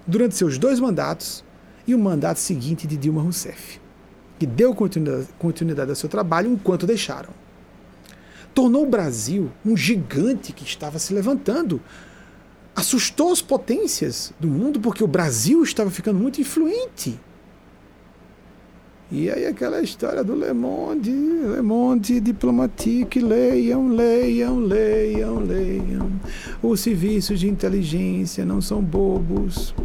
Durante 0.07 0.35
seus 0.35 0.57
dois 0.57 0.79
mandatos 0.79 1.43
e 1.85 1.93
o 1.93 1.99
mandato 1.99 2.39
seguinte 2.39 2.87
de 2.87 2.97
Dilma 2.97 3.21
Rousseff, 3.21 3.79
que 4.39 4.47
deu 4.47 4.73
continuidade, 4.73 5.27
continuidade 5.37 5.91
ao 5.91 5.95
seu 5.95 6.09
trabalho 6.09 6.51
enquanto 6.51 6.87
deixaram 6.87 7.42
tornou 8.53 8.83
o 8.83 8.89
Brasil 8.89 9.51
um 9.65 9.75
gigante 9.75 10.53
que 10.53 10.63
estava 10.63 10.99
se 10.99 11.13
levantando. 11.13 11.81
Assustou 12.75 13.31
as 13.31 13.41
potências 13.41 14.33
do 14.39 14.47
mundo 14.47 14.79
porque 14.79 15.03
o 15.03 15.07
Brasil 15.07 15.61
estava 15.63 15.89
ficando 15.89 16.19
muito 16.19 16.41
influente. 16.41 17.19
E 19.11 19.29
aí 19.29 19.45
aquela 19.45 19.79
história 19.81 20.23
do 20.23 20.33
Le 20.33 20.53
Monde, 20.53 21.11
Le 21.11 21.61
Monde 21.61 22.19
Diplomatique, 22.19 23.19
leiam, 23.19 23.89
leiam, 23.89 24.57
leiam, 24.57 25.39
leiam. 25.39 26.11
Os 26.63 26.79
serviços 26.79 27.39
de 27.39 27.47
inteligência 27.47 28.43
não 28.43 28.59
são 28.59 28.81
bobos. 28.81 29.75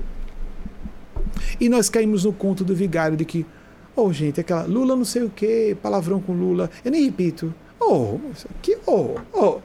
E 1.61 1.69
nós 1.69 1.91
caímos 1.91 2.25
no 2.25 2.33
conto 2.33 2.65
do 2.65 2.75
vigário 2.75 3.19
de 3.19 3.25
que, 3.27 3.45
oh 3.95 4.11
gente, 4.15 4.41
aquela 4.41 4.65
Lula 4.65 4.97
não 4.97 5.05
sei 5.05 5.25
o 5.25 5.31
que, 5.31 5.77
palavrão 5.83 6.23
com 6.23 6.33
Lula. 6.33 6.71
Eu 6.83 6.91
nem 6.91 7.05
repito. 7.05 7.53
Oh, 7.81 8.19
que 8.61 8.79
oh, 8.87 9.15
oh, 9.33 9.61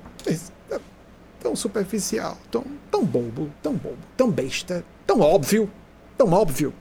tão 1.43 1.55
superficial, 1.55 2.37
tão, 2.49 2.63
tão 2.89 3.03
bobo, 3.03 3.51
tão 3.61 3.73
bobo, 3.73 3.97
tão 4.15 4.31
besta, 4.31 4.83
tão 5.05 5.19
óbvio, 5.19 5.69
tão 6.17 6.31
óbvio, 6.31 6.73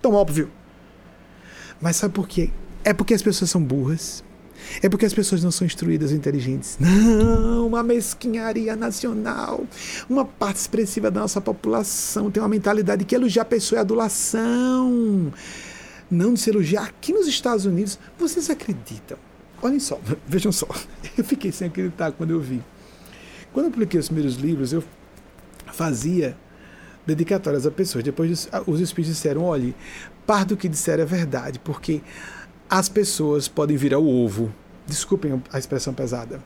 tão 0.00 0.14
óbvio. 0.14 0.50
Mas 1.80 1.96
sabe 1.96 2.14
por 2.14 2.26
quê? 2.26 2.50
É 2.82 2.94
porque 2.94 3.12
as 3.12 3.22
pessoas 3.22 3.50
são 3.50 3.62
burras. 3.62 4.24
É 4.82 4.88
porque 4.88 5.06
as 5.06 5.14
pessoas 5.14 5.42
não 5.44 5.52
são 5.52 5.66
instruídas 5.66 6.10
ou 6.10 6.16
inteligentes. 6.16 6.76
Não, 6.80 7.66
uma 7.66 7.82
mesquinharia 7.82 8.74
nacional. 8.74 9.64
Uma 10.10 10.24
parte 10.24 10.56
expressiva 10.56 11.10
da 11.10 11.20
nossa 11.20 11.40
população 11.40 12.30
tem 12.30 12.42
uma 12.42 12.48
mentalidade 12.48 13.04
que 13.04 13.14
elogiar 13.14 13.42
a 13.42 13.44
pessoa 13.44 13.78
é 13.78 13.80
adulação. 13.82 15.32
Não 16.10 16.34
se 16.34 16.50
elogiar. 16.50 16.84
Aqui 16.84 17.12
nos 17.12 17.28
Estados 17.28 17.66
Unidos, 17.66 17.98
vocês 18.18 18.50
acreditam 18.50 19.16
Olhem 19.62 19.80
só, 19.80 20.00
vejam 20.26 20.52
só. 20.52 20.68
Eu 21.16 21.24
fiquei 21.24 21.50
sem 21.50 21.68
acreditar 21.68 22.12
quando 22.12 22.30
eu 22.30 22.40
vi. 22.40 22.62
Quando 23.52 23.66
eu 23.66 23.72
publiquei 23.72 23.98
os 23.98 24.06
primeiros 24.06 24.36
livros, 24.36 24.72
eu 24.72 24.84
fazia 25.72 26.36
dedicatórias 27.04 27.66
a 27.66 27.70
pessoas. 27.70 28.04
Depois 28.04 28.48
os 28.66 28.80
espíritos 28.80 29.16
disseram: 29.16 29.42
olhe, 29.42 29.74
parte 30.24 30.50
do 30.50 30.56
que 30.56 30.68
disseram 30.68 31.02
é 31.02 31.06
verdade, 31.06 31.58
porque 31.58 32.00
as 32.70 32.88
pessoas 32.88 33.48
podem 33.48 33.76
virar 33.76 33.98
o 33.98 34.08
ovo. 34.08 34.54
Desculpem 34.86 35.42
a 35.52 35.58
expressão 35.58 35.92
pesada. 35.92 36.40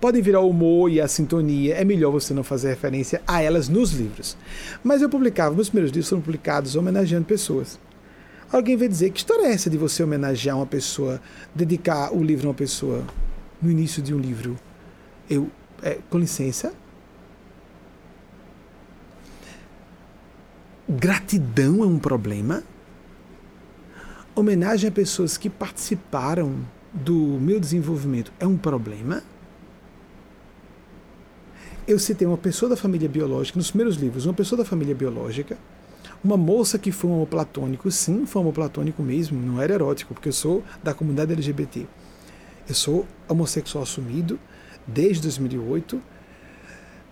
Podem 0.00 0.20
virar 0.20 0.40
o 0.40 0.50
humor 0.50 0.90
e 0.90 1.00
a 1.00 1.08
sintonia. 1.08 1.74
É 1.74 1.84
melhor 1.84 2.10
você 2.10 2.34
não 2.34 2.42
fazer 2.42 2.68
referência 2.68 3.22
a 3.26 3.40
elas 3.40 3.68
nos 3.68 3.92
livros. 3.92 4.36
Mas 4.82 5.00
eu 5.00 5.08
publicava, 5.08 5.54
meus 5.54 5.68
primeiros 5.68 5.92
livros 5.92 6.08
foram 6.08 6.22
publicados 6.22 6.76
homenageando 6.76 7.24
pessoas. 7.24 7.78
Alguém 8.50 8.76
vai 8.76 8.88
dizer 8.88 9.10
que 9.10 9.18
história 9.18 9.46
é 9.46 9.52
essa 9.52 9.68
de 9.68 9.76
você 9.76 10.02
homenagear 10.02 10.56
uma 10.56 10.66
pessoa, 10.66 11.20
dedicar 11.54 12.14
o 12.14 12.22
livro 12.22 12.46
a 12.46 12.50
uma 12.50 12.54
pessoa 12.54 13.04
no 13.60 13.70
início 13.70 14.02
de 14.02 14.14
um 14.14 14.18
livro? 14.18 14.58
Eu, 15.28 15.50
é, 15.82 15.98
com 16.08 16.18
licença. 16.18 16.72
Gratidão 20.88 21.82
é 21.84 21.86
um 21.86 21.98
problema? 21.98 22.62
Homenagem 24.34 24.88
a 24.88 24.92
pessoas 24.92 25.36
que 25.36 25.50
participaram 25.50 26.64
do 26.90 27.14
meu 27.14 27.60
desenvolvimento 27.60 28.32
é 28.40 28.46
um 28.46 28.56
problema? 28.56 29.22
Eu 31.86 31.98
citei 31.98 32.26
uma 32.26 32.38
pessoa 32.38 32.70
da 32.70 32.76
família 32.76 33.08
biológica, 33.08 33.58
nos 33.58 33.70
primeiros 33.70 33.96
livros, 33.96 34.24
uma 34.24 34.32
pessoa 34.32 34.58
da 34.58 34.64
família 34.64 34.94
biológica 34.94 35.58
uma 36.22 36.36
moça 36.36 36.78
que 36.78 36.90
foi 36.90 37.10
um 37.10 37.24
platônico, 37.24 37.90
sim, 37.90 38.26
foi 38.26 38.42
um 38.42 38.52
platônico 38.52 39.02
mesmo, 39.02 39.40
não 39.40 39.60
era 39.60 39.74
erótico, 39.74 40.14
porque 40.14 40.28
eu 40.28 40.32
sou 40.32 40.62
da 40.82 40.92
comunidade 40.92 41.32
LGBT. 41.32 41.86
Eu 42.68 42.74
sou 42.74 43.06
homossexual 43.28 43.84
assumido 43.84 44.38
desde 44.86 45.22
2008. 45.22 46.02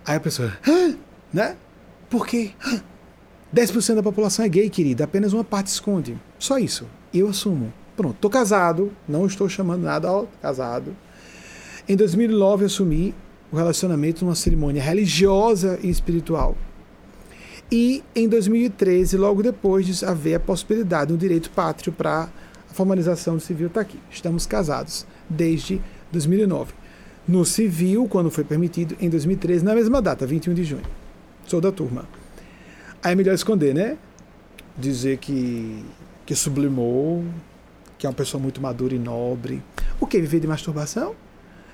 Aí 0.05 0.17
a 0.17 0.21
pessoa, 0.21 0.53
Hã? 0.67 0.97
né? 1.33 1.57
Por 2.11 2.27
quê? 2.27 2.53
10% 3.55 3.95
da 3.95 4.03
população 4.03 4.45
é 4.45 4.49
gay, 4.49 4.69
querida, 4.69 5.05
apenas 5.05 5.33
uma 5.33 5.45
parte 5.45 5.69
esconde. 5.69 6.19
Só 6.39 6.59
isso. 6.59 6.87
Eu 7.13 7.29
assumo. 7.29 7.73
Pronto, 7.97 8.17
tô 8.21 8.29
casado, 8.29 8.93
não 9.09 9.27
estou 9.27 9.49
chamando 9.49 9.83
nada, 9.83 10.13
ó, 10.13 10.27
casado. 10.43 10.95
Em 11.89 11.97
2009 11.97 12.65
eu 12.65 12.67
assumi 12.67 13.15
o 13.51 13.57
relacionamento 13.57 14.25
numa 14.25 14.35
cerimônia 14.35 14.83
religiosa 14.83 15.79
e 15.83 15.89
espiritual. 15.89 16.57
E 17.71 18.05
em 18.15 18.29
2013, 18.29 19.17
logo 19.17 19.43
depois 19.43 19.87
de 19.87 20.05
haver 20.05 20.35
a 20.35 20.41
possibilidade 20.41 21.13
do 21.13 21.19
direito 21.19 21.51
pátrio 21.51 21.93
para 21.93 22.29
a 22.71 22.75
formalização 22.75 23.41
civil, 23.41 23.67
está 23.67 23.81
aqui. 23.81 23.99
Estamos 24.11 24.47
casados 24.47 25.07
desde 25.29 25.81
2009. 26.13 26.73
No 27.27 27.45
civil, 27.45 28.07
quando 28.09 28.31
foi 28.31 28.45
permitido, 28.45 28.97
em 29.01 29.11
2013, 29.11 29.65
na 29.65 29.75
mesma 29.75 30.01
data, 30.01 30.25
21 30.25 30.55
de 30.55 30.63
junho. 30.63 30.85
Sou 31.45 31.61
da 31.61 31.73
turma. 31.73 32.09
Aí 33.03 33.13
é 33.13 33.15
melhor 33.17 33.35
esconder, 33.35 33.75
né? 33.75 33.99
Dizer 34.79 35.19
que, 35.19 35.85
que 36.25 36.37
sublimou, 36.37 37.25
que 37.99 38.07
é 38.07 38.09
uma 38.09 38.15
pessoa 38.15 38.41
muito 38.41 38.61
madura 38.61 38.95
e 38.95 38.99
nobre. 38.99 39.61
O 39.99 40.07
que? 40.07 40.21
Viver 40.21 40.39
de 40.39 40.47
masturbação? 40.47 41.17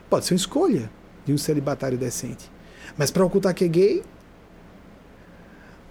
Pode 0.09 0.25
ser 0.25 0.33
uma 0.33 0.39
escolha 0.39 0.91
de 1.27 1.35
um 1.35 1.39
celibatário 1.39 1.99
decente. 1.99 2.51
Mas 2.97 3.11
para 3.11 3.25
ocultar 3.25 3.55
que 3.55 3.65
é 3.65 3.69
gay, 3.69 4.03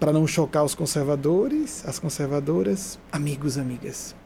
para 0.02 0.12
não 0.12 0.26
chocar 0.26 0.64
os 0.64 0.74
conservadores, 0.74 1.86
as 1.86 1.96
conservadoras, 1.96 2.98
amigos, 3.12 3.56
amigas, 3.56 4.16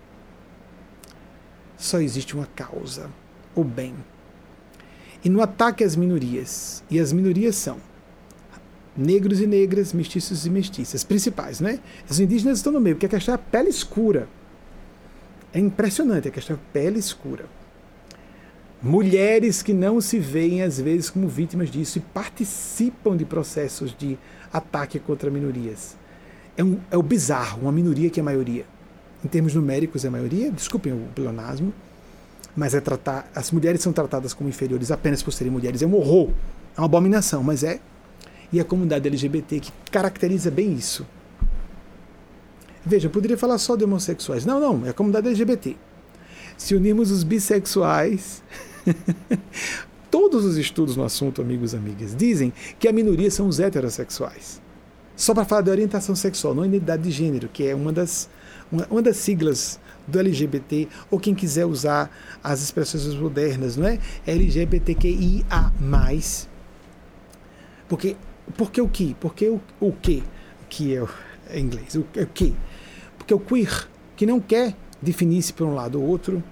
só 1.77 2.01
existe 2.01 2.35
uma 2.35 2.47
causa: 2.47 3.11
o 3.55 3.63
bem. 3.63 3.95
E 5.23 5.29
no 5.29 5.43
ataque 5.43 5.85
às 5.85 5.95
minorias, 5.95 6.83
e 6.89 6.99
as 6.99 7.13
minorias 7.13 7.57
são 7.57 7.77
negros 8.97 9.39
e 9.39 9.47
negras, 9.47 9.93
mestiços 9.93 10.47
e 10.47 10.51
mestiças, 10.51 11.05
principais, 11.05 11.61
né? 11.61 11.79
Os 12.09 12.21
indígenas 12.21 12.57
estão 12.57 12.73
no 12.73 12.81
meio, 12.81 12.97
porque 12.97 13.05
a 13.05 13.11
questão 13.11 13.35
é 13.35 13.37
a 13.37 13.39
pele 13.39 13.69
escura. 13.69 14.31
É 15.53 15.61
impressionante 15.61 16.27
a 16.27 16.31
questão 16.31 16.57
é 16.57 16.59
a 16.59 16.73
pele 16.73 16.99
escura. 16.99 17.45
Mulheres 18.83 19.63
que 19.63 19.75
não 19.75 20.01
se 20.01 20.19
veem, 20.19 20.63
às 20.63 20.81
vezes, 20.81 21.11
como 21.11 21.29
vítimas 21.29 21.71
disso 21.71 21.99
e 21.99 22.01
participam 22.01 23.15
de 23.15 23.27
processos 23.27 23.95
de 23.95 24.19
ataque 24.57 24.99
contra 24.99 25.31
minorias. 25.31 25.97
É, 26.57 26.65
um, 26.65 26.79
é 26.91 26.97
o 26.97 27.03
bizarro, 27.03 27.63
uma 27.63 27.73
minoria 27.73 28.11
que 28.11 28.21
é 28.21 28.23
maioria. 28.23 28.65
Em 29.25 29.29
termos 29.29 29.55
numéricos, 29.55 30.05
é 30.05 30.11
maioria, 30.11 30.51
desculpem 30.51 30.93
o 30.93 31.09
pleonasmo, 31.15 31.73
mas 32.57 32.75
é 32.75 32.81
tratar, 32.81 33.31
as 33.35 33.51
mulheres 33.51 33.81
são 33.81 33.93
tratadas 33.93 34.33
como 34.33 34.49
inferiores 34.49 34.91
apenas 34.91 35.23
por 35.23 35.33
serem 35.33 35.53
mulheres. 35.53 35.83
É 35.83 35.87
um 35.87 35.95
horror, 35.95 36.31
é 36.77 36.81
uma 36.81 36.87
abominação, 36.87 37.43
mas 37.43 37.63
é 37.63 37.81
e 38.53 38.61
a 38.61 38.65
comunidade 38.65 39.07
LGBT 39.07 39.61
que 39.61 39.73
caracteriza 39.91 40.51
bem 40.51 40.73
isso. 40.73 41.07
Veja, 42.85 43.09
eu 43.09 43.11
poderia 43.11 43.37
falar 43.37 43.59
só 43.59 43.75
de 43.75 43.85
homossexuais. 43.85 44.47
Não, 44.47 44.61
não, 44.61 44.87
é 44.87 44.91
a 44.91 44.93
comunidade 44.93 45.27
LGBT. 45.27 45.77
Se 46.57 46.75
unirmos 46.75 47.11
os 47.11 47.25
bissexuais, 47.25 48.43
todos 50.17 50.47
os 50.47 50.57
estudos 50.57 50.97
no 50.97 51.05
assunto, 51.05 51.43
amigos 51.43 51.75
e 51.75 51.77
amigas, 51.77 52.17
dizem 52.17 52.51
que 52.79 52.89
a 52.89 52.93
minoria 52.93 53.31
são 53.31 53.47
os 53.47 53.61
heterossexuais. 53.61 54.63
Só 55.15 55.35
para 55.35 55.45
falar 55.45 55.61
de 55.61 55.71
orientação 55.71 56.17
sexual, 56.17 56.55
não 56.55 56.65
identidade 56.65 57.03
de 57.03 57.11
gênero, 57.11 57.51
que 57.53 57.67
é 57.67 57.75
uma 57.75 57.93
das, 57.93 58.31
uma, 58.73 58.87
uma 58.91 59.03
das 59.03 59.19
siglas 59.19 59.79
do 60.07 60.19
LGBT, 60.19 60.89
ou 61.11 61.21
quem 61.21 61.35
quiser 61.35 61.67
usar 61.67 62.11
as 62.43 62.63
expressões 62.63 63.15
modernas, 63.15 63.77
não 63.77 63.87
é? 63.87 63.99
LGBTQIA. 64.27 65.45
Porque 67.87 68.17
porque 68.57 68.81
o 68.81 68.89
que? 68.89 69.15
Porque 69.21 69.49
o, 69.51 69.61
o 69.79 69.93
que? 69.93 70.25
Que 70.71 70.97
é, 70.97 71.05
é 71.51 71.61
inglês. 71.61 71.95
O, 71.95 72.01
o 72.01 72.27
que? 72.27 72.55
Porque 73.19 73.35
o 73.35 73.39
queer, 73.39 73.87
que 74.17 74.25
não 74.25 74.41
quer 74.41 74.75
definir-se 75.03 75.53
por 75.53 75.67
um 75.67 75.75
lado 75.75 76.01
ou 76.01 76.09
outro. 76.09 76.43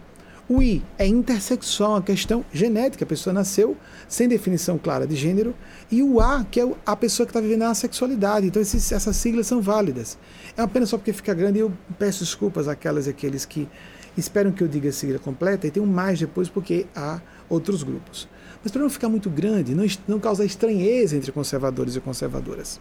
O 0.49 0.61
I 0.61 0.83
é 0.99 1.07
intersexual, 1.07 1.93
uma 1.93 2.03
questão 2.03 2.45
genética. 2.53 3.05
A 3.05 3.07
pessoa 3.07 3.33
nasceu 3.33 3.77
sem 4.07 4.29
definição 4.29 4.77
clara 4.77 5.07
de 5.07 5.17
gênero. 5.17 5.55
E 5.91 6.03
o 6.03 6.21
A, 6.21 6.45
que 6.45 6.61
é 6.61 6.75
a 6.85 6.95
pessoa 6.95 7.27
que 7.27 7.31
está 7.31 7.41
vivendo 7.41 7.63
a 7.63 7.75
sexualidade. 7.75 8.47
Então, 8.47 8.61
esses, 8.61 8.93
essas 8.93 9.17
siglas 9.17 9.47
são 9.47 9.63
válidas. 9.63 10.19
É 10.57 10.63
apenas 10.63 10.91
só 10.91 10.99
porque 10.99 11.13
fica 11.13 11.33
grande. 11.33 11.59
Eu 11.61 11.73
peço 11.99 12.25
desculpas 12.25 12.69
àquelas 12.69 13.07
e 13.07 13.11
àqueles 13.11 13.47
que 13.47 13.69
esperam 14.17 14.53
que 14.53 14.63
eu 14.63 14.69
diga 14.69 14.91
a 14.91 14.93
sigla 14.93 15.19
completa. 15.19 15.67
E 15.67 15.71
tem 15.71 15.83
um 15.83 15.87
mais 15.87 16.19
depois, 16.19 16.49
porque 16.49 16.87
há 16.95 17.21
outros 17.49 17.83
grupos 17.83 18.29
mas 18.65 18.73
para 18.73 18.81
não 18.81 18.89
ficar 18.89 19.11
muito 19.11 19.29
grande, 19.29 19.75
não, 19.75 19.85
não 20.09 20.19
causar 20.19 20.47
estranheza 20.47 21.15
entre 21.15 21.31
conservadores 21.31 21.97
e 21.97 22.01
conservadoras. 22.01 22.81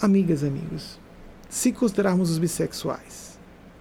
Amigas, 0.00 0.42
amigos, 0.42 0.98
se 1.50 1.70
considerarmos 1.70 2.30
os 2.30 2.38
bissexuais, 2.38 3.29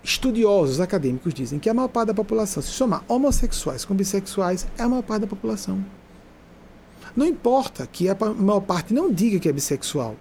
estudiosos 0.03 0.79
acadêmicos 0.79 1.33
dizem 1.33 1.59
que 1.59 1.69
a 1.69 1.73
maior 1.73 1.87
parte 1.87 2.07
da 2.07 2.13
população, 2.13 2.63
se 2.63 2.69
somar 2.69 3.03
homossexuais 3.07 3.85
com 3.85 3.93
bissexuais, 3.93 4.67
é 4.77 4.83
a 4.83 4.89
maior 4.89 5.03
parte 5.03 5.21
da 5.21 5.27
população. 5.27 5.83
Não 7.15 7.25
importa 7.25 7.87
que 7.87 8.07
a 8.07 8.15
maior 8.37 8.61
parte 8.61 8.93
não 8.93 9.11
diga 9.11 9.39
que 9.39 9.49
é 9.49 9.51
bissexual. 9.51 10.15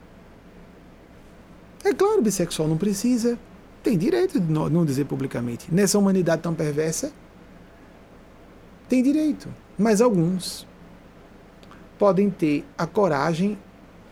É 1.85 1.93
claro, 1.93 2.21
bissexual 2.23 2.69
não 2.69 2.77
precisa, 2.77 3.39
tem 3.83 3.97
direito 3.97 4.41
de 4.41 4.53
não 4.53 4.85
dizer 4.85 5.05
publicamente. 5.05 5.73
Nessa 5.73 5.99
humanidade 5.99 6.43
tão 6.43 6.55
perversa, 6.55 7.13
tem 8.89 9.03
direito. 9.03 9.49
Mas 9.79 10.01
alguns 10.01 10.67
podem 11.99 12.31
ter 12.31 12.65
a 12.77 12.87
coragem 12.87 13.59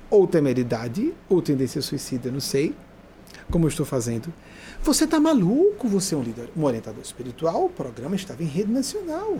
ou 0.08 0.26
temeridade 0.26 1.12
ou 1.28 1.42
tendência 1.42 1.82
suicida, 1.82 2.30
não 2.30 2.40
sei, 2.40 2.74
como 3.50 3.64
eu 3.64 3.68
estou 3.68 3.84
fazendo. 3.84 4.32
Você 4.86 5.02
está 5.02 5.18
maluco, 5.18 5.88
você 5.88 6.14
é 6.14 6.18
um 6.18 6.22
líder, 6.22 6.48
um 6.56 6.62
orientador 6.62 7.02
espiritual, 7.02 7.64
o 7.64 7.68
programa 7.68 8.14
estava 8.14 8.44
em 8.44 8.46
rede 8.46 8.70
nacional. 8.70 9.38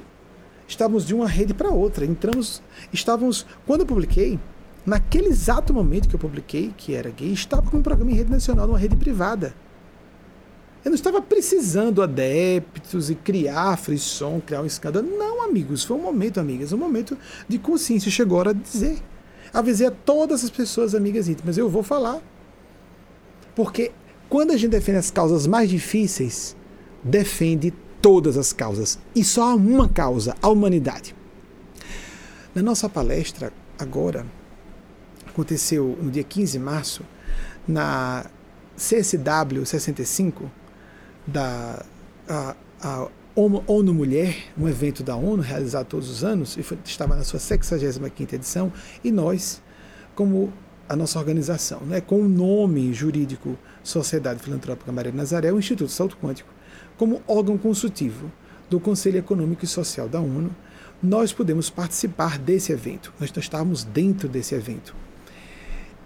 Estávamos 0.66 1.06
de 1.06 1.14
uma 1.14 1.28
rede 1.28 1.54
para 1.54 1.70
outra. 1.70 2.04
Entramos, 2.04 2.60
estávamos, 2.92 3.46
quando 3.64 3.82
eu 3.82 3.86
publiquei, 3.86 4.40
naquele 4.84 5.28
exato 5.28 5.72
momento 5.72 6.08
que 6.08 6.16
eu 6.16 6.18
publiquei, 6.18 6.74
que 6.76 6.96
era 6.96 7.10
gay, 7.10 7.32
estava 7.32 7.70
com 7.70 7.76
um 7.76 7.82
programa 7.82 8.10
em 8.10 8.14
rede 8.14 8.28
nacional, 8.28 8.66
numa 8.66 8.76
rede 8.76 8.96
privada. 8.96 9.54
Eu 10.84 10.90
não 10.90 10.96
estava 10.96 11.22
precisando 11.22 12.02
adeptos 12.02 13.08
e 13.08 13.14
criar 13.14 13.76
frisson, 13.76 14.42
criar 14.44 14.62
um 14.62 14.66
escândalo. 14.66 15.08
Não, 15.16 15.44
amigos, 15.44 15.84
foi 15.84 15.96
um 15.96 16.02
momento, 16.02 16.40
amigas, 16.40 16.72
um 16.72 16.76
momento 16.76 17.16
de 17.46 17.56
consciência. 17.56 18.10
Chegou 18.10 18.38
a 18.38 18.40
hora 18.40 18.54
de 18.54 18.62
dizer. 18.62 18.98
Avisei 19.54 19.86
a 19.86 19.92
todas 19.92 20.42
as 20.42 20.50
pessoas, 20.50 20.92
amigas 20.92 21.28
íntimas, 21.28 21.56
eu 21.56 21.70
vou 21.70 21.84
falar. 21.84 22.20
Porque 23.54 23.92
quando 24.28 24.52
a 24.52 24.56
gente 24.56 24.70
defende 24.70 24.98
as 24.98 25.10
causas 25.10 25.46
mais 25.46 25.70
difíceis, 25.70 26.56
defende 27.02 27.72
todas 28.02 28.36
as 28.36 28.52
causas. 28.52 28.98
E 29.14 29.24
só 29.24 29.50
há 29.50 29.54
uma 29.54 29.88
causa, 29.88 30.36
a 30.42 30.48
humanidade. 30.48 31.14
Na 32.54 32.62
nossa 32.62 32.88
palestra, 32.88 33.52
agora, 33.78 34.26
aconteceu 35.26 35.98
no 36.00 36.10
dia 36.10 36.24
15 36.24 36.52
de 36.52 36.58
março, 36.58 37.02
na 37.66 38.26
CSW 38.76 39.64
65, 39.64 40.50
da 41.26 41.84
a, 42.28 42.56
a 42.80 43.08
ONU 43.34 43.92
Mulher, 43.92 44.34
um 44.56 44.66
evento 44.66 45.02
da 45.02 45.14
ONU 45.14 45.42
realizado 45.42 45.86
todos 45.86 46.08
os 46.08 46.24
anos, 46.24 46.56
e 46.56 46.62
foi, 46.62 46.78
estava 46.84 47.14
na 47.14 47.24
sua 47.24 47.38
65ª 47.38 48.32
edição, 48.32 48.72
e 49.04 49.12
nós, 49.12 49.60
como 50.14 50.52
a 50.88 50.96
nossa 50.96 51.18
organização, 51.18 51.80
né, 51.80 52.00
com 52.00 52.20
o 52.20 52.28
nome 52.28 52.92
jurídico 52.92 53.58
Sociedade 53.82 54.40
Filantrópica 54.40 54.92
Maria 54.92 55.12
Nazaré, 55.12 55.52
o 55.52 55.58
Instituto 55.58 55.90
Salto 55.90 56.16
Quântico, 56.16 56.48
como 56.96 57.22
órgão 57.26 57.58
consultivo 57.58 58.30
do 58.70 58.80
Conselho 58.80 59.18
Econômico 59.18 59.64
e 59.64 59.68
Social 59.68 60.08
da 60.08 60.20
ONU, 60.20 60.54
nós 61.02 61.32
podemos 61.32 61.68
participar 61.68 62.38
desse 62.38 62.72
evento. 62.72 63.12
Nós 63.20 63.30
estávamos 63.36 63.84
dentro 63.84 64.28
desse 64.28 64.54
evento. 64.54 64.94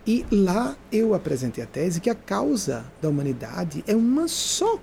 E 0.06 0.26
lá 0.30 0.76
eu 0.90 1.14
apresentei 1.14 1.62
a 1.62 1.66
tese 1.66 2.00
que 2.00 2.10
a 2.10 2.14
causa 2.14 2.84
da 3.00 3.08
humanidade 3.08 3.84
é 3.86 3.94
uma 3.94 4.26
só 4.26 4.78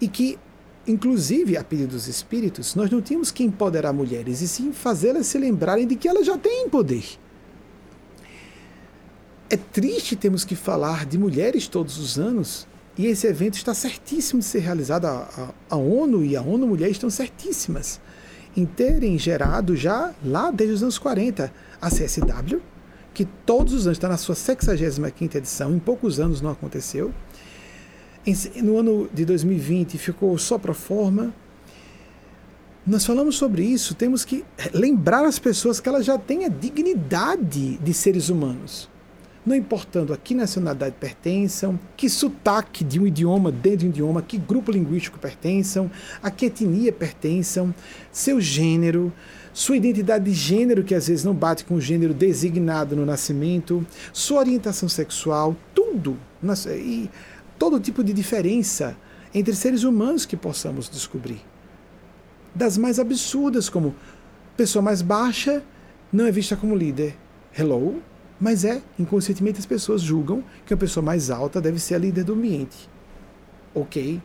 e 0.00 0.08
que, 0.08 0.38
inclusive, 0.86 1.56
a 1.56 1.62
pedido 1.62 1.90
dos 1.90 2.08
espíritos, 2.08 2.74
nós 2.74 2.90
não 2.90 3.00
tínhamos 3.00 3.30
que 3.30 3.44
empoderar 3.44 3.92
mulheres, 3.92 4.40
e 4.40 4.48
sim 4.48 4.72
fazê-las 4.72 5.26
se 5.26 5.38
lembrarem 5.38 5.86
de 5.86 5.94
que 5.94 6.08
elas 6.08 6.26
já 6.26 6.36
têm 6.36 6.68
poder. 6.68 7.04
É 9.52 9.56
triste 9.58 10.16
termos 10.16 10.46
que 10.46 10.56
falar 10.56 11.04
de 11.04 11.18
mulheres 11.18 11.68
todos 11.68 11.98
os 11.98 12.18
anos, 12.18 12.66
e 12.96 13.04
esse 13.04 13.26
evento 13.26 13.52
está 13.52 13.74
certíssimo 13.74 14.40
de 14.40 14.46
ser 14.46 14.60
realizado. 14.60 15.04
A, 15.04 15.28
a, 15.68 15.74
a 15.74 15.76
ONU 15.76 16.24
e 16.24 16.34
a 16.34 16.40
ONU 16.40 16.66
Mulher 16.66 16.90
estão 16.90 17.10
certíssimas 17.10 18.00
em 18.56 18.64
terem 18.64 19.18
gerado 19.18 19.76
já 19.76 20.14
lá 20.24 20.50
desde 20.50 20.76
os 20.76 20.82
anos 20.82 20.96
40 20.96 21.52
a 21.82 21.90
CSW, 21.90 22.62
que 23.12 23.26
todos 23.44 23.74
os 23.74 23.86
anos 23.86 23.98
está 23.98 24.08
na 24.08 24.16
sua 24.16 24.34
65 24.34 25.36
edição, 25.36 25.74
em 25.74 25.78
poucos 25.78 26.18
anos 26.18 26.40
não 26.40 26.50
aconteceu, 26.50 27.12
no 28.56 28.78
ano 28.78 29.10
de 29.12 29.26
2020 29.26 29.98
ficou 29.98 30.38
só 30.38 30.56
para 30.56 30.72
forma. 30.72 31.30
Nós 32.86 33.04
falamos 33.04 33.36
sobre 33.36 33.64
isso, 33.64 33.94
temos 33.94 34.24
que 34.24 34.46
lembrar 34.72 35.26
as 35.26 35.38
pessoas 35.38 35.78
que 35.78 35.90
elas 35.90 36.06
já 36.06 36.16
têm 36.16 36.46
a 36.46 36.48
dignidade 36.48 37.76
de 37.76 37.92
seres 37.92 38.30
humanos. 38.30 38.90
Não 39.44 39.56
importando 39.56 40.12
a 40.12 40.16
que 40.16 40.34
nacionalidade 40.34 40.94
pertençam, 41.00 41.78
que 41.96 42.08
sotaque 42.08 42.84
de 42.84 43.00
um 43.00 43.06
idioma 43.06 43.50
dentro 43.50 43.78
de 43.78 43.86
um 43.86 43.88
idioma, 43.90 44.22
que 44.22 44.38
grupo 44.38 44.70
linguístico 44.70 45.18
pertençam, 45.18 45.90
a 46.22 46.30
que 46.30 46.46
etnia 46.46 46.92
pertençam, 46.92 47.74
seu 48.12 48.40
gênero, 48.40 49.12
sua 49.52 49.76
identidade 49.76 50.24
de 50.24 50.32
gênero, 50.32 50.84
que 50.84 50.94
às 50.94 51.08
vezes 51.08 51.24
não 51.24 51.34
bate 51.34 51.64
com 51.64 51.74
o 51.74 51.80
gênero 51.80 52.14
designado 52.14 52.94
no 52.94 53.04
nascimento, 53.04 53.84
sua 54.12 54.38
orientação 54.38 54.88
sexual, 54.88 55.56
tudo. 55.74 56.16
E 56.68 57.10
todo 57.58 57.80
tipo 57.80 58.02
de 58.04 58.12
diferença 58.12 58.96
entre 59.34 59.54
seres 59.54 59.82
humanos 59.82 60.24
que 60.24 60.36
possamos 60.36 60.88
descobrir. 60.88 61.40
Das 62.54 62.78
mais 62.78 62.98
absurdas, 62.98 63.68
como 63.68 63.94
pessoa 64.56 64.82
mais 64.82 65.02
baixa 65.02 65.62
não 66.12 66.26
é 66.26 66.30
vista 66.30 66.56
como 66.56 66.76
líder. 66.76 67.16
Hello? 67.56 68.02
Mas 68.42 68.64
é, 68.64 68.82
inconscientemente 68.98 69.60
as 69.60 69.66
pessoas 69.66 70.02
julgam 70.02 70.42
que 70.66 70.74
a 70.74 70.76
pessoa 70.76 71.06
mais 71.06 71.30
alta 71.30 71.60
deve 71.60 71.78
ser 71.78 71.94
a 71.94 71.98
líder 71.98 72.24
do 72.24 72.32
ambiente. 72.32 72.90
Ok? 73.72 74.20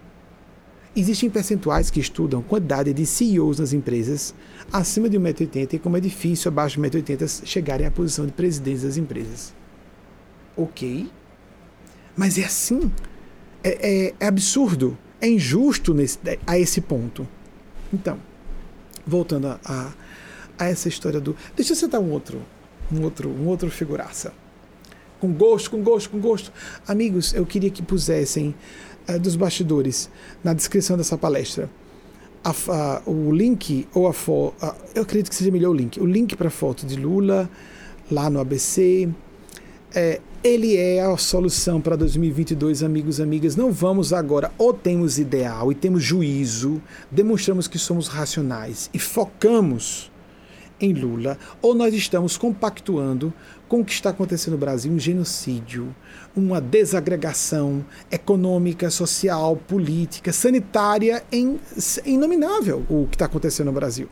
Existem 0.96 1.30
percentuais 1.30 1.92
que 1.92 2.00
estudam 2.00 2.42
quantidade 2.42 2.92
de 2.92 3.06
CEOs 3.06 3.60
nas 3.60 3.74
empresas 3.74 4.34
acima 4.74 5.08
de 5.08 5.20
1,80m 5.20 5.76
e 5.76 5.78
como 5.78 5.98
é 5.98 6.00
difícil 6.00 6.50
abaixo 6.50 6.82
de 6.82 6.90
1,80m 6.90 7.46
chegarem 7.46 7.86
à 7.86 7.92
posição 7.92 8.26
de 8.26 8.32
presidentes 8.32 8.82
das 8.82 8.98
empresas. 8.98 9.54
Ok? 10.56 11.12
Mas 12.16 12.40
é 12.40 12.46
assim. 12.46 12.92
É, 13.64 14.08
é, 14.08 14.14
é 14.20 14.26
absurdo. 14.26 14.98
É 15.22 15.30
injusto 15.30 15.94
nesse, 15.94 16.18
a 16.48 16.58
esse 16.58 16.82
ponto. 16.82 17.28
Então, 17.94 18.18
voltando 19.06 19.46
a, 19.46 19.60
a, 19.64 19.94
a, 20.58 20.66
essa 20.66 20.88
história 20.88 21.22
do. 21.22 21.36
Deixa 21.56 21.74
eu 21.74 21.76
citar 21.76 22.02
um 22.02 22.10
outro, 22.10 22.42
um 22.92 23.04
outro, 23.04 23.30
um 23.30 23.48
outro 23.48 23.70
figuraça. 23.70 24.34
Com 25.20 25.34
gosto, 25.34 25.72
com 25.72 25.82
gosto, 25.82 26.10
com 26.10 26.20
gosto. 26.20 26.52
Amigos, 26.88 27.34
eu 27.34 27.46
queria 27.46 27.70
que 27.70 27.82
pusessem 27.82 28.54
uh, 29.10 29.20
dos 29.20 29.36
bastidores 29.36 30.10
na 30.44 30.54
descrição 30.54 30.96
dessa 30.96 31.18
palestra 31.18 31.70
a, 32.44 32.54
a, 32.72 33.02
o 33.06 33.32
link 33.32 33.88
ou 33.94 34.08
a 34.08 34.14
foto. 34.14 34.56
Eu 34.96 35.04
acredito 35.04 35.30
que 35.30 35.36
seja 35.36 35.52
melhor 35.52 35.72
o 35.72 35.74
link. 35.74 36.00
O 36.00 36.06
link 36.06 36.36
para 36.36 36.48
a 36.48 36.52
foto 36.52 36.86
de 36.86 36.96
Lula 36.96 37.50
lá 38.10 38.30
no 38.30 38.40
ABC. 38.40 39.10
É, 39.94 40.22
ele 40.44 40.78
é 40.78 41.02
a 41.02 41.18
solução 41.18 41.82
para 41.82 41.96
2022, 41.96 42.84
amigos 42.84 43.20
amigas. 43.20 43.56
Não 43.56 43.72
vamos 43.72 44.14
agora, 44.14 44.52
ou 44.58 44.74
temos 44.74 45.18
ideal 45.18 45.72
e 45.72 45.76
temos 45.76 46.04
juízo, 46.04 46.82
demonstramos 47.10 47.68
que 47.68 47.78
somos 47.78 48.08
racionais 48.08 48.90
e 48.94 49.00
focamos 49.00 50.12
em 50.80 50.94
Lula, 50.94 51.38
ou 51.62 51.74
nós 51.74 51.94
estamos 51.94 52.38
compactuando 52.38 53.34
com 53.68 53.82
o 53.82 53.86
que 53.86 53.92
está 53.92 54.12
acontecendo 54.12 54.54
no 54.54 54.60
Brasil, 54.60 54.92
um 54.92 55.00
genocídio, 55.00 55.94
uma 56.36 56.62
desagregação 56.62 57.86
econômica, 58.12 58.90
social, 58.90 59.56
política, 59.56 60.32
sanitária 60.32 61.24
inominável 62.06 62.86
o 62.90 63.08
que 63.08 63.16
está 63.16 63.26
acontecendo 63.26 63.68
no 63.68 63.74
Brasil. 63.74 64.08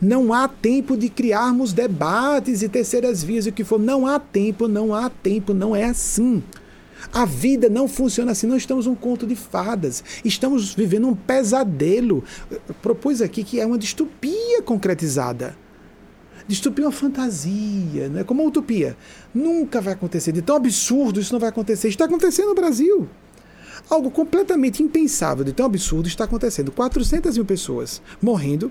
Não 0.00 0.32
há 0.32 0.48
tempo 0.48 0.96
de 0.96 1.08
criarmos 1.08 1.72
debates 1.72 2.62
e 2.62 2.68
terceiras 2.68 3.22
vias 3.22 3.46
e 3.46 3.50
o 3.50 3.52
que 3.52 3.62
for. 3.62 3.78
Não 3.78 4.06
há 4.06 4.18
tempo, 4.18 4.66
não 4.66 4.92
há 4.92 5.08
tempo, 5.08 5.54
não 5.54 5.74
é 5.74 5.84
assim. 5.84 6.42
A 7.12 7.24
vida 7.24 7.68
não 7.68 7.86
funciona 7.86 8.32
assim, 8.32 8.46
não 8.46 8.56
estamos 8.56 8.86
um 8.86 8.94
conto 8.94 9.26
de 9.26 9.36
fadas. 9.36 10.02
Estamos 10.24 10.74
vivendo 10.74 11.06
um 11.06 11.14
pesadelo. 11.14 12.24
Eu 12.50 12.60
propus 12.82 13.20
aqui 13.22 13.44
que 13.44 13.60
é 13.60 13.66
uma 13.66 13.78
distopia 13.78 14.62
concretizada. 14.62 15.56
Distopia 16.46 16.84
é 16.84 16.88
uma 16.88 16.92
fantasia, 16.92 18.08
não 18.08 18.20
é 18.20 18.24
como 18.24 18.42
uma 18.42 18.48
utopia. 18.48 18.96
Nunca 19.34 19.80
vai 19.80 19.94
acontecer. 19.94 20.30
De 20.32 20.42
tão 20.42 20.56
absurdo 20.56 21.20
isso 21.20 21.32
não 21.32 21.40
vai 21.40 21.48
acontecer. 21.48 21.88
Está 21.88 22.04
acontecendo 22.04 22.48
no 22.48 22.54
Brasil. 22.54 23.08
Algo 23.88 24.10
completamente 24.10 24.82
impensável, 24.82 25.44
de 25.44 25.52
tão 25.52 25.66
absurdo, 25.66 26.06
está 26.06 26.24
acontecendo. 26.24 26.70
400 26.70 27.36
mil 27.36 27.44
pessoas 27.44 28.02
morrendo 28.20 28.70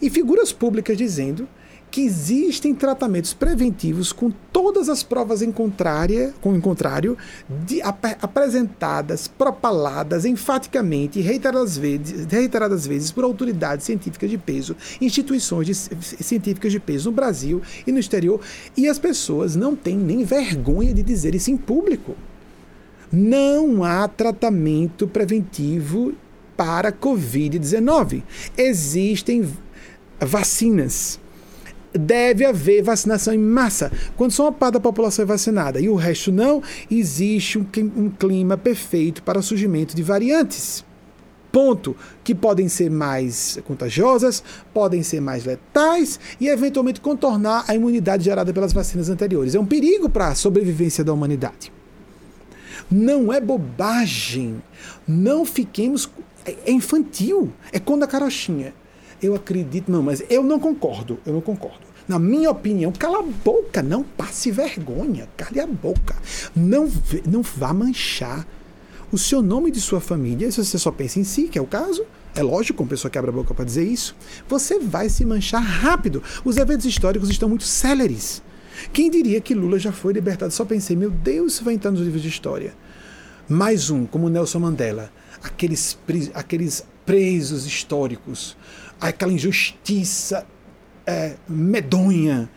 e 0.00 0.10
figuras 0.10 0.52
públicas 0.52 0.96
dizendo 0.96 1.48
que 1.92 2.00
existem 2.00 2.74
tratamentos 2.74 3.34
preventivos 3.34 4.14
com 4.14 4.32
todas 4.50 4.88
as 4.88 5.02
provas 5.02 5.42
em, 5.42 5.52
contrária, 5.52 6.32
com, 6.40 6.56
em 6.56 6.60
contrário 6.60 7.18
de, 7.66 7.82
ap 7.82 8.02
apresentadas, 8.22 9.28
propaladas 9.28 10.24
enfaticamente 10.24 11.20
reiteradas 11.20 11.76
vezes, 11.76 12.26
reiteradas 12.30 12.86
vezes 12.86 13.12
por 13.12 13.24
autoridades 13.24 13.84
científicas 13.84 14.30
de 14.30 14.38
peso, 14.38 14.74
instituições 15.02 15.66
de, 15.66 15.74
científicas 15.74 16.72
de 16.72 16.80
peso 16.80 17.10
no 17.10 17.16
Brasil 17.16 17.60
e 17.86 17.92
no 17.92 17.98
exterior, 17.98 18.40
e 18.74 18.88
as 18.88 18.98
pessoas 18.98 19.54
não 19.54 19.76
têm 19.76 19.98
nem 19.98 20.24
vergonha 20.24 20.94
de 20.94 21.02
dizer 21.02 21.34
isso 21.34 21.50
em 21.50 21.58
público. 21.58 22.16
Não 23.12 23.84
há 23.84 24.08
tratamento 24.08 25.06
preventivo 25.06 26.14
para 26.56 26.90
Covid-19. 26.90 28.22
Existem 28.56 29.46
vacinas 30.18 31.20
deve 31.92 32.44
haver 32.44 32.82
vacinação 32.82 33.34
em 33.34 33.38
massa. 33.38 33.92
Quando 34.16 34.32
só 34.32 34.44
uma 34.44 34.52
parte 34.52 34.74
da 34.74 34.80
população 34.80 35.24
é 35.24 35.26
vacinada 35.26 35.80
e 35.80 35.88
o 35.88 35.94
resto 35.94 36.32
não, 36.32 36.62
existe 36.90 37.58
um, 37.58 38.10
clima 38.10 38.56
perfeito 38.56 39.22
para 39.22 39.38
o 39.38 39.42
surgimento 39.42 39.94
de 39.94 40.02
variantes. 40.02 40.84
Ponto. 41.50 41.94
Que 42.24 42.34
podem 42.34 42.66
ser 42.68 42.90
mais 42.90 43.58
contagiosas, 43.64 44.42
podem 44.72 45.02
ser 45.02 45.20
mais 45.20 45.44
letais 45.44 46.18
e 46.40 46.48
eventualmente 46.48 47.00
contornar 47.00 47.64
a 47.68 47.74
imunidade 47.74 48.24
gerada 48.24 48.52
pelas 48.54 48.72
vacinas 48.72 49.10
anteriores. 49.10 49.54
É 49.54 49.60
um 49.60 49.66
perigo 49.66 50.08
para 50.08 50.28
a 50.28 50.34
sobrevivência 50.34 51.04
da 51.04 51.12
humanidade. 51.12 51.70
Não 52.90 53.32
é 53.32 53.40
bobagem. 53.40 54.62
Não 55.06 55.44
fiquemos. 55.44 56.10
É, 56.44 56.56
é 56.66 56.72
infantil. 56.72 57.52
É 57.70 57.78
quando 57.78 58.02
a 58.02 58.06
carochinha 58.06 58.72
eu 59.22 59.34
acredito, 59.34 59.90
não, 59.90 60.02
mas 60.02 60.22
eu 60.28 60.42
não 60.42 60.58
concordo, 60.58 61.18
eu 61.24 61.32
não 61.32 61.40
concordo. 61.40 61.92
Na 62.08 62.18
minha 62.18 62.50
opinião, 62.50 62.90
cala 62.90 63.20
a 63.20 63.22
boca, 63.22 63.82
não 63.82 64.02
passe 64.02 64.50
vergonha, 64.50 65.28
cale 65.36 65.60
a 65.60 65.66
boca. 65.66 66.16
Não, 66.54 66.90
não 67.24 67.42
vá 67.42 67.72
manchar 67.72 68.46
o 69.12 69.18
seu 69.18 69.40
nome 69.42 69.70
de 69.70 69.80
sua 69.80 70.00
família, 70.00 70.50
se 70.50 70.64
você 70.64 70.78
só 70.78 70.90
pensa 70.90 71.20
em 71.20 71.24
si, 71.24 71.44
que 71.44 71.58
é 71.58 71.62
o 71.62 71.66
caso, 71.66 72.04
é 72.34 72.42
lógico, 72.42 72.82
uma 72.82 72.88
pessoa 72.88 73.10
que 73.10 73.18
abre 73.18 73.30
a 73.30 73.34
boca 73.34 73.52
para 73.52 73.64
dizer 73.64 73.84
isso, 73.84 74.16
você 74.48 74.78
vai 74.78 75.08
se 75.10 75.24
manchar 75.24 75.62
rápido. 75.62 76.22
Os 76.44 76.56
eventos 76.56 76.86
históricos 76.86 77.28
estão 77.28 77.48
muito 77.48 77.64
céleres. 77.64 78.42
Quem 78.92 79.10
diria 79.10 79.40
que 79.40 79.54
Lula 79.54 79.78
já 79.78 79.92
foi 79.92 80.14
libertado? 80.14 80.52
Só 80.52 80.64
pensei, 80.64 80.96
meu 80.96 81.10
Deus, 81.10 81.54
isso 81.54 81.64
vai 81.64 81.74
entrar 81.74 81.90
nos 81.90 82.00
livros 82.00 82.22
de 82.22 82.28
história. 82.28 82.74
Mais 83.46 83.90
um, 83.90 84.06
como 84.06 84.30
Nelson 84.30 84.60
Mandela, 84.60 85.12
aqueles, 85.42 85.98
aqueles 86.32 86.84
presos 87.04 87.66
históricos 87.66 88.56
aquela 89.08 89.32
injustiça 89.32 90.46
é, 91.06 91.34
medonha. 91.48 92.48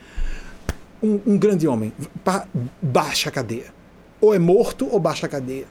Um, 1.01 1.19
um, 1.25 1.37
grande 1.37 1.67
homem, 1.67 1.91
ba 2.23 2.47
baixa 2.81 3.29
a 3.29 3.31
cadeia. 3.31 3.73
Ou 4.21 4.33
é 4.33 4.39
morto 4.39 4.87
ou 4.89 4.99
baixa 4.99 5.25
a 5.25 5.29
cadeia. 5.29 5.67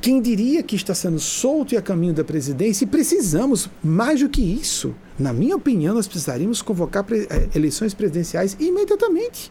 Quem 0.00 0.20
diria 0.20 0.62
que 0.62 0.76
está 0.76 0.94
sendo 0.94 1.18
solto 1.18 1.72
e 1.72 1.76
a 1.76 1.82
caminho 1.82 2.12
da 2.12 2.22
presidência? 2.22 2.84
E 2.84 2.86
precisamos, 2.86 3.70
mais 3.82 4.20
do 4.20 4.28
que 4.28 4.42
isso, 4.42 4.94
na 5.18 5.32
minha 5.32 5.56
opinião, 5.56 5.94
nós 5.94 6.06
precisaríamos 6.06 6.60
convocar 6.60 7.02
pre 7.02 7.26
é, 7.30 7.48
eleições 7.54 7.94
presidenciais 7.94 8.56
imediatamente. 8.60 9.50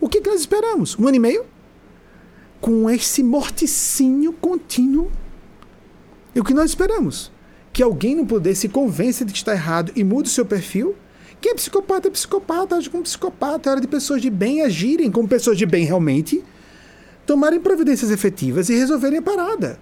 O 0.00 0.08
que, 0.08 0.20
que 0.20 0.30
nós 0.30 0.40
esperamos? 0.40 0.96
Um 0.98 1.08
ano 1.08 1.16
e 1.16 1.20
meio? 1.20 1.44
Com 2.60 2.88
esse 2.88 3.22
morticínio 3.22 4.32
contínuo. 4.34 5.10
E 6.34 6.40
o 6.40 6.44
que 6.44 6.54
nós 6.54 6.70
esperamos? 6.70 7.31
Que 7.72 7.82
alguém 7.82 8.14
no 8.14 8.26
poder 8.26 8.54
se 8.54 8.68
convença 8.68 9.24
de 9.24 9.32
que 9.32 9.38
está 9.38 9.52
errado 9.52 9.92
e 9.96 10.04
mude 10.04 10.28
o 10.28 10.32
seu 10.32 10.44
perfil? 10.44 10.94
Quem 11.40 11.52
é 11.52 11.54
psicopata 11.54 12.08
é 12.08 12.10
psicopata, 12.10 12.76
age 12.76 12.90
como 12.90 13.02
psicopata. 13.02 13.68
É 13.68 13.72
hora 13.72 13.80
de 13.80 13.88
pessoas 13.88 14.20
de 14.20 14.30
bem 14.30 14.62
agirem 14.62 15.10
como 15.10 15.26
pessoas 15.26 15.58
de 15.58 15.66
bem 15.66 15.84
realmente, 15.84 16.44
tomarem 17.26 17.60
providências 17.60 18.10
efetivas 18.10 18.68
e 18.68 18.74
resolverem 18.74 19.18
a 19.18 19.22
parada. 19.22 19.80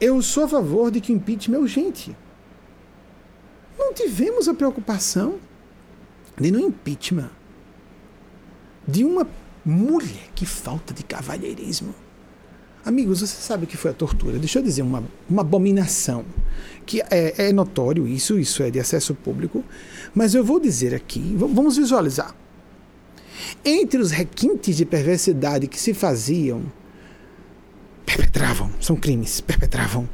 Eu 0.00 0.22
sou 0.22 0.44
a 0.44 0.48
favor 0.48 0.90
de 0.90 1.00
que 1.00 1.12
o 1.12 1.16
impeachment 1.16 1.56
é 1.56 1.60
urgente. 1.60 2.16
Não 3.78 3.92
tivemos 3.92 4.48
a 4.48 4.54
preocupação 4.54 5.36
de 6.38 6.50
no 6.50 6.60
impeachment 6.60 7.30
de 8.86 9.04
uma 9.04 9.28
mulher. 9.64 10.30
Que 10.34 10.46
falta 10.46 10.94
de 10.94 11.02
cavalheirismo 11.02 11.94
Amigos, 12.86 13.18
você 13.18 13.26
sabe 13.26 13.64
o 13.64 13.66
que 13.66 13.76
foi 13.76 13.90
a 13.90 13.94
tortura? 13.94 14.38
Deixa 14.38 14.60
eu 14.60 14.62
dizer 14.62 14.82
uma, 14.82 15.02
uma 15.28 15.42
abominação. 15.42 16.24
Que 16.86 17.02
é, 17.10 17.48
é 17.48 17.52
notório 17.52 18.06
isso, 18.06 18.38
isso 18.38 18.62
é 18.62 18.70
de 18.70 18.78
acesso 18.78 19.14
público, 19.14 19.64
mas 20.14 20.34
eu 20.34 20.44
vou 20.44 20.60
dizer 20.60 20.94
aqui, 20.94 21.34
vamos 21.36 21.76
visualizar. 21.76 22.34
Entre 23.64 24.00
os 24.00 24.12
requintes 24.12 24.76
de 24.76 24.86
perversidade 24.86 25.66
que 25.66 25.78
se 25.78 25.92
faziam, 25.92 26.62
perpetravam, 28.06 28.70
são 28.80 28.96
crimes, 28.96 29.40
perpetravam 29.40 30.08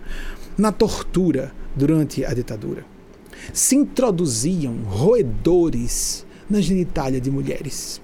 na 0.57 0.73
tortura 0.73 1.53
durante 1.77 2.24
a 2.24 2.32
ditadura. 2.32 2.85
Se 3.53 3.77
introduziam 3.77 4.74
roedores 4.85 6.27
na 6.49 6.61
genitália 6.61 7.20
de 7.20 7.31
mulheres. 7.31 8.01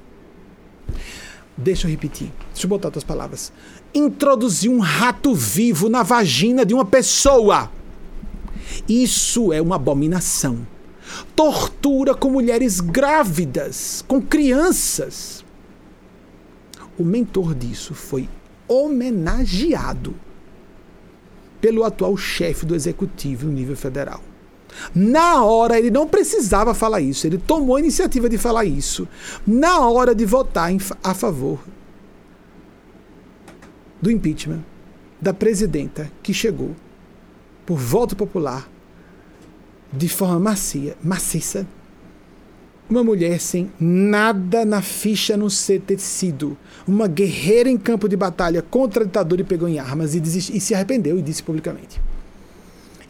Deixa 1.56 1.86
eu 1.86 1.90
repetir, 1.90 2.30
deixa 2.52 2.66
eu 2.66 2.68
botar 2.68 2.88
outras 2.88 3.04
palavras 3.04 3.52
introduzir 3.94 4.70
um 4.70 4.78
rato 4.78 5.34
vivo 5.34 5.88
na 5.88 6.02
vagina 6.02 6.64
de 6.64 6.74
uma 6.74 6.84
pessoa. 6.84 7.70
Isso 8.88 9.52
é 9.52 9.60
uma 9.60 9.76
abominação. 9.76 10.66
Tortura 11.36 12.14
com 12.14 12.30
mulheres 12.30 12.80
grávidas, 12.80 14.04
com 14.06 14.20
crianças. 14.20 15.44
O 16.98 17.04
mentor 17.04 17.54
disso 17.54 17.94
foi 17.94 18.28
homenageado 18.66 20.14
pelo 21.60 21.84
atual 21.84 22.16
chefe 22.16 22.64
do 22.64 22.74
executivo 22.74 23.46
no 23.46 23.52
nível 23.52 23.76
federal. 23.76 24.22
Na 24.94 25.44
hora, 25.44 25.78
ele 25.78 25.90
não 25.90 26.06
precisava 26.06 26.74
falar 26.74 27.00
isso, 27.00 27.26
ele 27.26 27.38
tomou 27.38 27.76
a 27.76 27.80
iniciativa 27.80 28.28
de 28.28 28.38
falar 28.38 28.64
isso. 28.64 29.08
Na 29.46 29.80
hora 29.88 30.14
de 30.14 30.24
votar 30.24 30.70
em, 30.72 30.78
a 31.02 31.14
favor 31.14 31.58
do 34.00 34.10
impeachment 34.10 34.62
da 35.20 35.34
presidenta 35.34 36.10
que 36.22 36.32
chegou 36.32 36.76
por 37.66 37.76
voto 37.76 38.14
popular 38.14 38.68
de 39.92 40.08
forma 40.08 40.38
macia, 40.38 40.96
maciça, 41.02 41.66
uma 42.88 43.04
mulher 43.04 43.38
sem 43.38 43.70
nada 43.78 44.64
na 44.64 44.80
ficha 44.80 45.36
não 45.36 45.50
ser 45.50 45.80
ter 45.80 45.98
sido 45.98 46.56
uma 46.86 47.06
guerreira 47.06 47.68
em 47.68 47.76
campo 47.76 48.08
de 48.08 48.16
batalha 48.16 48.62
contra 48.62 49.02
a 49.02 49.06
ditadura 49.06 49.42
e 49.42 49.44
pegou 49.44 49.68
em 49.68 49.78
armas 49.78 50.14
e, 50.14 50.20
desist, 50.20 50.50
e 50.54 50.60
se 50.60 50.74
arrependeu 50.74 51.18
e 51.18 51.22
disse 51.22 51.42
publicamente. 51.42 52.00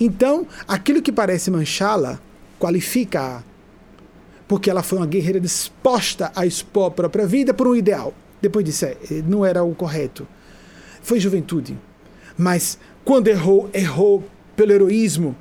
Então, 0.00 0.46
aquilo 0.66 1.02
que 1.02 1.12
parece 1.12 1.50
manchá-la 1.50 2.20
qualifica-a, 2.58 3.42
porque 4.48 4.70
ela 4.70 4.82
foi 4.82 4.98
uma 4.98 5.06
guerreira 5.06 5.38
disposta 5.38 6.32
a 6.34 6.44
expor 6.44 6.86
a 6.86 6.90
própria 6.90 7.26
vida 7.26 7.54
por 7.54 7.68
um 7.68 7.76
ideal. 7.76 8.12
Depois 8.40 8.64
disse, 8.64 8.84
é, 8.86 8.98
não 9.26 9.44
era 9.44 9.62
o 9.62 9.74
correto. 9.74 10.26
Foi 11.02 11.20
juventude. 11.20 11.76
Mas 12.36 12.78
quando 13.04 13.28
errou, 13.28 13.68
errou 13.72 14.24
pelo 14.56 14.72
heroísmo. 14.72 15.36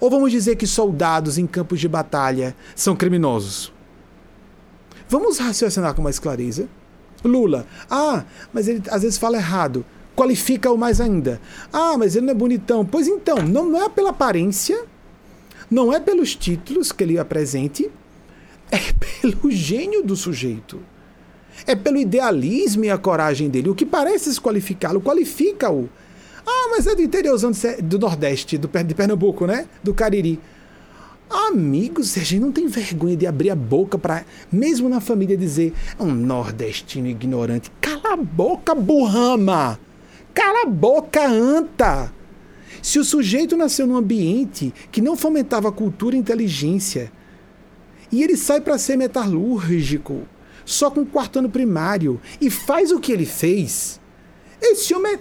Ou 0.00 0.10
vamos 0.10 0.32
dizer 0.32 0.56
que 0.56 0.66
soldados 0.66 1.38
em 1.38 1.46
campos 1.46 1.78
de 1.78 1.88
batalha 1.88 2.56
são 2.74 2.96
criminosos? 2.96 3.72
Vamos 5.08 5.38
raciocinar 5.38 5.94
com 5.94 6.02
mais 6.02 6.18
clareza. 6.18 6.68
Lula, 7.22 7.66
ah, 7.90 8.24
mas 8.52 8.66
ele 8.66 8.82
às 8.90 9.02
vezes 9.02 9.18
fala 9.18 9.36
errado 9.36 9.84
qualifica-o 10.20 10.76
mais 10.76 11.00
ainda. 11.00 11.40
Ah, 11.72 11.96
mas 11.96 12.14
ele 12.14 12.26
não 12.26 12.32
é 12.32 12.36
bonitão. 12.36 12.84
Pois 12.84 13.08
então, 13.08 13.36
não, 13.38 13.74
é 13.82 13.88
pela 13.88 14.10
aparência, 14.10 14.84
não 15.70 15.90
é 15.90 15.98
pelos 15.98 16.36
títulos 16.36 16.92
que 16.92 17.02
ele 17.02 17.18
apresente, 17.18 17.90
é 18.70 18.78
pelo 18.92 19.50
gênio 19.50 20.02
do 20.02 20.14
sujeito. 20.14 20.78
É 21.66 21.74
pelo 21.74 21.96
idealismo 21.96 22.84
e 22.84 22.90
a 22.90 22.98
coragem 22.98 23.48
dele. 23.48 23.70
O 23.70 23.74
que 23.74 23.86
parece 23.86 24.28
desqualificá-lo, 24.28 25.00
qualifica-o. 25.00 25.88
Ah, 26.52 26.68
mas 26.70 26.86
é 26.88 26.96
do 26.96 27.02
interiorzão 27.02 27.52
do 27.80 27.98
Nordeste, 27.98 28.58
do, 28.58 28.66
de 28.66 28.94
Pernambuco, 28.94 29.46
né? 29.46 29.68
Do 29.84 29.94
Cariri. 29.94 30.40
Amigos, 31.30 32.18
a 32.18 32.20
gente 32.22 32.40
não 32.40 32.50
tem 32.50 32.66
vergonha 32.66 33.16
de 33.16 33.24
abrir 33.24 33.50
a 33.50 33.54
boca 33.54 33.96
para, 33.96 34.24
mesmo 34.50 34.88
na 34.88 35.00
família, 35.00 35.36
dizer 35.36 35.72
é 35.96 36.02
um 36.02 36.12
nordestino 36.12 37.06
ignorante. 37.06 37.70
Cala 37.80 38.14
a 38.14 38.16
boca, 38.16 38.74
burrama! 38.74 39.78
Cala 40.34 40.62
a 40.64 40.66
boca, 40.66 41.24
anta! 41.24 42.12
Se 42.82 42.98
o 42.98 43.04
sujeito 43.04 43.56
nasceu 43.56 43.86
num 43.86 43.96
ambiente 43.96 44.74
que 44.90 45.00
não 45.00 45.16
fomentava 45.16 45.70
cultura 45.70 46.16
e 46.16 46.18
inteligência, 46.18 47.12
e 48.10 48.24
ele 48.24 48.36
sai 48.36 48.60
para 48.60 48.76
ser 48.76 48.96
metalúrgico, 48.96 50.22
só 50.64 50.90
com 50.90 51.06
quarto 51.06 51.38
ano 51.38 51.48
primário, 51.48 52.20
e 52.40 52.50
faz 52.50 52.90
o 52.90 52.98
que 52.98 53.12
ele 53.12 53.26
fez, 53.26 54.00
esse 54.60 54.92
homem 54.94 55.14
é 55.14 55.20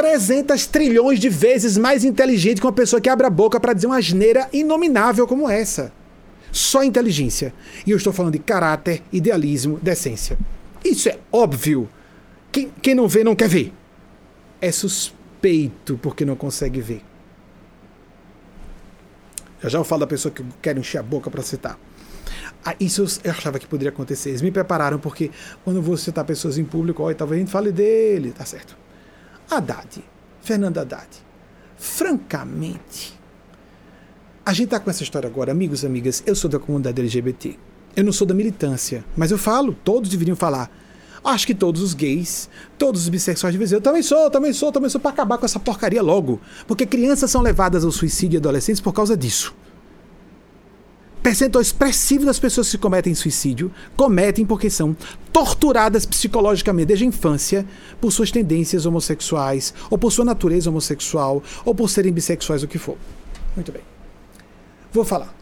300 0.00 0.66
trilhões 0.66 1.20
de 1.20 1.28
vezes 1.28 1.76
mais 1.76 2.04
inteligente 2.04 2.58
que 2.58 2.66
uma 2.66 2.72
pessoa 2.72 3.02
que 3.02 3.08
abre 3.08 3.26
a 3.26 3.30
boca 3.30 3.60
para 3.60 3.74
dizer 3.74 3.86
uma 3.86 3.98
asneira 3.98 4.48
inominável 4.50 5.26
como 5.26 5.48
essa. 5.48 5.92
Só 6.50 6.82
inteligência. 6.82 7.52
E 7.86 7.90
eu 7.90 7.98
estou 7.98 8.10
falando 8.10 8.32
de 8.32 8.38
caráter, 8.38 9.02
idealismo, 9.12 9.78
decência. 9.82 10.38
Isso 10.82 11.10
é 11.10 11.18
óbvio. 11.30 11.86
Quem, 12.50 12.72
quem 12.80 12.94
não 12.94 13.06
vê, 13.06 13.22
não 13.22 13.36
quer 13.36 13.48
ver 13.48 13.74
é 14.58 14.72
suspeito 14.72 15.98
porque 16.00 16.24
não 16.24 16.34
consegue 16.34 16.80
ver. 16.80 17.02
Já 19.62 19.68
já 19.68 19.78
eu 19.78 19.84
falo 19.84 20.00
da 20.00 20.06
pessoa 20.06 20.32
que 20.32 20.42
quer 20.62 20.76
encher 20.78 20.98
a 20.98 21.02
boca 21.02 21.30
para 21.30 21.42
citar. 21.42 21.78
Ah, 22.64 22.74
isso 22.80 23.06
eu 23.22 23.30
achava 23.30 23.58
que 23.58 23.66
poderia 23.66 23.90
acontecer. 23.90 24.30
Eles 24.30 24.40
me 24.40 24.50
prepararam 24.50 24.98
porque 24.98 25.30
quando 25.62 25.82
vou 25.82 25.96
citar 25.98 26.24
pessoas 26.24 26.56
em 26.56 26.64
público, 26.64 27.02
olha, 27.02 27.14
talvez 27.14 27.38
a 27.38 27.44
gente 27.44 27.52
fale 27.52 27.70
dele, 27.70 28.32
tá 28.32 28.46
certo. 28.46 28.76
Haddad, 29.50 30.04
Fernando 30.40 30.78
Haddad. 30.78 31.08
Francamente, 31.76 33.18
a 34.46 34.52
gente 34.52 34.68
tá 34.68 34.78
com 34.78 34.90
essa 34.90 35.02
história 35.02 35.26
agora, 35.26 35.50
amigos 35.50 35.84
amigas, 35.84 36.22
eu 36.24 36.36
sou 36.36 36.48
da 36.48 36.58
comunidade 36.58 37.00
LGBT. 37.00 37.58
Eu 37.96 38.04
não 38.04 38.12
sou 38.12 38.26
da 38.26 38.34
militância, 38.34 39.04
mas 39.16 39.30
eu 39.30 39.38
falo, 39.38 39.76
todos 39.84 40.08
deveriam 40.08 40.36
falar. 40.36 40.70
Acho 41.22 41.46
que 41.46 41.54
todos 41.54 41.82
os 41.82 41.92
gays, 41.92 42.48
todos 42.78 43.02
os 43.02 43.08
bissexuais 43.08 43.52
devem 43.52 43.66
dizer, 43.66 43.76
eu 43.76 43.80
também 43.80 44.02
sou, 44.02 44.30
também 44.30 44.52
sou, 44.52 44.72
também 44.72 44.88
sou, 44.88 45.00
para 45.00 45.10
acabar 45.10 45.36
com 45.36 45.44
essa 45.44 45.58
porcaria 45.58 46.02
logo. 46.02 46.40
Porque 46.66 46.86
crianças 46.86 47.30
são 47.30 47.42
levadas 47.42 47.84
ao 47.84 47.90
suicídio 47.90 48.36
e 48.36 48.38
adolescentes 48.38 48.80
por 48.80 48.92
causa 48.92 49.16
disso. 49.16 49.54
Percentual 51.22 51.60
expressivo 51.60 52.24
das 52.24 52.38
pessoas 52.38 52.70
que 52.70 52.78
cometem 52.78 53.14
suicídio 53.14 53.70
cometem 53.94 54.46
porque 54.46 54.70
são 54.70 54.96
torturadas 55.30 56.06
psicologicamente 56.06 56.86
desde 56.86 57.04
a 57.04 57.08
infância 57.08 57.66
por 58.00 58.10
suas 58.10 58.30
tendências 58.30 58.86
homossexuais, 58.86 59.74
ou 59.90 59.98
por 59.98 60.10
sua 60.10 60.24
natureza 60.24 60.70
homossexual, 60.70 61.42
ou 61.64 61.74
por 61.74 61.90
serem 61.90 62.12
bissexuais, 62.12 62.62
o 62.62 62.68
que 62.68 62.78
for. 62.78 62.96
Muito 63.54 63.70
bem. 63.70 63.82
Vou 64.92 65.04
falar. 65.04 65.34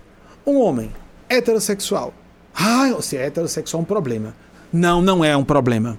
Um 0.44 0.60
homem 0.60 0.92
heterossexual. 1.28 2.12
Ah, 2.52 2.90
se 3.00 3.16
é 3.16 3.26
heterossexual 3.26 3.80
é 3.80 3.82
um 3.82 3.86
problema. 3.86 4.34
Não, 4.72 5.00
não 5.00 5.24
é 5.24 5.36
um 5.36 5.44
problema. 5.44 5.98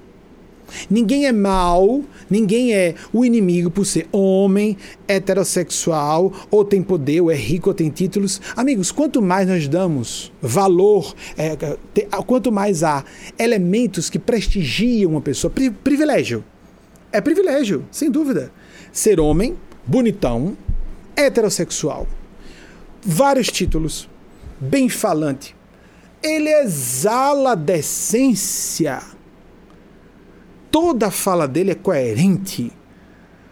Ninguém 0.89 1.25
é 1.25 1.31
mal, 1.31 2.01
ninguém 2.29 2.73
é 2.73 2.95
o 3.11 3.25
inimigo 3.25 3.69
por 3.69 3.85
ser 3.85 4.07
homem, 4.11 4.77
heterossexual, 5.07 6.31
ou 6.49 6.65
tem 6.65 6.81
poder, 6.81 7.21
ou 7.21 7.31
é 7.31 7.35
rico, 7.35 7.69
ou 7.69 7.73
tem 7.73 7.89
títulos. 7.89 8.41
Amigos, 8.55 8.91
quanto 8.91 9.21
mais 9.21 9.47
nós 9.47 9.67
damos 9.67 10.31
valor, 10.41 11.15
é, 11.37 11.55
te, 11.93 12.07
quanto 12.25 12.51
mais 12.51 12.83
há 12.83 13.03
elementos 13.37 14.09
que 14.09 14.19
prestigiam 14.19 15.11
uma 15.11 15.21
pessoa, 15.21 15.51
pri, 15.51 15.69
privilégio. 15.69 16.43
É 17.11 17.19
privilégio, 17.19 17.85
sem 17.91 18.11
dúvida. 18.11 18.51
Ser 18.91 19.19
homem, 19.19 19.55
bonitão, 19.85 20.55
heterossexual, 21.15 22.07
vários 23.01 23.47
títulos, 23.47 24.09
bem 24.59 24.89
falante, 24.89 25.55
ele 26.21 26.49
exala 26.49 27.55
decência. 27.55 29.01
Toda 30.71 31.07
a 31.07 31.11
fala 31.11 31.47
dele 31.47 31.71
é 31.71 31.75
coerente. 31.75 32.71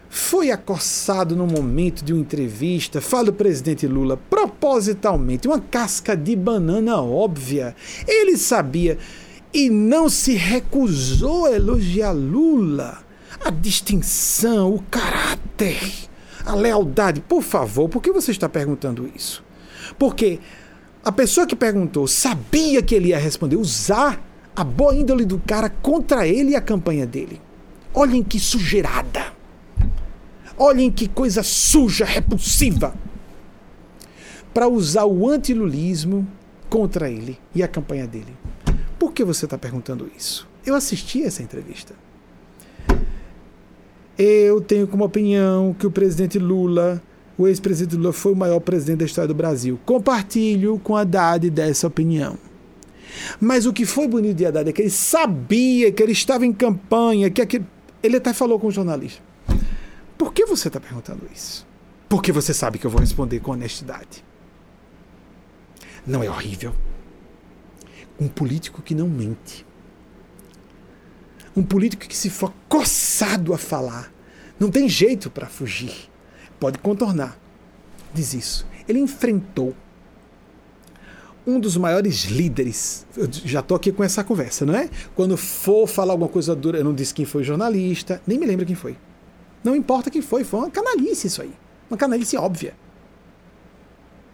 Foi 0.09 0.51
acossado 0.51 1.35
no 1.35 1.45
momento 1.45 2.03
de 2.03 2.13
uma 2.13 2.21
entrevista, 2.21 3.01
fala 3.01 3.29
o 3.29 3.33
presidente 3.33 3.85
Lula, 3.85 4.17
propositalmente, 4.29 5.47
uma 5.47 5.59
casca 5.59 6.15
de 6.15 6.35
banana 6.35 7.01
óbvia. 7.01 7.75
Ele 8.07 8.37
sabia 8.37 8.97
e 9.53 9.69
não 9.69 10.09
se 10.09 10.33
recusou 10.33 11.45
a 11.45 11.51
elogiar 11.51 12.11
Lula. 12.11 12.99
A 13.43 13.51
distinção, 13.51 14.73
o 14.73 14.83
caráter, 14.89 15.77
a 16.45 16.55
lealdade. 16.55 17.21
Por 17.21 17.43
favor, 17.43 17.89
por 17.89 18.01
que 18.01 18.11
você 18.11 18.31
está 18.31 18.49
perguntando 18.49 19.09
isso? 19.15 19.43
Porque 19.99 20.39
a 21.03 21.11
pessoa 21.11 21.45
que 21.45 21.55
perguntou 21.55 22.07
sabia 22.07 22.81
que 22.81 22.95
ele 22.95 23.09
ia 23.09 23.19
responder, 23.19 23.55
usar 23.55 24.21
a 24.57 24.63
boa 24.63 24.95
índole 24.95 25.23
do 25.23 25.37
cara 25.37 25.69
contra 25.69 26.27
ele 26.27 26.51
e 26.51 26.55
a 26.55 26.61
campanha 26.61 27.05
dele. 27.05 27.39
Olhem 27.93 28.23
que 28.23 28.39
sujeirada. 28.39 29.31
Olhem 30.57 30.89
que 30.89 31.07
coisa 31.07 31.43
suja, 31.43 32.03
repulsiva. 32.03 32.95
Para 34.55 34.67
usar 34.67 35.05
o 35.05 35.29
antilulismo 35.29 36.27
contra 36.71 37.07
ele 37.07 37.37
e 37.53 37.61
a 37.61 37.67
campanha 37.67 38.07
dele. 38.07 38.35
Por 38.97 39.13
que 39.13 39.23
você 39.23 39.45
está 39.45 39.59
perguntando 39.59 40.09
isso? 40.17 40.47
Eu 40.65 40.73
assisti 40.73 41.21
essa 41.21 41.43
entrevista. 41.43 41.93
Eu 44.17 44.59
tenho 44.59 44.87
como 44.87 45.05
opinião 45.05 45.71
que 45.71 45.85
o 45.85 45.91
presidente 45.91 46.39
Lula 46.39 46.99
o 47.37 47.47
ex-presidente 47.47 47.95
Lula 47.95 48.11
foi 48.11 48.33
o 48.33 48.35
maior 48.35 48.59
presidente 48.59 48.97
da 48.99 49.05
história 49.05 49.27
do 49.27 49.35
Brasil. 49.35 49.79
Compartilho 49.85 50.81
com 50.83 50.95
a 50.95 51.01
Haddad 51.01 51.47
dessa 51.51 51.85
opinião. 51.85 52.46
Mas 53.39 53.65
o 53.65 53.73
que 53.73 53.85
foi 53.85 54.07
bonito 54.07 54.37
de 54.37 54.45
Haddad 54.45 54.69
é 54.69 54.73
que 54.73 54.81
ele 54.81 54.89
sabia 54.89 55.91
que 55.91 56.01
ele 56.01 56.11
estava 56.11 56.45
em 56.45 56.53
campanha, 56.53 57.29
que 57.29 57.41
aquele... 57.41 57.65
ele 58.01 58.17
até 58.17 58.33
falou 58.33 58.59
com 58.59 58.67
o 58.67 58.71
jornalista. 58.71 59.21
Por 60.17 60.33
que 60.33 60.45
você 60.45 60.67
está 60.67 60.79
perguntando 60.79 61.21
isso? 61.33 61.65
Porque 62.09 62.31
você 62.31 62.53
sabe 62.53 62.77
que 62.77 62.85
eu 62.85 62.91
vou 62.91 62.99
responder 62.99 63.39
com 63.39 63.51
honestidade. 63.51 64.23
Não 66.05 66.23
é 66.23 66.29
horrível? 66.29 66.73
Um 68.19 68.27
político 68.27 68.81
que 68.81 68.95
não 68.95 69.07
mente. 69.07 69.65
Um 71.55 71.63
político 71.63 72.07
que 72.07 72.15
se 72.15 72.29
for 72.29 72.53
coçado 72.69 73.53
a 73.53 73.57
falar, 73.57 74.11
não 74.59 74.71
tem 74.71 74.87
jeito 74.87 75.29
para 75.29 75.47
fugir 75.47 76.09
pode 76.59 76.77
contornar. 76.79 77.37
Diz 78.13 78.33
isso. 78.33 78.67
Ele 78.87 78.99
enfrentou 78.99 79.75
um 81.47 81.61
dos 81.61 81.77
maiores 81.77 82.25
líderes. 82.25 83.07
Eu 83.15 83.29
já 83.31 83.61
estou 83.61 83.77
aqui 83.77 83.89
com 83.93 84.03
essa 84.03 84.21
conversa, 84.21 84.65
não 84.65 84.75
é? 84.75 84.89
Quando 85.15 85.37
for 85.37 85.87
falar 85.87 86.11
alguma 86.11 86.29
coisa 86.29 86.53
dura, 86.53 86.77
eu 86.77 86.83
não 86.83 86.93
disse 86.93 87.13
quem 87.13 87.25
foi 87.25 87.41
o 87.41 87.45
jornalista, 87.45 88.21
nem 88.27 88.37
me 88.37 88.45
lembro 88.45 88.65
quem 88.65 88.75
foi. 88.75 88.97
Não 89.63 89.73
importa 89.73 90.11
quem 90.11 90.21
foi, 90.21 90.43
foi 90.43 90.59
uma 90.59 90.69
canalice 90.69 91.27
isso 91.27 91.41
aí. 91.41 91.53
Uma 91.89 91.97
canalice 91.97 92.35
óbvia. 92.35 92.75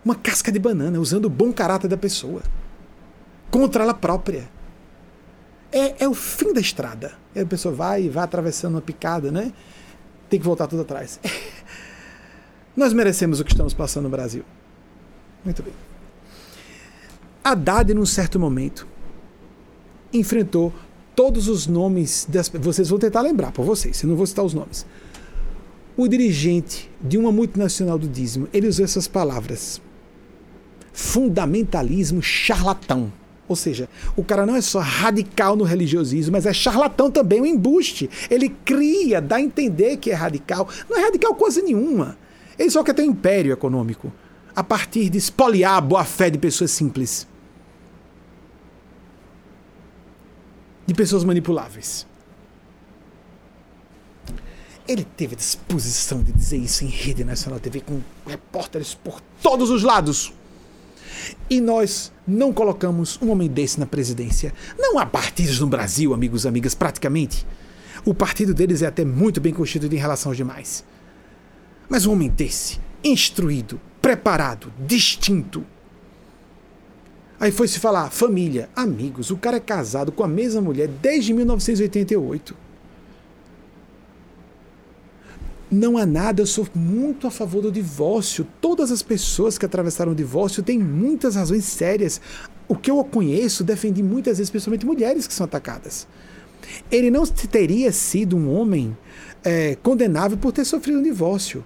uma 0.03 0.15
casca 0.15 0.51
de 0.51 0.59
banana, 0.59 0.99
usando 0.99 1.25
o 1.25 1.29
bom 1.29 1.53
caráter 1.53 1.87
da 1.87 1.95
pessoa 1.95 2.41
contra 3.51 3.83
ela 3.83 3.93
própria. 3.93 4.49
É, 5.71 6.03
é 6.03 6.09
o 6.09 6.13
fim 6.15 6.51
da 6.51 6.59
estrada. 6.59 7.13
E 7.35 7.39
a 7.39 7.45
pessoa 7.45 7.73
vai 7.73 8.03
e 8.03 8.09
vai 8.09 8.23
atravessando 8.23 8.73
uma 8.73 8.81
picada, 8.81 9.31
né? 9.31 9.53
Tem 10.29 10.39
que 10.39 10.45
voltar 10.45 10.67
tudo 10.67 10.81
atrás. 10.81 11.19
Nós 12.75 12.91
merecemos 12.91 13.39
o 13.39 13.45
que 13.45 13.51
estamos 13.51 13.73
passando 13.73 14.05
no 14.05 14.09
Brasil. 14.09 14.43
Muito 15.45 15.61
bem. 15.61 15.92
Haddad, 17.43 17.93
num 17.93 18.05
certo 18.05 18.39
momento, 18.39 18.87
enfrentou 20.13 20.71
todos 21.15 21.47
os 21.47 21.67
nomes 21.67 22.25
das. 22.29 22.49
Vocês 22.49 22.89
vão 22.89 22.97
tentar 22.97 23.21
lembrar 23.21 23.51
por 23.51 23.65
vocês, 23.65 24.01
eu 24.01 24.09
não 24.09 24.15
vou 24.15 24.25
citar 24.25 24.45
os 24.45 24.53
nomes. 24.53 24.85
O 25.97 26.07
dirigente 26.07 26.89
de 27.01 27.17
uma 27.17 27.31
multinacional 27.31 27.99
do 27.99 28.07
dízimo, 28.07 28.47
ele 28.53 28.67
usou 28.67 28.85
essas 28.85 29.07
palavras: 29.07 29.81
fundamentalismo 30.93 32.21
charlatão. 32.21 33.11
Ou 33.45 33.57
seja, 33.57 33.89
o 34.15 34.23
cara 34.23 34.45
não 34.45 34.55
é 34.55 34.61
só 34.61 34.79
radical 34.79 35.57
no 35.57 35.65
religiosismo, 35.65 36.31
mas 36.31 36.45
é 36.45 36.53
charlatão 36.53 37.11
também, 37.11 37.41
um 37.41 37.45
embuste. 37.45 38.09
Ele 38.31 38.47
cria, 38.63 39.21
dá 39.21 39.35
a 39.35 39.41
entender 39.41 39.97
que 39.97 40.09
é 40.11 40.13
radical. 40.13 40.67
Não 40.89 40.97
é 40.97 41.01
radical 41.01 41.35
coisa 41.35 41.61
nenhuma. 41.61 42.17
Ele 42.57 42.69
só 42.69 42.81
quer 42.83 42.93
ter 42.93 43.01
um 43.01 43.11
império 43.11 43.51
econômico 43.51 44.11
a 44.55 44.63
partir 44.63 45.09
de 45.09 45.17
espoliar 45.17 45.77
a 45.77 45.81
boa-fé 45.81 46.29
de 46.29 46.37
pessoas 46.37 46.71
simples. 46.71 47.27
De 50.85 50.93
pessoas 50.93 51.23
manipuláveis. 51.23 52.05
Ele 54.87 55.05
teve 55.05 55.33
a 55.33 55.37
disposição 55.37 56.21
de 56.21 56.33
dizer 56.33 56.57
isso 56.57 56.83
em 56.83 56.89
rede 56.89 57.23
nacional 57.23 57.59
TV 57.59 57.81
com 57.81 58.01
repórteres 58.27 58.93
por 58.93 59.21
todos 59.41 59.69
os 59.69 59.81
lados. 59.81 60.33
E 61.49 61.61
nós 61.61 62.11
não 62.27 62.51
colocamos 62.51 63.17
um 63.21 63.29
homem 63.29 63.49
desse 63.49 63.79
na 63.79 63.85
presidência. 63.85 64.53
Não 64.77 64.99
há 64.99 65.05
partidos 65.05 65.59
no 65.59 65.67
Brasil, 65.67 66.13
amigos 66.13 66.43
e 66.43 66.47
amigas, 66.49 66.75
praticamente. 66.75 67.45
O 68.03 68.13
partido 68.13 68.53
deles 68.53 68.81
é 68.81 68.87
até 68.87 69.05
muito 69.05 69.39
bem 69.39 69.53
constituído 69.53 69.95
em 69.95 69.99
relação 69.99 70.31
aos 70.31 70.37
demais. 70.37 70.83
Mas 71.87 72.05
um 72.05 72.11
homem 72.11 72.29
desse, 72.29 72.79
instruído, 73.03 73.79
preparado, 74.01 74.73
distinto. 74.85 75.65
Aí 77.43 77.51
foi 77.51 77.67
se 77.67 77.77
falar 77.77 78.09
família, 78.09 78.69
amigos, 78.73 79.29
o 79.29 79.35
cara 79.35 79.57
é 79.57 79.59
casado 79.59 80.13
com 80.13 80.23
a 80.23 80.27
mesma 80.29 80.61
mulher 80.61 80.87
desde 80.87 81.33
1988. 81.33 82.55
Não 85.69 85.97
há 85.97 86.05
nada, 86.05 86.41
eu 86.41 86.45
sou 86.45 86.65
muito 86.73 87.27
a 87.27 87.29
favor 87.29 87.61
do 87.61 87.69
divórcio. 87.69 88.47
Todas 88.61 88.91
as 88.91 89.01
pessoas 89.01 89.57
que 89.57 89.65
atravessaram 89.65 90.13
o 90.13 90.15
divórcio 90.15 90.63
têm 90.63 90.79
muitas 90.79 91.35
razões 91.35 91.65
sérias. 91.65 92.21
O 92.65 92.77
que 92.77 92.89
eu 92.89 93.03
conheço 93.03 93.61
defendi 93.61 94.01
muitas 94.01 94.37
vezes, 94.37 94.49
principalmente 94.49 94.85
mulheres 94.85 95.27
que 95.27 95.33
são 95.33 95.43
atacadas. 95.43 96.07
Ele 96.89 97.11
não 97.11 97.25
teria 97.25 97.91
sido 97.91 98.37
um 98.37 98.55
homem 98.55 98.97
é, 99.43 99.75
condenável 99.83 100.37
por 100.37 100.53
ter 100.53 100.63
sofrido 100.63 100.99
um 100.99 101.03
divórcio. 101.03 101.61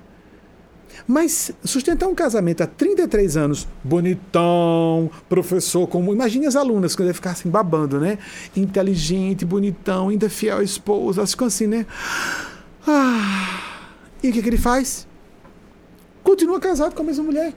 Mas 1.08 1.54
sustentar 1.64 2.08
um 2.10 2.14
casamento 2.14 2.62
há 2.62 2.68
33 2.68 3.38
anos, 3.38 3.66
bonitão, 3.82 5.10
professor, 5.30 5.88
como. 5.88 6.14
Imagine 6.14 6.48
as 6.48 6.56
alunas 6.58 6.96
quando 6.96 7.08
ele 7.08 7.14
ficassem 7.14 7.50
babando, 7.50 7.98
né? 7.98 8.18
Inteligente, 8.56 9.46
bonitão, 9.46 10.10
ainda 10.10 10.30
fiel 10.30 10.58
à 10.58 10.64
esposa, 10.64 11.22
elas 11.22 11.32
ficam 11.32 11.48
assim, 11.48 11.66
né? 11.66 11.86
Ah. 12.86 13.64
E 14.22 14.30
o 14.30 14.34
que, 14.34 14.42
que 14.42 14.50
ele 14.50 14.58
faz? 14.58 15.08
Continua 16.24 16.60
casado 16.60 16.94
com 16.94 17.02
a 17.04 17.06
mesma 17.06 17.24
mulher. 17.24 17.54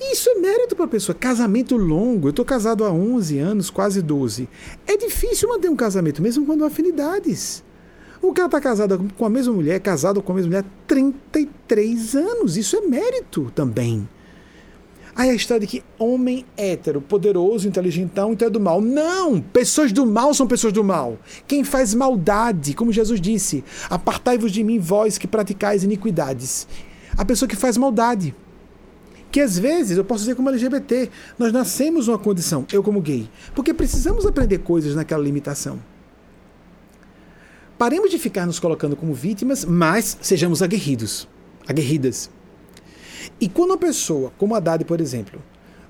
Isso 0.00 0.30
é 0.30 0.34
mérito 0.36 0.74
para 0.74 0.86
a 0.86 0.88
pessoa. 0.88 1.14
Casamento 1.14 1.76
longo. 1.76 2.28
Eu 2.28 2.30
estou 2.30 2.44
casado 2.44 2.84
há 2.84 2.90
11 2.90 3.38
anos, 3.38 3.68
quase 3.68 4.00
12. 4.00 4.48
É 4.86 4.96
difícil 4.96 5.48
manter 5.50 5.68
um 5.68 5.76
casamento, 5.76 6.22
mesmo 6.22 6.46
quando 6.46 6.64
há 6.64 6.68
afinidades. 6.68 7.62
O 8.22 8.32
cara 8.34 8.46
está 8.46 8.60
casado 8.60 9.10
com 9.16 9.24
a 9.24 9.30
mesma 9.30 9.52
mulher, 9.52 9.80
casado 9.80 10.20
com 10.20 10.32
a 10.32 10.34
mesma 10.34 10.48
mulher 10.48 10.64
há 10.64 10.86
33 10.86 12.14
anos. 12.14 12.56
Isso 12.56 12.76
é 12.76 12.82
mérito 12.82 13.50
também. 13.54 14.06
Aí 15.16 15.30
a 15.30 15.34
história 15.34 15.66
de 15.66 15.66
que 15.66 15.84
homem 15.98 16.44
hétero, 16.56 17.00
poderoso, 17.00 17.66
inteligentão, 17.66 18.32
então 18.32 18.48
é 18.48 18.50
do 18.50 18.60
mal. 18.60 18.80
Não! 18.80 19.40
Pessoas 19.40 19.92
do 19.92 20.06
mal 20.06 20.32
são 20.34 20.46
pessoas 20.46 20.72
do 20.72 20.84
mal. 20.84 21.18
Quem 21.46 21.64
faz 21.64 21.94
maldade, 21.94 22.74
como 22.74 22.92
Jesus 22.92 23.20
disse, 23.20 23.64
apartai-vos 23.88 24.52
de 24.52 24.62
mim, 24.62 24.78
vós 24.78 25.18
que 25.18 25.26
praticais 25.26 25.82
iniquidades. 25.82 26.68
A 27.16 27.24
pessoa 27.24 27.48
que 27.48 27.56
faz 27.56 27.76
maldade. 27.76 28.34
Que 29.30 29.40
às 29.40 29.58
vezes, 29.58 29.96
eu 29.96 30.04
posso 30.04 30.20
dizer 30.20 30.34
como 30.34 30.48
LGBT, 30.48 31.08
nós 31.38 31.52
nascemos 31.52 32.06
numa 32.08 32.18
condição, 32.18 32.66
eu 32.72 32.82
como 32.82 33.00
gay, 33.00 33.28
porque 33.54 33.72
precisamos 33.72 34.26
aprender 34.26 34.58
coisas 34.58 34.94
naquela 34.94 35.22
limitação. 35.22 35.78
Paremos 37.80 38.10
de 38.10 38.18
ficar 38.18 38.44
nos 38.44 38.60
colocando 38.60 38.94
como 38.94 39.14
vítimas, 39.14 39.64
mas 39.64 40.18
sejamos 40.20 40.60
aguerridos, 40.60 41.26
aguerridas. 41.66 42.28
E 43.40 43.48
quando 43.48 43.70
uma 43.70 43.78
pessoa, 43.78 44.30
como 44.36 44.54
Haddad, 44.54 44.84
por 44.84 45.00
exemplo, 45.00 45.42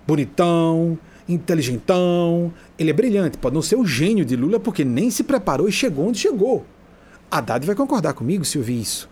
bonitão, 0.07 0.97
inteligentão, 1.29 2.55
ele 2.79 2.91
é 2.91 2.93
brilhante, 2.93 3.39
pode 3.39 3.57
não 3.57 3.61
ser 3.61 3.75
o 3.75 3.85
gênio 3.85 4.25
de 4.25 4.37
Lula 4.37 4.61
porque 4.61 4.85
nem 4.85 5.11
se 5.11 5.25
preparou 5.25 5.69
e 5.69 5.73
chegou 5.73 6.07
onde 6.07 6.21
chegou. 6.21 6.65
Haddad 7.29 7.67
vai 7.67 7.75
concordar 7.75 8.13
comigo 8.13 8.45
se 8.45 8.57
ouvir 8.57 8.81
isso. 8.81 9.11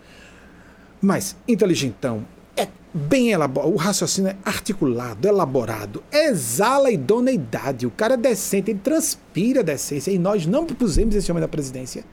Mas 1.01 1.35
inteligentão, 1.49 2.25
é 2.55 2.69
bem 2.93 3.31
elaborado, 3.31 3.73
o 3.73 3.75
raciocínio 3.75 4.29
é 4.29 4.37
articulado, 4.45 5.27
elaborado, 5.27 6.01
exala 6.09 6.89
idoneidade, 6.89 7.85
o 7.85 7.91
cara 7.91 8.13
é 8.13 8.17
decente, 8.17 8.71
ele 8.71 8.79
transpira 8.81 9.61
decência 9.61 10.11
e 10.11 10.17
nós 10.17 10.45
não 10.45 10.65
pusemos 10.65 11.13
esse 11.13 11.29
homem 11.29 11.41
na 11.41 11.47
presidência. 11.49 12.05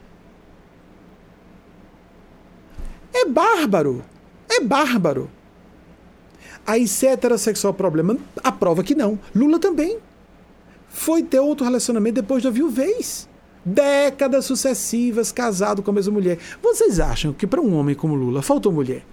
É 3.27 3.29
bárbaro, 3.29 4.05
é 4.49 4.61
bárbaro. 4.61 5.29
Aí, 6.65 6.87
se 6.87 7.05
é 7.05 7.11
heterossexual 7.11 7.73
problema, 7.73 8.17
a 8.41 8.53
prova 8.53 8.85
que 8.85 8.95
não. 8.95 9.19
Lula 9.35 9.59
também. 9.59 9.97
Foi 10.87 11.21
ter 11.21 11.41
outro 11.41 11.65
relacionamento 11.65 12.21
depois 12.21 12.41
da 12.41 12.49
viuvez. 12.49 13.27
Décadas 13.65 14.45
sucessivas 14.45 15.33
casado 15.33 15.83
com 15.83 15.91
a 15.91 15.93
mesma 15.93 16.13
mulher. 16.13 16.39
Vocês 16.63 17.01
acham 17.01 17.33
que 17.33 17.45
para 17.45 17.59
um 17.59 17.75
homem 17.75 17.93
como 17.93 18.15
Lula 18.15 18.41
faltou 18.41 18.71
mulher? 18.71 19.05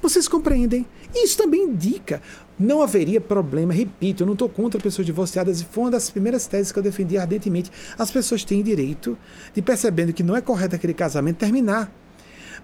Vocês 0.00 0.28
compreendem? 0.28 0.86
Isso 1.12 1.36
também 1.36 1.64
indica. 1.64 2.22
Não 2.56 2.80
haveria 2.80 3.20
problema, 3.20 3.72
repito, 3.72 4.22
eu 4.22 4.26
não 4.26 4.34
estou 4.34 4.48
contra 4.48 4.80
pessoas 4.80 5.04
divorciadas, 5.04 5.60
e 5.60 5.64
foi 5.64 5.84
uma 5.84 5.90
das 5.90 6.10
primeiras 6.10 6.46
teses 6.46 6.70
que 6.70 6.78
eu 6.78 6.82
defendi 6.82 7.18
ardentemente. 7.18 7.72
As 7.98 8.10
pessoas 8.10 8.44
têm 8.44 8.62
direito 8.62 9.18
de, 9.52 9.60
percebendo 9.60 10.12
que 10.12 10.22
não 10.22 10.36
é 10.36 10.40
correto 10.40 10.76
aquele 10.76 10.94
casamento, 10.94 11.38
terminar. 11.38 11.92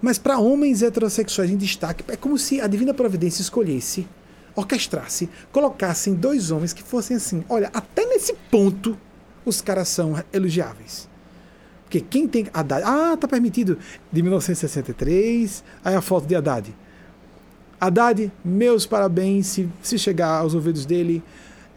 Mas 0.01 0.17
para 0.17 0.39
homens 0.39 0.83
heterossexuais 0.83 1.49
em 1.49 1.57
destaque, 1.57 2.03
é 2.07 2.15
como 2.15 2.37
se 2.37 2.61
a 2.61 2.67
Divina 2.67 2.93
Providência 2.93 3.41
escolhesse, 3.41 4.07
orquestrasse, 4.55 5.29
colocassem 5.51 6.13
dois 6.13 6.51
homens 6.51 6.73
que 6.73 6.83
fossem 6.83 7.17
assim: 7.17 7.43
olha, 7.49 7.69
até 7.73 8.05
nesse 8.05 8.33
ponto 8.51 8.97
os 9.45 9.61
caras 9.61 9.87
são 9.87 10.21
elogiáveis. 10.31 11.07
Porque 11.83 12.01
quem 12.01 12.27
tem 12.27 12.47
Haddad. 12.53 12.83
Ah, 12.85 13.15
tá 13.17 13.27
permitido. 13.27 13.77
De 14.11 14.21
1963, 14.21 15.63
aí 15.83 15.95
a 15.95 16.01
foto 16.01 16.27
de 16.27 16.35
Haddad. 16.35 16.75
Haddad, 17.79 18.31
meus 18.43 18.85
parabéns 18.85 19.47
se, 19.47 19.69
se 19.81 19.97
chegar 19.97 20.39
aos 20.39 20.53
ouvidos 20.53 20.85
dele. 20.85 21.23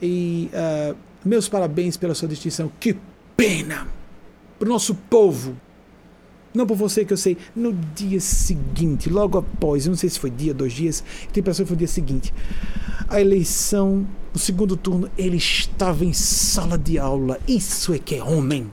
E 0.02 0.51
uh, 0.52 0.97
meus 1.24 1.48
parabéns 1.48 1.97
pela 1.97 2.14
sua 2.14 2.26
distinção. 2.26 2.72
Que 2.80 2.97
pena! 3.36 3.86
Para 4.59 4.66
o 4.66 4.72
nosso 4.72 4.94
povo 4.94 5.56
não 6.52 6.66
por 6.66 6.77
você 6.77 7.05
que 7.05 7.12
eu 7.12 7.16
sei. 7.16 7.36
No 7.55 7.72
dia 7.94 8.20
seguinte, 8.20 9.09
logo 9.09 9.39
após, 9.39 9.86
eu 9.86 9.90
não 9.90 9.97
sei 9.97 10.10
se 10.10 10.18
foi 10.18 10.31
dia, 10.31 10.52
dois 10.52 10.72
dias, 10.72 11.02
tem 11.32 11.43
pessoa 11.43 11.64
que 11.64 11.68
foi 11.68 11.77
no 11.77 11.78
dia 11.78 11.89
seguinte. 11.89 12.35
A 13.09 13.20
eleição, 13.20 14.06
o 14.35 14.39
segundo 14.39 14.77
turno, 14.77 15.10
ele 15.16 15.36
estava 15.36 16.05
em 16.05 16.12
sala 16.12 16.77
de 16.77 16.98
aula. 16.98 17.39
Isso 17.47 17.94
é 17.94 17.98
que 17.98 18.16
é 18.16 18.22
homem. 18.22 18.72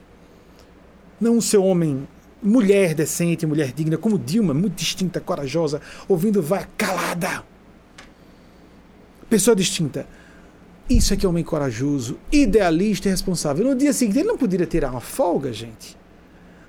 Não 1.19 1.37
o 1.37 1.41
seu 1.41 1.63
homem, 1.63 2.07
mulher 2.41 2.93
decente, 2.93 3.45
mulher 3.45 3.71
digna, 3.71 3.97
como 3.97 4.17
Dilma, 4.17 4.53
muito 4.53 4.75
distinta, 4.75 5.19
corajosa, 5.19 5.81
ouvindo 6.07 6.41
vai 6.41 6.67
calada. 6.77 7.43
Pessoa 9.29 9.55
distinta. 9.55 10.07
Isso 10.89 11.13
é 11.13 11.17
que 11.17 11.25
é 11.25 11.29
homem 11.29 11.43
corajoso, 11.43 12.17
idealista 12.31 13.09
e 13.09 13.11
responsável. 13.11 13.65
No 13.65 13.75
dia 13.75 13.91
seguinte, 13.91 14.19
ele 14.19 14.27
não 14.27 14.37
poderia 14.37 14.65
tirar 14.65 14.91
uma 14.91 15.01
folga, 15.01 15.51
gente. 15.51 15.97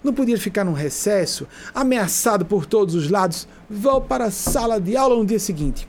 Não 0.03 0.13
podia 0.13 0.39
ficar 0.39 0.65
num 0.65 0.73
recesso, 0.73 1.47
ameaçado 1.75 2.45
por 2.45 2.67
todos 2.67 2.95
os 2.95 3.11
lados. 3.11 3.49
Vou 3.69 4.01
para 4.01 4.27
a 4.27 4.31
sala 4.31 4.81
de 4.81 4.97
aula 4.97 5.17
no 5.17 5.27
dia 5.27 5.39
seguinte. 5.39 5.89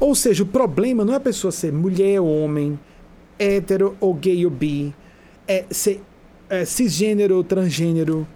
Ou 0.00 0.14
seja, 0.14 0.42
o 0.42 0.46
problema 0.46 1.04
não 1.04 1.12
é 1.12 1.16
a 1.16 1.20
pessoa 1.20 1.50
ser 1.50 1.72
mulher 1.72 2.20
ou 2.20 2.42
homem, 2.42 2.78
hétero 3.38 3.96
ou 4.00 4.12
gay 4.14 4.44
ou 4.44 4.50
bi, 4.50 4.94
é 5.46 5.64
ser 5.70 6.02
é, 6.48 6.64
cisgênero 6.64 7.36
ou 7.36 7.44
transgênero, 7.44 8.26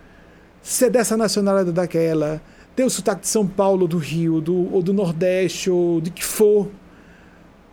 ser 0.62 0.90
dessa 0.90 1.16
nacionalidade 1.16 1.72
daquela, 1.72 2.40
tem 2.74 2.86
o 2.86 2.90
sotaque 2.90 3.22
de 3.22 3.28
São 3.28 3.46
Paulo, 3.46 3.88
do 3.88 3.98
Rio, 3.98 4.40
do, 4.40 4.72
ou 4.72 4.80
do 4.80 4.92
Nordeste, 4.92 5.68
ou 5.68 6.00
de 6.00 6.10
que 6.10 6.24
for. 6.24 6.68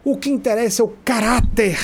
O 0.04 0.18
que 0.18 0.30
interessa 0.30 0.82
é 0.82 0.86
o 0.86 0.94
caráter, 1.06 1.78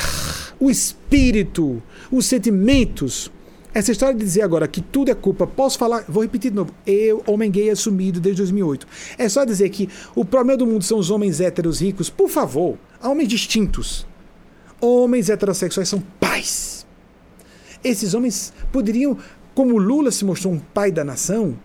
o 0.62 0.70
espírito, 0.70 1.82
os 2.12 2.28
sentimentos. 2.28 3.32
Essa 3.74 3.92
história 3.92 4.14
de 4.14 4.24
dizer 4.24 4.44
agora 4.44 4.68
que 4.68 4.80
tudo 4.80 5.10
é 5.10 5.16
culpa, 5.16 5.48
posso 5.48 5.78
falar, 5.78 6.06
vou 6.08 6.22
repetir 6.22 6.52
de 6.52 6.58
novo. 6.58 6.72
Eu, 6.86 7.24
homem 7.26 7.50
gay 7.50 7.70
assumido 7.72 8.20
desde 8.20 8.42
2008. 8.42 8.88
É 9.18 9.28
só 9.28 9.44
dizer 9.44 9.70
que 9.70 9.90
o 10.14 10.24
problema 10.24 10.58
do 10.58 10.68
mundo 10.68 10.84
são 10.84 11.00
os 11.00 11.10
homens 11.10 11.42
héteros 11.42 11.82
ricos. 11.82 12.10
Por 12.10 12.30
favor, 12.30 12.78
homens 13.02 13.28
distintos. 13.28 14.06
Homens 14.80 15.30
heterossexuais 15.30 15.90
são 15.90 16.00
pais. 16.20 16.86
Esses 17.84 18.14
homens 18.14 18.54
poderiam, 18.72 19.18
como 19.56 19.80
Lula 19.80 20.12
se 20.12 20.24
mostrou 20.24 20.54
um 20.54 20.60
pai 20.60 20.92
da 20.92 21.04
nação, 21.04 21.58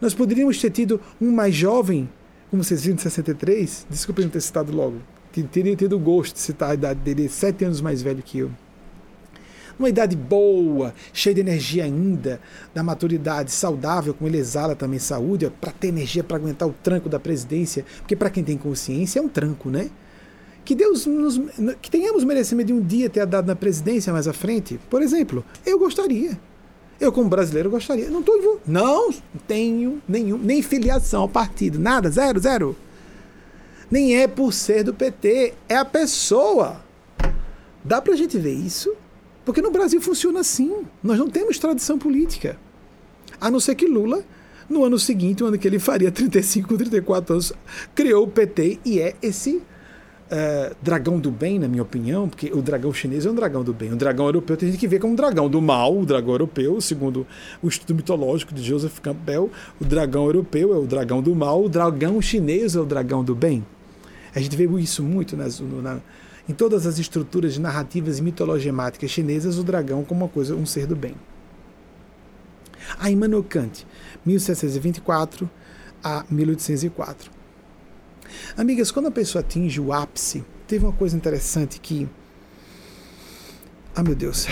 nós 0.00 0.14
poderíamos 0.14 0.58
ter 0.58 0.70
tido 0.70 0.98
um 1.20 1.30
mais 1.30 1.54
jovem, 1.54 2.08
como 2.50 2.64
vocês 2.64 2.82
viram, 2.82 2.96
de 2.96 3.02
63, 3.02 3.86
desculpa 3.90 4.22
não 4.22 4.30
ter 4.30 4.40
citado 4.40 4.74
logo, 4.74 5.02
teria 5.30 5.76
tido 5.76 5.96
o 5.96 5.98
gosto 5.98 6.34
de 6.34 6.40
citar 6.40 6.70
a 6.70 6.74
idade 6.74 7.00
dele, 7.00 7.28
sete 7.28 7.64
anos 7.64 7.80
mais 7.80 8.02
velho 8.02 8.22
que 8.22 8.38
eu 8.38 8.50
uma 9.80 9.88
idade 9.88 10.14
boa, 10.14 10.94
cheia 11.12 11.34
de 11.34 11.40
energia 11.40 11.84
ainda, 11.84 12.38
da 12.74 12.82
maturidade 12.82 13.50
saudável, 13.50 14.12
como 14.12 14.28
ele 14.28 14.36
exala 14.36 14.76
também 14.76 14.98
saúde, 14.98 15.50
para 15.58 15.72
ter 15.72 15.88
energia 15.88 16.22
para 16.22 16.36
aguentar 16.36 16.68
o 16.68 16.74
tranco 16.82 17.08
da 17.08 17.18
presidência, 17.18 17.84
porque 17.98 18.14
para 18.14 18.28
quem 18.30 18.44
tem 18.44 18.58
consciência 18.58 19.18
é 19.18 19.22
um 19.22 19.28
tranco, 19.28 19.70
né? 19.70 19.90
Que 20.64 20.74
Deus 20.74 21.06
nos, 21.06 21.40
que 21.80 21.90
tenhamos 21.90 22.22
merecimento 22.22 22.66
de 22.68 22.72
um 22.74 22.82
dia 22.82 23.08
ter 23.08 23.24
dado 23.24 23.46
na 23.46 23.56
presidência 23.56 24.12
mais 24.12 24.28
à 24.28 24.32
frente. 24.32 24.78
Por 24.90 25.00
exemplo, 25.00 25.42
eu 25.64 25.78
gostaria. 25.78 26.38
Eu, 27.00 27.10
como 27.10 27.30
brasileiro, 27.30 27.70
gostaria. 27.70 28.10
Não 28.10 28.22
tô, 28.22 28.60
não 28.66 29.10
tenho 29.48 30.02
nenhum, 30.06 30.36
nem 30.36 30.60
filiação 30.60 31.22
ao 31.22 31.28
partido, 31.28 31.78
nada, 31.78 32.10
zero, 32.10 32.38
zero. 32.38 32.76
Nem 33.90 34.16
é 34.16 34.28
por 34.28 34.52
ser 34.52 34.84
do 34.84 34.94
PT, 34.94 35.54
é 35.68 35.76
a 35.76 35.84
pessoa. 35.84 36.80
Dá 37.82 38.00
pra 38.00 38.14
gente 38.14 38.38
ver 38.38 38.52
isso? 38.52 38.94
Porque 39.44 39.60
no 39.60 39.70
Brasil 39.70 40.00
funciona 40.00 40.40
assim. 40.40 40.84
Nós 41.02 41.18
não 41.18 41.28
temos 41.28 41.58
tradição 41.58 41.98
política. 41.98 42.56
A 43.40 43.50
não 43.50 43.58
ser 43.58 43.74
que 43.74 43.86
Lula, 43.86 44.22
no 44.68 44.84
ano 44.84 44.98
seguinte, 44.98 45.42
o 45.42 45.46
ano 45.46 45.58
que 45.58 45.66
ele 45.66 45.78
faria 45.78 46.12
35, 46.12 46.76
34 46.76 47.34
anos, 47.34 47.52
criou 47.94 48.24
o 48.24 48.28
PT 48.28 48.78
e 48.84 49.00
é 49.00 49.16
esse 49.20 49.56
uh, 49.56 50.76
dragão 50.80 51.18
do 51.18 51.30
bem, 51.30 51.58
na 51.58 51.66
minha 51.66 51.82
opinião, 51.82 52.28
porque 52.28 52.52
o 52.52 52.62
dragão 52.62 52.92
chinês 52.92 53.26
é 53.26 53.30
um 53.30 53.34
dragão 53.34 53.64
do 53.64 53.72
bem. 53.72 53.92
O 53.92 53.96
dragão 53.96 54.26
europeu 54.26 54.56
tem 54.56 54.70
gente 54.70 54.78
que 54.78 54.86
vê 54.86 54.98
como 54.98 55.14
um 55.14 55.16
dragão 55.16 55.48
do 55.48 55.60
mal, 55.60 55.98
o 55.98 56.06
dragão 56.06 56.32
europeu, 56.32 56.80
segundo 56.80 57.26
o 57.60 57.66
estudo 57.66 57.94
mitológico 57.94 58.54
de 58.54 58.62
Joseph 58.62 59.00
Campbell, 59.00 59.50
o 59.80 59.84
dragão 59.84 60.26
europeu 60.26 60.72
é 60.74 60.78
o 60.78 60.86
dragão 60.86 61.20
do 61.20 61.34
mal, 61.34 61.64
o 61.64 61.68
dragão 61.68 62.22
chinês 62.22 62.76
é 62.76 62.80
o 62.80 62.84
dragão 62.84 63.24
do 63.24 63.34
bem. 63.34 63.64
A 64.34 64.40
gente 64.40 64.56
vê 64.56 64.64
isso 64.80 65.02
muito 65.02 65.36
nas, 65.36 65.60
na, 65.60 66.00
em 66.48 66.52
todas 66.52 66.86
as 66.86 66.98
estruturas 66.98 67.56
narrativas 67.58 68.18
e 68.18 68.22
mitologemáticas 68.22 69.10
chinesas, 69.10 69.58
o 69.58 69.64
dragão 69.64 70.04
como 70.04 70.24
uma 70.24 70.28
coisa, 70.28 70.54
um 70.54 70.66
ser 70.66 70.86
do 70.86 70.96
bem. 70.96 71.14
A 72.98 73.10
Immanuel 73.10 73.44
Kant, 73.44 73.86
1724 74.24 75.48
a 76.02 76.24
1804. 76.30 77.30
Amigas, 78.56 78.90
quando 78.90 79.06
a 79.06 79.10
pessoa 79.10 79.40
atinge 79.40 79.80
o 79.80 79.92
ápice, 79.92 80.44
teve 80.66 80.84
uma 80.84 80.92
coisa 80.92 81.16
interessante 81.16 81.80
que. 81.80 82.08
Ah, 83.94 84.02
meu 84.02 84.14
Deus. 84.14 84.46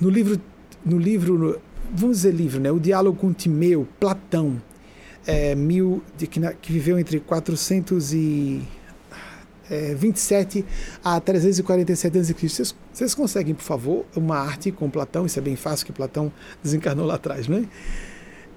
No 0.00 0.08
livro. 0.08 0.40
No 0.84 0.98
livro. 0.98 1.60
Vamos 1.92 2.18
dizer 2.18 2.34
livro, 2.34 2.60
né? 2.60 2.70
O 2.70 2.78
Diálogo 2.78 3.18
com 3.18 3.32
Timeu, 3.32 3.88
Platão, 3.98 4.60
é, 5.26 5.54
mil, 5.54 6.02
de, 6.16 6.26
que, 6.26 6.40
que 6.60 6.72
viveu 6.72 6.98
entre 6.98 7.18
400 7.20 8.12
e 8.12 8.62
é, 9.70 9.94
27 9.94 10.64
a 11.04 11.20
347 11.20 12.18
a.C. 12.18 12.34
Vocês, 12.34 12.74
vocês 12.92 13.14
conseguem, 13.14 13.54
por 13.54 13.62
favor, 13.62 14.06
uma 14.16 14.36
arte 14.36 14.70
com 14.70 14.88
Platão? 14.90 15.26
Isso 15.26 15.38
é 15.38 15.42
bem 15.42 15.56
fácil, 15.56 15.86
que 15.86 15.92
Platão 15.92 16.32
desencarnou 16.62 17.06
lá 17.06 17.14
atrás, 17.14 17.48
não 17.48 17.58
é? 17.58 17.64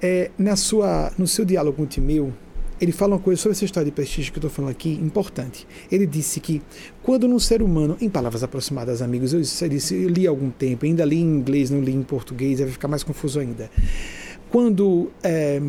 é 0.01 0.31
na 0.37 0.55
sua, 0.55 1.11
no 1.17 1.27
seu 1.27 1.45
diálogo 1.45 1.77
com 1.77 1.85
Timeu, 1.85 2.33
ele 2.81 2.91
fala 2.91 3.13
uma 3.13 3.21
coisa 3.21 3.39
sobre 3.39 3.55
essa 3.55 3.63
história 3.63 3.85
de 3.85 3.91
prestígio 3.91 4.33
que 4.33 4.39
eu 4.39 4.39
estou 4.39 4.49
falando 4.49 4.71
aqui, 4.71 4.91
importante. 4.93 5.67
Ele 5.91 6.07
disse 6.07 6.39
que 6.39 6.63
quando 7.03 7.27
num 7.27 7.37
ser 7.37 7.61
humano, 7.61 7.95
em 8.01 8.09
palavras 8.09 8.41
aproximadas, 8.41 9.03
amigos, 9.03 9.33
eu, 9.33 9.41
disse, 9.41 9.93
eu 9.93 10.09
li 10.09 10.25
há 10.25 10.31
algum 10.31 10.49
tempo, 10.49 10.83
ainda 10.83 11.05
li 11.05 11.17
em 11.17 11.23
inglês, 11.23 11.69
não 11.69 11.79
li 11.79 11.93
em 11.93 12.01
português, 12.01 12.59
vai 12.59 12.69
ficar 12.69 12.87
mais 12.87 13.03
confuso 13.03 13.39
ainda. 13.39 13.69
Quando 14.49 15.11
é, 15.21 15.61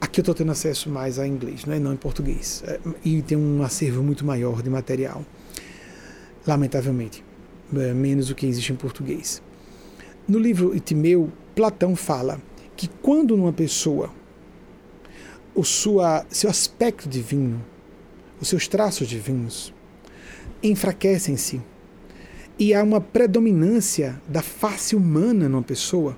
Aqui 0.00 0.20
eu 0.20 0.22
estou 0.22 0.34
tendo 0.34 0.50
acesso 0.50 0.88
mais 0.88 1.18
a 1.18 1.26
inglês, 1.26 1.66
não, 1.66 1.74
é? 1.74 1.78
não 1.78 1.92
em 1.92 1.96
português. 1.96 2.62
É, 2.66 2.80
e 3.04 3.20
tem 3.20 3.36
um 3.36 3.62
acervo 3.62 4.02
muito 4.02 4.24
maior 4.24 4.62
de 4.62 4.70
material. 4.70 5.24
Lamentavelmente. 6.46 7.22
É, 7.76 7.92
menos 7.92 8.28
do 8.28 8.34
que 8.34 8.46
existe 8.46 8.72
em 8.72 8.76
português. 8.76 9.42
No 10.26 10.38
livro 10.38 10.74
Itimeu, 10.74 11.30
Platão 11.54 11.94
fala 11.94 12.40
que 12.76 12.88
quando 13.02 13.36
numa 13.36 13.52
pessoa 13.52 14.10
o 15.54 15.62
sua, 15.62 16.24
seu 16.30 16.48
aspecto 16.48 17.08
divino, 17.08 17.62
os 18.40 18.48
seus 18.48 18.66
traços 18.66 19.06
divinos, 19.06 19.74
enfraquecem-se 20.62 21.60
e 22.58 22.72
há 22.74 22.82
uma 22.82 23.00
predominância 23.00 24.20
da 24.26 24.42
face 24.42 24.96
humana 24.96 25.48
numa 25.48 25.62
pessoa, 25.62 26.16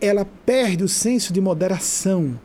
ela 0.00 0.24
perde 0.24 0.82
o 0.82 0.88
senso 0.88 1.32
de 1.32 1.40
moderação 1.40 2.38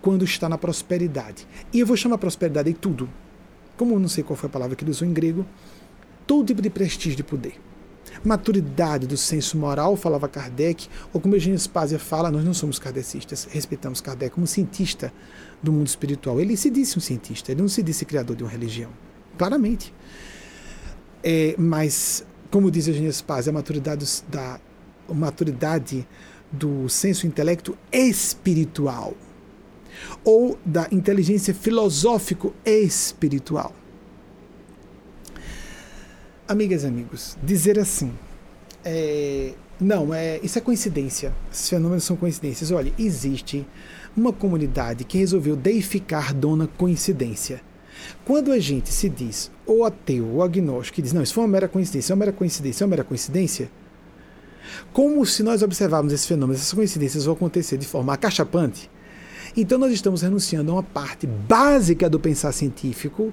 quando 0.00 0.24
está 0.24 0.48
na 0.48 0.58
prosperidade. 0.58 1.46
E 1.72 1.80
eu 1.80 1.86
vou 1.86 1.96
chamar 1.96 2.18
prosperidade 2.18 2.72
de 2.72 2.78
tudo. 2.78 3.08
Como 3.76 3.94
eu 3.94 4.00
não 4.00 4.08
sei 4.08 4.24
qual 4.24 4.36
foi 4.36 4.48
a 4.48 4.52
palavra 4.52 4.76
que 4.76 4.84
ele 4.84 4.90
usou 4.90 5.06
em 5.06 5.12
grego, 5.12 5.44
todo 6.26 6.46
tipo 6.46 6.62
de 6.62 6.70
prestígio 6.70 7.16
de 7.16 7.22
poder. 7.22 7.54
Maturidade 8.24 9.06
do 9.06 9.16
senso 9.16 9.56
moral, 9.56 9.96
falava 9.96 10.28
Kardec, 10.28 10.88
ou 11.12 11.20
como 11.20 11.34
Eugênio 11.36 11.58
Spazia 11.58 11.98
fala, 11.98 12.30
nós 12.30 12.44
não 12.44 12.52
somos 12.52 12.78
kardecistas, 12.78 13.46
respeitamos 13.50 14.00
Kardec 14.00 14.34
como 14.34 14.46
cientista 14.46 15.12
do 15.62 15.72
mundo 15.72 15.86
espiritual. 15.86 16.40
Ele 16.40 16.56
se 16.56 16.70
disse 16.70 16.98
um 16.98 17.00
cientista, 17.00 17.52
ele 17.52 17.60
não 17.60 17.68
se 17.68 17.82
disse 17.82 18.04
criador 18.04 18.36
de 18.36 18.42
uma 18.42 18.50
religião, 18.50 18.90
claramente. 19.38 19.94
É, 21.22 21.54
mas, 21.58 22.24
como 22.50 22.70
diz 22.70 22.88
Eugênio 22.88 23.12
Spazia, 23.12 23.50
a 23.50 23.54
maturidade 23.54 24.06
da 24.28 24.60
a 25.08 25.14
maturidade 25.14 26.06
do 26.52 26.88
senso 26.88 27.26
intelecto 27.26 27.76
espiritual 27.92 29.14
ou 30.24 30.58
da 30.64 30.88
inteligência 30.90 31.54
filosófico 31.54 32.54
espiritual. 32.64 33.72
Amigas 36.46 36.82
e 36.82 36.86
amigos, 36.86 37.36
dizer 37.42 37.78
assim, 37.78 38.12
é, 38.84 39.52
não, 39.80 40.12
é, 40.12 40.38
isso 40.42 40.58
é 40.58 40.60
coincidência. 40.60 41.32
Esses 41.52 41.68
fenômenos 41.68 42.04
são 42.04 42.16
coincidências. 42.16 42.70
Olha, 42.70 42.92
existe 42.98 43.66
uma 44.16 44.32
comunidade 44.32 45.04
que 45.04 45.18
resolveu 45.18 45.56
deificar 45.56 46.34
dona 46.34 46.66
coincidência. 46.66 47.62
Quando 48.24 48.52
a 48.52 48.58
gente 48.58 48.92
se 48.92 49.08
diz, 49.08 49.50
ou 49.66 49.84
ateu, 49.84 50.26
ou 50.26 50.42
agnóstico, 50.42 50.96
que 50.96 51.02
diz, 51.02 51.12
não, 51.12 51.22
isso 51.22 51.34
foi 51.34 51.44
uma 51.44 51.50
mera 51.50 51.68
coincidência, 51.68 52.12
é 52.12 52.14
uma 52.14 52.20
mera 52.20 52.32
coincidência, 52.32 52.82
é 52.82 52.84
uma 52.84 52.90
mera 52.90 53.04
coincidência, 53.04 53.70
como 54.92 55.24
se 55.26 55.42
nós 55.42 55.62
observarmos 55.62 56.12
esses 56.12 56.26
fenômenos, 56.26 56.60
essas 56.60 56.72
coincidências 56.72 57.24
vão 57.24 57.34
acontecer 57.34 57.76
de 57.76 57.86
forma 57.86 58.12
acachapante, 58.12 58.90
então 59.56 59.78
nós 59.78 59.92
estamos 59.92 60.22
renunciando 60.22 60.70
a 60.70 60.74
uma 60.74 60.82
parte 60.82 61.26
básica 61.26 62.08
do 62.08 62.20
pensar 62.20 62.52
científico, 62.52 63.32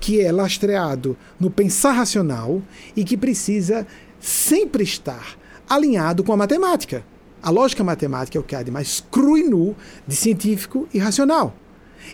que 0.00 0.20
é 0.20 0.32
lastreado 0.32 1.16
no 1.38 1.50
pensar 1.50 1.92
racional 1.92 2.62
e 2.96 3.04
que 3.04 3.16
precisa 3.16 3.86
sempre 4.20 4.82
estar 4.82 5.36
alinhado 5.68 6.24
com 6.24 6.32
a 6.32 6.36
matemática. 6.36 7.04
A 7.42 7.50
lógica 7.50 7.84
matemática 7.84 8.36
é 8.36 8.40
o 8.40 8.44
que 8.44 8.56
há 8.56 8.62
de 8.62 8.70
mais 8.70 9.04
cru 9.10 9.36
e 9.38 9.44
nu 9.44 9.76
de 10.06 10.16
científico 10.16 10.88
e 10.92 10.98
racional. 10.98 11.54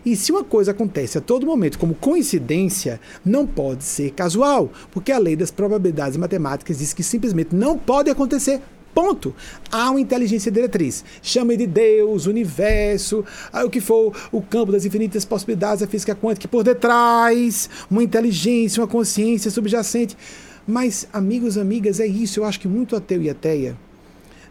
E 0.04 0.16
se 0.16 0.32
uma 0.32 0.42
coisa 0.42 0.72
acontece 0.72 1.18
a 1.18 1.20
todo 1.20 1.46
momento 1.46 1.78
como 1.78 1.94
coincidência, 1.94 3.00
não 3.24 3.46
pode 3.46 3.84
ser 3.84 4.10
casual, 4.10 4.70
porque 4.90 5.12
a 5.12 5.18
lei 5.18 5.36
das 5.36 5.50
probabilidades 5.50 6.16
matemáticas 6.16 6.78
diz 6.78 6.92
que 6.92 7.02
simplesmente 7.02 7.54
não 7.54 7.78
pode 7.78 8.10
acontecer 8.10 8.60
Ponto. 8.94 9.34
Há 9.70 9.90
uma 9.90 10.00
inteligência 10.00 10.52
diretriz. 10.52 11.04
Chame 11.20 11.56
de 11.56 11.66
Deus, 11.66 12.26
universo, 12.26 13.24
o 13.52 13.68
que 13.68 13.80
for 13.80 14.14
o 14.30 14.40
campo 14.40 14.72
das 14.72 14.84
infinitas 14.84 15.24
possibilidades, 15.24 15.82
a 15.82 15.86
física 15.86 16.14
quântica 16.14 16.46
por 16.46 16.62
detrás, 16.62 17.68
uma 17.90 18.02
inteligência, 18.02 18.80
uma 18.80 18.88
consciência 18.88 19.50
subjacente. 19.50 20.16
Mas, 20.66 21.08
amigos, 21.12 21.58
amigas, 21.58 21.98
é 21.98 22.06
isso. 22.06 22.40
Eu 22.40 22.44
acho 22.44 22.60
que 22.60 22.68
muito 22.68 22.94
ateu 22.94 23.20
e 23.20 23.28
ateia 23.28 23.76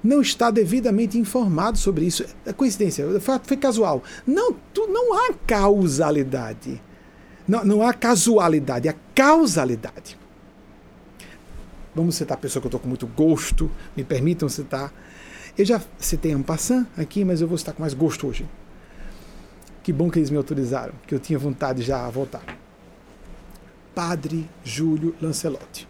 não 0.04 0.22
está 0.22 0.52
devidamente 0.52 1.18
informado 1.18 1.78
sobre 1.78 2.06
isso. 2.06 2.26
É 2.46 2.52
coincidência, 2.52 3.06
foi 3.44 3.56
casual. 3.56 4.04
Não, 4.28 4.54
tu, 4.74 4.86
não 4.88 5.14
há 5.14 5.34
causalidade. 5.48 6.82
Não, 7.48 7.64
não 7.64 7.82
há 7.82 7.94
casualidade, 7.94 8.90
há 8.90 8.96
causalidade. 9.16 10.18
Vamos 11.96 12.16
citar 12.16 12.38
a 12.38 12.42
pessoa 12.42 12.62
que 12.62 12.66
eu 12.66 12.70
estou 12.70 12.80
com 12.80 12.88
muito 12.88 13.08
gosto, 13.08 13.70
me 13.96 14.04
permitam 14.04 14.50
citar. 14.50 14.92
Eu 15.58 15.66
já 15.66 15.82
citei 16.00 16.36
um 16.36 16.42
passant 16.42 16.88
aqui, 16.98 17.24
mas 17.24 17.42
eu 17.42 17.48
vou 17.48 17.58
citar 17.58 17.76
com 17.76 17.82
mais 17.82 17.94
gosto 17.94 18.28
hoje. 18.28 18.48
Que 19.84 19.94
bom 19.94 20.10
que 20.10 20.18
eles 20.18 20.30
me 20.30 20.38
autorizaram, 20.38 20.94
que 21.06 21.14
eu 21.14 21.20
tinha 21.20 21.38
vontade 21.38 21.84
já 21.84 22.06
a 22.06 22.10
voltar. 22.10 22.44
Padre 23.94 24.50
Júlio 24.64 25.14
Lancelotti. 25.22 25.88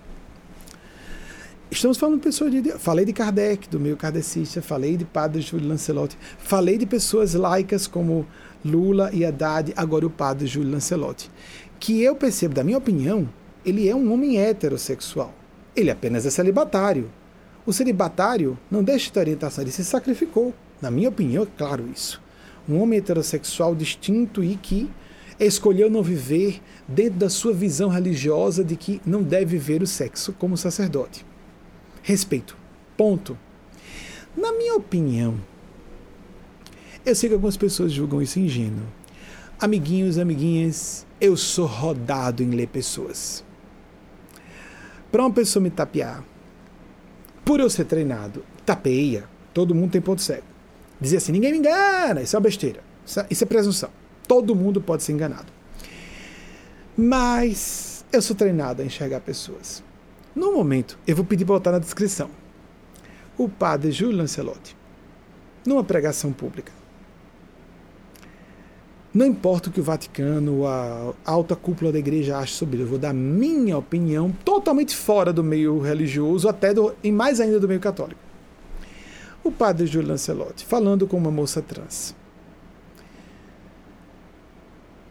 Estamos 1.71 1.97
falando 1.97 2.17
de 2.17 2.23
pessoas 2.23 2.51
de. 2.51 2.71
Falei 2.73 3.05
de 3.05 3.13
Kardec, 3.13 3.67
do 3.69 3.79
meio 3.79 3.97
kardecista, 3.97 4.61
falei 4.61 4.97
de 4.97 5.05
Padre 5.05 5.41
Júlio 5.41 5.69
Lancelotti, 5.69 6.17
falei 6.37 6.77
de 6.77 6.85
pessoas 6.85 7.33
laicas 7.33 7.87
como 7.87 8.27
Lula 8.63 9.09
e 9.13 9.25
Haddad, 9.25 9.73
agora 9.75 10.05
o 10.05 10.09
Padre 10.09 10.45
Júlio 10.45 10.71
Lancelotti. 10.71 11.31
Que 11.79 12.01
eu 12.01 12.15
percebo, 12.15 12.53
da 12.53 12.63
minha 12.63 12.77
opinião, 12.77 13.27
ele 13.65 13.87
é 13.89 13.95
um 13.95 14.11
homem 14.13 14.37
heterossexual. 14.39 15.33
Ele 15.75 15.89
apenas 15.89 16.25
é 16.25 16.29
celibatário. 16.29 17.09
O 17.65 17.73
celibatário 17.73 18.57
não 18.69 18.83
deixa 18.83 19.11
de 19.11 19.19
orientação, 19.19 19.63
ele 19.63 19.71
se 19.71 19.83
sacrificou. 19.83 20.53
Na 20.81 20.91
minha 20.91 21.09
opinião, 21.09 21.43
é 21.43 21.47
claro 21.57 21.89
isso. 21.91 22.21
Um 22.67 22.81
homem 22.81 22.99
heterossexual 22.99 23.73
distinto 23.73 24.43
e 24.43 24.55
que 24.55 24.89
escolheu 25.39 25.89
não 25.89 26.03
viver 26.03 26.61
dentro 26.87 27.19
da 27.19 27.29
sua 27.29 27.53
visão 27.53 27.89
religiosa 27.89 28.63
de 28.63 28.75
que 28.75 29.01
não 29.05 29.23
deve 29.23 29.57
viver 29.57 29.81
o 29.81 29.87
sexo 29.87 30.33
como 30.33 30.57
sacerdote. 30.57 31.25
Respeito. 32.01 32.57
Ponto. 32.97 33.37
Na 34.35 34.51
minha 34.51 34.75
opinião, 34.75 35.39
eu 37.05 37.15
sei 37.15 37.29
que 37.29 37.35
algumas 37.35 37.57
pessoas 37.57 37.91
julgam 37.91 38.21
isso 38.21 38.39
ingênuo. 38.39 38.85
Amiguinhos, 39.59 40.17
amiguinhas, 40.17 41.05
eu 41.19 41.37
sou 41.37 41.65
rodado 41.65 42.43
em 42.43 42.49
ler 42.49 42.67
pessoas. 42.67 43.43
Para 45.13 45.21
uma 45.21 45.31
pessoa 45.31 45.61
me 45.61 45.69
tapear, 45.69 46.23
por 47.45 47.59
eu 47.59 47.69
ser 47.69 47.85
treinado, 47.85 48.43
tapeia, 48.65 49.25
todo 49.53 49.75
mundo 49.75 49.91
tem 49.91 50.01
ponto 50.01 50.23
cego. 50.23 50.41
Dizer 50.99 51.17
assim, 51.17 51.31
ninguém 51.31 51.51
me 51.51 51.59
engana, 51.59 52.23
isso 52.23 52.35
é 52.35 52.39
uma 52.39 52.43
besteira. 52.43 52.83
Isso 53.05 53.19
é, 53.19 53.27
isso 53.29 53.43
é 53.43 53.45
presunção. 53.45 53.91
Todo 54.27 54.55
mundo 54.55 54.81
pode 54.81 55.03
ser 55.03 55.11
enganado. 55.11 55.53
Mas 56.97 58.03
eu 58.11 58.23
sou 58.23 58.35
treinado 58.35 58.81
a 58.81 58.85
enxergar 58.85 59.19
pessoas. 59.19 59.83
No 60.33 60.51
momento, 60.51 60.97
eu 61.05 61.15
vou 61.15 61.23
pedir 61.23 61.45
para 61.45 61.53
botar 61.53 61.73
na 61.73 61.77
descrição. 61.77 62.31
O 63.37 63.47
padre 63.47 63.91
Júlio 63.91 64.17
Lancelotti, 64.17 64.75
numa 65.63 65.83
pregação 65.83 66.33
pública. 66.33 66.71
Não 69.13 69.27
importa 69.27 69.69
o 69.69 69.71
que 69.71 69.79
o 69.79 69.83
Vaticano, 69.83 70.65
a 70.65 71.13
alta 71.23 71.55
cúpula 71.55 71.91
da 71.91 71.99
igreja 71.99 72.37
ache 72.37 72.53
sobre 72.53 72.77
ele, 72.77 72.83
eu 72.83 72.87
vou 72.87 72.97
dar 72.97 73.13
minha 73.13 73.77
opinião 73.77 74.31
totalmente 74.43 74.95
fora 74.95 75.31
do 75.31 75.43
meio 75.43 75.79
religioso, 75.79 76.49
até 76.49 76.73
do, 76.73 76.95
e 77.03 77.11
mais 77.11 77.39
ainda 77.39 77.59
do 77.59 77.67
meio 77.67 77.79
católico. 77.79 78.19
O 79.43 79.51
padre 79.51 79.85
Júlio 79.85 80.09
Lancelotti, 80.09 80.65
falando 80.65 81.05
com 81.05 81.15
uma 81.17 81.29
moça 81.29 81.61
trans, 81.61 82.15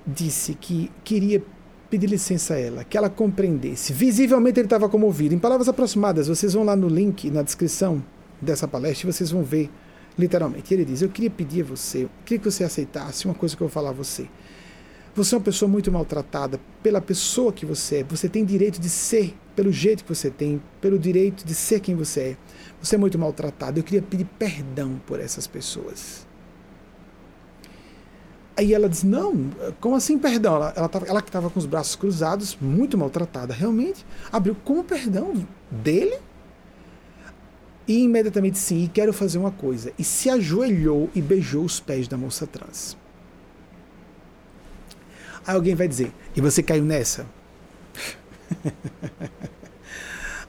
disse 0.05 0.55
que 0.55 0.91
queria 1.05 1.41
pedir 1.89 2.09
licença 2.09 2.55
a 2.55 2.59
ela, 2.59 2.83
que 2.83 2.97
ela 2.97 3.09
compreendesse. 3.09 3.93
Visivelmente 3.93 4.59
ele 4.59 4.67
estava 4.67 4.89
comovido. 4.89 5.35
Em 5.35 5.39
palavras 5.39 5.69
aproximadas, 5.69 6.27
vocês 6.27 6.55
vão 6.55 6.65
lá 6.65 6.75
no 6.75 6.89
link, 6.89 7.31
na 7.31 7.43
descrição 7.43 8.03
dessa 8.41 8.67
palestra, 8.67 9.09
e 9.09 9.13
vocês 9.13 9.31
vão 9.31 9.45
ver 9.45 9.71
literalmente. 10.19 10.73
Ele 10.73 10.85
diz: 10.85 11.03
Eu 11.03 11.09
queria 11.09 11.31
pedir 11.31 11.63
a 11.63 11.65
você, 11.65 12.05
eu 12.05 12.11
queria 12.25 12.39
que 12.39 12.51
você 12.51 12.65
aceitasse 12.65 13.25
uma 13.27 13.35
coisa 13.35 13.57
que 13.57 13.63
eu 13.63 13.69
vou 13.69 13.73
falar 13.73 13.91
a 13.91 13.95
você. 13.95 14.29
Você 15.15 15.35
é 15.35 15.39
uma 15.39 15.45
pessoa 15.45 15.69
muito 15.69 15.93
maltratada 15.93 16.59
pela 16.83 17.01
pessoa 17.01 17.53
que 17.53 17.67
você 17.67 17.97
é. 17.97 18.05
Você 18.05 18.31
tem 18.31 18.47
direito 18.47 18.81
de 18.81 18.89
ser 18.89 19.35
pelo 19.55 19.71
jeito 19.71 20.05
que 20.05 20.15
você 20.15 20.31
tem, 20.31 20.63
pelo 20.81 20.99
direito 20.99 21.45
de 21.45 21.55
ser 21.55 21.81
quem 21.81 21.95
você 21.95 22.21
é. 22.21 22.37
Você 22.81 22.95
é 22.95 22.99
muito 22.99 23.19
maltratado. 23.19 23.79
Eu 23.79 23.85
queria 23.85 24.01
pedir 24.01 24.25
perdão 24.25 24.99
por 25.07 25.21
essas 25.21 25.47
pessoas. 25.47 26.27
Aí 28.57 28.73
ela 28.73 28.89
diz: 28.89 29.03
Não, 29.03 29.51
como 29.81 29.97
assim 29.97 30.19
perdão? 30.19 30.57
Ela, 30.57 30.73
ela, 30.77 30.89
tava, 30.89 31.07
ela 31.07 31.23
que 31.23 31.29
estava 31.29 31.51
com 31.51 31.59
os 31.59 31.67
braços 31.67 31.95
cruzados, 31.95 32.57
muito 32.61 32.97
maltratada, 32.97 33.53
realmente, 33.53 34.05
abriu 34.31 34.57
como 34.65 34.83
perdão 34.83 35.47
dele? 35.71 36.19
E 37.87 38.03
imediatamente 38.03 38.59
sim, 38.59 38.85
e 38.85 38.89
quero 38.89 39.13
fazer 39.13 39.39
uma 39.39 39.51
coisa. 39.51 39.93
E 39.99 40.05
se 40.05 40.31
ajoelhou 40.31 41.11
e 41.15 41.21
beijou 41.21 41.65
os 41.65 41.81
pés 41.81 42.07
da 42.07 42.17
moça 42.17 42.47
trans. 42.47 42.97
Aí 45.47 45.55
alguém 45.55 45.75
vai 45.75 45.89
dizer: 45.89 46.13
E 46.35 46.41
você 46.41 46.63
caiu 46.63 46.85
nessa? 46.85 47.27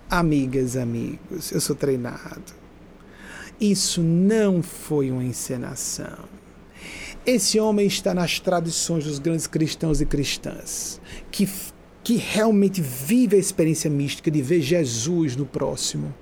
Amigas, 0.10 0.78
amigos, 0.78 1.52
eu 1.52 1.60
sou 1.60 1.76
treinado. 1.76 2.54
Isso 3.60 4.04
não 4.04 4.62
foi 4.62 5.10
uma 5.10 5.24
encenação. 5.24 6.30
Esse 7.26 7.60
homem 7.60 7.88
está 7.88 8.14
nas 8.14 8.40
tradições 8.40 9.06
dos 9.06 9.18
grandes 9.18 9.48
cristãos 9.48 10.02
e 10.02 10.06
cristãs, 10.06 11.00
que, 11.32 11.50
que 12.04 12.18
realmente 12.18 12.82
vive 12.82 13.38
a 13.38 13.40
experiência 13.40 13.90
mística 13.90 14.30
de 14.30 14.42
ver 14.42 14.62
Jesus 14.62 15.36
no 15.36 15.46
próximo. 15.46 16.14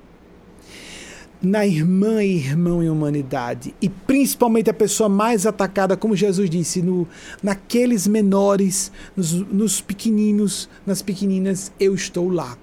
Na 1.42 1.66
irmã 1.66 2.24
e 2.24 2.38
irmão 2.38 2.84
em 2.84 2.90
humanidade, 2.90 3.74
e 3.82 3.90
principalmente 3.90 4.70
a 4.70 4.74
pessoa 4.74 5.10
mais 5.10 5.48
atacada, 5.48 5.98
como 5.98 6.16
Jesus 6.16 6.48
disse, 6.48 6.84
no, 6.84 7.08
naqueles 7.42 8.06
menores, 8.06 8.92
nos, 9.18 9.32
nos 9.32 9.82
pequeninos, 9.82 10.70
nas 10.86 11.02
pequeninas, 11.02 11.72
eu 11.80 11.96
estou 11.96 12.30
lá. 12.30 12.56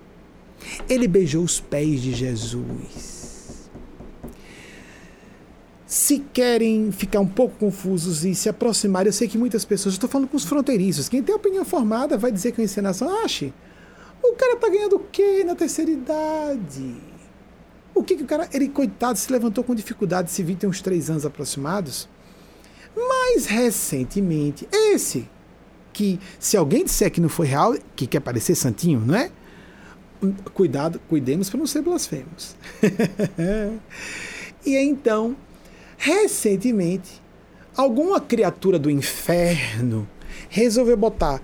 Ele 0.89 1.09
beijou 1.09 1.43
os 1.43 1.59
pés 1.59 2.01
de 2.01 2.13
Jesus 2.15 3.19
se 5.89 6.19
querem 6.35 6.93
ficar 6.93 7.19
um 7.19 7.27
pouco 7.27 7.57
confusos 7.59 8.23
e 8.23 8.35
se 8.35 8.47
aproximar, 8.47 9.07
eu 9.07 9.13
sei 9.13 9.27
que 9.27 9.39
muitas 9.39 9.65
pessoas, 9.65 9.95
estou 9.95 10.09
falando 10.09 10.29
com 10.29 10.37
os 10.37 10.45
fronteiriços, 10.45 11.09
quem 11.09 11.23
tem 11.23 11.35
opinião 11.35 11.65
formada 11.65 12.19
vai 12.19 12.31
dizer 12.31 12.53
que 12.53 12.61
é 12.61 12.63
uma 12.63 12.67
encenação, 12.67 13.25
ache, 13.25 13.55
o 14.23 14.35
cara 14.35 14.57
tá 14.57 14.69
ganhando 14.69 14.97
o 14.97 15.05
quê 15.11 15.43
na 15.45 15.55
terceira 15.55 15.91
idade? 15.91 16.95
O 17.99 18.05
que 18.05 18.17
que 18.17 18.23
o 18.23 18.27
cara, 18.27 18.49
ele 18.53 18.69
coitado, 18.69 19.19
se 19.19 19.31
levantou 19.33 19.65
com 19.65 19.75
dificuldade, 19.75 20.31
se 20.31 20.43
viu 20.43 20.57
tem 20.57 20.69
uns 20.69 20.81
três 20.81 21.11
anos 21.11 21.27
aproximados? 21.27 22.09
Mais 22.97 23.47
recentemente, 23.47 24.69
esse, 24.73 25.29
que 25.93 26.19
se 26.39 26.57
alguém 26.57 26.85
disser 26.85 27.11
que 27.11 27.21
não 27.21 27.29
foi 27.29 27.47
real, 27.47 27.77
que 27.95 28.07
quer 28.07 28.21
parecer 28.21 28.55
santinho, 28.55 29.01
não 29.01 29.15
é? 29.15 29.31
Cuidado, 30.55 31.01
cuidemos 31.09 31.51
para 31.51 31.59
não 31.59 31.67
ser 31.67 31.83
blasfemos. 31.83 32.57
e 34.65 34.77
então, 34.77 35.37
Recentemente, 36.01 37.21
alguma 37.77 38.21
criatura 38.21 38.79
do 38.79 38.89
inferno 38.89 40.09
resolveu 40.49 40.97
botar 40.97 41.43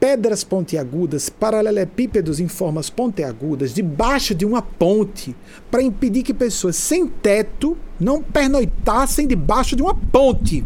pedras 0.00 0.44
pontiagudas, 0.44 1.28
paralelepípedos 1.28 2.40
em 2.40 2.48
formas 2.48 2.88
pontiagudas, 2.88 3.74
debaixo 3.74 4.34
de 4.34 4.46
uma 4.46 4.62
ponte, 4.62 5.34
para 5.70 5.82
impedir 5.82 6.22
que 6.22 6.32
pessoas 6.32 6.76
sem 6.76 7.06
teto 7.06 7.76
não 7.98 8.22
pernoitassem 8.22 9.26
debaixo 9.26 9.74
de 9.74 9.82
uma 9.82 9.94
ponte. 9.94 10.64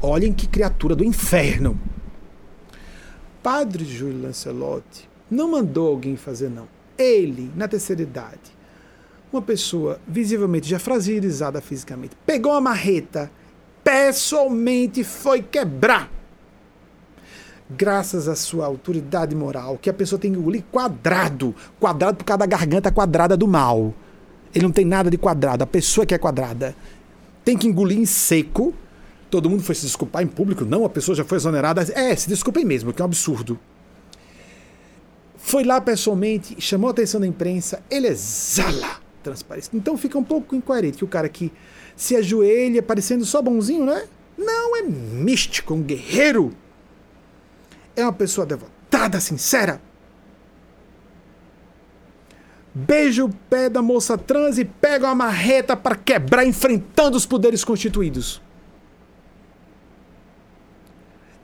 Olhem 0.00 0.32
que 0.32 0.46
criatura 0.46 0.94
do 0.94 1.04
inferno. 1.04 1.78
Padre 3.42 3.84
Júlio 3.84 4.22
Lancelotti 4.22 5.08
não 5.30 5.50
mandou 5.50 5.88
alguém 5.88 6.16
fazer, 6.16 6.48
não. 6.48 6.68
Ele, 6.96 7.50
na 7.56 7.68
terceira 7.68 8.02
idade, 8.02 8.58
uma 9.32 9.42
pessoa 9.42 10.00
visivelmente 10.06 10.68
já 10.68 10.78
fragilizada 10.78 11.60
fisicamente 11.60 12.16
pegou 12.24 12.52
uma 12.52 12.60
marreta, 12.60 13.30
pessoalmente 13.84 15.04
foi 15.04 15.42
quebrar. 15.42 16.17
Graças 17.70 18.28
à 18.28 18.34
sua 18.34 18.64
autoridade 18.64 19.34
moral, 19.34 19.76
que 19.76 19.90
a 19.90 19.92
pessoa 19.92 20.18
tem 20.18 20.32
que 20.32 20.38
engolir 20.38 20.64
quadrado 20.72 21.54
quadrado 21.78 22.16
por 22.16 22.24
causa 22.24 22.38
da 22.38 22.46
garganta 22.46 22.90
quadrada 22.90 23.36
do 23.36 23.46
mal. 23.46 23.92
Ele 24.54 24.64
não 24.64 24.72
tem 24.72 24.84
nada 24.84 25.10
de 25.10 25.18
quadrado, 25.18 25.62
a 25.62 25.66
pessoa 25.66 26.06
que 26.06 26.14
é 26.14 26.18
quadrada 26.18 26.74
tem 27.44 27.56
que 27.56 27.66
engolir 27.66 27.98
em 27.98 28.06
seco. 28.06 28.74
Todo 29.30 29.50
mundo 29.50 29.62
foi 29.62 29.74
se 29.74 29.82
desculpar 29.82 30.22
em 30.22 30.26
público, 30.26 30.64
não, 30.64 30.86
a 30.86 30.88
pessoa 30.88 31.14
já 31.14 31.24
foi 31.24 31.36
exonerada. 31.36 31.82
É, 31.92 32.16
se 32.16 32.28
desculpem 32.28 32.64
mesmo, 32.64 32.92
que 32.92 33.02
é 33.02 33.04
um 33.04 33.06
absurdo. 33.06 33.58
Foi 35.36 35.64
lá 35.64 35.80
pessoalmente, 35.80 36.56
chamou 36.58 36.88
a 36.88 36.90
atenção 36.90 37.20
da 37.20 37.26
imprensa, 37.26 37.82
ele 37.90 38.06
exala 38.06 39.00
transparência. 39.22 39.70
Então 39.74 39.96
fica 39.96 40.18
um 40.18 40.24
pouco 40.24 40.56
incoerente 40.56 40.98
que 40.98 41.04
o 41.04 41.08
cara 41.08 41.28
que 41.28 41.52
se 41.94 42.16
ajoelha 42.16 42.82
parecendo 42.82 43.24
só 43.24 43.42
bonzinho, 43.42 43.84
né? 43.84 44.04
Não, 44.36 44.76
é 44.76 44.82
místico, 44.82 45.74
um 45.74 45.82
guerreiro. 45.82 46.52
É 47.98 48.04
uma 48.04 48.12
pessoa 48.12 48.46
devotada, 48.46 49.18
sincera. 49.18 49.80
Beija 52.72 53.24
o 53.24 53.28
pé 53.28 53.68
da 53.68 53.82
moça 53.82 54.16
trans 54.16 54.56
e 54.56 54.64
pega 54.64 55.06
uma 55.06 55.16
marreta 55.16 55.76
para 55.76 55.96
quebrar, 55.96 56.46
enfrentando 56.46 57.16
os 57.16 57.26
poderes 57.26 57.64
constituídos. 57.64 58.40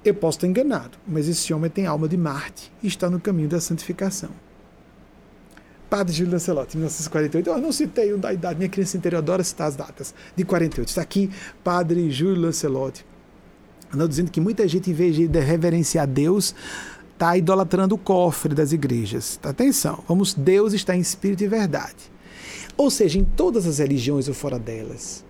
Eu 0.05 0.15
posso 0.15 0.39
estar 0.39 0.47
enganado, 0.47 0.97
mas 1.05 1.27
esse 1.27 1.53
homem 1.53 1.69
tem 1.69 1.87
alma 1.87 2.07
de 2.07 2.17
Marte 2.17 2.71
e 2.81 2.87
está 2.87 3.11
no 3.11 3.19
caminho 3.19 3.49
da 3.49 3.61
santificação. 3.61 4.31
Padre 5.91 6.15
Júlio 6.15 6.35
Lancelotti, 6.35 6.77
1948. 6.77 7.51
Eu 7.51 7.59
não 7.59 7.73
citei 7.73 8.13
o 8.13 8.19
da 8.19 8.33
idade, 8.33 8.59
minha 8.59 8.69
criança 8.69 8.97
interior 8.97 9.19
adora 9.19 9.43
citar 9.43 9.67
as 9.67 9.75
datas, 9.75 10.15
de 10.37 10.45
48. 10.45 10.87
Está 10.87 11.03
aqui, 11.03 11.33
Padre 11.65 12.13
Júlio 12.13 12.43
Lancelotti, 12.43 13.05
Andou 13.95 14.09
dizendo 14.09 14.31
que 14.31 14.41
muita 14.41 14.67
gente, 14.67 14.91
em 14.91 14.95
vez 14.95 15.15
de 15.15 15.27
reverenciar 15.39 16.07
Deus, 16.07 16.55
está 17.13 17.37
idolatrando 17.37 17.95
o 17.95 17.99
cofre 17.99 18.55
das 18.55 18.73
igrejas. 18.73 19.39
Atenção, 19.43 20.03
vamos, 20.09 20.35
Deus 20.35 20.73
está 20.73 20.97
em 20.97 21.01
espírito 21.01 21.45
e 21.45 21.49
verdade. 21.49 22.13
Ou 22.77 22.91
seja, 22.91 23.19
em 23.19 23.25
todas 23.25 23.67
as 23.67 23.79
religiões 23.79 24.27
ou 24.27 24.35
fora 24.35 24.59
delas. 24.59 25.25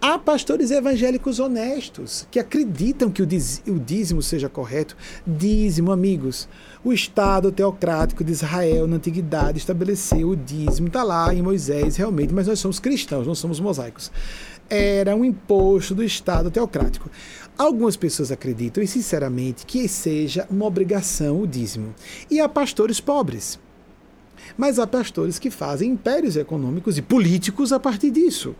Há 0.00 0.18
pastores 0.18 0.72
evangélicos 0.72 1.38
honestos 1.38 2.26
que 2.28 2.40
acreditam 2.40 3.08
que 3.08 3.22
o 3.22 3.78
dízimo 3.78 4.20
seja 4.20 4.48
correto. 4.48 4.96
Dízimo, 5.24 5.92
amigos. 5.92 6.48
O 6.82 6.92
Estado 6.92 7.52
teocrático 7.52 8.24
de 8.24 8.32
Israel 8.32 8.88
na 8.88 8.96
antiguidade 8.96 9.58
estabeleceu 9.58 10.30
o 10.30 10.36
dízimo. 10.36 10.88
Está 10.88 11.04
lá 11.04 11.32
em 11.32 11.40
Moisés, 11.40 11.94
realmente, 11.94 12.34
mas 12.34 12.48
nós 12.48 12.58
somos 12.58 12.80
cristãos, 12.80 13.28
não 13.28 13.34
somos 13.36 13.60
mosaicos. 13.60 14.10
Era 14.68 15.14
um 15.14 15.24
imposto 15.24 15.94
do 15.94 16.02
Estado 16.02 16.50
teocrático. 16.50 17.08
Algumas 17.56 17.96
pessoas 17.96 18.32
acreditam, 18.32 18.82
e 18.82 18.86
sinceramente, 18.86 19.66
que 19.66 19.86
seja 19.86 20.46
uma 20.50 20.64
obrigação 20.64 21.40
o 21.40 21.46
dízimo. 21.46 21.94
E 22.30 22.40
há 22.40 22.48
pastores 22.48 23.00
pobres. 23.00 23.58
Mas 24.56 24.78
há 24.78 24.86
pastores 24.86 25.38
que 25.38 25.50
fazem 25.50 25.90
impérios 25.90 26.36
econômicos 26.36 26.98
e 26.98 27.02
políticos 27.02 27.72
a 27.72 27.78
partir 27.78 28.10
disso. 28.10 28.54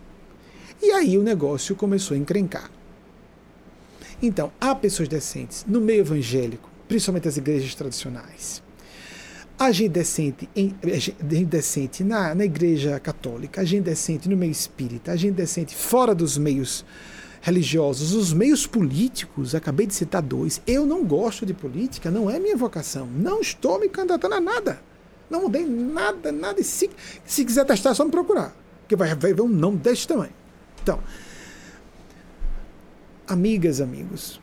E 0.80 0.90
aí 0.90 1.16
o 1.16 1.22
negócio 1.22 1.74
começou 1.74 2.14
a 2.14 2.18
encrencar. 2.18 2.70
Então, 4.22 4.52
há 4.60 4.74
pessoas 4.74 5.08
decentes 5.08 5.64
no 5.66 5.80
meio 5.80 6.00
evangélico, 6.00 6.70
principalmente 6.86 7.26
as 7.26 7.36
igrejas 7.36 7.74
tradicionais. 7.74 8.62
Há 9.58 9.70
gente 9.72 9.90
decente, 9.90 10.48
em, 10.54 10.74
gente 11.28 11.44
decente 11.44 12.04
na, 12.04 12.34
na 12.34 12.44
igreja 12.44 12.98
católica, 13.00 13.60
há 13.60 13.64
gente 13.64 13.84
decente 13.84 14.28
no 14.28 14.36
meio 14.36 14.50
espírita, 14.50 15.12
há 15.12 15.16
gente 15.16 15.34
decente 15.34 15.74
fora 15.74 16.14
dos 16.14 16.38
meios 16.38 16.84
religiosos, 17.42 18.14
os 18.14 18.32
meios 18.32 18.68
políticos, 18.68 19.52
acabei 19.52 19.84
de 19.84 19.94
citar 19.94 20.22
dois. 20.22 20.62
Eu 20.64 20.86
não 20.86 21.04
gosto 21.04 21.44
de 21.44 21.52
política, 21.52 22.08
não 22.08 22.30
é 22.30 22.38
minha 22.38 22.56
vocação. 22.56 23.06
Não 23.06 23.40
estou 23.40 23.80
me 23.80 23.88
candidatando 23.88 24.36
a 24.36 24.40
nada. 24.40 24.80
Não 25.28 25.42
mudei 25.42 25.66
nada, 25.66 26.30
nada. 26.30 26.60
E 26.60 26.64
se, 26.64 26.88
se 27.24 27.44
quiser 27.44 27.66
testar, 27.66 27.90
é 27.90 27.94
só 27.94 28.04
me 28.04 28.12
procurar. 28.12 28.54
Porque 28.82 28.94
vai, 28.94 29.12
vai 29.16 29.34
ver 29.34 29.42
um 29.42 29.48
não 29.48 29.74
deste 29.74 30.06
tamanho. 30.06 30.32
Então, 30.80 31.00
amigas, 33.26 33.80
amigos, 33.80 34.40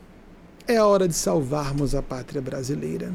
é 0.67 0.81
hora 0.81 1.07
de 1.07 1.13
salvarmos 1.13 1.95
a 1.95 2.01
pátria 2.01 2.41
brasileira. 2.41 3.13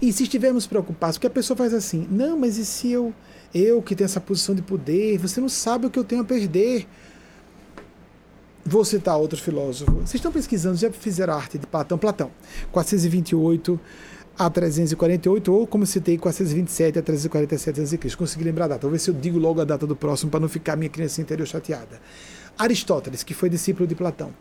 E 0.00 0.12
se 0.12 0.24
estivermos 0.24 0.66
preocupados, 0.66 1.16
porque 1.16 1.26
a 1.26 1.30
pessoa 1.30 1.56
faz 1.56 1.72
assim, 1.72 2.06
não, 2.10 2.38
mas 2.38 2.58
e 2.58 2.66
se 2.66 2.90
eu, 2.92 3.14
eu 3.54 3.80
que 3.80 3.96
tenho 3.96 4.04
essa 4.04 4.20
posição 4.20 4.54
de 4.54 4.60
poder, 4.60 5.16
você 5.16 5.40
não 5.40 5.48
sabe 5.48 5.86
o 5.86 5.90
que 5.90 5.98
eu 5.98 6.04
tenho 6.04 6.20
a 6.20 6.24
perder. 6.24 6.86
Vou 8.68 8.84
citar 8.84 9.16
outro 9.16 9.40
filósofo. 9.40 9.92
Vocês 9.92 10.14
estão 10.14 10.32
pesquisando, 10.32 10.76
já 10.76 10.90
fizeram 10.90 11.34
arte 11.34 11.56
de 11.56 11.66
Platão? 11.68 11.96
Platão, 11.96 12.32
428 12.72 13.78
a 14.36 14.50
348, 14.50 15.52
ou 15.54 15.66
como 15.68 15.86
citei, 15.86 16.18
427 16.18 16.98
a 16.98 17.02
347 17.02 17.80
a.C. 17.80 18.16
Consegui 18.16 18.42
lembrar 18.42 18.64
a 18.64 18.68
data. 18.68 18.80
Vou 18.82 18.90
ver 18.90 18.98
se 18.98 19.08
eu 19.08 19.14
digo 19.14 19.38
logo 19.38 19.60
a 19.60 19.64
data 19.64 19.86
do 19.86 19.94
próximo 19.94 20.32
para 20.32 20.40
não 20.40 20.48
ficar 20.48 20.74
minha 20.74 20.90
criança 20.90 21.20
interior 21.20 21.46
chateada. 21.46 22.00
Aristóteles, 22.58 23.22
que 23.22 23.34
foi 23.34 23.48
discípulo 23.48 23.86
de 23.86 23.94
Platão. 23.94 24.34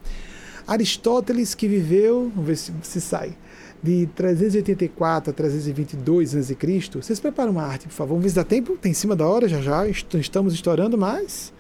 Aristóteles, 0.65 1.53
que 1.53 1.68
viveu, 1.68 2.31
vamos 2.34 2.47
ver 2.47 2.57
se, 2.57 2.73
se 2.81 2.99
sai, 2.99 3.38
de 3.84 4.07
384 4.15 5.30
a 5.30 5.34
322 5.34 6.35
a.C. 6.35 6.57
Vocês 6.95 7.19
preparam 7.19 7.52
uma 7.52 7.61
arte, 7.61 7.88
por 7.88 7.93
favor. 7.93 8.15
Vamos 8.15 8.23
ver 8.23 8.30
se 8.30 8.35
dá 8.35 8.43
tempo? 8.43 8.76
Tem 8.76 8.91
em 8.91 8.95
cima 8.95 9.15
da 9.15 9.27
hora, 9.27 9.47
já 9.47 9.61
já. 9.61 9.88
Estamos 9.88 10.56
estourando 10.56 10.97
mais. 10.97 11.53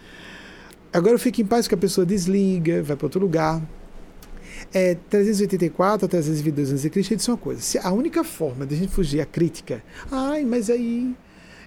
Agora 0.95 1.15
eu 1.15 1.19
fico 1.19 1.41
em 1.41 1.45
paz 1.45 1.67
que 1.67 1.75
a 1.75 1.77
pessoa 1.77 2.05
desliga, 2.05 2.81
vai 2.81 2.95
para 2.95 3.05
outro 3.05 3.19
lugar 3.19 3.61
é, 4.73 4.95
384 5.09 6.05
a 6.05 6.07
322 6.07 6.71
a.C. 6.71 6.89
disse 7.17 7.29
uma 7.29 7.35
coisa: 7.35 7.59
se 7.59 7.77
a 7.77 7.91
única 7.91 8.23
forma 8.23 8.65
de 8.65 8.75
a 8.75 8.77
gente 8.77 8.93
fugir 8.93 9.19
à 9.19 9.25
crítica, 9.25 9.83
ai, 10.09 10.45
mas 10.45 10.69
aí 10.69 11.13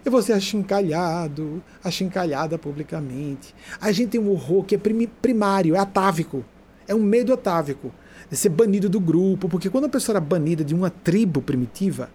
eu 0.02 0.10
vou 0.10 0.22
ser 0.22 0.32
achincalhado, 0.32 1.62
achincalhada 1.84 2.56
publicamente. 2.56 3.54
A 3.78 3.92
gente 3.92 4.12
tem 4.12 4.20
um 4.20 4.30
horror 4.30 4.64
que 4.64 4.74
é 4.76 4.80
primário, 5.20 5.76
é 5.76 5.78
atávico, 5.78 6.42
é 6.86 6.94
um 6.94 7.02
medo 7.02 7.30
atávico 7.30 7.92
de 8.30 8.36
ser 8.36 8.48
banido 8.48 8.88
do 8.88 8.98
grupo, 8.98 9.46
porque 9.46 9.68
quando 9.68 9.84
a 9.84 9.90
pessoa 9.90 10.14
era 10.14 10.20
banida 10.20 10.64
de 10.64 10.74
uma 10.74 10.88
tribo 10.88 11.42
primitiva, 11.42 12.08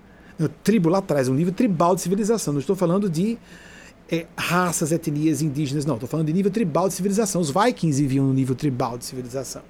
tribo 0.63 0.89
lá 0.89 0.97
atrás, 0.97 1.29
um 1.29 1.35
nível 1.35 1.53
tribal 1.53 1.93
de 1.93 2.01
civilização, 2.01 2.53
não 2.53 2.59
estou 2.59 2.75
falando 2.75 3.07
de 3.07 3.37
é, 4.11 4.25
raças, 4.37 4.91
etnias 4.91 5.41
indígenas, 5.41 5.85
não, 5.85 5.95
estou 5.95 6.07
falando 6.07 6.27
de 6.27 6.33
nível 6.33 6.51
tribal 6.51 6.87
de 6.87 6.93
civilização. 6.93 7.41
Os 7.41 7.49
vikings 7.49 8.01
viviam 8.01 8.25
no 8.25 8.33
nível 8.33 8.55
tribal 8.55 8.97
de 8.97 9.05
civilização. 9.05 9.61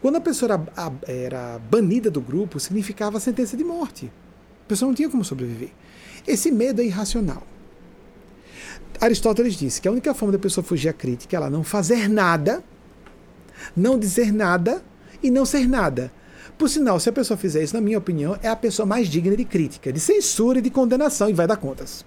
Quando 0.00 0.16
a 0.16 0.20
pessoa 0.20 0.52
era, 0.52 0.92
era 1.06 1.58
banida 1.70 2.10
do 2.10 2.20
grupo, 2.20 2.58
significava 2.58 3.20
sentença 3.20 3.56
de 3.56 3.64
morte. 3.64 4.10
A 4.64 4.68
pessoa 4.68 4.88
não 4.88 4.94
tinha 4.94 5.08
como 5.08 5.24
sobreviver. 5.24 5.70
Esse 6.26 6.50
medo 6.50 6.80
é 6.80 6.84
irracional. 6.84 7.42
Aristóteles 9.00 9.54
disse 9.54 9.80
que 9.80 9.88
a 9.88 9.90
única 9.90 10.14
forma 10.14 10.32
da 10.32 10.38
pessoa 10.38 10.64
fugir 10.64 10.88
à 10.88 10.92
crítica 10.92 11.34
é 11.34 11.38
ela 11.38 11.50
não 11.50 11.64
fazer 11.64 12.08
nada, 12.08 12.62
não 13.76 13.98
dizer 13.98 14.32
nada 14.32 14.82
e 15.22 15.30
não 15.30 15.44
ser 15.44 15.68
nada. 15.68 16.12
Por 16.58 16.68
sinal, 16.68 17.00
se 17.00 17.08
a 17.08 17.12
pessoa 17.12 17.36
fizer 17.36 17.62
isso, 17.62 17.74
na 17.74 17.80
minha 17.80 17.98
opinião, 17.98 18.38
é 18.42 18.48
a 18.48 18.54
pessoa 18.56 18.86
mais 18.86 19.08
digna 19.08 19.36
de 19.36 19.44
crítica, 19.44 19.92
de 19.92 19.98
censura 19.98 20.58
e 20.58 20.62
de 20.62 20.70
condenação 20.70 21.28
e 21.28 21.32
vai 21.32 21.46
dar 21.46 21.56
contas. 21.56 22.04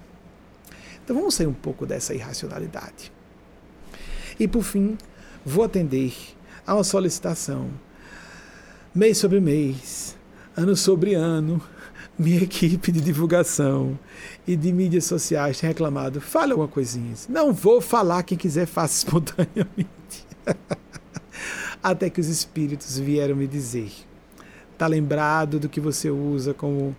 Então 1.06 1.16
vamos 1.16 1.36
sair 1.36 1.46
um 1.46 1.54
pouco 1.54 1.86
dessa 1.86 2.16
irracionalidade. 2.16 3.14
E 4.40 4.48
por 4.48 4.64
fim, 4.64 4.98
vou 5.46 5.64
atender 5.64 6.14
a 6.66 6.74
uma 6.74 6.84
solicitação 6.84 7.70
mês 8.94 9.20
sobre 9.20 9.40
mês, 9.40 10.18
ano 10.58 10.76
sobre 10.76 11.14
ano, 11.14 11.62
minha 12.18 12.42
equipe 12.42 12.92
de 12.92 13.02
divulgação 13.02 14.00
e 14.48 14.56
de 14.56 14.74
mídias 14.74 15.06
sociais 15.06 15.60
tem 15.60 15.68
reclamado. 15.68 16.20
Fale 16.20 16.54
alguma 16.54 16.68
coisinha. 16.68 17.14
Não 17.30 17.54
vou 17.54 17.80
falar, 17.82 18.24
quem 18.24 18.38
quiser 18.38 18.66
faça 18.66 18.96
espontaneamente. 19.06 20.26
Até 21.84 22.10
que 22.10 22.20
os 22.20 22.28
espíritos 22.28 22.98
vieram 22.98 23.36
me 23.36 23.46
dizer. 23.46 23.92
Está 24.74 24.88
lembrado 24.88 25.60
do 25.60 25.70
que 25.70 25.80
você 25.80 26.10
usa 26.10 26.52
como 26.52 26.96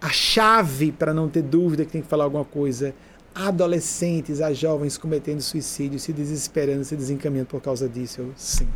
a 0.00 0.08
chave 0.08 0.90
para 0.92 1.14
não 1.14 1.28
ter 1.28 1.42
dúvida 1.42 1.84
que 1.84 1.92
tem 1.92 2.02
que 2.02 2.08
falar 2.08 2.24
alguma 2.24 2.44
coisa. 2.44 2.94
Adolescentes, 3.34 4.40
a 4.40 4.52
jovens 4.52 4.98
cometendo 4.98 5.40
suicídio, 5.40 5.98
se 5.98 6.12
desesperando, 6.12 6.84
se 6.84 6.96
desencaminhando 6.96 7.48
por 7.48 7.60
causa 7.60 7.88
disso. 7.88 8.20
Eu, 8.20 8.32
sim. 8.36 8.68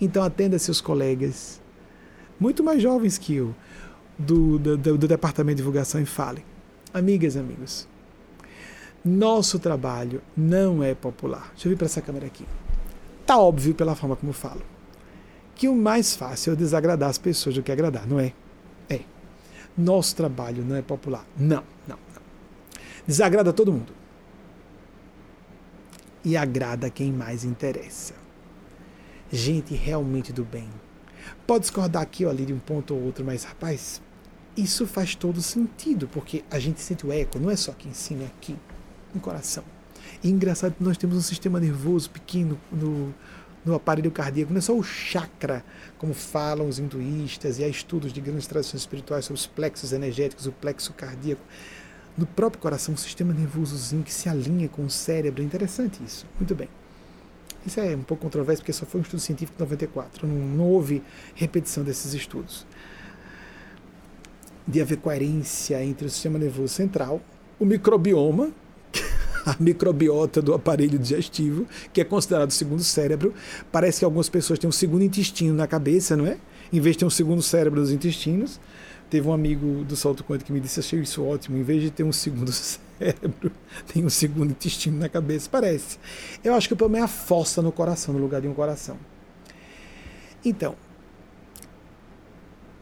Então 0.00 0.22
atenda 0.22 0.58
seus 0.58 0.80
colegas, 0.80 1.60
muito 2.38 2.64
mais 2.64 2.82
jovens 2.82 3.18
que 3.18 3.34
eu, 3.34 3.54
do, 4.18 4.58
do, 4.58 4.76
do 4.76 5.08
departamento 5.08 5.56
de 5.56 5.62
divulgação 5.62 6.00
e 6.00 6.06
fale. 6.06 6.44
Amigas 6.92 7.36
amigos, 7.36 7.86
nosso 9.04 9.58
trabalho 9.58 10.22
não 10.36 10.82
é 10.82 10.94
popular. 10.94 11.50
Deixa 11.54 11.68
eu 11.68 11.70
vir 11.70 11.76
para 11.76 11.86
essa 11.86 12.02
câmera 12.02 12.26
aqui. 12.26 12.44
Tá 13.24 13.38
óbvio 13.38 13.74
pela 13.74 13.94
forma 13.94 14.16
como 14.16 14.32
falo. 14.32 14.62
Que 15.54 15.68
o 15.68 15.74
mais 15.76 16.16
fácil 16.16 16.52
é 16.52 16.56
desagradar 16.56 17.08
as 17.08 17.18
pessoas 17.18 17.54
do 17.54 17.62
que 17.62 17.70
agradar, 17.70 18.06
não 18.06 18.18
é? 18.18 18.32
É. 18.88 19.00
Nosso 19.76 20.16
trabalho 20.16 20.64
não 20.64 20.76
é 20.76 20.82
popular. 20.82 21.24
Não. 21.38 21.62
Desagrada 23.06 23.52
todo 23.52 23.72
mundo. 23.72 23.92
E 26.24 26.36
agrada 26.36 26.90
quem 26.90 27.12
mais 27.12 27.44
interessa 27.44 28.14
gente 29.32 29.74
realmente 29.74 30.32
do 30.32 30.44
bem. 30.44 30.68
Pode 31.46 31.62
discordar 31.62 32.02
aqui 32.02 32.24
ou 32.24 32.30
ali 32.30 32.46
de 32.46 32.52
um 32.52 32.58
ponto 32.58 32.94
ou 32.94 33.02
outro, 33.02 33.24
mas 33.24 33.44
rapaz, 33.44 34.00
isso 34.56 34.86
faz 34.86 35.14
todo 35.14 35.40
sentido, 35.40 36.08
porque 36.08 36.44
a 36.50 36.58
gente 36.58 36.80
sente 36.80 37.06
o 37.06 37.12
eco, 37.12 37.38
não 37.38 37.50
é 37.50 37.56
só 37.56 37.70
aqui 37.70 37.88
em 37.88 37.94
cima, 37.94 38.24
é 38.24 38.26
aqui, 38.26 38.56
no 39.14 39.20
coração. 39.20 39.64
E 40.22 40.30
engraçado 40.30 40.74
que 40.74 40.82
nós 40.82 40.96
temos 40.96 41.16
um 41.16 41.22
sistema 41.22 41.60
nervoso 41.60 42.10
pequeno 42.10 42.58
no, 42.72 43.14
no 43.64 43.74
aparelho 43.74 44.10
cardíaco, 44.10 44.52
não 44.52 44.58
é 44.58 44.62
só 44.62 44.74
o 44.74 44.82
chakra, 44.82 45.64
como 45.98 46.14
falam 46.14 46.68
os 46.68 46.78
hinduístas, 46.78 47.58
e 47.58 47.64
há 47.64 47.68
estudos 47.68 48.12
de 48.12 48.20
grandes 48.20 48.46
tradições 48.46 48.82
espirituais 48.82 49.24
sobre 49.24 49.38
os 49.38 49.46
plexos 49.46 49.92
energéticos, 49.92 50.46
o 50.46 50.52
plexo 50.52 50.92
cardíaco. 50.92 51.42
No 52.16 52.26
próprio 52.26 52.60
coração, 52.60 52.94
um 52.94 52.96
sistema 52.96 53.32
nervosozinho 53.32 54.02
que 54.02 54.12
se 54.12 54.28
alinha 54.28 54.68
com 54.68 54.84
o 54.84 54.90
cérebro. 54.90 55.42
É 55.42 55.44
interessante 55.44 56.02
isso. 56.04 56.26
Muito 56.38 56.54
bem. 56.54 56.68
Isso 57.64 57.78
é 57.78 57.94
um 57.94 58.02
pouco 58.02 58.22
controverso 58.22 58.62
porque 58.62 58.72
só 58.72 58.86
foi 58.86 59.00
um 59.00 59.02
estudo 59.02 59.20
científico 59.20 59.56
de 59.58 59.64
94, 59.64 60.26
não, 60.26 60.34
não 60.34 60.64
houve 60.64 61.02
repetição 61.34 61.84
desses 61.84 62.14
estudos. 62.14 62.66
De 64.66 64.80
haver 64.80 64.98
coerência 64.98 65.82
entre 65.84 66.06
o 66.06 66.10
sistema 66.10 66.38
nervoso 66.38 66.72
central, 66.72 67.20
o 67.58 67.66
microbioma, 67.66 68.50
a 69.44 69.56
microbiota 69.60 70.40
do 70.40 70.54
aparelho 70.54 70.98
digestivo, 70.98 71.66
que 71.92 72.00
é 72.00 72.04
considerado 72.04 72.48
o 72.48 72.52
segundo 72.52 72.82
cérebro. 72.82 73.34
Parece 73.70 73.98
que 73.98 74.04
algumas 74.04 74.28
pessoas 74.28 74.58
têm 74.58 74.68
um 74.68 74.72
segundo 74.72 75.02
intestino 75.02 75.54
na 75.54 75.66
cabeça, 75.66 76.16
não 76.16 76.26
é? 76.26 76.38
Em 76.72 76.80
vez 76.80 76.96
de 76.96 77.00
ter 77.00 77.04
um 77.04 77.10
segundo 77.10 77.42
cérebro 77.42 77.80
nos 77.80 77.90
intestinos. 77.90 78.60
Teve 79.10 79.26
um 79.26 79.32
amigo 79.32 79.84
do 79.84 79.96
Salto 79.96 80.22
Quântico 80.22 80.46
que 80.46 80.52
me 80.52 80.60
disse: 80.60 80.78
Achei 80.78 81.00
isso 81.00 81.24
ótimo. 81.24 81.58
Em 81.58 81.62
vez 81.64 81.82
de 81.82 81.90
ter 81.90 82.04
um 82.04 82.12
segundo 82.12 82.50
cérebro, 82.54 83.50
tem 83.92 84.04
um 84.04 84.10
segundo 84.10 84.52
intestino 84.52 84.98
na 84.98 85.08
cabeça, 85.08 85.48
parece. 85.50 85.98
Eu 86.44 86.54
acho 86.54 86.68
que 86.68 86.74
o 86.74 86.76
problema 86.76 87.04
é 87.04 87.06
a 87.06 87.08
fossa 87.08 87.60
no 87.60 87.72
coração, 87.72 88.14
no 88.14 88.20
lugar 88.20 88.40
de 88.40 88.46
um 88.46 88.54
coração. 88.54 88.96
Então, 90.44 90.76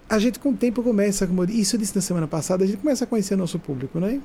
a 0.08 0.18
gente 0.18 0.38
com 0.38 0.50
o 0.50 0.56
tempo 0.56 0.82
começa, 0.82 1.26
como 1.26 1.42
eu, 1.42 1.50
isso 1.50 1.76
eu 1.76 1.80
disse 1.80 1.96
na 1.96 2.02
semana 2.02 2.28
passada, 2.28 2.62
a 2.62 2.66
gente 2.66 2.78
começa 2.78 3.04
a 3.04 3.06
conhecer 3.06 3.34
nosso 3.36 3.58
público, 3.58 3.98
né? 3.98 4.20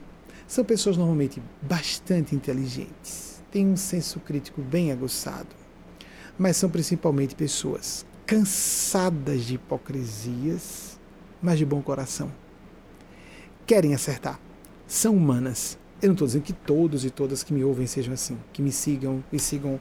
São 0.46 0.64
pessoas 0.64 0.98
normalmente 0.98 1.42
bastante 1.62 2.36
inteligentes, 2.36 3.42
têm 3.50 3.68
um 3.68 3.78
senso 3.78 4.20
crítico 4.20 4.62
bem 4.62 4.92
aguçado, 4.92 5.50
mas 6.38 6.58
são 6.58 6.70
principalmente 6.70 7.34
pessoas 7.34 8.06
cansadas 8.26 9.44
de 9.46 9.56
hipocrisias, 9.56 10.93
mas 11.44 11.60
de 11.60 11.66
bom 11.66 11.82
coração. 11.82 12.32
Querem 13.68 13.94
acertar, 13.94 14.40
são 14.88 15.16
humanas. 15.16 15.78
Eu 16.02 16.08
não 16.08 16.14
estou 16.14 16.28
dizendo 16.28 16.44
que 16.44 16.54
todos 16.54 17.06
e 17.06 17.10
todas 17.10 17.44
que 17.44 17.54
me 17.54 17.64
ouvem 17.64 17.86
sejam 17.86 18.14
assim, 18.14 18.38
que 18.54 18.62
me 18.62 18.72
sigam 18.72 19.24
e 19.32 19.38
sigam 19.38 19.80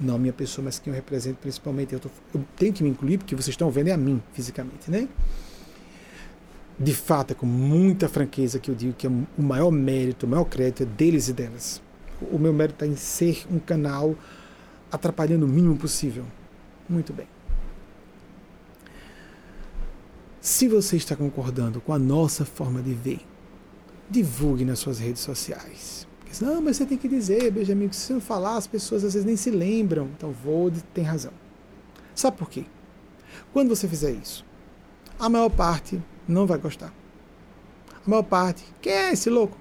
não 0.00 0.16
a 0.16 0.18
minha 0.18 0.32
pessoa, 0.32 0.64
mas 0.64 0.78
quem 0.78 0.90
eu 0.90 0.94
represento 0.94 1.38
principalmente. 1.40 1.92
Eu, 1.92 2.00
tô, 2.00 2.08
eu 2.34 2.44
tenho 2.56 2.72
que 2.72 2.82
me 2.82 2.88
incluir 2.88 3.18
porque 3.18 3.34
vocês 3.34 3.48
estão 3.50 3.70
vendo 3.70 3.88
é 3.88 3.92
a 3.92 3.96
mim 3.96 4.22
fisicamente, 4.32 4.90
né? 4.90 5.08
De 6.78 6.92
fato, 6.92 7.30
é 7.30 7.34
com 7.34 7.46
muita 7.46 8.08
franqueza 8.08 8.58
que 8.58 8.70
eu 8.70 8.74
digo 8.74 8.94
que 8.94 9.06
é 9.06 9.10
o 9.10 9.42
maior 9.42 9.70
mérito, 9.70 10.26
o 10.26 10.28
maior 10.28 10.44
crédito 10.44 10.82
é 10.82 10.86
deles 10.86 11.28
e 11.28 11.32
delas. 11.32 11.80
O 12.32 12.38
meu 12.38 12.52
mérito 12.52 12.84
está 12.84 12.86
em 12.86 12.96
ser 12.96 13.46
um 13.50 13.58
canal 13.58 14.16
atrapalhando 14.90 15.46
o 15.46 15.48
mínimo 15.48 15.76
possível. 15.76 16.24
Muito 16.88 17.12
bem. 17.12 17.26
Se 20.44 20.68
você 20.68 20.98
está 20.98 21.16
concordando 21.16 21.80
com 21.80 21.90
a 21.90 21.98
nossa 21.98 22.44
forma 22.44 22.82
de 22.82 22.92
ver, 22.92 23.20
divulgue 24.10 24.62
nas 24.62 24.78
suas 24.78 24.98
redes 24.98 25.22
sociais. 25.22 26.06
Não, 26.38 26.60
mas 26.60 26.76
você 26.76 26.84
tem 26.84 26.98
que 26.98 27.08
dizer, 27.08 27.50
Benjamin, 27.50 27.88
que 27.88 27.96
se 27.96 28.02
você 28.02 28.12
não 28.12 28.20
falar, 28.20 28.58
as 28.58 28.66
pessoas 28.66 29.04
às 29.04 29.14
vezes 29.14 29.24
nem 29.24 29.36
se 29.36 29.50
lembram. 29.50 30.10
Então, 30.14 30.32
vou, 30.32 30.70
tem 30.92 31.02
razão. 31.02 31.32
Sabe 32.14 32.36
por 32.36 32.50
quê? 32.50 32.66
Quando 33.54 33.70
você 33.70 33.88
fizer 33.88 34.10
isso, 34.10 34.44
a 35.18 35.30
maior 35.30 35.48
parte 35.48 35.98
não 36.28 36.46
vai 36.46 36.58
gostar. 36.58 36.92
A 38.06 38.10
maior 38.10 38.24
parte, 38.24 38.66
quem 38.82 38.92
é 38.92 39.12
esse 39.14 39.30
louco? 39.30 39.56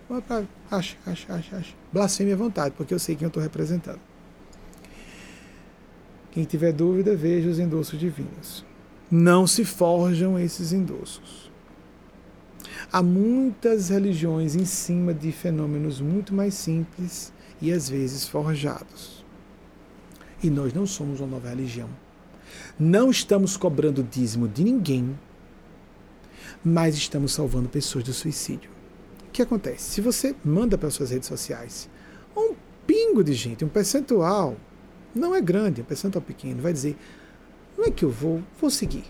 Acha, 0.69 0.97
acha, 1.05 1.33
acha, 1.33 1.55
acha. 1.55 1.73
Blasfeme 1.93 2.33
à 2.33 2.35
vontade, 2.35 2.75
porque 2.75 2.93
eu 2.93 2.99
sei 2.99 3.15
quem 3.15 3.23
eu 3.23 3.29
estou 3.29 3.41
representando. 3.41 4.01
Quem 6.29 6.43
tiver 6.43 6.73
dúvida, 6.73 7.15
veja 7.15 7.49
os 7.49 7.57
endossos 7.57 7.97
divinos. 7.97 8.65
Não 9.15 9.45
se 9.45 9.63
forjam 9.63 10.39
esses 10.39 10.73
endossos. 10.73 11.51
Há 12.91 13.03
muitas 13.03 13.89
religiões 13.89 14.55
em 14.55 14.65
cima 14.65 15.13
de 15.13 15.31
fenômenos 15.31 16.01
muito 16.01 16.33
mais 16.33 16.55
simples 16.55 17.31
e 17.61 17.71
às 17.71 17.87
vezes 17.87 18.27
forjados. 18.27 19.23
E 20.41 20.49
nós 20.49 20.73
não 20.73 20.87
somos 20.87 21.19
uma 21.19 21.29
nova 21.29 21.49
religião. 21.49 21.89
Não 22.79 23.11
estamos 23.11 23.55
cobrando 23.55 24.01
dízimo 24.01 24.47
de 24.47 24.63
ninguém, 24.63 25.15
mas 26.65 26.95
estamos 26.95 27.33
salvando 27.33 27.69
pessoas 27.69 28.03
do 28.03 28.13
suicídio. 28.13 28.71
O 29.27 29.31
que 29.31 29.43
acontece? 29.43 29.91
Se 29.91 30.01
você 30.01 30.35
manda 30.43 30.75
para 30.75 30.89
suas 30.89 31.11
redes 31.11 31.27
sociais 31.27 31.87
um 32.35 32.55
pingo 32.87 33.23
de 33.23 33.33
gente, 33.33 33.63
um 33.63 33.69
percentual, 33.69 34.57
não 35.13 35.35
é 35.35 35.39
grande, 35.39 35.81
um 35.81 35.85
percentual 35.85 36.23
pequeno, 36.23 36.63
vai 36.63 36.73
dizer: 36.73 36.97
não 37.83 37.89
é 37.89 37.91
que 37.91 38.05
eu 38.05 38.09
vou, 38.09 38.41
vou 38.59 38.69
seguir. 38.69 39.03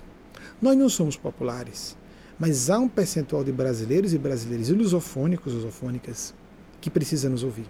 Nós 0.60 0.76
não 0.76 0.90
somos 0.90 1.16
populares, 1.16 1.95
mas 2.40 2.72
há 2.72 2.80
um 2.80 2.90
percentual 2.90 3.44
de 3.44 3.52
brasileiros 3.52 4.14
e 4.14 4.18
brasileiras 4.18 4.68
e 4.70 4.74
lusofônicos, 4.74 5.54
lusofônicas, 5.54 6.34
que 6.82 6.90
precisa 6.90 7.30
nos 7.30 7.44
ouvir. 7.44 7.68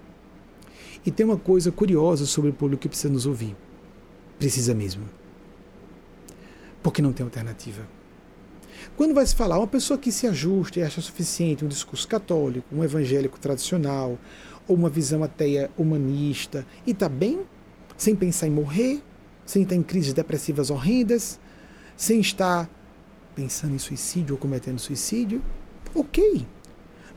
E 1.05 1.11
tem 1.11 1.25
uma 1.25 1.37
coisa 1.37 1.73
curiosa 1.73 2.25
sobre 2.25 2.51
o 2.51 2.53
público 2.53 2.83
que 2.83 2.87
precisa 2.87 3.11
nos 3.11 3.25
ouvir. 3.25 3.53
Precisa 4.39 4.73
mesmo. 4.73 5.03
Porque 6.81 7.01
não 7.01 7.11
tem 7.11 7.25
alternativa. 7.25 7.85
Quando 8.95 9.13
vai 9.13 9.25
se 9.25 9.35
falar 9.35 9.57
uma 9.57 9.67
pessoa 9.67 9.97
que 9.97 10.11
se 10.11 10.25
ajusta 10.25 10.79
e 10.79 10.83
acha 10.83 11.01
suficiente 11.01 11.65
um 11.65 11.67
discurso 11.67 12.07
católico, 12.07 12.73
um 12.73 12.83
evangélico 12.83 13.37
tradicional, 13.37 14.17
ou 14.67 14.75
uma 14.77 14.89
visão 14.89 15.21
ateia 15.21 15.69
humanista, 15.77 16.65
e 16.87 16.91
está 16.91 17.09
bem, 17.09 17.41
sem 17.97 18.15
pensar 18.15 18.47
em 18.47 18.51
morrer, 18.51 19.01
sem 19.45 19.63
estar 19.63 19.75
em 19.75 19.83
crises 19.83 20.13
depressivas 20.13 20.69
horrendas, 20.69 21.39
sem 21.95 22.19
estar 22.19 22.69
pensando 23.35 23.75
em 23.75 23.79
suicídio 23.79 24.35
ou 24.35 24.39
cometendo 24.39 24.79
suicídio, 24.79 25.41
ok. 25.93 26.45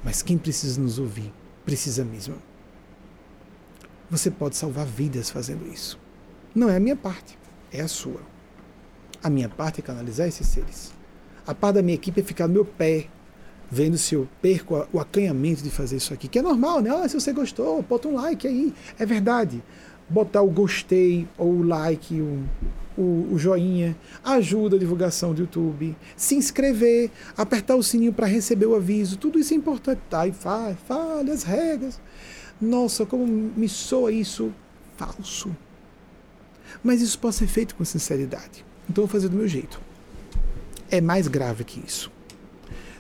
Mas 0.03 0.23
quem 0.23 0.39
precisa 0.39 0.81
nos 0.81 0.99
ouvir? 0.99 1.33
Precisa 1.65 2.05
mesmo. 2.05 2.37
Você 4.11 4.31
pode 4.31 4.57
salvar 4.57 4.87
vidas 4.87 5.31
fazendo 5.31 5.67
isso. 5.73 5.99
Não 6.55 6.71
é 6.71 6.77
a 6.77 6.81
minha 6.81 6.97
parte, 6.97 7.37
é 7.73 7.81
a 7.81 7.89
sua. 7.89 8.21
A 9.23 9.29
minha 9.29 9.49
parte 9.49 9.81
é 9.81 9.83
canalizar 9.83 10.29
esses 10.29 10.47
seres. 10.47 10.93
A 11.47 11.55
parte 11.55 11.77
da 11.77 11.83
minha 11.83 11.97
equipe 11.97 12.21
é 12.21 12.25
ficar 12.25 12.47
no 12.47 12.55
meu 12.55 12.65
pé, 12.65 13.09
vendo 13.71 13.99
se 13.99 14.15
eu 14.15 14.29
perco 14.41 14.87
o 14.93 15.01
acanhamento 15.01 15.63
de 15.63 15.71
fazer 15.71 15.97
isso 15.97 16.15
aqui, 16.15 16.29
que 16.29 16.39
é 16.39 16.43
normal, 16.43 16.81
né? 16.81 16.91
Ah, 16.91 17.09
se 17.09 17.19
você 17.19 17.33
gostou, 17.33 17.83
bota 17.83 18.09
um 18.09 18.15
like 18.15 18.47
aí. 18.47 18.73
É 18.99 19.05
verdade. 19.05 19.63
Botar 20.09 20.43
o 20.43 20.51
gostei 20.51 21.27
ou 21.37 21.53
o 21.53 21.63
like, 21.63 22.21
o, 22.21 22.45
o, 22.97 23.29
o 23.33 23.39
joinha, 23.39 23.97
ajuda 24.25 24.77
a 24.77 24.79
divulgação 24.79 25.35
do 25.35 25.41
YouTube, 25.41 25.97
se 26.17 26.37
inscrever, 26.37 27.11
apertar 27.37 27.75
o 27.75 27.83
sininho 27.83 28.13
para 28.13 28.27
receber 28.27 28.67
o 28.67 28.75
aviso, 28.77 29.17
tudo 29.17 29.39
isso 29.39 29.53
é 29.53 29.57
importante. 29.57 30.01
Tá, 30.09 30.27
e 30.27 30.33
fale, 30.33 30.77
fale 30.87 31.31
as 31.31 31.43
regras. 31.43 32.01
Nossa, 32.61 33.05
como 33.05 33.27
me 33.27 33.69
soa 33.69 34.13
isso 34.13 34.53
falso. 34.97 35.55
Mas 36.83 37.03
isso 37.03 37.19
pode 37.19 37.35
ser 37.35 37.47
feito 37.47 37.75
com 37.75 37.85
sinceridade. 37.85 38.65
Então 38.89 39.03
eu 39.03 39.07
vou 39.07 39.13
fazer 39.13 39.29
do 39.29 39.37
meu 39.37 39.49
jeito 39.49 39.81
é 40.91 41.01
mais 41.01 41.29
grave 41.29 41.65
que 41.65 41.81
isso. 41.85 42.11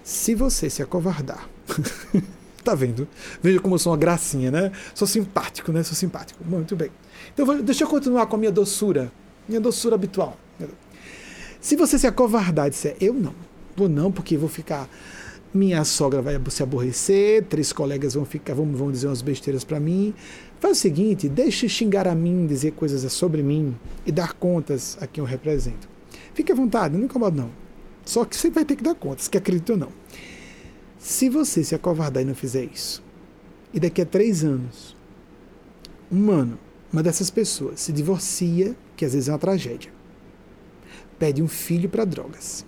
Se 0.03 0.35
você 0.35 0.70
se 0.70 0.83
acovardar, 0.83 1.49
tá 2.67 2.75
vendo? 2.75 3.07
Veja 3.41 3.61
como 3.61 3.77
eu 3.77 3.79
sou 3.79 3.93
uma 3.93 3.99
gracinha, 3.99 4.51
né? 4.51 4.73
Sou 4.95 5.07
simpático, 5.07 5.73
né? 5.73 5.83
Sou 5.83 5.95
simpático. 5.95 6.45
Muito 6.45 6.75
bem. 6.75 6.91
Então 7.33 7.63
deixa 7.63 7.85
eu 7.85 7.89
continuar 7.89 8.27
com 8.27 8.37
a 8.37 8.39
minha 8.39 8.53
doçura, 8.53 9.11
minha 9.49 9.61
doçura 9.61 9.95
habitual. 9.95 10.37
Se 11.61 11.77
você 11.77 11.99
se 11.99 12.07
acovardar 12.07 12.67
e 12.67 12.71
disser, 12.71 12.97
eu 13.01 13.15
não, 13.15 13.35
vou 13.77 13.89
não, 13.89 14.11
porque 14.11 14.37
vou 14.37 14.49
ficar. 14.49 14.89
Minha 15.55 15.85
sogra 15.85 16.21
vai 16.21 16.39
se 16.51 16.63
aborrecer, 16.63 17.45
três 17.45 17.73
colegas 17.73 18.15
vão 18.15 18.27
ficar, 18.27 18.53
vão, 18.53 18.67
vão 18.73 18.91
dizer 18.91 19.07
umas 19.07 19.23
besteiras 19.23 19.65
para 19.65 19.81
mim. 19.81 20.13
Faz 20.61 20.77
o 20.77 20.81
seguinte, 20.81 21.29
deixe 21.29 21.69
xingar 21.69 22.07
a 22.07 22.15
mim, 22.15 22.47
dizer 22.47 22.73
coisas 22.73 23.11
sobre 23.13 23.43
mim 23.43 23.75
e 24.05 24.13
dar 24.13 24.35
contas 24.35 24.99
a 25.01 25.07
quem 25.07 25.23
eu 25.23 25.27
represento. 25.27 25.89
Fique 26.35 26.53
à 26.53 26.55
vontade, 26.55 26.97
não 26.97 27.05
incomoda 27.05 27.43
não. 27.43 27.51
Só 28.05 28.25
que 28.25 28.37
você 28.37 28.51
vai 28.51 28.65
ter 28.65 28.77
que 28.77 28.83
dar 28.83 28.95
conta, 28.95 29.23
se 29.23 29.31
quer 29.31 29.39
acredita 29.39 29.73
ou 29.73 29.79
não. 29.79 29.89
Se 30.98 31.28
você 31.28 31.62
se 31.62 31.74
acovardar 31.74 32.23
e 32.23 32.27
não 32.27 32.35
fizer 32.35 32.64
isso, 32.64 33.02
e 33.73 33.81
daqui 33.81 34.01
a 34.02 34.06
três 34.06 34.44
anos, 34.44 34.97
um 36.10 36.31
ano, 36.31 36.59
uma 36.93 37.02
dessas 37.02 37.31
pessoas 37.31 37.81
se 37.81 37.93
divorcia, 37.93 38.77
que 38.97 39.05
às 39.05 39.12
vezes 39.12 39.28
é 39.28 39.32
uma 39.32 39.39
tragédia, 39.39 39.93
pede 41.18 41.43
um 41.43 41.48
filho 41.48 41.89
para 41.89 42.05
drogas, 42.05 42.64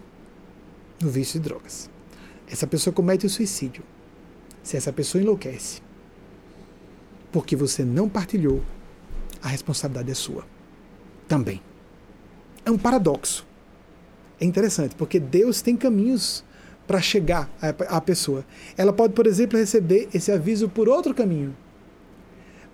no 1.01 1.11
vício 1.11 1.41
de 1.41 1.49
drogas. 1.49 1.89
Essa 2.51 2.67
pessoa 2.67 2.93
comete 2.93 3.27
o 3.27 3.31
suicídio. 3.31 3.83
Se 4.63 4.77
essa 4.77 4.93
pessoa 4.93 5.23
enlouquece, 5.23 5.81
porque 7.33 7.57
você 7.57 7.85
não 7.85 8.09
partilhou, 8.09 8.63
a 9.41 9.49
responsabilidade 9.49 10.11
é 10.11 10.15
sua. 10.15 10.47
Também. 11.27 11.63
É 12.65 12.71
um 12.71 12.79
paradoxo 12.79 13.49
é 14.41 14.45
interessante, 14.45 14.95
porque 14.95 15.19
Deus 15.19 15.61
tem 15.61 15.77
caminhos 15.77 16.45
para 16.89 17.03
chegar 17.03 17.51
à 17.61 18.01
pessoa. 18.01 18.45
Ela 18.77 18.95
pode, 18.95 19.13
por 19.13 19.27
exemplo, 19.27 19.59
receber 19.59 20.09
esse 20.15 20.33
aviso 20.33 20.71
por 20.71 20.89
outro 20.89 21.15
caminho. 21.15 21.55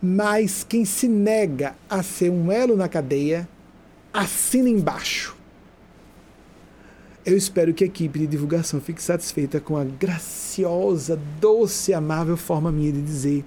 Mas 0.00 0.62
quem 0.62 0.84
se 0.84 1.08
nega 1.08 1.74
a 1.90 2.00
ser 2.02 2.30
um 2.30 2.52
elo 2.52 2.76
na 2.76 2.88
cadeia, 2.88 3.48
assina 4.12 4.68
embaixo. 4.68 5.36
Eu 7.26 7.36
espero 7.36 7.74
que 7.74 7.82
a 7.82 7.86
equipe 7.86 8.20
de 8.20 8.26
divulgação 8.26 8.80
fique 8.80 9.02
satisfeita 9.02 9.58
com 9.58 9.76
a 9.76 9.82
graciosa, 9.82 11.18
doce, 11.40 11.92
amável 11.92 12.36
forma 12.36 12.70
minha 12.70 12.92
de 12.92 13.02
dizer: 13.02 13.44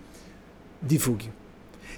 divulgue. 0.82 1.32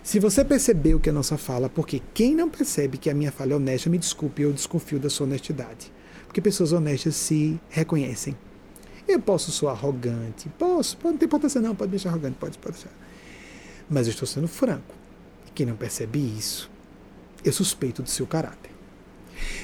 Se 0.03 0.19
você 0.19 0.45
percebeu 0.45 0.99
que 0.99 1.09
a 1.09 1.13
nossa 1.13 1.37
fala, 1.37 1.69
porque 1.69 2.01
quem 2.13 2.35
não 2.35 2.49
percebe 2.49 2.97
que 2.97 3.09
a 3.09 3.13
minha 3.13 3.31
fala 3.31 3.53
é 3.53 3.55
honesta, 3.55 3.89
me 3.89 3.97
desculpe, 3.97 4.43
eu 4.43 4.53
desconfio 4.53 4.99
da 4.99 5.09
sua 5.09 5.25
honestidade. 5.25 5.91
Porque 6.27 6.41
pessoas 6.41 6.71
honestas 6.71 7.15
se 7.15 7.59
reconhecem. 7.69 8.35
Eu 9.09 9.19
posso 9.19 9.51
soar 9.51 9.75
arrogante, 9.75 10.47
posso, 10.49 10.95
pode, 10.95 11.13
não 11.13 11.17
tem 11.17 11.25
importância 11.25 11.59
não, 11.59 11.75
pode 11.75 11.89
me 11.89 11.97
deixar 11.97 12.09
arrogante, 12.09 12.37
pode, 12.39 12.59
pode 12.59 12.75
deixar. 12.75 12.91
Mas 13.89 14.05
eu 14.05 14.11
estou 14.11 14.27
sendo 14.27 14.47
franco. 14.47 14.93
E 15.47 15.49
quem 15.49 15.65
não 15.65 15.75
percebe 15.75 16.19
isso, 16.19 16.69
eu 17.43 17.51
suspeito 17.51 18.03
do 18.03 18.09
seu 18.09 18.27
caráter. 18.27 18.69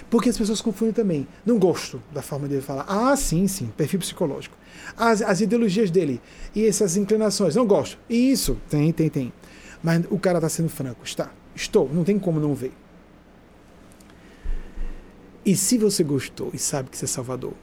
Porque 0.10 0.30
as 0.30 0.38
pessoas 0.38 0.62
confundem 0.62 0.94
também. 0.94 1.28
Não 1.46 1.60
gosto 1.60 2.02
da 2.12 2.24
forma 2.24 2.48
dele 2.48 2.64
falar. 2.64 2.86
Ah, 2.88 3.16
sim, 3.16 3.48
sim, 3.48 3.68
perfil 3.78 4.00
psicológico. 4.00 4.58
As, 4.98 5.22
as 5.22 5.42
ideologias 5.42 5.92
dele 5.92 6.20
e 6.56 6.66
essas 6.66 6.98
inclinações. 6.98 7.56
Não 7.56 7.68
gosto. 7.68 8.00
Isso, 8.10 8.58
tem, 8.68 8.92
tem, 8.92 9.10
tem. 9.10 9.34
Mas 9.84 10.06
o 10.10 10.18
cara 10.18 10.40
está 10.40 10.50
sendo 10.50 10.70
franco. 10.70 11.02
Está. 11.04 11.32
Estou. 11.54 11.88
Não 11.94 12.04
tem 12.04 12.18
como 12.18 12.40
não 12.40 12.56
ver. 12.56 12.74
E 15.46 15.56
se 15.56 15.78
você 15.78 16.04
gostou 16.04 16.50
e 16.52 16.58
sabe 16.58 16.90
que 16.90 16.98
você 16.98 17.06
é 17.06 17.08
Salvador, 17.08 17.54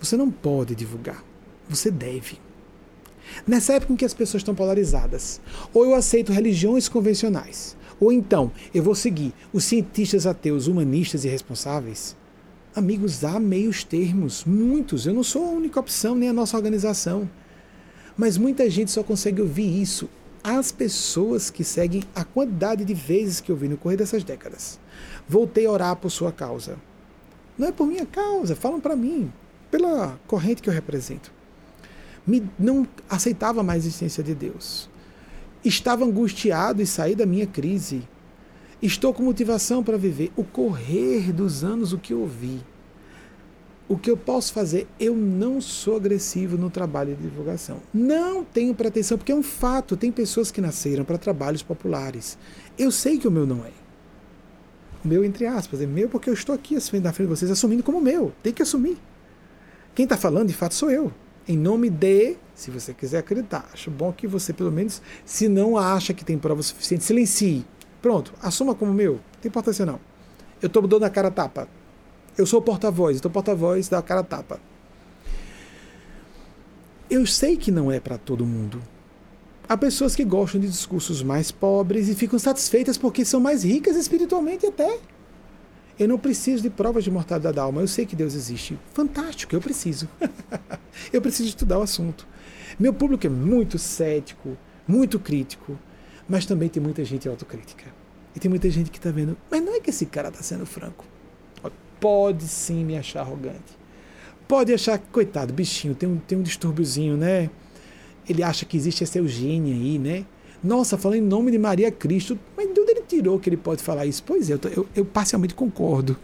você 0.00 0.16
não 0.16 0.30
pode 0.30 0.74
divulgar. 0.74 1.24
Você 1.68 1.90
deve. 1.90 2.38
Nessa 3.46 3.74
época 3.74 3.92
em 3.92 3.96
que 3.96 4.04
as 4.04 4.14
pessoas 4.14 4.40
estão 4.40 4.54
polarizadas, 4.54 5.40
ou 5.72 5.84
eu 5.84 5.94
aceito 5.94 6.32
religiões 6.32 6.88
convencionais, 6.88 7.76
ou 8.00 8.12
então 8.12 8.50
eu 8.72 8.82
vou 8.82 8.94
seguir 8.94 9.34
os 9.52 9.64
cientistas 9.64 10.26
ateus, 10.26 10.66
humanistas 10.66 11.24
e 11.24 11.28
responsáveis. 11.28 12.16
Amigos, 12.74 13.24
há 13.24 13.40
meios 13.40 13.82
termos, 13.82 14.44
muitos. 14.44 15.06
Eu 15.06 15.14
não 15.14 15.24
sou 15.24 15.44
a 15.44 15.50
única 15.50 15.80
opção, 15.80 16.14
nem 16.14 16.28
a 16.28 16.32
nossa 16.32 16.56
organização. 16.56 17.28
Mas 18.16 18.38
muita 18.38 18.70
gente 18.70 18.90
só 18.90 19.02
consegue 19.02 19.42
ouvir 19.42 19.80
isso. 19.80 20.08
As 20.44 20.70
pessoas 20.70 21.50
que 21.50 21.64
seguem 21.64 22.04
a 22.14 22.24
quantidade 22.24 22.84
de 22.84 22.94
vezes 22.94 23.40
que 23.40 23.50
eu 23.50 23.56
vi 23.56 23.68
no 23.68 23.76
correr 23.76 23.96
dessas 23.96 24.22
décadas. 24.22 24.78
Voltei 25.28 25.66
a 25.66 25.70
orar 25.70 25.96
por 25.96 26.10
sua 26.10 26.30
causa. 26.30 26.76
Não 27.56 27.68
é 27.68 27.72
por 27.72 27.86
minha 27.86 28.06
causa, 28.06 28.54
falam 28.54 28.80
para 28.80 28.94
mim, 28.94 29.32
pela 29.70 30.18
corrente 30.26 30.62
que 30.62 30.68
eu 30.68 30.74
represento. 30.74 31.32
Me, 32.26 32.48
não 32.58 32.86
aceitava 33.08 33.62
mais 33.62 33.84
a 33.84 33.86
existência 33.86 34.22
de 34.22 34.34
Deus. 34.34 34.88
Estava 35.64 36.04
angustiado 36.04 36.82
e 36.82 36.86
saí 36.86 37.14
da 37.14 37.26
minha 37.26 37.46
crise. 37.46 38.02
Estou 38.80 39.12
com 39.12 39.22
motivação 39.22 39.82
para 39.82 39.96
viver. 39.96 40.30
O 40.36 40.44
correr 40.44 41.32
dos 41.32 41.64
anos, 41.64 41.92
o 41.92 41.98
que 41.98 42.12
eu 42.12 42.26
vi. 42.26 42.60
O 43.88 43.96
que 43.96 44.10
eu 44.10 44.16
posso 44.16 44.52
fazer? 44.52 44.86
Eu 45.00 45.16
não 45.16 45.60
sou 45.60 45.96
agressivo 45.96 46.58
no 46.58 46.68
trabalho 46.68 47.16
de 47.16 47.22
divulgação. 47.22 47.80
Não 47.92 48.44
tenho 48.44 48.74
pretensão, 48.74 49.16
porque 49.16 49.32
é 49.32 49.34
um 49.34 49.42
fato. 49.42 49.96
Tem 49.96 50.12
pessoas 50.12 50.50
que 50.50 50.60
nasceram 50.60 51.04
para 51.04 51.16
trabalhos 51.16 51.62
populares. 51.62 52.36
Eu 52.78 52.90
sei 52.90 53.16
que 53.18 53.26
o 53.26 53.30
meu 53.30 53.46
não 53.46 53.64
é. 53.64 53.72
O 55.02 55.08
meu, 55.08 55.24
entre 55.24 55.46
aspas, 55.46 55.80
é 55.80 55.86
meu 55.86 56.08
porque 56.08 56.28
eu 56.28 56.34
estou 56.34 56.54
aqui 56.54 56.74
na 56.74 57.12
frente 57.12 57.28
de 57.28 57.34
vocês 57.34 57.50
assumindo 57.50 57.82
como 57.82 58.00
meu. 58.00 58.32
Tem 58.42 58.52
que 58.52 58.62
assumir. 58.62 58.98
Quem 59.98 60.04
está 60.04 60.16
falando, 60.16 60.46
de 60.46 60.54
fato, 60.54 60.76
sou 60.76 60.92
eu. 60.92 61.12
Em 61.48 61.58
nome 61.58 61.90
de, 61.90 62.36
se 62.54 62.70
você 62.70 62.94
quiser 62.94 63.18
acreditar. 63.18 63.68
Acho 63.72 63.90
bom 63.90 64.12
que 64.12 64.28
você, 64.28 64.52
pelo 64.52 64.70
menos, 64.70 65.02
se 65.24 65.48
não 65.48 65.76
acha 65.76 66.14
que 66.14 66.24
tem 66.24 66.38
prova 66.38 66.62
suficiente, 66.62 67.02
silencie 67.02 67.66
Pronto, 68.00 68.32
assuma 68.40 68.76
como 68.76 68.94
meu. 68.94 69.14
Não 69.14 69.40
tem 69.42 69.48
importância 69.48 69.84
não. 69.84 69.98
Eu 70.62 70.68
estou 70.68 70.86
dando 70.86 71.02
a 71.02 71.10
cara 71.10 71.32
tapa. 71.32 71.66
Eu 72.36 72.46
sou 72.46 72.60
o 72.60 72.62
porta-voz, 72.62 73.16
estou 73.16 73.28
porta-voz 73.28 73.88
da 73.88 74.00
cara 74.00 74.22
tapa. 74.22 74.60
Eu 77.10 77.26
sei 77.26 77.56
que 77.56 77.72
não 77.72 77.90
é 77.90 77.98
para 77.98 78.18
todo 78.18 78.46
mundo. 78.46 78.80
Há 79.68 79.76
pessoas 79.76 80.14
que 80.14 80.24
gostam 80.24 80.60
de 80.60 80.68
discursos 80.68 81.24
mais 81.24 81.50
pobres 81.50 82.08
e 82.08 82.14
ficam 82.14 82.38
satisfeitas 82.38 82.96
porque 82.96 83.24
são 83.24 83.40
mais 83.40 83.64
ricas 83.64 83.96
espiritualmente 83.96 84.64
até. 84.64 85.00
Eu 85.98 86.08
não 86.08 86.18
preciso 86.18 86.62
de 86.62 86.70
provas 86.70 87.04
de 87.04 87.10
mortalidade 87.10 87.56
da 87.56 87.62
alma. 87.62 87.80
Eu 87.80 87.88
sei 87.88 88.06
que 88.06 88.14
Deus 88.14 88.34
existe. 88.34 88.78
Fantástico, 88.92 89.54
eu 89.54 89.60
preciso. 89.60 90.08
eu 91.12 91.20
preciso 91.20 91.48
estudar 91.48 91.78
o 91.78 91.82
assunto. 91.82 92.26
Meu 92.78 92.94
público 92.94 93.26
é 93.26 93.30
muito 93.30 93.78
cético, 93.78 94.56
muito 94.86 95.18
crítico 95.18 95.78
mas 96.28 96.44
também 96.44 96.68
tem 96.68 96.82
muita 96.82 97.04
gente 97.04 97.26
autocrítica. 97.28 97.84
E 98.36 98.38
tem 98.38 98.48
muita 98.48 98.68
gente 98.70 98.90
que 98.90 98.98
está 98.98 99.10
vendo, 99.10 99.36
mas 99.50 99.64
não 99.64 99.74
é 99.74 99.80
que 99.80 99.90
esse 99.90 100.04
cara 100.04 100.28
está 100.28 100.42
sendo 100.42 100.66
franco. 100.66 101.04
Pode 101.98 102.44
sim 102.44 102.84
me 102.84 102.96
achar 102.96 103.22
arrogante. 103.22 103.76
Pode 104.46 104.72
achar, 104.72 104.98
coitado, 104.98 105.52
bichinho, 105.52 105.94
tem 105.94 106.08
um, 106.08 106.18
tem 106.18 106.38
um 106.38 106.42
distúrbiozinho, 106.42 107.16
né? 107.16 107.50
Ele 108.28 108.42
acha 108.42 108.64
que 108.64 108.76
existe 108.76 109.02
essa 109.02 109.18
Eugênia 109.18 109.74
aí, 109.74 109.98
né? 109.98 110.24
Nossa, 110.62 110.98
falando 110.98 111.18
em 111.18 111.22
nome 111.22 111.52
de 111.52 111.58
Maria 111.58 111.90
Cristo, 111.90 112.38
mas 112.56 112.72
de 112.72 112.80
onde 112.80 112.90
ele 112.90 113.02
tirou 113.02 113.38
que 113.38 113.48
ele 113.48 113.56
pode 113.56 113.82
falar 113.82 114.06
isso? 114.06 114.22
Pois 114.24 114.50
é, 114.50 114.54
eu, 114.54 114.60
eu, 114.74 114.88
eu 114.96 115.04
parcialmente 115.04 115.54
concordo. 115.54 116.18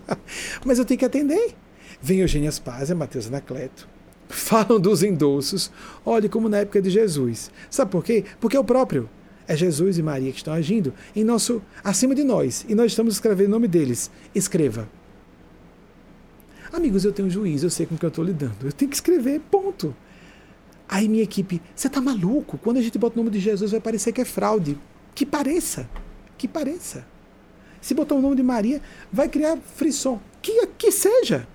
mas 0.64 0.78
eu 0.78 0.84
tenho 0.84 0.98
que 0.98 1.04
atender. 1.04 1.54
Vem 2.00 2.20
Eugênia 2.20 2.50
Spásia, 2.50 2.94
Mateus 2.94 3.26
Anacleto, 3.26 3.88
falam 4.28 4.80
dos 4.80 5.02
endossos. 5.02 5.70
Olhe 6.04 6.28
como 6.28 6.48
na 6.48 6.58
época 6.58 6.80
de 6.80 6.90
Jesus. 6.90 7.50
Sabe 7.70 7.90
por 7.90 8.04
quê? 8.04 8.24
Porque 8.40 8.56
é 8.56 8.60
o 8.60 8.64
próprio. 8.64 9.08
É 9.46 9.56
Jesus 9.56 9.98
e 9.98 10.02
Maria 10.02 10.30
que 10.30 10.38
estão 10.38 10.54
agindo 10.54 10.94
em 11.14 11.24
nosso 11.24 11.60
acima 11.82 12.14
de 12.14 12.22
nós 12.22 12.64
e 12.68 12.74
nós 12.74 12.92
estamos 12.92 13.14
escrevendo 13.14 13.48
o 13.48 13.50
nome 13.50 13.66
deles. 13.66 14.10
Escreva. 14.34 14.88
Amigos, 16.72 17.04
eu 17.04 17.12
tenho 17.12 17.28
um 17.28 17.30
juiz, 17.30 17.62
eu 17.62 17.68
sei 17.68 17.84
com 17.84 17.98
que 17.98 18.04
eu 18.04 18.08
estou 18.08 18.24
lidando. 18.24 18.64
Eu 18.64 18.72
tenho 18.72 18.88
que 18.88 18.96
escrever, 18.96 19.40
ponto. 19.50 19.94
Aí 20.92 21.08
minha 21.08 21.22
equipe, 21.22 21.62
você 21.74 21.86
está 21.86 22.02
maluco? 22.02 22.58
Quando 22.58 22.76
a 22.76 22.82
gente 22.82 22.98
bota 22.98 23.14
o 23.14 23.24
nome 23.24 23.30
de 23.30 23.40
Jesus 23.40 23.70
vai 23.70 23.80
parecer 23.80 24.12
que 24.12 24.20
é 24.20 24.26
fraude. 24.26 24.78
Que 25.14 25.24
pareça. 25.24 25.88
Que 26.36 26.46
pareça. 26.46 27.06
Se 27.80 27.94
botar 27.94 28.14
o 28.14 28.20
nome 28.20 28.36
de 28.36 28.42
Maria, 28.42 28.82
vai 29.10 29.26
criar 29.26 29.56
frisson. 29.56 30.20
Que, 30.42 30.66
que 30.76 30.92
seja. 30.92 31.48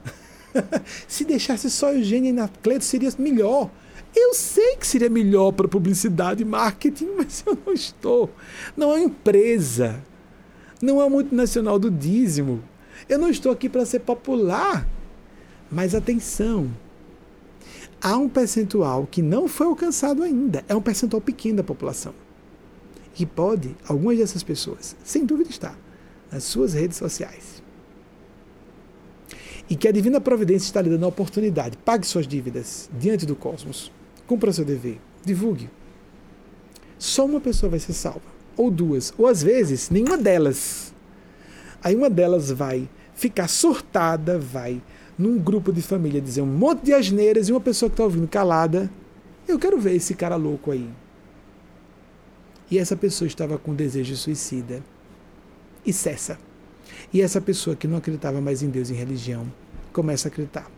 Se 1.08 1.24
deixasse 1.24 1.70
só 1.70 1.94
Eugênia 1.94 2.30
e 2.30 2.32
Anacleto, 2.32 2.84
seria 2.84 3.12
melhor. 3.20 3.70
Eu 4.16 4.34
sei 4.34 4.76
que 4.78 4.88
seria 4.88 5.08
melhor 5.08 5.52
para 5.52 5.68
publicidade 5.68 6.42
e 6.42 6.46
marketing, 6.46 7.10
mas 7.16 7.44
eu 7.46 7.56
não 7.64 7.72
estou. 7.72 8.32
Não 8.76 8.92
é 8.92 9.04
empresa. 9.04 10.04
Não 10.82 11.00
é 11.00 11.08
multinacional 11.08 11.78
do 11.78 11.92
dízimo. 11.92 12.64
Eu 13.08 13.20
não 13.20 13.30
estou 13.30 13.52
aqui 13.52 13.70
para 13.70 13.86
ser 13.86 14.00
popular. 14.00 14.88
Mas 15.72 15.94
atenção. 15.94 16.72
Há 18.02 18.18
um 18.18 18.30
percentual 18.30 19.08
que 19.10 19.22
não 19.22 19.48
foi 19.48 19.68
alcançado 19.68 20.24
ainda. 20.24 20.64
É 20.68 20.76
um 20.76 20.82
percentual 20.82 21.22
pequeno 21.22 21.58
da 21.58 21.64
população. 21.64 22.14
E 23.20 23.26
pode, 23.26 23.76
algumas 23.88 24.18
dessas 24.18 24.44
pessoas, 24.44 24.96
sem 25.04 25.26
dúvida 25.26 25.50
está, 25.50 25.76
nas 26.32 26.44
suas 26.44 26.74
redes 26.74 26.98
sociais. 26.98 27.64
E 29.70 29.76
que 29.76 29.88
a 29.88 29.92
divina 29.92 30.22
providência 30.22 30.68
está 30.68 30.82
lhe 30.82 30.90
dando 30.90 31.06
a 31.06 31.10
oportunidade. 31.10 31.78
Pague 31.78 32.06
suas 32.06 32.28
dívidas 32.28 32.90
diante 32.98 33.26
do 33.26 33.36
cosmos 33.36 33.92
Cumpra 34.28 34.52
seu 34.52 34.66
dever. 34.66 35.00
Divulgue. 35.24 35.70
Só 37.00 37.26
uma 37.26 37.40
pessoa 37.40 37.70
vai 37.70 37.80
ser 37.80 37.94
salva. 37.94 38.22
Ou 38.58 38.70
duas. 38.70 39.14
Ou 39.18 39.26
às 39.26 39.42
vezes, 39.42 39.90
nenhuma 39.90 40.18
delas. 40.18 40.94
Aí 41.82 41.96
uma 41.96 42.10
delas 42.10 42.52
vai 42.52 42.90
ficar 43.18 43.50
surtada, 43.50 44.40
vai 44.40 44.82
num 45.18 45.38
grupo 45.38 45.74
de 45.74 45.82
família 45.82 46.22
dizer 46.22 46.42
um 46.42 46.46
monte 46.46 46.86
de 46.86 46.94
asneiras 46.94 47.50
e 47.50 47.52
uma 47.52 47.60
pessoa 47.60 47.90
que 47.90 47.96
está 47.96 48.06
ouvindo 48.06 48.28
calada. 48.30 48.90
Eu 49.46 49.60
quero 49.60 49.78
ver 49.78 49.96
esse 49.96 50.14
cara 50.14 50.38
louco 50.38 50.72
aí. 50.72 50.90
E 52.72 52.78
essa 52.78 52.96
pessoa 52.96 53.28
estava 53.28 53.58
com 53.58 53.76
desejo 53.76 54.16
suicida. 54.16 54.82
E 55.86 55.92
cessa. 55.92 56.38
E 57.12 57.22
essa 57.22 57.42
pessoa 57.42 57.76
que 57.76 57.88
não 57.88 57.98
acreditava 57.98 58.40
mais 58.40 58.64
em 58.64 58.70
Deus 58.70 58.90
e 58.90 58.94
em 58.94 58.98
religião 58.98 59.52
começa 59.92 60.28
a 60.28 60.30
acreditar. 60.30 60.70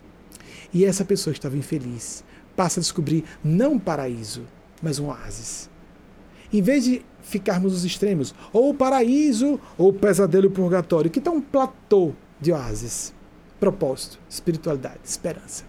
E 0.74 0.86
essa 0.86 1.06
pessoa 1.06 1.34
estava 1.34 1.58
infeliz 1.58 2.24
passa 2.60 2.82
a 2.82 2.84
descobrir 2.84 3.24
não 3.42 3.76
um 3.76 3.80
paraíso, 3.80 4.44
mas 4.82 5.00
um 5.00 5.08
oásis. 5.08 5.70
Em 6.52 6.62
vez 6.62 6.84
de 6.84 7.02
ficarmos 7.22 7.72
nos 7.72 7.86
extremos, 7.86 8.36
ou 8.52 8.72
o 8.72 8.74
paraíso 8.74 9.58
ou 9.78 9.92
o 9.92 9.94
pesadelo 9.94 10.52
purgatório, 10.52 11.10
que 11.10 11.20
está 11.20 11.32
um 11.32 11.40
platô 11.40 12.12
de 12.40 12.52
oásis. 12.52 13.14
Propósito, 13.60 14.20
espiritualidade, 14.30 15.00
esperança. 15.04 15.66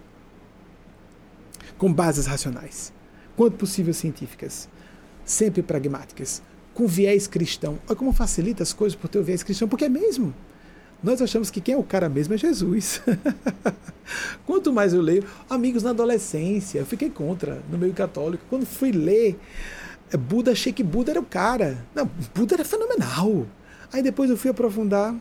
Com 1.77 1.91
bases 1.91 2.25
racionais, 2.25 2.93
quanto 3.35 3.57
possível 3.57 3.93
científicas, 3.93 4.69
sempre 5.25 5.61
pragmáticas, 5.61 6.41
com 6.73 6.87
viés 6.87 7.27
cristão. 7.27 7.79
Olha 7.87 7.95
como 7.95 8.13
facilita 8.13 8.63
as 8.63 8.71
coisas 8.71 8.95
por 8.95 9.09
ter 9.09 9.19
o 9.19 9.23
viés 9.23 9.43
cristão, 9.43 9.67
porque 9.67 9.85
é 9.85 9.89
mesmo. 9.89 10.33
Nós 11.03 11.21
achamos 11.21 11.49
que 11.49 11.59
quem 11.59 11.73
é 11.73 11.77
o 11.77 11.83
cara 11.83 12.07
mesmo 12.07 12.35
é 12.35 12.37
Jesus. 12.37 13.01
Quanto 14.45 14.71
mais 14.71 14.93
eu 14.93 15.01
leio, 15.01 15.25
amigos 15.49 15.81
na 15.83 15.89
adolescência, 15.89 16.79
eu 16.79 16.85
fiquei 16.85 17.09
contra 17.09 17.61
no 17.71 17.77
meio 17.77 17.93
católico. 17.93 18.43
Quando 18.49 18.65
fui 18.65 18.91
ler 18.91 19.39
é, 20.11 20.17
Buda, 20.17 20.51
achei 20.51 20.71
que 20.71 20.83
Buda 20.83 21.11
era 21.11 21.19
o 21.19 21.25
cara. 21.25 21.83
Não, 21.95 22.09
Buda 22.35 22.55
era 22.55 22.65
fenomenal. 22.65 23.47
Aí 23.91 24.03
depois 24.03 24.29
eu 24.29 24.37
fui 24.37 24.51
aprofundar. 24.51 25.15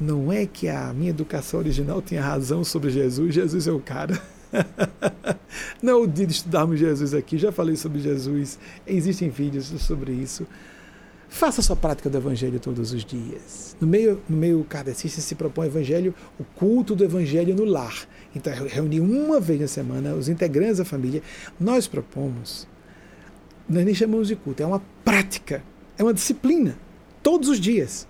Não 0.00 0.32
é 0.32 0.46
que 0.46 0.66
a 0.66 0.94
minha 0.94 1.10
educação 1.10 1.60
original 1.60 2.00
tinha 2.00 2.22
razão 2.22 2.64
sobre 2.64 2.90
Jesus, 2.90 3.34
Jesus 3.34 3.68
é 3.68 3.72
o 3.72 3.80
cara. 3.80 4.20
Não 5.82 5.92
é 5.92 5.96
o 5.96 6.06
dia 6.06 6.26
de 6.26 6.32
estudarmos 6.32 6.78
Jesus 6.78 7.12
aqui, 7.12 7.36
já 7.36 7.52
falei 7.52 7.76
sobre 7.76 8.00
Jesus, 8.00 8.58
existem 8.86 9.28
vídeos 9.28 9.66
sobre 9.66 10.12
isso. 10.12 10.46
Faça 11.28 11.60
a 11.60 11.64
sua 11.64 11.76
prática 11.76 12.10
do 12.10 12.16
Evangelho 12.16 12.58
todos 12.58 12.92
os 12.92 13.04
dias. 13.04 13.76
No 13.80 13.86
meio, 13.86 14.20
no 14.28 14.36
meio 14.36 14.64
kardecista 14.64 15.20
se 15.20 15.34
propõe 15.34 15.66
o 15.66 15.68
Evangelho, 15.68 16.14
o 16.38 16.44
culto 16.44 16.96
do 16.96 17.04
Evangelho 17.04 17.54
no 17.54 17.64
lar. 17.64 17.94
Então, 18.34 18.52
reunir 18.66 19.00
uma 19.00 19.38
vez 19.38 19.60
na 19.60 19.68
semana 19.68 20.14
os 20.14 20.28
integrantes 20.28 20.78
da 20.78 20.84
família. 20.84 21.22
Nós 21.58 21.86
propomos, 21.86 22.66
nós 23.68 23.84
nem 23.84 23.94
chamamos 23.94 24.26
de 24.26 24.34
culto, 24.34 24.62
é 24.62 24.66
uma 24.66 24.82
prática, 25.04 25.62
é 25.96 26.02
uma 26.02 26.14
disciplina, 26.14 26.76
todos 27.22 27.48
os 27.48 27.60
dias. 27.60 28.08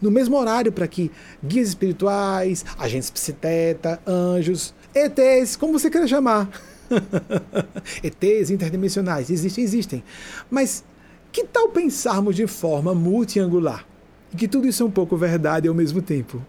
No 0.00 0.10
mesmo 0.10 0.36
horário, 0.36 0.72
para 0.72 0.86
que 0.86 1.10
guias 1.42 1.68
espirituais, 1.68 2.64
agentes 2.78 3.10
psiteta, 3.10 4.00
anjos, 4.06 4.74
ETs, 4.94 5.56
como 5.56 5.72
você 5.72 5.90
queira 5.90 6.06
chamar. 6.06 6.48
ETs 8.02 8.50
interdimensionais, 8.50 9.30
existem, 9.30 9.64
existem. 9.64 10.04
Mas 10.50 10.84
que 11.32 11.44
tal 11.44 11.68
pensarmos 11.70 12.36
de 12.36 12.46
forma 12.46 12.94
multiangular? 12.94 13.86
e 14.34 14.36
que 14.36 14.48
tudo 14.48 14.66
isso 14.66 14.82
é 14.82 14.86
um 14.86 14.90
pouco 14.90 15.16
verdade 15.16 15.68
ao 15.68 15.74
mesmo 15.74 16.02
tempo. 16.02 16.44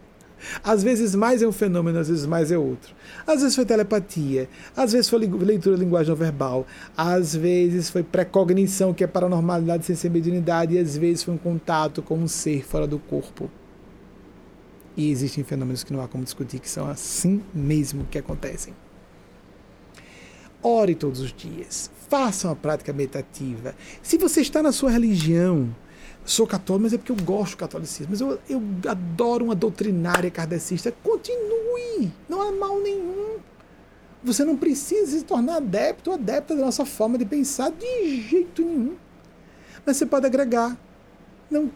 Às 0.63 0.83
vezes 0.83 1.15
mais 1.15 1.41
é 1.41 1.47
um 1.47 1.51
fenômeno, 1.51 1.99
às 1.99 2.09
vezes 2.09 2.25
mais 2.25 2.51
é 2.51 2.57
outro. 2.57 2.93
Às 3.25 3.41
vezes 3.41 3.55
foi 3.55 3.65
telepatia, 3.65 4.49
às 4.75 4.91
vezes 4.91 5.09
foi 5.09 5.19
leitura 5.19 5.75
de 5.75 5.83
linguagem 5.83 6.09
não 6.09 6.15
verbal, 6.15 6.65
às 6.95 7.35
vezes 7.35 7.89
foi 7.89 8.03
precognição, 8.03 8.93
que 8.93 9.03
é 9.03 9.07
paranormalidade 9.07 9.85
sem 9.85 9.95
ser 9.95 10.09
mediunidade, 10.09 10.75
e 10.75 10.79
às 10.79 10.97
vezes 10.97 11.23
foi 11.23 11.33
um 11.33 11.37
contato 11.37 12.01
com 12.01 12.17
um 12.17 12.27
ser 12.27 12.65
fora 12.65 12.87
do 12.87 12.99
corpo. 12.99 13.49
E 14.97 15.11
existem 15.11 15.43
fenômenos 15.43 15.83
que 15.83 15.91
não 15.91 16.01
há 16.01 16.07
como 16.07 16.23
discutir, 16.23 16.59
que 16.59 16.69
são 16.69 16.87
assim 16.89 17.41
mesmo 17.53 18.05
que 18.09 18.17
acontecem. 18.17 18.73
Ore 20.63 20.95
todos 20.95 21.19
os 21.19 21.33
dias, 21.33 21.91
faça 22.09 22.47
uma 22.47 22.55
prática 22.55 22.91
meditativa. 22.91 23.75
Se 24.01 24.17
você 24.17 24.41
está 24.41 24.63
na 24.63 24.71
sua 24.71 24.89
religião, 24.89 25.75
sou 26.25 26.47
católico, 26.47 26.83
mas 26.83 26.93
é 26.93 26.97
porque 26.97 27.11
eu 27.11 27.15
gosto 27.15 27.51
do 27.51 27.57
catolicismo, 27.57 28.07
mas 28.09 28.19
eu, 28.19 28.39
eu 28.49 28.61
adoro 28.87 29.45
uma 29.45 29.55
doutrinária 29.55 30.31
kardecista. 30.31 30.91
Continue, 31.03 32.11
não 32.27 32.41
há 32.41 32.51
mal 32.51 32.79
nenhum. 32.81 33.37
Você 34.23 34.43
não 34.43 34.57
precisa 34.57 35.17
se 35.17 35.23
tornar 35.23 35.57
adepto 35.57 36.09
ou 36.09 36.15
adepta 36.15 36.55
da 36.55 36.65
nossa 36.65 36.83
forma 36.83 37.17
de 37.17 37.25
pensar 37.25 37.71
de 37.71 38.21
jeito 38.21 38.63
nenhum. 38.63 38.95
Mas 39.85 39.97
você 39.97 40.05
pode 40.05 40.25
agregar. 40.25 40.75
Não 41.49 41.69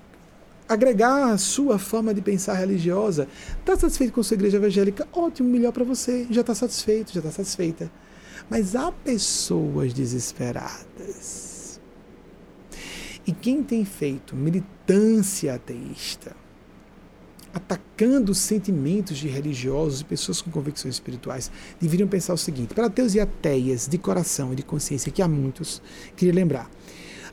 agregar 0.67 1.31
a 1.31 1.37
sua 1.37 1.77
forma 1.77 2.11
de 2.11 2.21
pensar 2.21 2.55
religiosa. 2.55 3.27
Está 3.59 3.75
satisfeito 3.75 4.13
com 4.13 4.23
sua 4.23 4.33
igreja 4.33 4.57
evangélica? 4.57 5.07
Ótimo, 5.13 5.47
melhor 5.47 5.71
para 5.71 5.83
você. 5.83 6.25
Já 6.31 6.41
está 6.41 6.55
satisfeito, 6.55 7.13
já 7.13 7.19
está 7.19 7.31
satisfeita. 7.31 7.91
Mas 8.49 8.75
há 8.75 8.91
pessoas 8.91 9.93
desesperadas 9.93 11.48
e 13.29 13.31
quem 13.31 13.61
tem 13.61 13.85
feito 13.85 14.35
militância 14.35 15.53
ateísta, 15.53 16.35
atacando 17.53 18.31
os 18.31 18.39
sentimentos 18.39 19.19
de 19.19 19.27
religiosos 19.27 20.01
e 20.01 20.05
pessoas 20.05 20.41
com 20.41 20.49
convicções 20.49 20.95
espirituais, 20.95 21.51
deveriam 21.79 22.09
pensar 22.09 22.33
o 22.33 22.37
seguinte: 22.39 22.73
para 22.73 22.87
ateus 22.87 23.13
e 23.13 23.19
ateias 23.19 23.87
de 23.87 23.99
coração 23.99 24.51
e 24.51 24.55
de 24.55 24.63
consciência, 24.63 25.11
que 25.11 25.21
há 25.21 25.27
muitos, 25.27 25.79
queria 26.15 26.33
lembrar. 26.33 26.71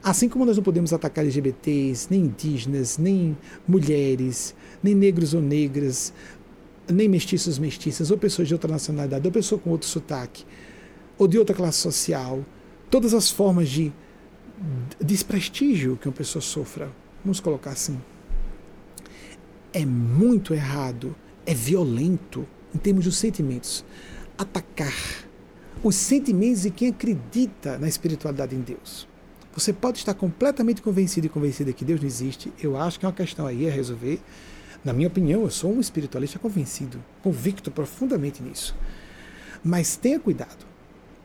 Assim 0.05 0.29
como 0.29 0.45
nós 0.45 0.59
não 0.59 0.63
podemos 0.63 0.93
atacar 0.93 1.25
LGBTs, 1.25 2.09
nem 2.11 2.27
indígenas, 2.27 2.99
nem 2.99 3.35
mulheres, 3.67 4.55
nem 4.83 4.95
negros 4.95 5.33
ou 5.33 5.41
negras, 5.41 6.13
nem 6.93 7.09
mestiços 7.09 7.59
mestiças, 7.59 8.11
ou 8.11 8.19
pessoas 8.19 8.49
de 8.49 8.53
outra 8.53 8.71
nacionalidade, 8.71 9.27
ou 9.27 9.33
pessoa 9.33 9.59
com 9.59 9.71
outro 9.71 9.89
sotaque, 9.89 10.45
ou 11.17 11.27
de 11.27 11.39
outra 11.39 11.57
classe 11.57 11.79
social, 11.79 12.45
todas 12.91 13.15
as 13.15 13.31
formas 13.31 13.71
de 13.71 13.95
desprestígio 15.03 15.97
que 15.97 16.09
uma 16.09 16.15
pessoa 16.15 16.43
sofra, 16.43 16.91
vamos 17.25 17.41
colocar 17.41 17.71
assim, 17.71 18.01
é 19.73 19.85
muito 19.85 20.55
errado, 20.55 21.15
é 21.45 21.53
violento 21.53 22.47
em 22.75 22.79
termos 22.79 23.05
dos 23.05 23.17
sentimentos. 23.17 23.85
Atacar 24.39 24.95
os 25.83 25.95
sentimentos 25.95 26.63
de 26.63 26.71
quem 26.71 26.89
acredita 26.89 27.79
na 27.79 27.89
espiritualidade 27.89 28.55
em 28.55 28.61
Deus. 28.61 29.07
Você 29.55 29.73
pode 29.73 29.99
estar 29.99 30.15
completamente 30.15 30.83
convencido 30.83 31.27
e 31.27 31.31
convencida 31.31 31.73
que 31.73 31.85
Deus 31.85 32.01
não 32.01 32.07
existe. 32.07 32.53
Eu 32.63 32.77
acho 32.77 32.99
que 32.99 33.07
é 33.07 33.09
uma 33.09 33.15
questão 33.15 33.47
aí 33.47 33.69
a 33.69 33.73
resolver. 33.73 34.21
Na 34.85 34.93
minha 34.93 35.09
opinião, 35.09 35.43
eu 35.43 35.51
sou 35.51 35.73
um 35.73 35.81
espiritualista 35.81 36.39
convencido, 36.39 37.03
convicto 37.23 37.71
profundamente 37.71 38.43
nisso. 38.43 38.77
Mas 39.65 39.97
tenha 39.97 40.21
cuidado. 40.21 40.67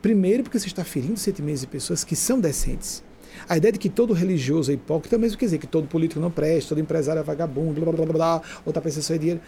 Primeiro, 0.01 0.43
porque 0.43 0.57
você 0.59 0.67
está 0.67 0.83
ferindo 0.83 1.17
sentimentos 1.17 1.61
de 1.61 1.67
pessoas 1.67 2.03
que 2.03 2.15
são 2.15 2.39
decentes. 2.39 3.03
A 3.47 3.57
ideia 3.57 3.71
de 3.71 3.79
que 3.79 3.89
todo 3.89 4.13
religioso 4.13 4.71
é 4.71 4.75
hipócrita 4.75 5.17
mesmo 5.17 5.37
quer 5.37 5.45
dizer 5.45 5.57
que 5.57 5.67
todo 5.67 5.87
político 5.87 6.19
não 6.19 6.31
presta, 6.31 6.69
todo 6.69 6.81
empresário 6.81 7.19
é 7.19 7.23
vagabundo, 7.23 7.81
blá 7.81 7.91
blá 7.91 8.05
blá, 8.05 8.13
blá 8.13 8.41
ou 8.65 8.71
está 8.71 8.81
pensando 8.81 9.03
só 9.03 9.15
em 9.15 9.19
dinheiro. 9.19 9.41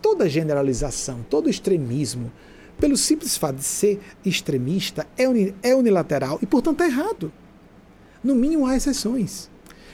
Toda 0.00 0.28
generalização, 0.28 1.24
todo 1.28 1.50
extremismo, 1.50 2.32
pelo 2.78 2.96
simples 2.96 3.36
fato 3.36 3.56
de 3.56 3.64
ser 3.64 4.00
extremista, 4.24 5.06
é, 5.16 5.28
uni, 5.28 5.54
é 5.62 5.74
unilateral 5.74 6.38
e, 6.42 6.46
portanto, 6.46 6.82
é 6.82 6.86
errado. 6.86 7.32
No 8.22 8.34
mínimo, 8.34 8.66
há 8.66 8.76
exceções. 8.76 9.50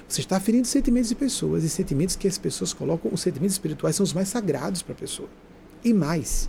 Você 0.09 0.21
está 0.21 0.39
ferindo 0.39 0.67
sentimentos 0.67 1.09
de 1.09 1.15
pessoas 1.15 1.65
e 1.65 1.69
sentimentos 1.69 2.17
que 2.17 2.29
as 2.29 2.37
pessoas 2.37 2.73
colocam, 2.73 3.11
os 3.13 3.21
sentimentos 3.21 3.55
espirituais 3.55 3.97
são 3.97 4.05
os 4.05 4.13
mais 4.13 4.29
sagrados 4.29 4.83
para 4.83 4.93
a 4.93 4.97
pessoa. 4.97 5.29
E 5.85 5.93
mais, 5.93 6.49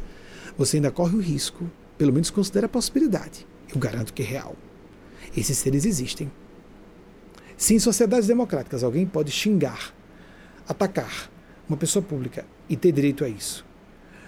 você 0.58 0.78
ainda 0.78 0.92
corre 0.92 1.16
o 1.16 1.22
risco, 1.22 1.70
pelo 1.98 2.12
menos 2.12 2.30
considera 2.30 2.66
a 2.66 2.70
possibilidade, 2.70 3.48
eu 3.74 3.80
garanto 3.80 4.14
que 4.14 4.22
é 4.22 4.26
real. 4.26 4.56
Esses 5.36 5.58
seres 5.58 5.86
existem 5.86 6.32
se 7.58 7.74
em 7.74 7.80
sociedades 7.80 8.28
democráticas 8.28 8.84
alguém 8.84 9.06
pode 9.06 9.32
xingar, 9.32 9.94
atacar 10.68 11.30
uma 11.68 11.78
pessoa 11.78 12.04
pública 12.04 12.46
e 12.70 12.76
ter 12.76 12.92
direito 12.92 13.24
a 13.24 13.30
isso, 13.30 13.66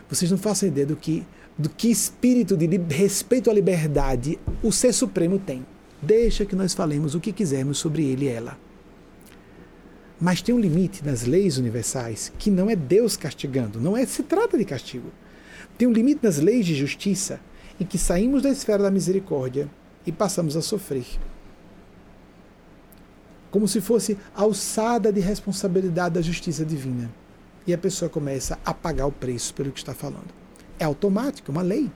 vocês 0.10 0.30
não 0.30 0.38
façam 0.38 0.70
ideia 0.70 0.86
do 0.86 0.96
que, 0.96 1.26
do 1.58 1.70
que 1.70 1.90
espírito 1.90 2.56
de 2.56 2.68
respeito 2.78 3.50
à 3.50 3.54
liberdade 3.54 4.40
o 4.62 4.72
Ser 4.72 4.94
Supremo 4.94 5.40
tem. 5.40 5.66
Deixa 6.02 6.46
que 6.46 6.56
nós 6.56 6.74
falemos 6.74 7.16
o 7.16 7.20
que 7.20 7.32
quisermos 7.32 7.78
sobre 7.78 8.04
ele 8.04 8.26
e 8.26 8.30
ela. 8.30 8.58
Mas 10.20 10.42
tem 10.42 10.54
um 10.54 10.60
limite 10.60 11.04
nas 11.04 11.26
leis 11.26 11.58
universais 11.58 12.32
que 12.38 12.52
não 12.52 12.70
é 12.70 12.76
Deus 12.76 13.18
castigando, 13.18 13.82
não 13.82 13.98
é 13.98 14.06
se 14.06 14.24
trata 14.24 14.58
de 14.58 14.64
castigo. 14.64 15.12
Tem 15.78 15.88
um 15.88 15.92
limite 15.92 16.22
nas 16.24 16.38
leis 16.38 16.66
de 16.66 16.76
justiça 16.76 17.40
em 17.80 17.86
que 17.86 17.98
saímos 17.98 18.44
da 18.44 18.50
esfera 18.50 18.84
da 18.84 18.92
misericórdia 18.92 19.70
e 20.06 20.12
passamos 20.12 20.56
a 20.56 20.62
sofrer 20.62 21.06
como 23.56 23.70
se 23.70 23.80
fosse 23.80 24.18
alçada 24.36 25.14
de 25.14 25.22
responsabilidade 25.22 26.16
da 26.16 26.22
justiça 26.22 26.66
divina. 26.66 27.10
E 27.66 27.74
a 27.74 27.78
pessoa 27.78 28.10
começa 28.10 28.60
a 28.66 28.74
pagar 28.74 29.06
o 29.06 29.14
preço 29.14 29.54
pelo 29.54 29.72
que 29.72 29.80
está 29.80 29.94
falando. 29.94 30.28
É 30.78 30.84
automático, 30.84 31.50
é 31.50 31.54
uma 31.54 31.62
lei. 31.62 31.90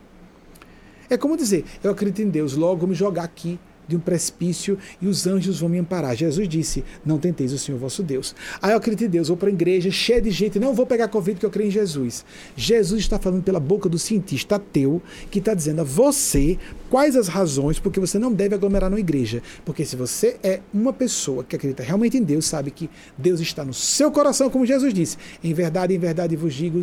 É 1.09 1.17
como 1.17 1.35
dizer, 1.35 1.65
eu 1.83 1.91
acredito 1.91 2.21
em 2.21 2.29
Deus, 2.29 2.53
logo 2.53 2.87
me 2.87 2.95
jogar 2.95 3.25
aqui 3.25 3.59
de 3.89 3.97
um 3.97 3.99
precipício 3.99 4.77
e 5.01 5.07
os 5.07 5.25
anjos 5.25 5.59
vão 5.59 5.67
me 5.67 5.79
amparar. 5.79 6.15
Jesus 6.15 6.47
disse: 6.47 6.83
Não 7.03 7.17
tenteis 7.17 7.51
o 7.51 7.57
Senhor 7.57 7.77
vosso 7.79 8.03
Deus. 8.03 8.35
Aí 8.61 8.71
eu 8.71 8.77
acredito 8.77 9.07
em 9.07 9.09
Deus, 9.09 9.27
vou 9.27 9.35
para 9.35 9.49
a 9.49 9.51
igreja 9.51 9.89
cheia 9.89 10.21
de 10.21 10.29
gente, 10.29 10.59
não 10.59 10.73
vou 10.73 10.85
pegar 10.85 11.07
Covid 11.07 11.35
porque 11.35 11.45
eu 11.45 11.49
creio 11.49 11.67
em 11.67 11.71
Jesus. 11.71 12.23
Jesus 12.55 13.01
está 13.01 13.17
falando 13.17 13.43
pela 13.43 13.59
boca 13.59 13.89
do 13.89 13.97
cientista 13.97 14.55
ateu 14.55 15.01
que 15.31 15.39
está 15.39 15.53
dizendo 15.53 15.81
a 15.81 15.83
você 15.83 16.57
quais 16.89 17.15
as 17.15 17.27
razões 17.27 17.79
porque 17.79 17.99
você 17.99 18.19
não 18.19 18.31
deve 18.31 18.53
aglomerar 18.53 18.89
na 18.89 18.99
igreja. 18.99 19.41
Porque 19.65 19.83
se 19.83 19.95
você 19.95 20.37
é 20.43 20.61
uma 20.73 20.93
pessoa 20.93 21.43
que 21.43 21.55
acredita 21.55 21.83
realmente 21.83 22.17
em 22.17 22.23
Deus, 22.23 22.45
sabe 22.45 22.69
que 22.69 22.89
Deus 23.17 23.39
está 23.39 23.65
no 23.65 23.73
seu 23.73 24.11
coração, 24.11 24.49
como 24.49 24.65
Jesus 24.65 24.93
disse: 24.93 25.17
Em 25.43 25.53
verdade, 25.53 25.95
em 25.95 25.99
verdade 25.99 26.35
vos 26.35 26.53
digo, 26.53 26.81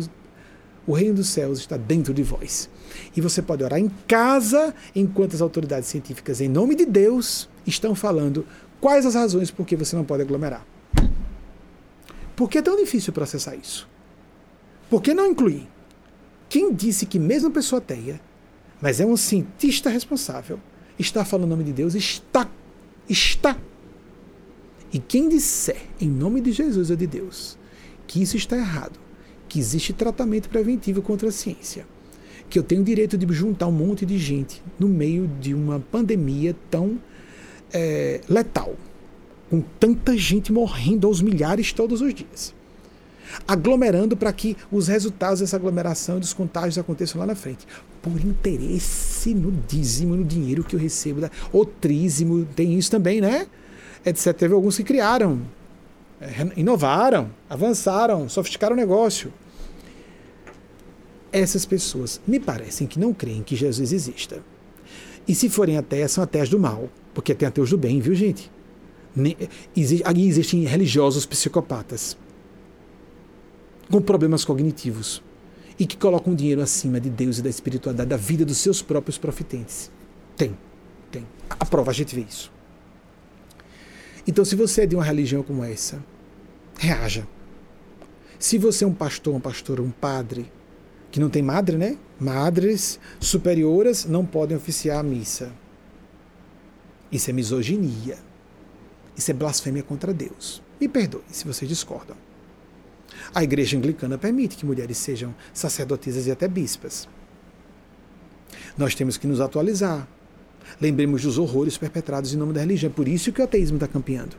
o 0.85 0.93
reino 0.93 1.15
dos 1.15 1.29
céus 1.29 1.59
está 1.59 1.77
dentro 1.77 2.13
de 2.13 2.23
vós. 2.23 2.69
E 3.15 3.21
você 3.21 3.41
pode 3.41 3.63
orar 3.63 3.79
em 3.79 3.89
casa, 4.07 4.73
enquanto 4.95 5.35
as 5.35 5.41
autoridades 5.41 5.89
científicas, 5.89 6.41
em 6.41 6.47
nome 6.47 6.75
de 6.75 6.85
Deus, 6.85 7.49
estão 7.65 7.95
falando 7.95 8.45
quais 8.79 9.05
as 9.05 9.15
razões 9.15 9.51
por 9.51 9.65
que 9.65 9.75
você 9.75 9.95
não 9.95 10.03
pode 10.03 10.23
aglomerar. 10.23 10.65
Por 12.35 12.49
que 12.49 12.59
é 12.59 12.61
tão 12.61 12.75
difícil 12.75 13.11
processar 13.13 13.55
isso? 13.55 13.87
Por 14.89 15.01
que 15.01 15.13
não 15.13 15.25
incluir? 15.25 15.67
Quem 16.49 16.73
disse 16.73 17.05
que 17.05 17.19
mesmo 17.19 17.51
pessoa 17.51 17.79
ateia, 17.79 18.21
mas 18.81 18.99
é 18.99 19.05
um 19.05 19.17
cientista 19.17 19.89
responsável, 19.89 20.59
está 20.97 21.25
falando 21.25 21.47
em 21.47 21.49
nome 21.49 21.63
de 21.63 21.73
Deus, 21.73 21.95
está, 21.95 22.49
está. 23.09 23.57
E 24.93 24.99
quem 24.99 25.27
disser 25.27 25.81
em 25.99 26.09
nome 26.09 26.39
de 26.39 26.51
Jesus 26.51 26.89
ou 26.89 26.95
de 26.95 27.07
Deus 27.07 27.57
que 28.07 28.21
isso 28.21 28.37
está 28.37 28.55
errado, 28.55 28.97
que 29.49 29.59
existe 29.59 29.91
tratamento 29.91 30.49
preventivo 30.49 31.01
contra 31.01 31.27
a 31.27 31.31
ciência, 31.31 31.85
que 32.49 32.57
eu 32.57 32.63
tenho 32.63 32.81
o 32.81 32.83
direito 32.83 33.17
de 33.17 33.31
juntar 33.33 33.67
um 33.67 33.71
monte 33.71 34.05
de 34.05 34.17
gente 34.17 34.61
no 34.79 34.87
meio 34.87 35.27
de 35.39 35.53
uma 35.53 35.79
pandemia 35.79 36.55
tão 36.69 36.99
é, 37.73 38.21
letal, 38.29 38.75
com 39.49 39.61
tanta 39.79 40.17
gente 40.17 40.51
morrendo 40.51 41.07
aos 41.07 41.21
milhares 41.21 41.73
todos 41.73 42.01
os 42.01 42.13
dias, 42.13 42.53
aglomerando 43.47 44.15
para 44.15 44.31
que 44.31 44.55
os 44.71 44.87
resultados 44.87 45.41
dessa 45.41 45.57
aglomeração 45.57 46.17
e 46.17 46.19
dos 46.21 46.33
contágios 46.33 46.77
aconteçam 46.77 47.19
lá 47.19 47.27
na 47.27 47.35
frente, 47.35 47.67
por 48.01 48.19
interesse 48.23 49.33
no 49.33 49.51
dízimo, 49.67 50.15
no 50.15 50.23
dinheiro 50.23 50.63
que 50.63 50.75
eu 50.75 50.79
recebo, 50.79 51.21
da, 51.21 51.31
o 51.51 51.65
trízimo, 51.65 52.45
tem 52.55 52.77
isso 52.77 52.89
também, 52.89 53.19
né? 53.19 53.47
Etc. 54.05 54.33
Teve 54.33 54.53
alguns 54.53 54.77
que 54.77 54.83
criaram, 54.83 55.41
é, 56.21 56.29
inovaram, 56.55 57.29
avançaram, 57.49 58.29
sofisticaram 58.29 58.73
o 58.73 58.77
negócio 58.77 59.33
essas 61.37 61.65
pessoas 61.65 62.21
me 62.27 62.39
parecem 62.39 62.87
que 62.87 62.99
não 62.99 63.13
creem 63.13 63.43
que 63.43 63.55
Jesus 63.55 63.91
exista. 63.91 64.43
E 65.27 65.35
se 65.35 65.49
forem 65.49 65.77
ateias, 65.77 66.11
são 66.11 66.23
ateias 66.23 66.49
do 66.49 66.59
mal, 66.59 66.89
porque 67.13 67.35
tem 67.35 67.47
ateus 67.47 67.69
do 67.69 67.77
bem, 67.77 67.99
viu, 67.99 68.15
gente? 68.15 68.51
Ali 70.05 70.27
existem 70.27 70.63
religiosos 70.63 71.25
psicopatas 71.25 72.17
com 73.89 74.01
problemas 74.01 74.45
cognitivos 74.45 75.23
e 75.79 75.85
que 75.85 75.97
colocam 75.97 76.35
dinheiro 76.35 76.61
acima 76.61 76.99
de 76.99 77.09
Deus 77.09 77.39
e 77.39 77.41
da 77.41 77.49
espiritualidade, 77.49 78.09
da 78.09 78.17
vida 78.17 78.45
dos 78.45 78.57
seus 78.57 78.81
próprios 78.81 79.17
profitentes. 79.17 79.91
Tem, 80.35 80.57
tem. 81.11 81.25
A 81.49 81.65
prova 81.65 81.91
a 81.91 81.93
gente 81.93 82.15
vê 82.15 82.21
isso. 82.21 82.51
Então, 84.27 84.43
se 84.43 84.55
você 84.55 84.81
é 84.81 84.85
de 84.85 84.95
uma 84.95 85.03
religião 85.03 85.41
como 85.41 85.63
essa, 85.63 86.03
reaja. 86.77 87.27
Se 88.37 88.57
você 88.57 88.83
é 88.83 88.87
um 88.87 88.93
pastor, 88.93 89.33
uma 89.33 89.39
pastora, 89.39 89.81
um 89.81 89.89
padre, 89.89 90.51
que 91.11 91.19
não 91.19 91.29
tem 91.29 91.41
madre, 91.41 91.77
né? 91.77 91.97
Madres 92.19 92.99
superioras 93.19 94.05
não 94.05 94.25
podem 94.25 94.57
oficiar 94.57 94.99
a 94.99 95.03
missa. 95.03 95.51
Isso 97.11 97.29
é 97.29 97.33
misoginia. 97.33 98.17
Isso 99.15 99.31
é 99.31 99.33
blasfêmia 99.33 99.83
contra 99.83 100.13
Deus. 100.13 100.61
Me 100.79 100.87
perdoe 100.87 101.23
se 101.31 101.45
vocês 101.45 101.67
discordam. 101.67 102.15
A 103.33 103.43
igreja 103.43 103.77
anglicana 103.77 104.17
permite 104.17 104.57
que 104.57 104.65
mulheres 104.65 104.97
sejam 104.97 105.33
sacerdotisas 105.53 106.27
e 106.27 106.31
até 106.31 106.47
bispas. 106.47 107.07
Nós 108.77 108.93
temos 108.93 109.17
que 109.17 109.27
nos 109.27 109.41
atualizar. 109.41 110.07
Lembremos 110.79 111.23
dos 111.23 111.37
horrores 111.37 111.77
perpetrados 111.77 112.33
em 112.33 112.37
nome 112.37 112.53
da 112.53 112.61
religião. 112.61 112.91
É 112.91 112.93
por 112.93 113.07
isso 113.07 113.31
que 113.31 113.41
o 113.41 113.43
ateísmo 113.43 113.77
está 113.77 113.87
campeando. 113.87 114.35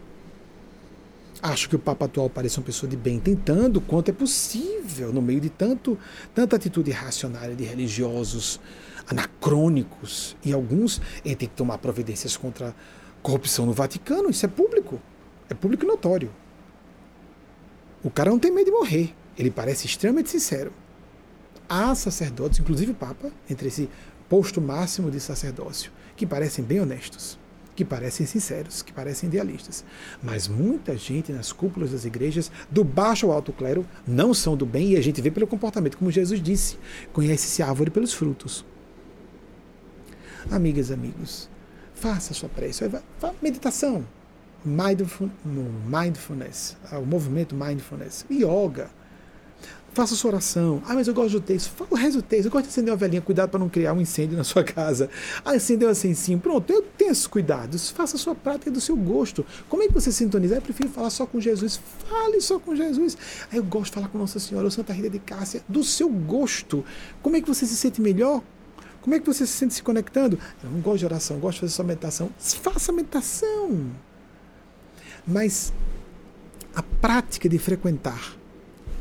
Acho 1.40 1.68
que 1.68 1.76
o 1.76 1.78
Papa 1.78 2.06
atual 2.06 2.28
parece 2.28 2.58
uma 2.58 2.64
pessoa 2.64 2.90
de 2.90 2.96
bem, 2.96 3.20
tentando 3.20 3.80
quanto 3.80 4.08
é 4.08 4.12
possível, 4.12 5.12
no 5.12 5.22
meio 5.22 5.40
de 5.40 5.48
tanto, 5.48 5.96
tanta 6.34 6.56
atitude 6.56 6.90
irracionária 6.90 7.54
de 7.54 7.62
religiosos 7.62 8.58
anacrônicos, 9.06 10.36
e 10.44 10.52
alguns 10.52 11.00
ele 11.24 11.36
tem 11.36 11.48
que 11.48 11.54
tomar 11.54 11.78
providências 11.78 12.36
contra 12.36 12.70
a 12.70 12.74
corrupção 13.22 13.66
no 13.66 13.72
Vaticano, 13.72 14.30
isso 14.30 14.44
é 14.44 14.48
público, 14.48 15.00
é 15.48 15.54
público 15.54 15.84
e 15.84 15.86
notório. 15.86 16.30
O 18.02 18.10
cara 18.10 18.30
não 18.30 18.38
tem 18.38 18.50
medo 18.50 18.66
de 18.66 18.72
morrer, 18.72 19.14
ele 19.38 19.50
parece 19.50 19.86
extremamente 19.86 20.30
sincero. 20.30 20.72
Há 21.68 21.94
sacerdotes, 21.94 22.58
inclusive 22.58 22.90
o 22.90 22.94
Papa, 22.94 23.30
entre 23.48 23.68
esse 23.68 23.88
posto 24.28 24.60
máximo 24.60 25.08
de 25.08 25.20
sacerdócio, 25.20 25.92
que 26.16 26.26
parecem 26.26 26.64
bem 26.64 26.80
honestos 26.80 27.38
que 27.78 27.84
parecem 27.84 28.26
sinceros, 28.26 28.82
que 28.82 28.92
parecem 28.92 29.28
idealistas. 29.28 29.84
Mas 30.20 30.48
muita 30.48 30.96
gente 30.96 31.30
nas 31.30 31.52
cúpulas 31.52 31.92
das 31.92 32.04
igrejas, 32.04 32.50
do 32.68 32.82
baixo 32.82 33.26
ao 33.26 33.32
alto 33.32 33.52
clero, 33.52 33.86
não 34.04 34.34
são 34.34 34.56
do 34.56 34.66
bem 34.66 34.90
e 34.90 34.96
a 34.96 35.00
gente 35.00 35.22
vê 35.22 35.30
pelo 35.30 35.46
comportamento, 35.46 35.96
como 35.96 36.10
Jesus 36.10 36.42
disse: 36.42 36.76
conhece-se 37.12 37.62
a 37.62 37.68
árvore 37.68 37.92
pelos 37.92 38.12
frutos. 38.12 38.64
Amigas, 40.50 40.90
amigos, 40.90 41.48
faça 41.94 42.32
a 42.32 42.34
sua 42.34 42.48
prece, 42.48 42.82
meditação, 43.40 44.04
mindfulness, 44.64 46.76
o 46.90 47.06
movimento 47.06 47.54
mindfulness, 47.54 48.26
yoga, 48.28 48.90
Faça 49.98 50.14
sua 50.14 50.30
oração. 50.30 50.80
Ah, 50.86 50.94
mas 50.94 51.08
eu 51.08 51.12
gosto 51.12 51.32
do 51.32 51.40
texto. 51.40 51.70
Fala, 51.70 52.00
reza 52.00 52.20
o 52.20 52.22
texto. 52.22 52.44
Eu 52.44 52.52
gosto 52.52 52.66
de 52.66 52.70
acender 52.70 52.92
uma 52.92 52.96
velhinha. 52.96 53.20
Cuidado 53.20 53.50
para 53.50 53.58
não 53.58 53.68
criar 53.68 53.92
um 53.94 54.00
incêndio 54.00 54.38
na 54.38 54.44
sua 54.44 54.62
casa. 54.62 55.10
Ah, 55.44 55.54
acendeu 55.54 55.88
assim, 55.88 56.14
sim. 56.14 56.38
Pronto, 56.38 56.72
eu 56.72 56.82
tenho 56.82 57.10
esses 57.10 57.26
cuidados. 57.26 57.90
Faça 57.90 58.14
a 58.14 58.18
sua 58.18 58.32
prática 58.32 58.70
do 58.70 58.80
seu 58.80 58.94
gosto. 58.94 59.44
Como 59.68 59.82
é 59.82 59.88
que 59.88 59.92
você 59.92 60.12
sintoniza? 60.12 60.54
Eu 60.54 60.62
prefiro 60.62 60.88
falar 60.88 61.10
só 61.10 61.26
com 61.26 61.40
Jesus. 61.40 61.80
Fale 62.08 62.40
só 62.40 62.60
com 62.60 62.76
Jesus. 62.76 63.18
Ah, 63.50 63.56
eu 63.56 63.64
gosto 63.64 63.86
de 63.86 63.94
falar 63.94 64.06
com 64.06 64.18
Nossa 64.18 64.38
Senhora 64.38 64.66
ou 64.66 64.70
Santa 64.70 64.92
Rita 64.92 65.10
de 65.10 65.18
Cássia. 65.18 65.62
Do 65.68 65.82
seu 65.82 66.08
gosto. 66.08 66.84
Como 67.20 67.34
é 67.34 67.40
que 67.40 67.48
você 67.48 67.66
se 67.66 67.74
sente 67.74 68.00
melhor? 68.00 68.40
Como 69.00 69.16
é 69.16 69.18
que 69.18 69.26
você 69.26 69.44
se 69.44 69.52
sente 69.54 69.74
se 69.74 69.82
conectando? 69.82 70.38
Eu 70.62 70.70
não 70.70 70.78
gosto 70.78 71.00
de 71.00 71.06
oração, 71.06 71.40
gosto 71.40 71.56
de 71.56 71.60
fazer 71.62 71.72
só 71.72 71.82
meditação. 71.82 72.30
Faça 72.38 72.92
meditação. 72.92 73.90
Mas 75.26 75.72
a 76.72 76.84
prática 76.84 77.48
de 77.48 77.58
frequentar 77.58 78.37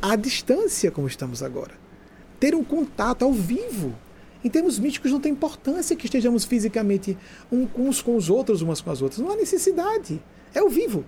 à 0.02 0.15
distância, 0.15 0.91
como 0.91 1.07
estamos 1.07 1.41
agora. 1.44 1.74
Ter 2.40 2.56
um 2.56 2.64
contato 2.64 3.24
ao 3.24 3.34
vivo. 3.34 3.95
Em 4.44 4.49
termos 4.49 4.78
místicos, 4.78 5.11
não 5.11 5.19
tem 5.19 5.32
importância 5.32 5.95
que 5.95 6.06
estejamos 6.06 6.45
fisicamente 6.45 7.18
uns 7.52 8.02
com 8.02 8.15
os 8.15 8.30
outros, 8.30 8.61
umas 8.61 8.82
com 8.82 8.91
as 8.91 9.02
outras. 9.02 9.19
Não 9.19 9.32
há 9.32 9.36
necessidade. 9.36 10.22
É 10.53 10.61
o 10.61 10.69
vivo. 10.69 11.03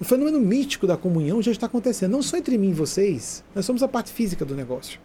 O 0.00 0.04
fenômeno 0.04 0.40
místico 0.40 0.86
da 0.86 0.96
comunhão 0.96 1.42
já 1.42 1.52
está 1.52 1.66
acontecendo, 1.66 2.12
não 2.12 2.22
só 2.22 2.36
entre 2.36 2.56
mim 2.58 2.70
e 2.70 2.74
vocês. 2.74 3.44
Nós 3.54 3.64
somos 3.64 3.82
a 3.82 3.88
parte 3.88 4.10
física 4.12 4.44
do 4.44 4.54
negócio. 4.54 4.98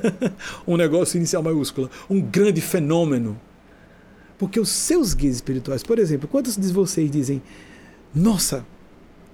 um 0.66 0.76
negócio 0.76 1.16
inicial 1.16 1.42
maiúscula. 1.42 1.90
Um 2.08 2.20
grande 2.20 2.60
fenômeno. 2.60 3.40
Porque 4.38 4.60
os 4.60 4.68
seus 4.68 5.14
guias 5.14 5.36
espirituais, 5.36 5.82
por 5.82 5.98
exemplo, 5.98 6.28
quantos 6.28 6.56
de 6.56 6.70
vocês 6.72 7.10
dizem: 7.10 7.42
Nossa, 8.14 8.66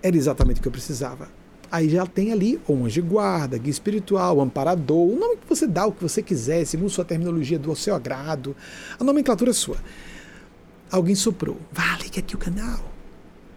era 0.02 0.16
exatamente 0.16 0.60
o 0.60 0.62
que 0.62 0.68
eu 0.68 0.72
precisava? 0.72 1.28
Aí 1.73 1.89
já 1.89 2.05
tem 2.05 2.31
ali 2.31 2.61
o 2.69 2.85
anjo 2.85 3.03
guarda, 3.03 3.57
guia 3.57 3.70
espiritual, 3.70 4.43
amparador, 4.43 5.09
o 5.09 5.19
nome 5.19 5.39
que 5.39 5.49
você 5.49 5.66
dá, 5.66 5.86
o 5.86 5.93
que 5.93 6.03
você 6.03 6.23
quiser, 6.23 6.66
segundo 6.66 6.90
sua 6.90 7.05
terminologia 7.05 7.59
do 7.59 7.74
seu 7.74 7.94
agrado, 7.94 8.55
a 9.01 9.03
nomenclatura 9.03 9.51
é 9.51 9.55
sua. 9.55 9.78
Alguém 10.90 11.15
soprou, 11.15 11.57
vá, 11.73 11.97
liga 12.03 12.19
aqui 12.19 12.35
o 12.35 12.39
canal. 12.39 12.93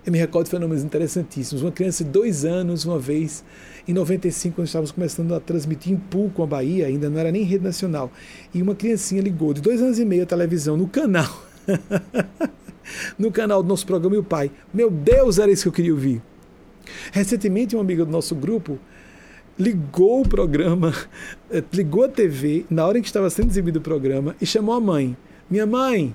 Eu 0.06 0.12
me 0.12 0.18
recordo 0.18 0.46
de 0.46 0.52
fenômenos 0.52 0.84
interessantíssimos. 0.84 1.64
Uma 1.64 1.72
criança 1.72 2.04
de 2.04 2.12
dois 2.12 2.46
anos, 2.46 2.86
uma 2.86 3.00
vez, 3.00 3.44
em 3.88 3.92
95, 3.92 4.56
quando 4.56 4.68
estávamos 4.68 4.92
começando 4.92 5.34
a 5.34 5.40
transmitir 5.40 5.92
em 5.92 5.98
Pool 5.98 6.30
com 6.30 6.44
a 6.44 6.48
Bahia, 6.48 6.88
ainda 6.88 7.10
não 7.10 7.20
era 7.20 7.32
nem 7.32 7.44
rede 7.44 7.64
nacional, 7.64 8.10
e 8.54 8.62
uma 8.62 8.76
criancinha 8.76 9.22
ligou 9.22 9.54
de 9.54 9.62
dois 9.62 9.82
anos 9.82 10.00
e 10.00 10.06
meio 10.06 10.24
a 10.24 10.26
televisão 10.26 10.78
no 10.78 10.88
canal. 10.88 11.44
no 13.20 13.32
canal 13.32 13.62
do 13.62 13.68
nosso 13.68 13.86
programa 13.86 14.16
e 14.16 14.20
o 14.20 14.24
pai. 14.24 14.52
Meu 14.74 14.90
Deus, 14.90 15.38
era 15.38 15.52
isso 15.52 15.64
que 15.64 15.70
eu 15.70 15.74
queria 15.74 15.94
ouvir. 15.94 16.22
Recentemente, 17.12 17.76
uma 17.76 17.84
amiga 17.84 18.06
do 18.06 18.12
nosso 18.12 18.36
grupo 18.36 18.80
ligou 19.58 20.22
o 20.22 20.28
programa, 20.28 20.94
eh, 21.50 21.64
ligou 21.74 22.04
a 22.04 22.10
TV 22.10 22.66
na 22.70 22.86
hora 22.86 22.98
em 22.98 23.02
que 23.02 23.08
estava 23.08 23.30
sendo 23.30 23.50
exibido 23.50 23.80
o 23.80 23.82
programa 23.82 24.36
e 24.42 24.46
chamou 24.46 24.76
a 24.76 24.82
mãe. 24.82 25.16
Minha 25.50 25.66
mãe, 25.66 26.14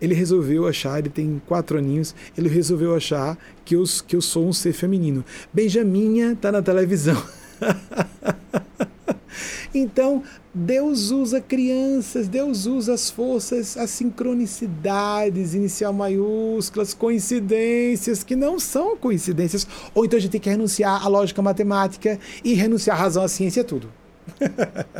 ele 0.00 0.14
resolveu 0.14 0.66
achar, 0.66 0.98
ele 0.98 1.08
tem 1.08 1.40
quatro 1.46 1.78
aninhos, 1.78 2.14
ele 2.36 2.48
resolveu 2.48 2.94
achar 2.94 3.38
que 3.64 3.76
eu, 3.76 3.84
que 4.06 4.16
eu 4.16 4.20
sou 4.20 4.46
um 4.46 4.52
ser 4.52 4.72
feminino. 4.72 5.24
Benjaminha 5.52 6.32
está 6.32 6.52
na 6.52 6.60
televisão. 6.60 7.22
então, 9.74 10.22
Deus 10.54 11.10
usa 11.10 11.40
crianças, 11.40 12.28
Deus 12.28 12.66
usa 12.66 12.94
as 12.94 13.10
forças, 13.10 13.76
as 13.76 13.90
sincronicidades, 13.90 15.54
inicial 15.54 15.92
maiúsculas, 15.92 16.92
coincidências 16.92 18.22
que 18.22 18.36
não 18.36 18.60
são 18.60 18.96
coincidências. 18.96 19.66
Ou 19.94 20.04
então 20.04 20.18
a 20.18 20.20
gente 20.20 20.32
tem 20.32 20.40
que 20.40 20.50
renunciar 20.50 21.04
à 21.04 21.08
lógica 21.08 21.40
matemática 21.40 22.18
e 22.44 22.54
renunciar 22.54 22.96
à 22.96 23.00
razão, 23.00 23.24
à 23.24 23.28
ciência, 23.28 23.64
tudo. 23.64 23.90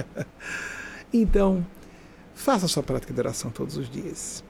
então, 1.12 1.64
faça 2.34 2.66
a 2.66 2.68
sua 2.68 2.82
prática 2.82 3.12
de 3.12 3.20
oração 3.20 3.50
todos 3.50 3.76
os 3.76 3.90
dias. 3.90 4.42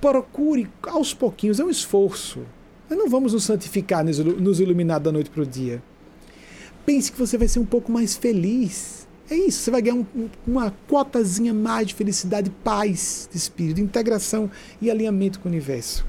Procure 0.00 0.68
aos 0.82 1.14
pouquinhos, 1.14 1.58
é 1.58 1.64
um 1.64 1.70
esforço. 1.70 2.40
Nós 2.88 2.98
não 2.98 3.08
vamos 3.08 3.32
nos 3.32 3.44
santificar, 3.44 4.04
nos 4.04 4.60
iluminar 4.60 5.00
da 5.00 5.10
noite 5.10 5.30
para 5.30 5.42
o 5.42 5.46
dia. 5.46 5.82
Pense 6.84 7.10
que 7.10 7.18
você 7.18 7.38
vai 7.38 7.48
ser 7.48 7.58
um 7.58 7.66
pouco 7.66 7.90
mais 7.90 8.16
feliz 8.16 9.04
é 9.30 9.34
isso, 9.36 9.60
você 9.60 9.70
vai 9.70 9.80
ganhar 9.80 9.96
um, 9.96 10.28
uma 10.46 10.70
cotazinha 10.86 11.54
mais 11.54 11.88
de 11.88 11.94
felicidade, 11.94 12.50
paz 12.62 13.26
de 13.30 13.38
espírito, 13.38 13.80
integração 13.80 14.50
e 14.82 14.90
alinhamento 14.90 15.40
com 15.40 15.48
o 15.48 15.52
universo. 15.52 16.04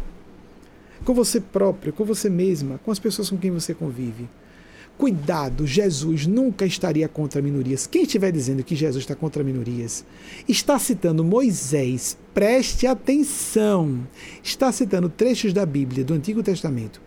Com 1.06 1.14
você 1.14 1.40
próprio, 1.40 1.94
com 1.94 2.04
você 2.04 2.30
mesma, 2.30 2.80
com 2.84 2.92
as 2.92 3.00
pessoas 3.00 3.30
com 3.30 3.38
quem 3.38 3.52
você 3.52 3.74
convive. 3.74 4.28
Cuidado, 4.98 5.66
Jesus 5.68 6.26
nunca 6.26 6.66
estaria 6.66 7.08
contra 7.08 7.42
minorias. 7.42 7.88
Quem 7.88 8.04
estiver 8.04 8.32
dizendo 8.32 8.64
que 8.64 8.76
Jesus 8.76 9.04
está 9.04 9.16
contra 9.16 9.44
minorias, 9.44 10.06
está 10.48 10.78
citando 10.80 11.24
Moisés. 11.24 12.18
Preste 12.34 12.88
atenção. 12.88 14.06
Está 14.44 14.72
citando 14.72 15.10
trechos 15.10 15.54
da 15.54 15.66
Bíblia, 15.66 16.04
do 16.04 16.14
Antigo 16.14 16.42
Testamento. 16.42 17.02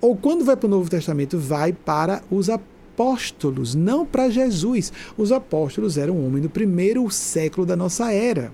Ou 0.00 0.16
quando 0.16 0.44
vai 0.44 0.56
para 0.56 0.66
o 0.66 0.70
Novo 0.70 0.88
Testamento, 0.90 1.38
vai 1.38 1.72
para 1.72 2.22
os 2.30 2.48
apóstolos 2.48 2.79
apóstolos, 3.00 3.74
não 3.74 4.04
para 4.04 4.28
Jesus. 4.28 4.92
Os 5.16 5.32
apóstolos 5.32 5.96
eram 5.96 6.22
homens 6.22 6.42
do 6.42 6.50
primeiro 6.50 7.10
século 7.10 7.66
da 7.66 7.74
nossa 7.74 8.12
era. 8.12 8.52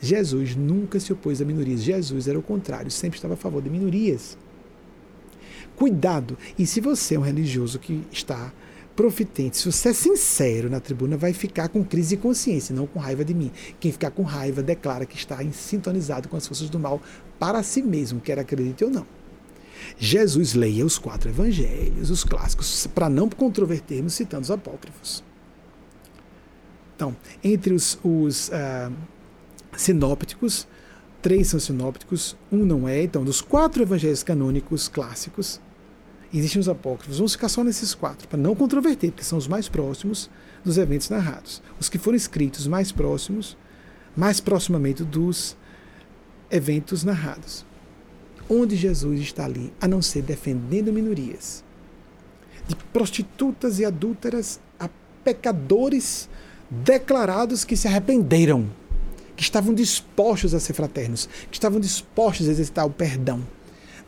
Jesus 0.00 0.56
nunca 0.56 0.98
se 0.98 1.12
opôs 1.12 1.42
a 1.42 1.44
minorias. 1.44 1.82
Jesus 1.82 2.26
era 2.26 2.38
o 2.38 2.42
contrário, 2.42 2.90
sempre 2.90 3.18
estava 3.18 3.34
a 3.34 3.36
favor 3.36 3.60
de 3.60 3.68
minorias. 3.68 4.38
Cuidado! 5.76 6.38
E 6.58 6.66
se 6.66 6.80
você 6.80 7.16
é 7.16 7.18
um 7.18 7.22
religioso 7.22 7.78
que 7.78 8.02
está 8.10 8.52
profitente, 8.96 9.58
se 9.58 9.70
você 9.70 9.90
é 9.90 9.92
sincero 9.92 10.70
na 10.70 10.80
tribuna, 10.80 11.16
vai 11.16 11.34
ficar 11.34 11.68
com 11.68 11.84
crise 11.84 12.16
de 12.16 12.22
consciência, 12.22 12.74
não 12.74 12.86
com 12.86 12.98
raiva 12.98 13.24
de 13.24 13.34
mim. 13.34 13.52
Quem 13.78 13.92
ficar 13.92 14.10
com 14.10 14.22
raiva 14.22 14.62
declara 14.62 15.04
que 15.04 15.16
está 15.16 15.38
sintonizado 15.52 16.28
com 16.28 16.36
as 16.36 16.46
forças 16.46 16.70
do 16.70 16.78
mal 16.78 17.02
para 17.38 17.62
si 17.62 17.82
mesmo, 17.82 18.20
quer 18.20 18.38
acredite 18.38 18.82
ou 18.82 18.90
não. 18.90 19.17
Jesus 19.98 20.54
leia 20.54 20.84
os 20.84 20.98
quatro 20.98 21.28
evangelhos, 21.28 22.10
os 22.10 22.24
clássicos, 22.24 22.86
para 22.88 23.08
não 23.08 23.28
controvertermos 23.28 24.14
citando 24.14 24.42
os 24.42 24.50
apócrifos. 24.50 25.24
Então, 26.94 27.16
entre 27.42 27.72
os, 27.74 27.98
os 28.02 28.48
uh, 28.48 28.92
sinópticos, 29.76 30.66
três 31.22 31.48
são 31.48 31.60
sinópticos, 31.60 32.36
um 32.50 32.64
não 32.64 32.88
é. 32.88 33.02
Então, 33.02 33.24
dos 33.24 33.40
quatro 33.40 33.82
evangelhos 33.82 34.22
canônicos 34.22 34.88
clássicos, 34.88 35.60
existem 36.32 36.60
os 36.60 36.68
apócrifos. 36.68 37.18
Vamos 37.18 37.32
ficar 37.32 37.48
só 37.48 37.62
nesses 37.62 37.94
quatro, 37.94 38.26
para 38.28 38.38
não 38.38 38.54
controverter, 38.54 39.10
porque 39.10 39.24
são 39.24 39.38
os 39.38 39.46
mais 39.46 39.68
próximos 39.68 40.28
dos 40.64 40.76
eventos 40.76 41.08
narrados. 41.08 41.62
Os 41.78 41.88
que 41.88 41.98
foram 41.98 42.16
escritos 42.16 42.66
mais 42.66 42.90
próximos, 42.90 43.56
mais 44.16 44.40
proximamente 44.40 45.04
dos 45.04 45.56
eventos 46.50 47.04
narrados 47.04 47.64
onde 48.48 48.76
Jesus 48.76 49.20
está 49.20 49.44
ali, 49.44 49.72
a 49.80 49.86
não 49.88 50.00
ser 50.02 50.22
defendendo 50.22 50.92
minorias. 50.92 51.64
de 52.66 52.76
prostitutas 52.92 53.78
e 53.78 53.84
adúlteras 53.86 54.60
a 54.78 54.90
pecadores 55.24 56.28
declarados 56.70 57.64
que 57.64 57.76
se 57.76 57.88
arrependeram, 57.88 58.68
que 59.34 59.42
estavam 59.42 59.72
dispostos 59.72 60.52
a 60.52 60.60
ser 60.60 60.74
fraternos, 60.74 61.26
que 61.50 61.56
estavam 61.56 61.80
dispostos 61.80 62.46
a 62.46 62.50
exercitar 62.50 62.84
o 62.84 62.90
perdão 62.90 63.42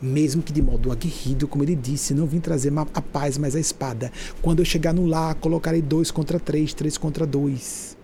mesmo 0.01 0.41
que 0.41 0.51
de 0.51 0.61
modo 0.61 0.91
aguerrido, 0.91 1.47
como 1.47 1.63
ele 1.63 1.75
disse, 1.75 2.13
não 2.13 2.25
vim 2.25 2.39
trazer 2.39 2.73
a 2.75 3.01
paz, 3.01 3.37
mas 3.37 3.55
a 3.55 3.59
espada. 3.59 4.11
Quando 4.41 4.59
eu 4.59 4.65
chegar 4.65 4.93
no 4.93 5.05
lar, 5.05 5.35
colocarei 5.35 5.81
dois 5.81 6.09
contra 6.09 6.39
três, 6.39 6.73
três 6.73 6.97
contra 6.97 7.25
dois. 7.25 7.95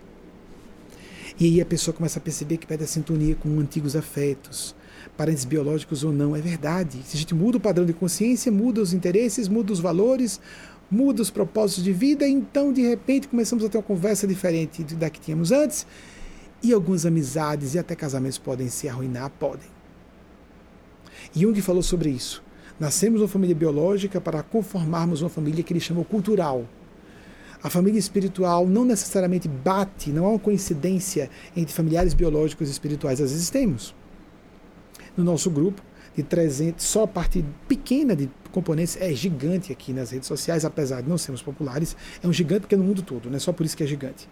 E 1.40 1.46
aí 1.46 1.60
a 1.60 1.66
pessoa 1.66 1.94
começa 1.94 2.18
a 2.18 2.22
perceber 2.22 2.56
que 2.56 2.66
perde 2.66 2.84
a 2.84 2.86
sintonia 2.86 3.34
com 3.34 3.48
antigos 3.58 3.96
afetos, 3.96 4.74
parentes 5.18 5.44
biológicos 5.44 6.04
ou 6.04 6.12
não. 6.12 6.34
É 6.36 6.40
verdade. 6.40 7.02
Se 7.04 7.16
a 7.16 7.20
gente 7.20 7.34
muda 7.34 7.58
o 7.58 7.60
padrão 7.60 7.84
de 7.84 7.92
consciência, 7.92 8.52
muda 8.52 8.80
os 8.80 8.94
interesses, 8.94 9.48
muda 9.48 9.72
os 9.72 9.80
valores, 9.80 10.40
muda 10.88 11.20
os 11.20 11.28
propósitos 11.28 11.82
de 11.82 11.92
vida, 11.92 12.26
então 12.26 12.72
de 12.72 12.82
repente 12.82 13.26
começamos 13.26 13.64
a 13.64 13.68
ter 13.68 13.76
uma 13.76 13.82
conversa 13.82 14.26
diferente 14.28 14.84
da 14.94 15.10
que 15.10 15.20
tínhamos 15.20 15.50
antes. 15.50 15.84
E 16.62 16.72
algumas 16.72 17.04
amizades 17.04 17.74
e 17.74 17.78
até 17.78 17.94
casamentos 17.94 18.38
podem 18.38 18.68
se 18.68 18.88
arruinar, 18.88 19.30
podem. 19.38 19.68
Jung 21.34 21.60
falou 21.60 21.82
sobre 21.82 22.10
isso. 22.10 22.42
Nascemos 22.80 23.20
uma 23.20 23.28
família 23.28 23.54
biológica 23.54 24.20
para 24.20 24.42
conformarmos 24.42 25.20
uma 25.20 25.28
família 25.28 25.64
que 25.64 25.72
ele 25.72 25.80
chamou 25.80 26.04
cultural. 26.04 26.64
A 27.60 27.68
família 27.68 27.98
espiritual 27.98 28.68
não 28.68 28.84
necessariamente 28.84 29.48
bate, 29.48 30.10
não 30.10 30.26
há 30.26 30.30
uma 30.30 30.38
coincidência 30.38 31.28
entre 31.56 31.74
familiares 31.74 32.14
biológicos 32.14 32.68
e 32.68 32.70
espirituais. 32.70 33.20
Às 33.20 33.32
vezes 33.32 33.50
temos. 33.50 33.94
No 35.18 35.24
nosso 35.24 35.50
grupo, 35.50 35.82
de 36.14 36.22
300, 36.22 36.84
só 36.84 37.02
a 37.02 37.08
parte 37.08 37.44
pequena 37.66 38.14
de 38.14 38.30
componentes 38.52 38.96
é 39.00 39.12
gigante 39.12 39.72
aqui 39.72 39.92
nas 39.92 40.12
redes 40.12 40.28
sociais, 40.28 40.64
apesar 40.64 41.00
de 41.00 41.08
não 41.08 41.18
sermos 41.18 41.42
populares, 41.42 41.96
é 42.22 42.28
um 42.28 42.32
gigante 42.32 42.60
porque 42.60 42.76
é 42.76 42.78
no 42.78 42.84
mundo 42.84 43.02
todo, 43.02 43.28
não 43.28 43.36
é 43.36 43.40
só 43.40 43.52
por 43.52 43.66
isso 43.66 43.76
que 43.76 43.82
é 43.82 43.86
gigante. 43.86 44.28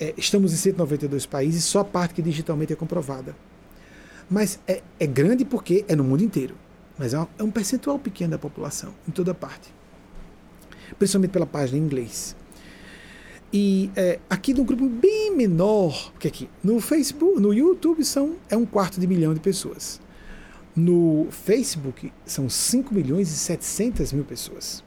É, 0.00 0.12
estamos 0.16 0.52
em 0.52 0.56
192 0.56 1.24
países, 1.24 1.62
só 1.62 1.80
a 1.80 1.84
parte 1.84 2.14
que 2.14 2.22
digitalmente 2.22 2.72
é 2.72 2.76
comprovada. 2.76 3.36
Mas 4.28 4.58
é, 4.66 4.82
é 4.98 5.06
grande 5.06 5.44
porque 5.44 5.84
é 5.86 5.94
no 5.94 6.02
mundo 6.02 6.24
inteiro. 6.24 6.56
Mas 6.98 7.14
é, 7.14 7.18
uma, 7.18 7.28
é 7.38 7.42
um 7.44 7.50
percentual 7.50 7.96
pequeno 7.96 8.32
da 8.32 8.38
população, 8.38 8.92
em 9.08 9.12
toda 9.12 9.32
parte. 9.32 9.72
Principalmente 10.98 11.30
pela 11.30 11.46
página 11.46 11.78
em 11.78 11.82
inglês. 11.82 12.34
E 13.52 13.90
é, 13.94 14.18
aqui 14.30 14.54
num 14.54 14.64
grupo 14.64 14.88
bem 14.88 15.36
menor, 15.36 16.10
porque 16.12 16.28
aqui 16.28 16.48
no 16.64 16.80
Facebook, 16.80 17.38
no 17.38 17.52
YouTube 17.52 18.04
são, 18.04 18.36
é 18.48 18.56
um 18.56 18.64
quarto 18.64 18.98
de 18.98 19.06
milhão 19.06 19.34
de 19.34 19.40
pessoas. 19.40 20.00
No 20.74 21.26
Facebook 21.30 22.10
são 22.24 22.48
5 22.48 22.94
milhões 22.94 23.30
e 23.30 23.36
700 23.36 24.12
mil 24.12 24.24
pessoas. 24.24 24.82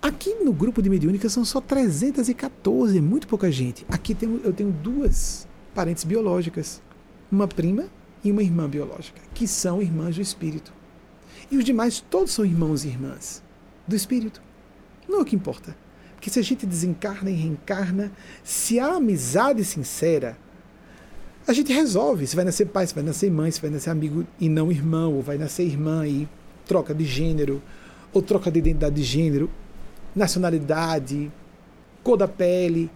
Aqui 0.00 0.34
no 0.42 0.52
grupo 0.52 0.82
de 0.82 0.90
mediúnica 0.90 1.28
são 1.28 1.44
só 1.44 1.60
314, 1.60 3.00
muito 3.00 3.28
pouca 3.28 3.52
gente. 3.52 3.86
Aqui 3.88 4.16
tem, 4.16 4.40
eu 4.42 4.52
tenho 4.52 4.72
duas 4.72 5.46
parentes 5.72 6.02
biológicas 6.02 6.82
uma 7.32 7.48
prima 7.48 7.86
e 8.22 8.30
uma 8.30 8.42
irmã 8.42 8.68
biológica, 8.68 9.20
que 9.32 9.48
são 9.48 9.80
irmãs 9.80 10.16
do 10.16 10.20
espírito. 10.20 10.72
E 11.50 11.56
os 11.56 11.64
demais 11.64 12.04
todos 12.10 12.32
são 12.32 12.44
irmãos 12.44 12.84
e 12.84 12.88
irmãs 12.88 13.42
do 13.88 13.96
espírito. 13.96 14.42
Não 15.08 15.20
é 15.20 15.22
o 15.22 15.24
que 15.24 15.34
importa. 15.34 15.74
Porque 16.22 16.30
se 16.30 16.38
a 16.38 16.42
gente 16.44 16.64
desencarna 16.64 17.28
e 17.28 17.34
reencarna, 17.34 18.12
se 18.44 18.78
há 18.78 18.94
amizade 18.94 19.64
sincera, 19.64 20.38
a 21.48 21.52
gente 21.52 21.72
resolve. 21.72 22.24
Se 22.28 22.36
vai 22.36 22.44
nascer 22.44 22.66
pai, 22.66 22.86
se 22.86 22.94
vai 22.94 23.02
nascer 23.02 23.28
mãe, 23.28 23.50
se 23.50 23.60
vai 23.60 23.70
nascer 23.70 23.90
amigo 23.90 24.24
e 24.38 24.48
não 24.48 24.70
irmão, 24.70 25.12
ou 25.14 25.20
vai 25.20 25.36
nascer 25.36 25.64
irmã 25.64 26.06
e 26.06 26.28
troca 26.64 26.94
de 26.94 27.04
gênero, 27.04 27.60
ou 28.12 28.22
troca 28.22 28.52
de 28.52 28.60
identidade 28.60 28.94
de 28.94 29.02
gênero, 29.02 29.50
nacionalidade, 30.14 31.28
cor 32.04 32.16
da 32.16 32.28
pele. 32.28 32.88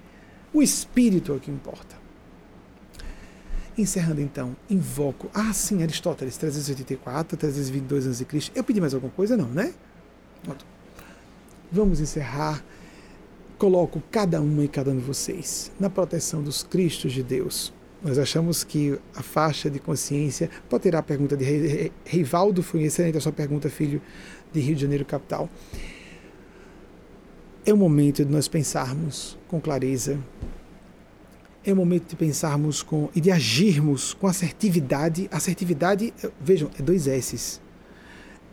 O 0.54 0.62
espírito 0.62 1.32
é 1.32 1.34
o 1.34 1.40
que 1.40 1.50
importa. 1.50 1.96
Encerrando 3.76 4.20
então, 4.20 4.56
invoco. 4.70 5.28
Ah, 5.34 5.52
sim, 5.52 5.82
Aristóteles, 5.82 6.36
384, 6.36 7.36
322 7.36 8.06
a.C. 8.06 8.52
Eu 8.54 8.62
pedi 8.62 8.80
mais 8.80 8.94
alguma 8.94 9.12
coisa? 9.12 9.36
Não, 9.36 9.48
né? 9.48 9.74
Vamos 11.72 11.98
encerrar. 11.98 12.62
Coloco 13.58 14.02
cada 14.10 14.40
uma 14.40 14.64
e 14.64 14.68
cada 14.68 14.90
um 14.90 14.96
de 14.96 15.02
vocês 15.02 15.72
na 15.80 15.88
proteção 15.88 16.42
dos 16.42 16.62
Cristos 16.62 17.12
de 17.12 17.22
Deus. 17.22 17.72
Nós 18.02 18.18
achamos 18.18 18.62
que 18.62 18.98
a 19.14 19.22
faixa 19.22 19.70
de 19.70 19.78
consciência. 19.78 20.50
Pode 20.68 20.82
ter 20.82 20.94
a 20.94 21.02
pergunta 21.02 21.36
de 21.36 21.90
Reivaldo, 22.04 22.62
foi 22.62 22.82
excelente 22.82 23.16
a 23.16 23.20
sua 23.20 23.32
pergunta, 23.32 23.70
filho 23.70 24.00
de 24.52 24.60
Rio 24.60 24.74
de 24.74 24.82
Janeiro, 24.82 25.04
capital. 25.04 25.48
É 27.64 27.72
o 27.72 27.76
momento 27.76 28.24
de 28.24 28.30
nós 28.30 28.46
pensarmos 28.46 29.38
com 29.48 29.60
clareza 29.60 30.18
é 31.66 31.72
o 31.72 31.76
momento 31.76 32.10
de 32.10 32.14
pensarmos 32.14 32.80
com 32.80 33.10
e 33.12 33.20
de 33.20 33.32
agirmos 33.32 34.14
com 34.14 34.28
assertividade. 34.28 35.28
Assertividade, 35.32 36.14
vejam, 36.40 36.70
é 36.78 36.82
dois 36.82 37.08
S's. 37.08 37.60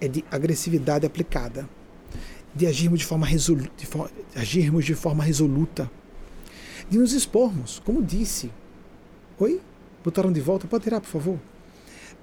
É 0.02 0.08
de 0.08 0.26
agressividade 0.32 1.06
aplicada. 1.06 1.70
De 2.56 2.68
agirmos 2.68 3.00
de 3.00 3.06
forma 3.06 3.26
resoluta, 3.26 3.72
de, 3.78 3.86
de 3.86 4.40
agirmos 4.40 4.86
de 4.86 4.94
forma 4.96 5.24
resoluta. 5.24 5.90
De 6.90 6.98
nos 6.98 7.14
expormos, 7.14 7.82
como 7.84 8.02
disse. 8.02 8.52
Oi? 9.40 9.60
Botaram 10.04 10.32
de 10.32 10.42
volta? 10.42 10.68
Pode 10.68 10.84
tirar, 10.84 11.02
por 11.02 11.08
favor? 11.08 11.40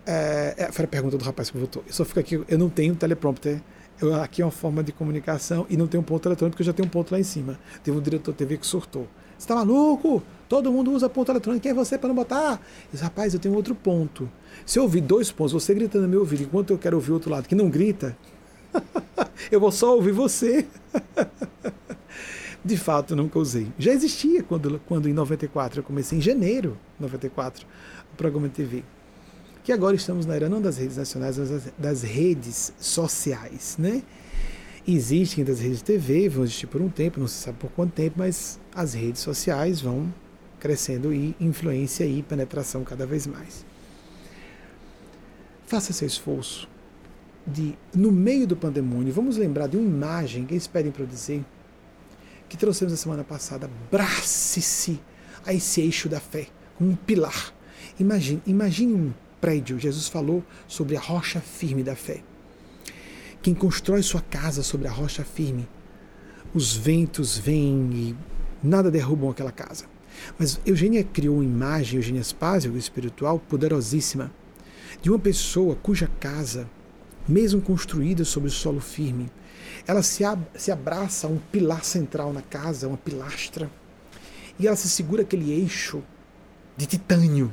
É, 0.06 0.54
é, 0.56 0.72
foi 0.72 0.84
a 0.84 0.88
pergunta 0.88 1.16
do 1.16 1.24
rapaz 1.24 1.50
que 1.50 1.58
votou. 1.58 1.82
Eu 1.86 1.92
só 1.92 2.04
fico 2.04 2.20
aqui, 2.20 2.40
eu 2.48 2.58
não 2.58 2.68
tenho 2.68 2.94
teleprompter. 2.94 3.60
Eu, 4.00 4.14
aqui 4.14 4.40
é 4.42 4.44
uma 4.44 4.50
forma 4.50 4.82
de 4.82 4.92
comunicação 4.92 5.66
e 5.68 5.76
não 5.76 5.86
tem 5.86 6.00
um 6.00 6.02
ponto 6.02 6.26
eletrônico, 6.26 6.54
porque 6.54 6.62
eu 6.62 6.66
já 6.66 6.72
tenho 6.72 6.86
um 6.86 6.90
ponto 6.90 7.12
lá 7.12 7.20
em 7.20 7.24
cima. 7.24 7.58
Teve 7.82 7.96
um 7.96 8.00
diretor 8.00 8.32
TV 8.34 8.56
que 8.56 8.66
surtou. 8.66 9.06
Você 9.36 9.44
está 9.44 9.54
maluco? 9.54 10.22
Todo 10.48 10.70
mundo 10.72 10.92
usa 10.92 11.08
ponto 11.08 11.30
eletrônico. 11.30 11.62
Quem 11.62 11.70
é 11.70 11.74
você 11.74 11.96
para 11.96 12.08
não 12.08 12.14
botar? 12.14 12.60
Diz, 12.92 13.00
rapaz, 13.00 13.34
eu 13.34 13.40
tenho 13.40 13.54
outro 13.54 13.74
ponto. 13.74 14.30
Se 14.66 14.78
eu 14.78 14.82
ouvir 14.82 15.00
dois 15.00 15.30
pontos, 15.30 15.52
você 15.52 15.74
gritando 15.74 16.02
no 16.02 16.08
meu 16.08 16.20
ouvido, 16.20 16.42
enquanto 16.42 16.70
eu 16.70 16.78
quero 16.78 16.96
ouvir 16.96 17.10
o 17.10 17.14
outro 17.14 17.30
lado 17.30 17.48
que 17.48 17.54
não 17.54 17.70
grita, 17.70 18.16
eu 19.50 19.60
vou 19.60 19.72
só 19.72 19.94
ouvir 19.94 20.12
você. 20.12 20.66
de 22.64 22.76
fato, 22.76 23.16
nunca 23.16 23.38
usei. 23.38 23.68
Já 23.78 23.92
existia 23.92 24.42
quando, 24.42 24.80
quando 24.86 25.08
em 25.08 25.12
94 25.12 25.80
eu 25.80 25.84
comecei, 25.84 26.18
em 26.18 26.20
janeiro 26.20 26.78
de 26.96 27.02
94, 27.02 27.66
o 28.12 28.16
programa 28.16 28.48
de 28.48 28.54
TV. 28.54 28.84
Que 29.62 29.72
agora 29.72 29.94
estamos 29.94 30.26
na 30.26 30.34
era 30.34 30.48
não 30.48 30.60
das 30.60 30.78
redes 30.78 30.96
nacionais, 30.96 31.38
mas 31.38 31.72
das 31.76 32.02
redes 32.02 32.72
sociais, 32.78 33.76
né? 33.78 34.02
Existem 34.88 35.44
das 35.44 35.60
redes 35.60 35.78
de 35.78 35.84
TV, 35.84 36.28
vão 36.28 36.44
existir 36.44 36.66
por 36.66 36.80
um 36.80 36.88
tempo, 36.88 37.20
não 37.20 37.28
se 37.28 37.34
sabe 37.34 37.58
por 37.58 37.70
quanto 37.70 37.92
tempo, 37.92 38.16
mas 38.18 38.58
as 38.74 38.94
redes 38.94 39.20
sociais 39.20 39.80
vão 39.80 40.12
crescendo 40.58 41.12
e 41.12 41.36
influência 41.38 42.04
e 42.04 42.22
penetração 42.22 42.82
cada 42.82 43.06
vez 43.06 43.26
mais. 43.26 43.64
Faça 45.66 45.92
seu 45.92 46.06
esforço 46.06 46.68
de, 47.46 47.74
no 47.94 48.12
meio 48.12 48.46
do 48.46 48.56
pandemônio, 48.56 49.12
vamos 49.12 49.36
lembrar 49.36 49.66
de 49.66 49.76
uma 49.76 49.86
imagem 49.86 50.44
que 50.44 50.54
eles 50.54 50.66
pedem 50.66 50.92
para 50.92 51.02
eu 51.02 51.06
dizer, 51.06 51.44
que 52.48 52.56
trouxemos 52.56 52.92
na 52.92 52.96
semana 52.96 53.24
passada, 53.24 53.70
brace-se 53.90 55.00
a 55.46 55.54
esse 55.54 55.80
eixo 55.80 56.08
da 56.08 56.20
fé, 56.20 56.48
como 56.76 56.90
um 56.90 56.96
pilar. 56.96 57.54
Imagine, 57.98 58.42
imagine 58.46 58.94
um 58.94 59.12
prédio, 59.40 59.78
Jesus 59.78 60.08
falou 60.08 60.44
sobre 60.66 60.96
a 60.96 61.00
rocha 61.00 61.40
firme 61.40 61.82
da 61.82 61.96
fé. 61.96 62.22
Quem 63.42 63.54
constrói 63.54 64.02
sua 64.02 64.20
casa 64.20 64.62
sobre 64.62 64.86
a 64.86 64.90
rocha 64.90 65.24
firme, 65.24 65.66
os 66.52 66.76
ventos 66.76 67.38
vêm 67.38 67.90
e 67.92 68.16
nada 68.62 68.90
derrubam 68.90 69.30
aquela 69.30 69.52
casa. 69.52 69.86
Mas 70.38 70.60
Eugênia 70.66 71.02
criou 71.02 71.36
uma 71.36 71.44
imagem, 71.44 71.96
Eugênia 71.96 72.22
Spazio, 72.22 72.76
espiritual, 72.76 73.38
poderosíssima, 73.38 74.30
de 75.00 75.08
uma 75.08 75.18
pessoa 75.18 75.76
cuja 75.76 76.10
casa, 76.18 76.68
mesmo 77.30 77.60
construída 77.60 78.24
sobre 78.24 78.48
o 78.48 78.52
solo 78.52 78.80
firme, 78.80 79.30
ela 79.86 80.02
se, 80.02 80.24
ab 80.24 80.42
se 80.54 80.70
abraça 80.70 81.26
a 81.26 81.30
um 81.30 81.38
pilar 81.38 81.84
central 81.84 82.32
na 82.32 82.42
casa, 82.42 82.88
uma 82.88 82.96
pilastra, 82.96 83.70
e 84.58 84.66
ela 84.66 84.76
se 84.76 84.88
segura 84.88 85.22
aquele 85.22 85.50
eixo 85.52 86.02
de 86.76 86.86
titânio. 86.86 87.52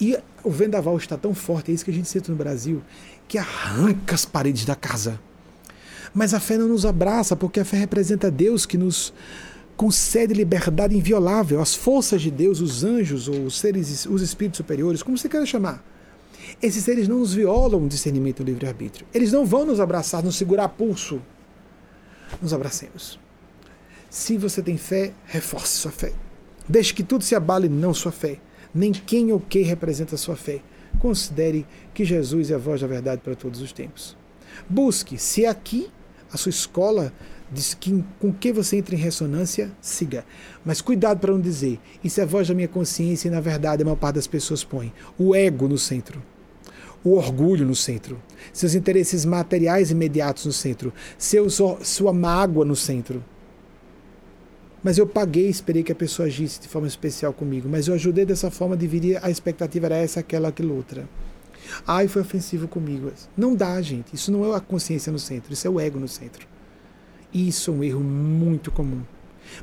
E 0.00 0.18
o 0.44 0.50
vendaval 0.50 0.96
está 0.96 1.16
tão 1.16 1.34
forte, 1.34 1.70
é 1.70 1.74
isso 1.74 1.84
que 1.84 1.90
a 1.90 1.94
gente 1.94 2.08
sente 2.08 2.30
no 2.30 2.36
Brasil, 2.36 2.82
que 3.26 3.38
arranca 3.38 4.14
as 4.14 4.24
paredes 4.24 4.64
da 4.64 4.74
casa. 4.74 5.18
Mas 6.14 6.32
a 6.32 6.40
fé 6.40 6.56
não 6.56 6.68
nos 6.68 6.86
abraça, 6.86 7.34
porque 7.36 7.60
a 7.60 7.64
fé 7.64 7.76
representa 7.76 8.30
Deus 8.30 8.64
que 8.64 8.78
nos 8.78 9.12
concede 9.76 10.32
liberdade 10.32 10.96
inviolável, 10.96 11.60
as 11.60 11.74
forças 11.74 12.22
de 12.22 12.30
Deus, 12.30 12.60
os 12.60 12.82
anjos 12.82 13.28
ou 13.28 13.44
os 13.44 13.58
seres, 13.58 14.06
os 14.06 14.22
espíritos 14.22 14.56
superiores, 14.56 15.02
como 15.02 15.18
você 15.18 15.28
queira 15.28 15.44
chamar. 15.44 15.84
Esses 16.62 16.84
seres 16.84 17.08
não 17.08 17.18
nos 17.18 17.34
violam 17.34 17.84
o 17.84 17.88
discernimento 17.88 18.42
livre-arbítrio. 18.42 19.06
Eles 19.12 19.32
não 19.32 19.44
vão 19.44 19.64
nos 19.64 19.80
abraçar, 19.80 20.22
nos 20.22 20.36
segurar 20.36 20.68
pulso. 20.68 21.20
Nos 22.40 22.52
abracemos. 22.52 23.18
Se 24.10 24.36
você 24.36 24.62
tem 24.62 24.76
fé, 24.76 25.12
reforce 25.26 25.76
sua 25.76 25.90
fé. 25.90 26.12
Deixe 26.68 26.92
que 26.94 27.02
tudo 27.02 27.22
se 27.22 27.34
abale, 27.34 27.68
não 27.68 27.94
sua 27.94 28.12
fé. 28.12 28.38
Nem 28.74 28.92
quem 28.92 29.32
ou 29.32 29.40
que 29.40 29.62
representa 29.62 30.16
sua 30.16 30.36
fé. 30.36 30.60
Considere 30.98 31.66
que 31.92 32.04
Jesus 32.04 32.50
é 32.50 32.54
a 32.54 32.58
voz 32.58 32.80
da 32.80 32.86
verdade 32.86 33.20
para 33.22 33.34
todos 33.34 33.60
os 33.60 33.72
tempos. 33.72 34.16
Busque, 34.68 35.18
se 35.18 35.44
aqui 35.44 35.90
a 36.32 36.36
sua 36.36 36.50
escola 36.50 37.12
diz 37.50 37.74
que, 37.74 38.04
com 38.18 38.32
que 38.32 38.52
você 38.52 38.76
entra 38.76 38.94
em 38.94 38.98
ressonância, 38.98 39.70
siga. 39.80 40.24
Mas 40.64 40.80
cuidado 40.80 41.20
para 41.20 41.32
não 41.32 41.40
dizer, 41.40 41.78
isso 42.02 42.20
é 42.20 42.24
a 42.24 42.26
voz 42.26 42.48
da 42.48 42.54
minha 42.54 42.68
consciência 42.68 43.28
e 43.28 43.30
na 43.30 43.40
verdade 43.40 43.82
a 43.82 43.84
maior 43.84 43.96
parte 43.96 44.16
das 44.16 44.26
pessoas 44.26 44.64
põe 44.64 44.92
o 45.18 45.34
ego 45.34 45.68
no 45.68 45.78
centro, 45.78 46.22
o 47.06 47.14
orgulho 47.14 47.64
no 47.64 47.76
centro, 47.76 48.20
seus 48.52 48.74
interesses 48.74 49.24
materiais 49.24 49.92
imediatos 49.92 50.44
no 50.44 50.52
centro, 50.52 50.92
seus, 51.16 51.60
sua 51.84 52.12
mágoa 52.12 52.64
no 52.64 52.74
centro. 52.74 53.24
Mas 54.82 54.98
eu 54.98 55.06
paguei, 55.06 55.48
esperei 55.48 55.84
que 55.84 55.92
a 55.92 55.94
pessoa 55.94 56.26
agisse 56.26 56.60
de 56.60 56.66
forma 56.66 56.88
especial 56.88 57.32
comigo, 57.32 57.68
mas 57.68 57.86
eu 57.86 57.94
ajudei 57.94 58.24
dessa 58.24 58.50
forma, 58.50 58.76
dividir, 58.76 59.24
a 59.24 59.30
expectativa 59.30 59.86
era 59.86 59.96
essa, 59.98 60.18
aquela, 60.18 60.48
aquilo 60.48 60.74
outra. 60.74 61.08
Ai, 61.86 62.08
foi 62.08 62.22
ofensivo 62.22 62.66
comigo. 62.66 63.12
Não 63.36 63.54
dá, 63.54 63.80
gente. 63.80 64.12
Isso 64.12 64.32
não 64.32 64.44
é 64.44 64.56
a 64.56 64.60
consciência 64.60 65.12
no 65.12 65.18
centro, 65.20 65.52
isso 65.52 65.64
é 65.64 65.70
o 65.70 65.78
ego 65.78 66.00
no 66.00 66.08
centro. 66.08 66.44
Isso 67.32 67.70
é 67.70 67.74
um 67.74 67.84
erro 67.84 68.00
muito 68.00 68.72
comum. 68.72 69.02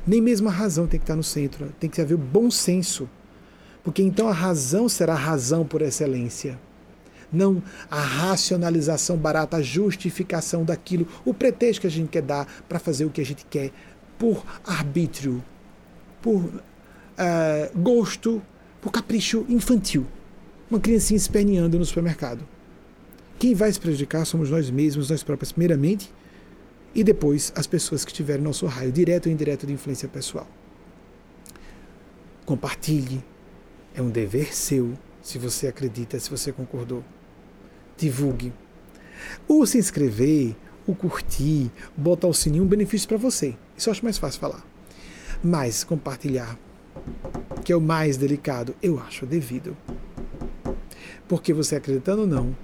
Nem 0.06 0.18
mesmo 0.18 0.48
a 0.48 0.52
razão 0.52 0.86
tem 0.86 0.98
que 0.98 1.04
estar 1.04 1.16
no 1.16 1.22
centro, 1.22 1.74
tem 1.78 1.90
que 1.90 2.00
haver 2.00 2.14
o 2.14 2.18
bom 2.18 2.50
senso. 2.50 3.06
Porque 3.82 4.02
então 4.02 4.28
a 4.28 4.32
razão 4.32 4.88
será 4.88 5.12
a 5.12 5.18
razão 5.18 5.66
por 5.66 5.82
excelência. 5.82 6.58
Não 7.32 7.62
a 7.90 8.00
racionalização 8.00 9.16
barata, 9.16 9.56
a 9.56 9.62
justificação 9.62 10.64
daquilo, 10.64 11.06
o 11.24 11.34
pretexto 11.34 11.82
que 11.82 11.86
a 11.86 11.90
gente 11.90 12.08
quer 12.08 12.22
dar 12.22 12.46
para 12.68 12.78
fazer 12.78 13.04
o 13.04 13.10
que 13.10 13.20
a 13.20 13.26
gente 13.26 13.44
quer 13.46 13.70
por 14.18 14.44
arbítrio, 14.64 15.42
por 16.22 16.44
uh, 16.44 16.62
gosto, 17.74 18.42
por 18.80 18.90
capricho 18.90 19.44
infantil. 19.48 20.06
Uma 20.70 20.80
criancinha 20.80 21.16
esperneando 21.16 21.78
no 21.78 21.84
supermercado. 21.84 22.46
Quem 23.38 23.54
vai 23.54 23.72
se 23.72 23.80
prejudicar 23.80 24.24
somos 24.24 24.50
nós 24.50 24.70
mesmos, 24.70 25.10
nós 25.10 25.22
próprios, 25.22 25.52
primeiramente, 25.52 26.12
e 26.94 27.02
depois 27.02 27.52
as 27.56 27.66
pessoas 27.66 28.04
que 28.04 28.12
tiverem 28.12 28.42
nosso 28.42 28.66
raio 28.66 28.92
direto 28.92 29.26
ou 29.26 29.32
indireto 29.32 29.66
de 29.66 29.72
influência 29.72 30.08
pessoal. 30.08 30.46
Compartilhe, 32.46 33.24
é 33.94 34.00
um 34.00 34.10
dever 34.10 34.54
seu, 34.54 34.92
se 35.22 35.38
você 35.38 35.66
acredita, 35.66 36.18
se 36.18 36.30
você 36.30 36.52
concordou. 36.52 37.04
Divulgue. 37.96 38.52
O 39.48 39.64
se 39.66 39.78
inscrever, 39.78 40.54
o 40.86 40.94
curtir, 40.94 41.70
botar 41.96 42.28
o 42.28 42.34
sininho, 42.34 42.64
um 42.64 42.68
benefício 42.68 43.08
para 43.08 43.16
você. 43.16 43.54
Isso 43.76 43.88
eu 43.88 43.92
acho 43.92 44.04
mais 44.04 44.18
fácil 44.18 44.40
falar. 44.40 44.64
Mas 45.42 45.84
compartilhar, 45.84 46.58
que 47.64 47.72
é 47.72 47.76
o 47.76 47.80
mais 47.80 48.16
delicado, 48.16 48.74
eu 48.82 48.98
acho 49.00 49.26
devido. 49.26 49.76
Porque 51.28 51.52
você 51.52 51.76
acreditando 51.76 52.22
ou 52.22 52.26
não, 52.26 52.56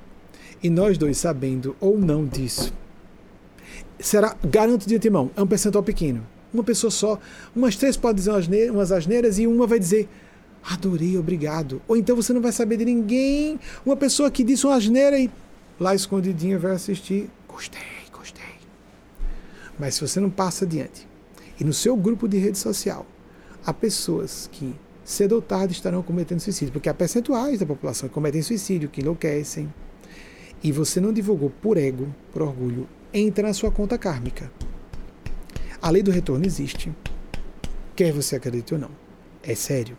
e 0.62 0.68
nós 0.68 0.98
dois 0.98 1.16
sabendo 1.18 1.74
ou 1.80 1.98
não 1.98 2.26
disso, 2.26 2.72
será, 3.98 4.36
garanto 4.44 4.86
de 4.86 4.96
antemão, 4.96 5.30
é 5.36 5.42
um 5.42 5.46
percentual 5.46 5.82
pequeno. 5.82 6.26
Uma 6.52 6.64
pessoa 6.64 6.90
só, 6.90 7.18
umas 7.54 7.76
três 7.76 7.96
podem 7.96 8.16
dizer 8.16 8.70
umas 8.70 8.92
asneiras 8.92 9.38
e 9.38 9.46
uma 9.46 9.66
vai 9.66 9.78
dizer 9.78 10.08
adorei, 10.62 11.16
obrigado. 11.18 11.80
Ou 11.88 11.96
então 11.96 12.16
você 12.16 12.32
não 12.32 12.40
vai 12.40 12.52
saber 12.52 12.76
de 12.76 12.84
ninguém, 12.84 13.58
uma 13.84 13.96
pessoa 13.96 14.30
que 14.30 14.44
disse 14.44 14.66
uma 14.66 14.76
asneira 14.76 15.18
e 15.18 15.30
lá 15.78 15.94
escondidinha 15.94 16.58
vai 16.58 16.72
assistir, 16.72 17.30
gostei, 17.48 17.80
gostei. 18.12 18.44
Mas 19.78 19.94
se 19.94 20.00
você 20.00 20.20
não 20.20 20.30
passa 20.30 20.64
adiante, 20.64 21.08
e 21.58 21.64
no 21.64 21.72
seu 21.72 21.96
grupo 21.96 22.28
de 22.28 22.38
rede 22.38 22.58
social, 22.58 23.06
há 23.64 23.72
pessoas 23.72 24.48
que 24.52 24.74
cedo 25.04 25.32
ou 25.32 25.42
tarde 25.42 25.72
estarão 25.72 26.02
cometendo 26.02 26.40
suicídio, 26.40 26.72
porque 26.72 26.88
há 26.88 26.94
percentuais 26.94 27.58
da 27.58 27.66
população 27.66 28.08
que 28.08 28.14
cometem 28.14 28.42
suicídio, 28.42 28.88
que 28.88 29.00
enlouquecem, 29.00 29.72
e 30.62 30.70
você 30.70 31.00
não 31.00 31.12
divulgou 31.12 31.50
por 31.50 31.76
ego, 31.76 32.14
por 32.32 32.42
orgulho, 32.42 32.86
entra 33.12 33.48
na 33.48 33.54
sua 33.54 33.70
conta 33.70 33.98
kármica. 33.98 34.52
A 35.82 35.90
lei 35.90 36.02
do 36.02 36.10
retorno 36.10 36.44
existe, 36.44 36.92
quer 37.96 38.12
você 38.12 38.36
acredite 38.36 38.74
ou 38.74 38.80
não. 38.80 38.90
É 39.42 39.54
sério. 39.54 39.96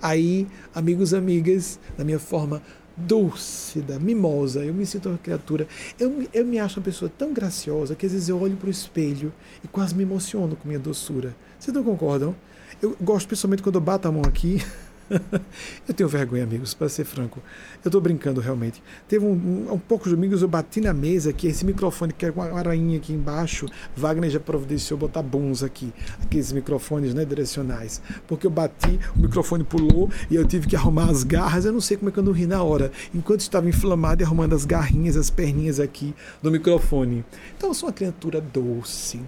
Aí, 0.00 0.46
amigos, 0.74 1.14
amigas, 1.14 1.78
da 1.96 2.04
minha 2.04 2.18
forma 2.18 2.62
dúlcida, 2.96 3.98
mimosa, 3.98 4.64
eu 4.64 4.72
me 4.72 4.86
sinto 4.86 5.08
uma 5.08 5.18
criatura. 5.18 5.66
Eu, 5.98 6.26
eu 6.32 6.44
me 6.44 6.58
acho 6.58 6.78
uma 6.78 6.84
pessoa 6.84 7.10
tão 7.16 7.32
graciosa 7.32 7.94
que 7.94 8.06
às 8.06 8.12
vezes 8.12 8.28
eu 8.28 8.40
olho 8.40 8.56
para 8.56 8.68
o 8.68 8.70
espelho 8.70 9.32
e 9.62 9.68
quase 9.68 9.94
me 9.94 10.02
emociono 10.02 10.56
com 10.56 10.68
minha 10.68 10.78
doçura. 10.78 11.34
Vocês 11.58 11.74
não 11.74 11.82
concordam? 11.82 12.34
Eu 12.80 12.96
gosto 13.00 13.26
principalmente 13.26 13.62
quando 13.62 13.76
eu 13.76 13.80
bato 13.80 14.06
a 14.06 14.12
mão 14.12 14.22
aqui. 14.26 14.62
eu 15.86 15.94
tenho 15.94 16.08
vergonha, 16.08 16.44
amigos, 16.44 16.74
para 16.74 16.88
ser 16.88 17.04
franco. 17.04 17.40
Eu 17.84 17.88
estou 17.88 18.00
brincando 18.00 18.40
realmente. 18.40 18.82
Teve 19.08 19.24
um, 19.24 19.32
um, 19.32 19.72
um 19.74 19.78
poucos 19.78 20.10
domingos 20.10 20.42
eu 20.42 20.48
bati 20.48 20.80
na 20.80 20.92
mesa 20.92 21.32
que 21.32 21.46
esse 21.46 21.64
microfone 21.64 22.12
que 22.12 22.24
era 22.24 22.34
uma 22.34 22.58
aranha 22.58 22.96
aqui 22.96 23.12
embaixo, 23.12 23.66
Wagner 23.96 24.30
já 24.30 24.40
providenciou 24.40 24.98
botar 24.98 25.22
bons 25.22 25.62
aqui, 25.62 25.92
aqueles 26.22 26.52
microfones 26.52 27.14
né, 27.14 27.24
direcionais. 27.24 28.02
Porque 28.26 28.46
eu 28.46 28.50
bati, 28.50 28.98
o 29.16 29.20
microfone 29.20 29.64
pulou 29.64 30.10
e 30.30 30.34
eu 30.34 30.46
tive 30.46 30.66
que 30.66 30.76
arrumar 30.76 31.10
as 31.10 31.22
garras. 31.22 31.64
Eu 31.64 31.72
não 31.72 31.80
sei 31.80 31.96
como 31.96 32.08
é 32.08 32.12
que 32.12 32.18
eu 32.18 32.24
não 32.24 32.32
ri 32.32 32.46
na 32.46 32.62
hora, 32.62 32.90
enquanto 33.14 33.40
estava 33.40 33.68
inflamado 33.68 34.22
e 34.22 34.24
arrumando 34.24 34.54
as 34.54 34.64
garrinhas, 34.64 35.16
as 35.16 35.30
perninhas 35.30 35.80
aqui 35.80 36.14
do 36.42 36.50
microfone. 36.50 37.24
Então 37.56 37.70
eu 37.70 37.74
sou 37.74 37.88
uma 37.88 37.92
criatura 37.94 38.40
doce 38.40 39.20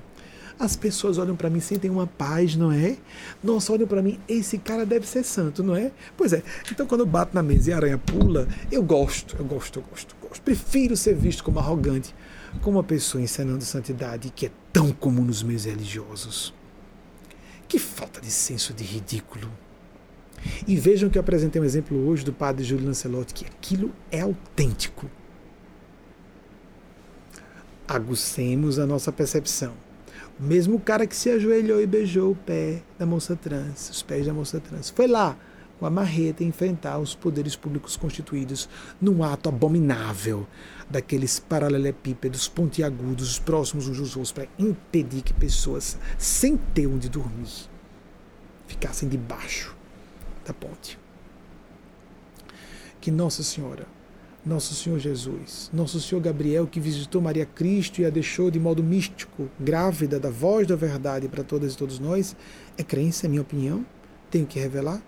as 0.58 0.74
pessoas 0.74 1.18
olham 1.18 1.36
para 1.36 1.50
mim, 1.50 1.60
sentem 1.60 1.90
uma 1.90 2.06
paz, 2.06 2.56
não 2.56 2.72
é? 2.72 2.96
Nossa, 3.44 3.72
olham 3.72 3.86
para 3.86 4.00
mim, 4.00 4.18
esse 4.26 4.56
cara 4.56 4.86
deve 4.86 5.06
ser 5.06 5.22
santo, 5.22 5.62
não 5.62 5.76
é? 5.76 5.92
Pois 6.16 6.32
é. 6.32 6.42
Então 6.70 6.86
quando 6.86 7.02
eu 7.02 7.06
bato 7.06 7.34
na 7.34 7.42
mesa 7.42 7.70
e 7.70 7.72
a 7.74 7.76
aranha 7.76 7.98
pula, 7.98 8.48
eu 8.72 8.82
gosto, 8.82 9.36
eu 9.38 9.44
gosto, 9.44 9.78
eu 9.78 9.82
gosto, 9.82 10.16
eu 10.20 10.28
gosto. 10.28 10.42
Prefiro 10.42 10.96
ser 10.96 11.14
visto 11.14 11.44
como 11.44 11.58
arrogante, 11.58 12.14
como 12.62 12.78
uma 12.78 12.84
pessoa 12.84 13.22
ensinando 13.22 13.64
santidade 13.64 14.32
que 14.34 14.46
é 14.46 14.50
tão 14.72 14.92
comum 14.92 15.22
nos 15.22 15.42
meios 15.42 15.66
religiosos. 15.66 16.54
Que 17.68 17.78
falta 17.78 18.20
de 18.20 18.30
senso 18.30 18.72
de 18.72 18.82
ridículo. 18.82 19.50
E 20.66 20.76
vejam 20.76 21.10
que 21.10 21.18
eu 21.18 21.20
apresentei 21.20 21.60
um 21.60 21.64
exemplo 21.64 22.08
hoje 22.08 22.24
do 22.24 22.32
padre 22.32 22.64
Júlio 22.64 22.86
Lancelotti, 22.86 23.34
que 23.34 23.44
aquilo 23.44 23.92
é 24.10 24.20
autêntico. 24.20 25.10
Agucemos 27.86 28.78
a 28.78 28.86
nossa 28.86 29.12
percepção 29.12 29.85
o 30.38 30.42
mesmo 30.42 30.78
cara 30.78 31.06
que 31.06 31.16
se 31.16 31.30
ajoelhou 31.30 31.80
e 31.80 31.86
beijou 31.86 32.32
o 32.32 32.36
pé 32.36 32.82
da 32.98 33.06
moça 33.06 33.34
trans, 33.34 33.90
os 33.90 34.02
pés 34.02 34.26
da 34.26 34.34
moça 34.34 34.60
trans, 34.60 34.90
foi 34.90 35.06
lá 35.06 35.36
com 35.78 35.86
a 35.86 35.90
marreta 35.90 36.44
enfrentar 36.44 36.98
os 36.98 37.14
poderes 37.14 37.54
públicos 37.56 37.96
constituídos 37.96 38.68
num 39.00 39.22
ato 39.22 39.48
abominável 39.48 40.46
daqueles 40.88 41.38
paralelepípedos 41.38 42.48
pontiagudos 42.48 43.38
próximos 43.38 43.88
uns 43.88 43.98
dos 43.98 44.16
outros 44.16 44.32
para 44.32 44.48
impedir 44.58 45.22
que 45.22 45.34
pessoas 45.34 45.98
sem 46.18 46.56
ter 46.56 46.86
onde 46.86 47.08
dormir 47.08 47.68
ficassem 48.66 49.08
debaixo 49.08 49.76
da 50.44 50.52
ponte. 50.52 50.98
Que 53.00 53.10
Nossa 53.10 53.42
Senhora 53.42 53.86
nosso 54.46 54.76
Senhor 54.76 55.00
Jesus, 55.00 55.68
Nosso 55.74 56.00
Senhor 56.00 56.20
Gabriel, 56.20 56.68
que 56.68 56.78
visitou 56.78 57.20
Maria 57.20 57.44
Cristo 57.44 58.00
e 58.00 58.06
a 58.06 58.10
deixou 58.10 58.48
de 58.48 58.60
modo 58.60 58.80
místico, 58.80 59.50
grávida 59.58 60.20
da 60.20 60.30
voz 60.30 60.68
da 60.68 60.76
verdade 60.76 61.26
para 61.26 61.42
todas 61.42 61.74
e 61.74 61.76
todos 61.76 61.98
nós, 61.98 62.36
é 62.78 62.84
crença, 62.84 63.26
é 63.26 63.28
minha 63.28 63.42
opinião, 63.42 63.84
tenho 64.30 64.46
que 64.46 64.60
revelar. 64.60 65.02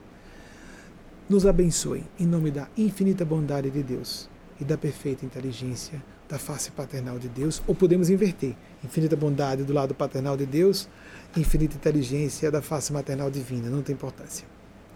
Nos 1.28 1.46
abençoe, 1.46 2.02
em 2.18 2.26
nome 2.26 2.50
da 2.50 2.68
infinita 2.76 3.24
bondade 3.24 3.70
de 3.70 3.80
Deus 3.80 4.28
e 4.60 4.64
da 4.64 4.76
perfeita 4.76 5.24
inteligência 5.24 6.02
da 6.28 6.36
face 6.36 6.72
paternal 6.72 7.16
de 7.16 7.28
Deus, 7.28 7.62
ou 7.64 7.76
podemos 7.76 8.10
inverter: 8.10 8.56
infinita 8.84 9.14
bondade 9.14 9.62
do 9.62 9.72
lado 9.72 9.94
paternal 9.94 10.36
de 10.36 10.46
Deus, 10.46 10.88
infinita 11.36 11.76
inteligência 11.76 12.50
da 12.50 12.60
face 12.60 12.92
maternal 12.92 13.30
divina, 13.30 13.70
não 13.70 13.82
tem 13.82 13.94
importância. 13.94 14.44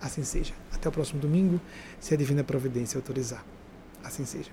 Assim 0.01 0.25
seja. 0.25 0.53
Até 0.73 0.89
o 0.89 0.93
próximo 0.93 1.21
domingo, 1.21 1.61
se 2.01 2.13
a 2.13 2.17
divina 2.17 2.43
providência 2.43 2.99
autorizar. 2.99 3.45
Assim 4.03 4.25
seja. 4.25 4.51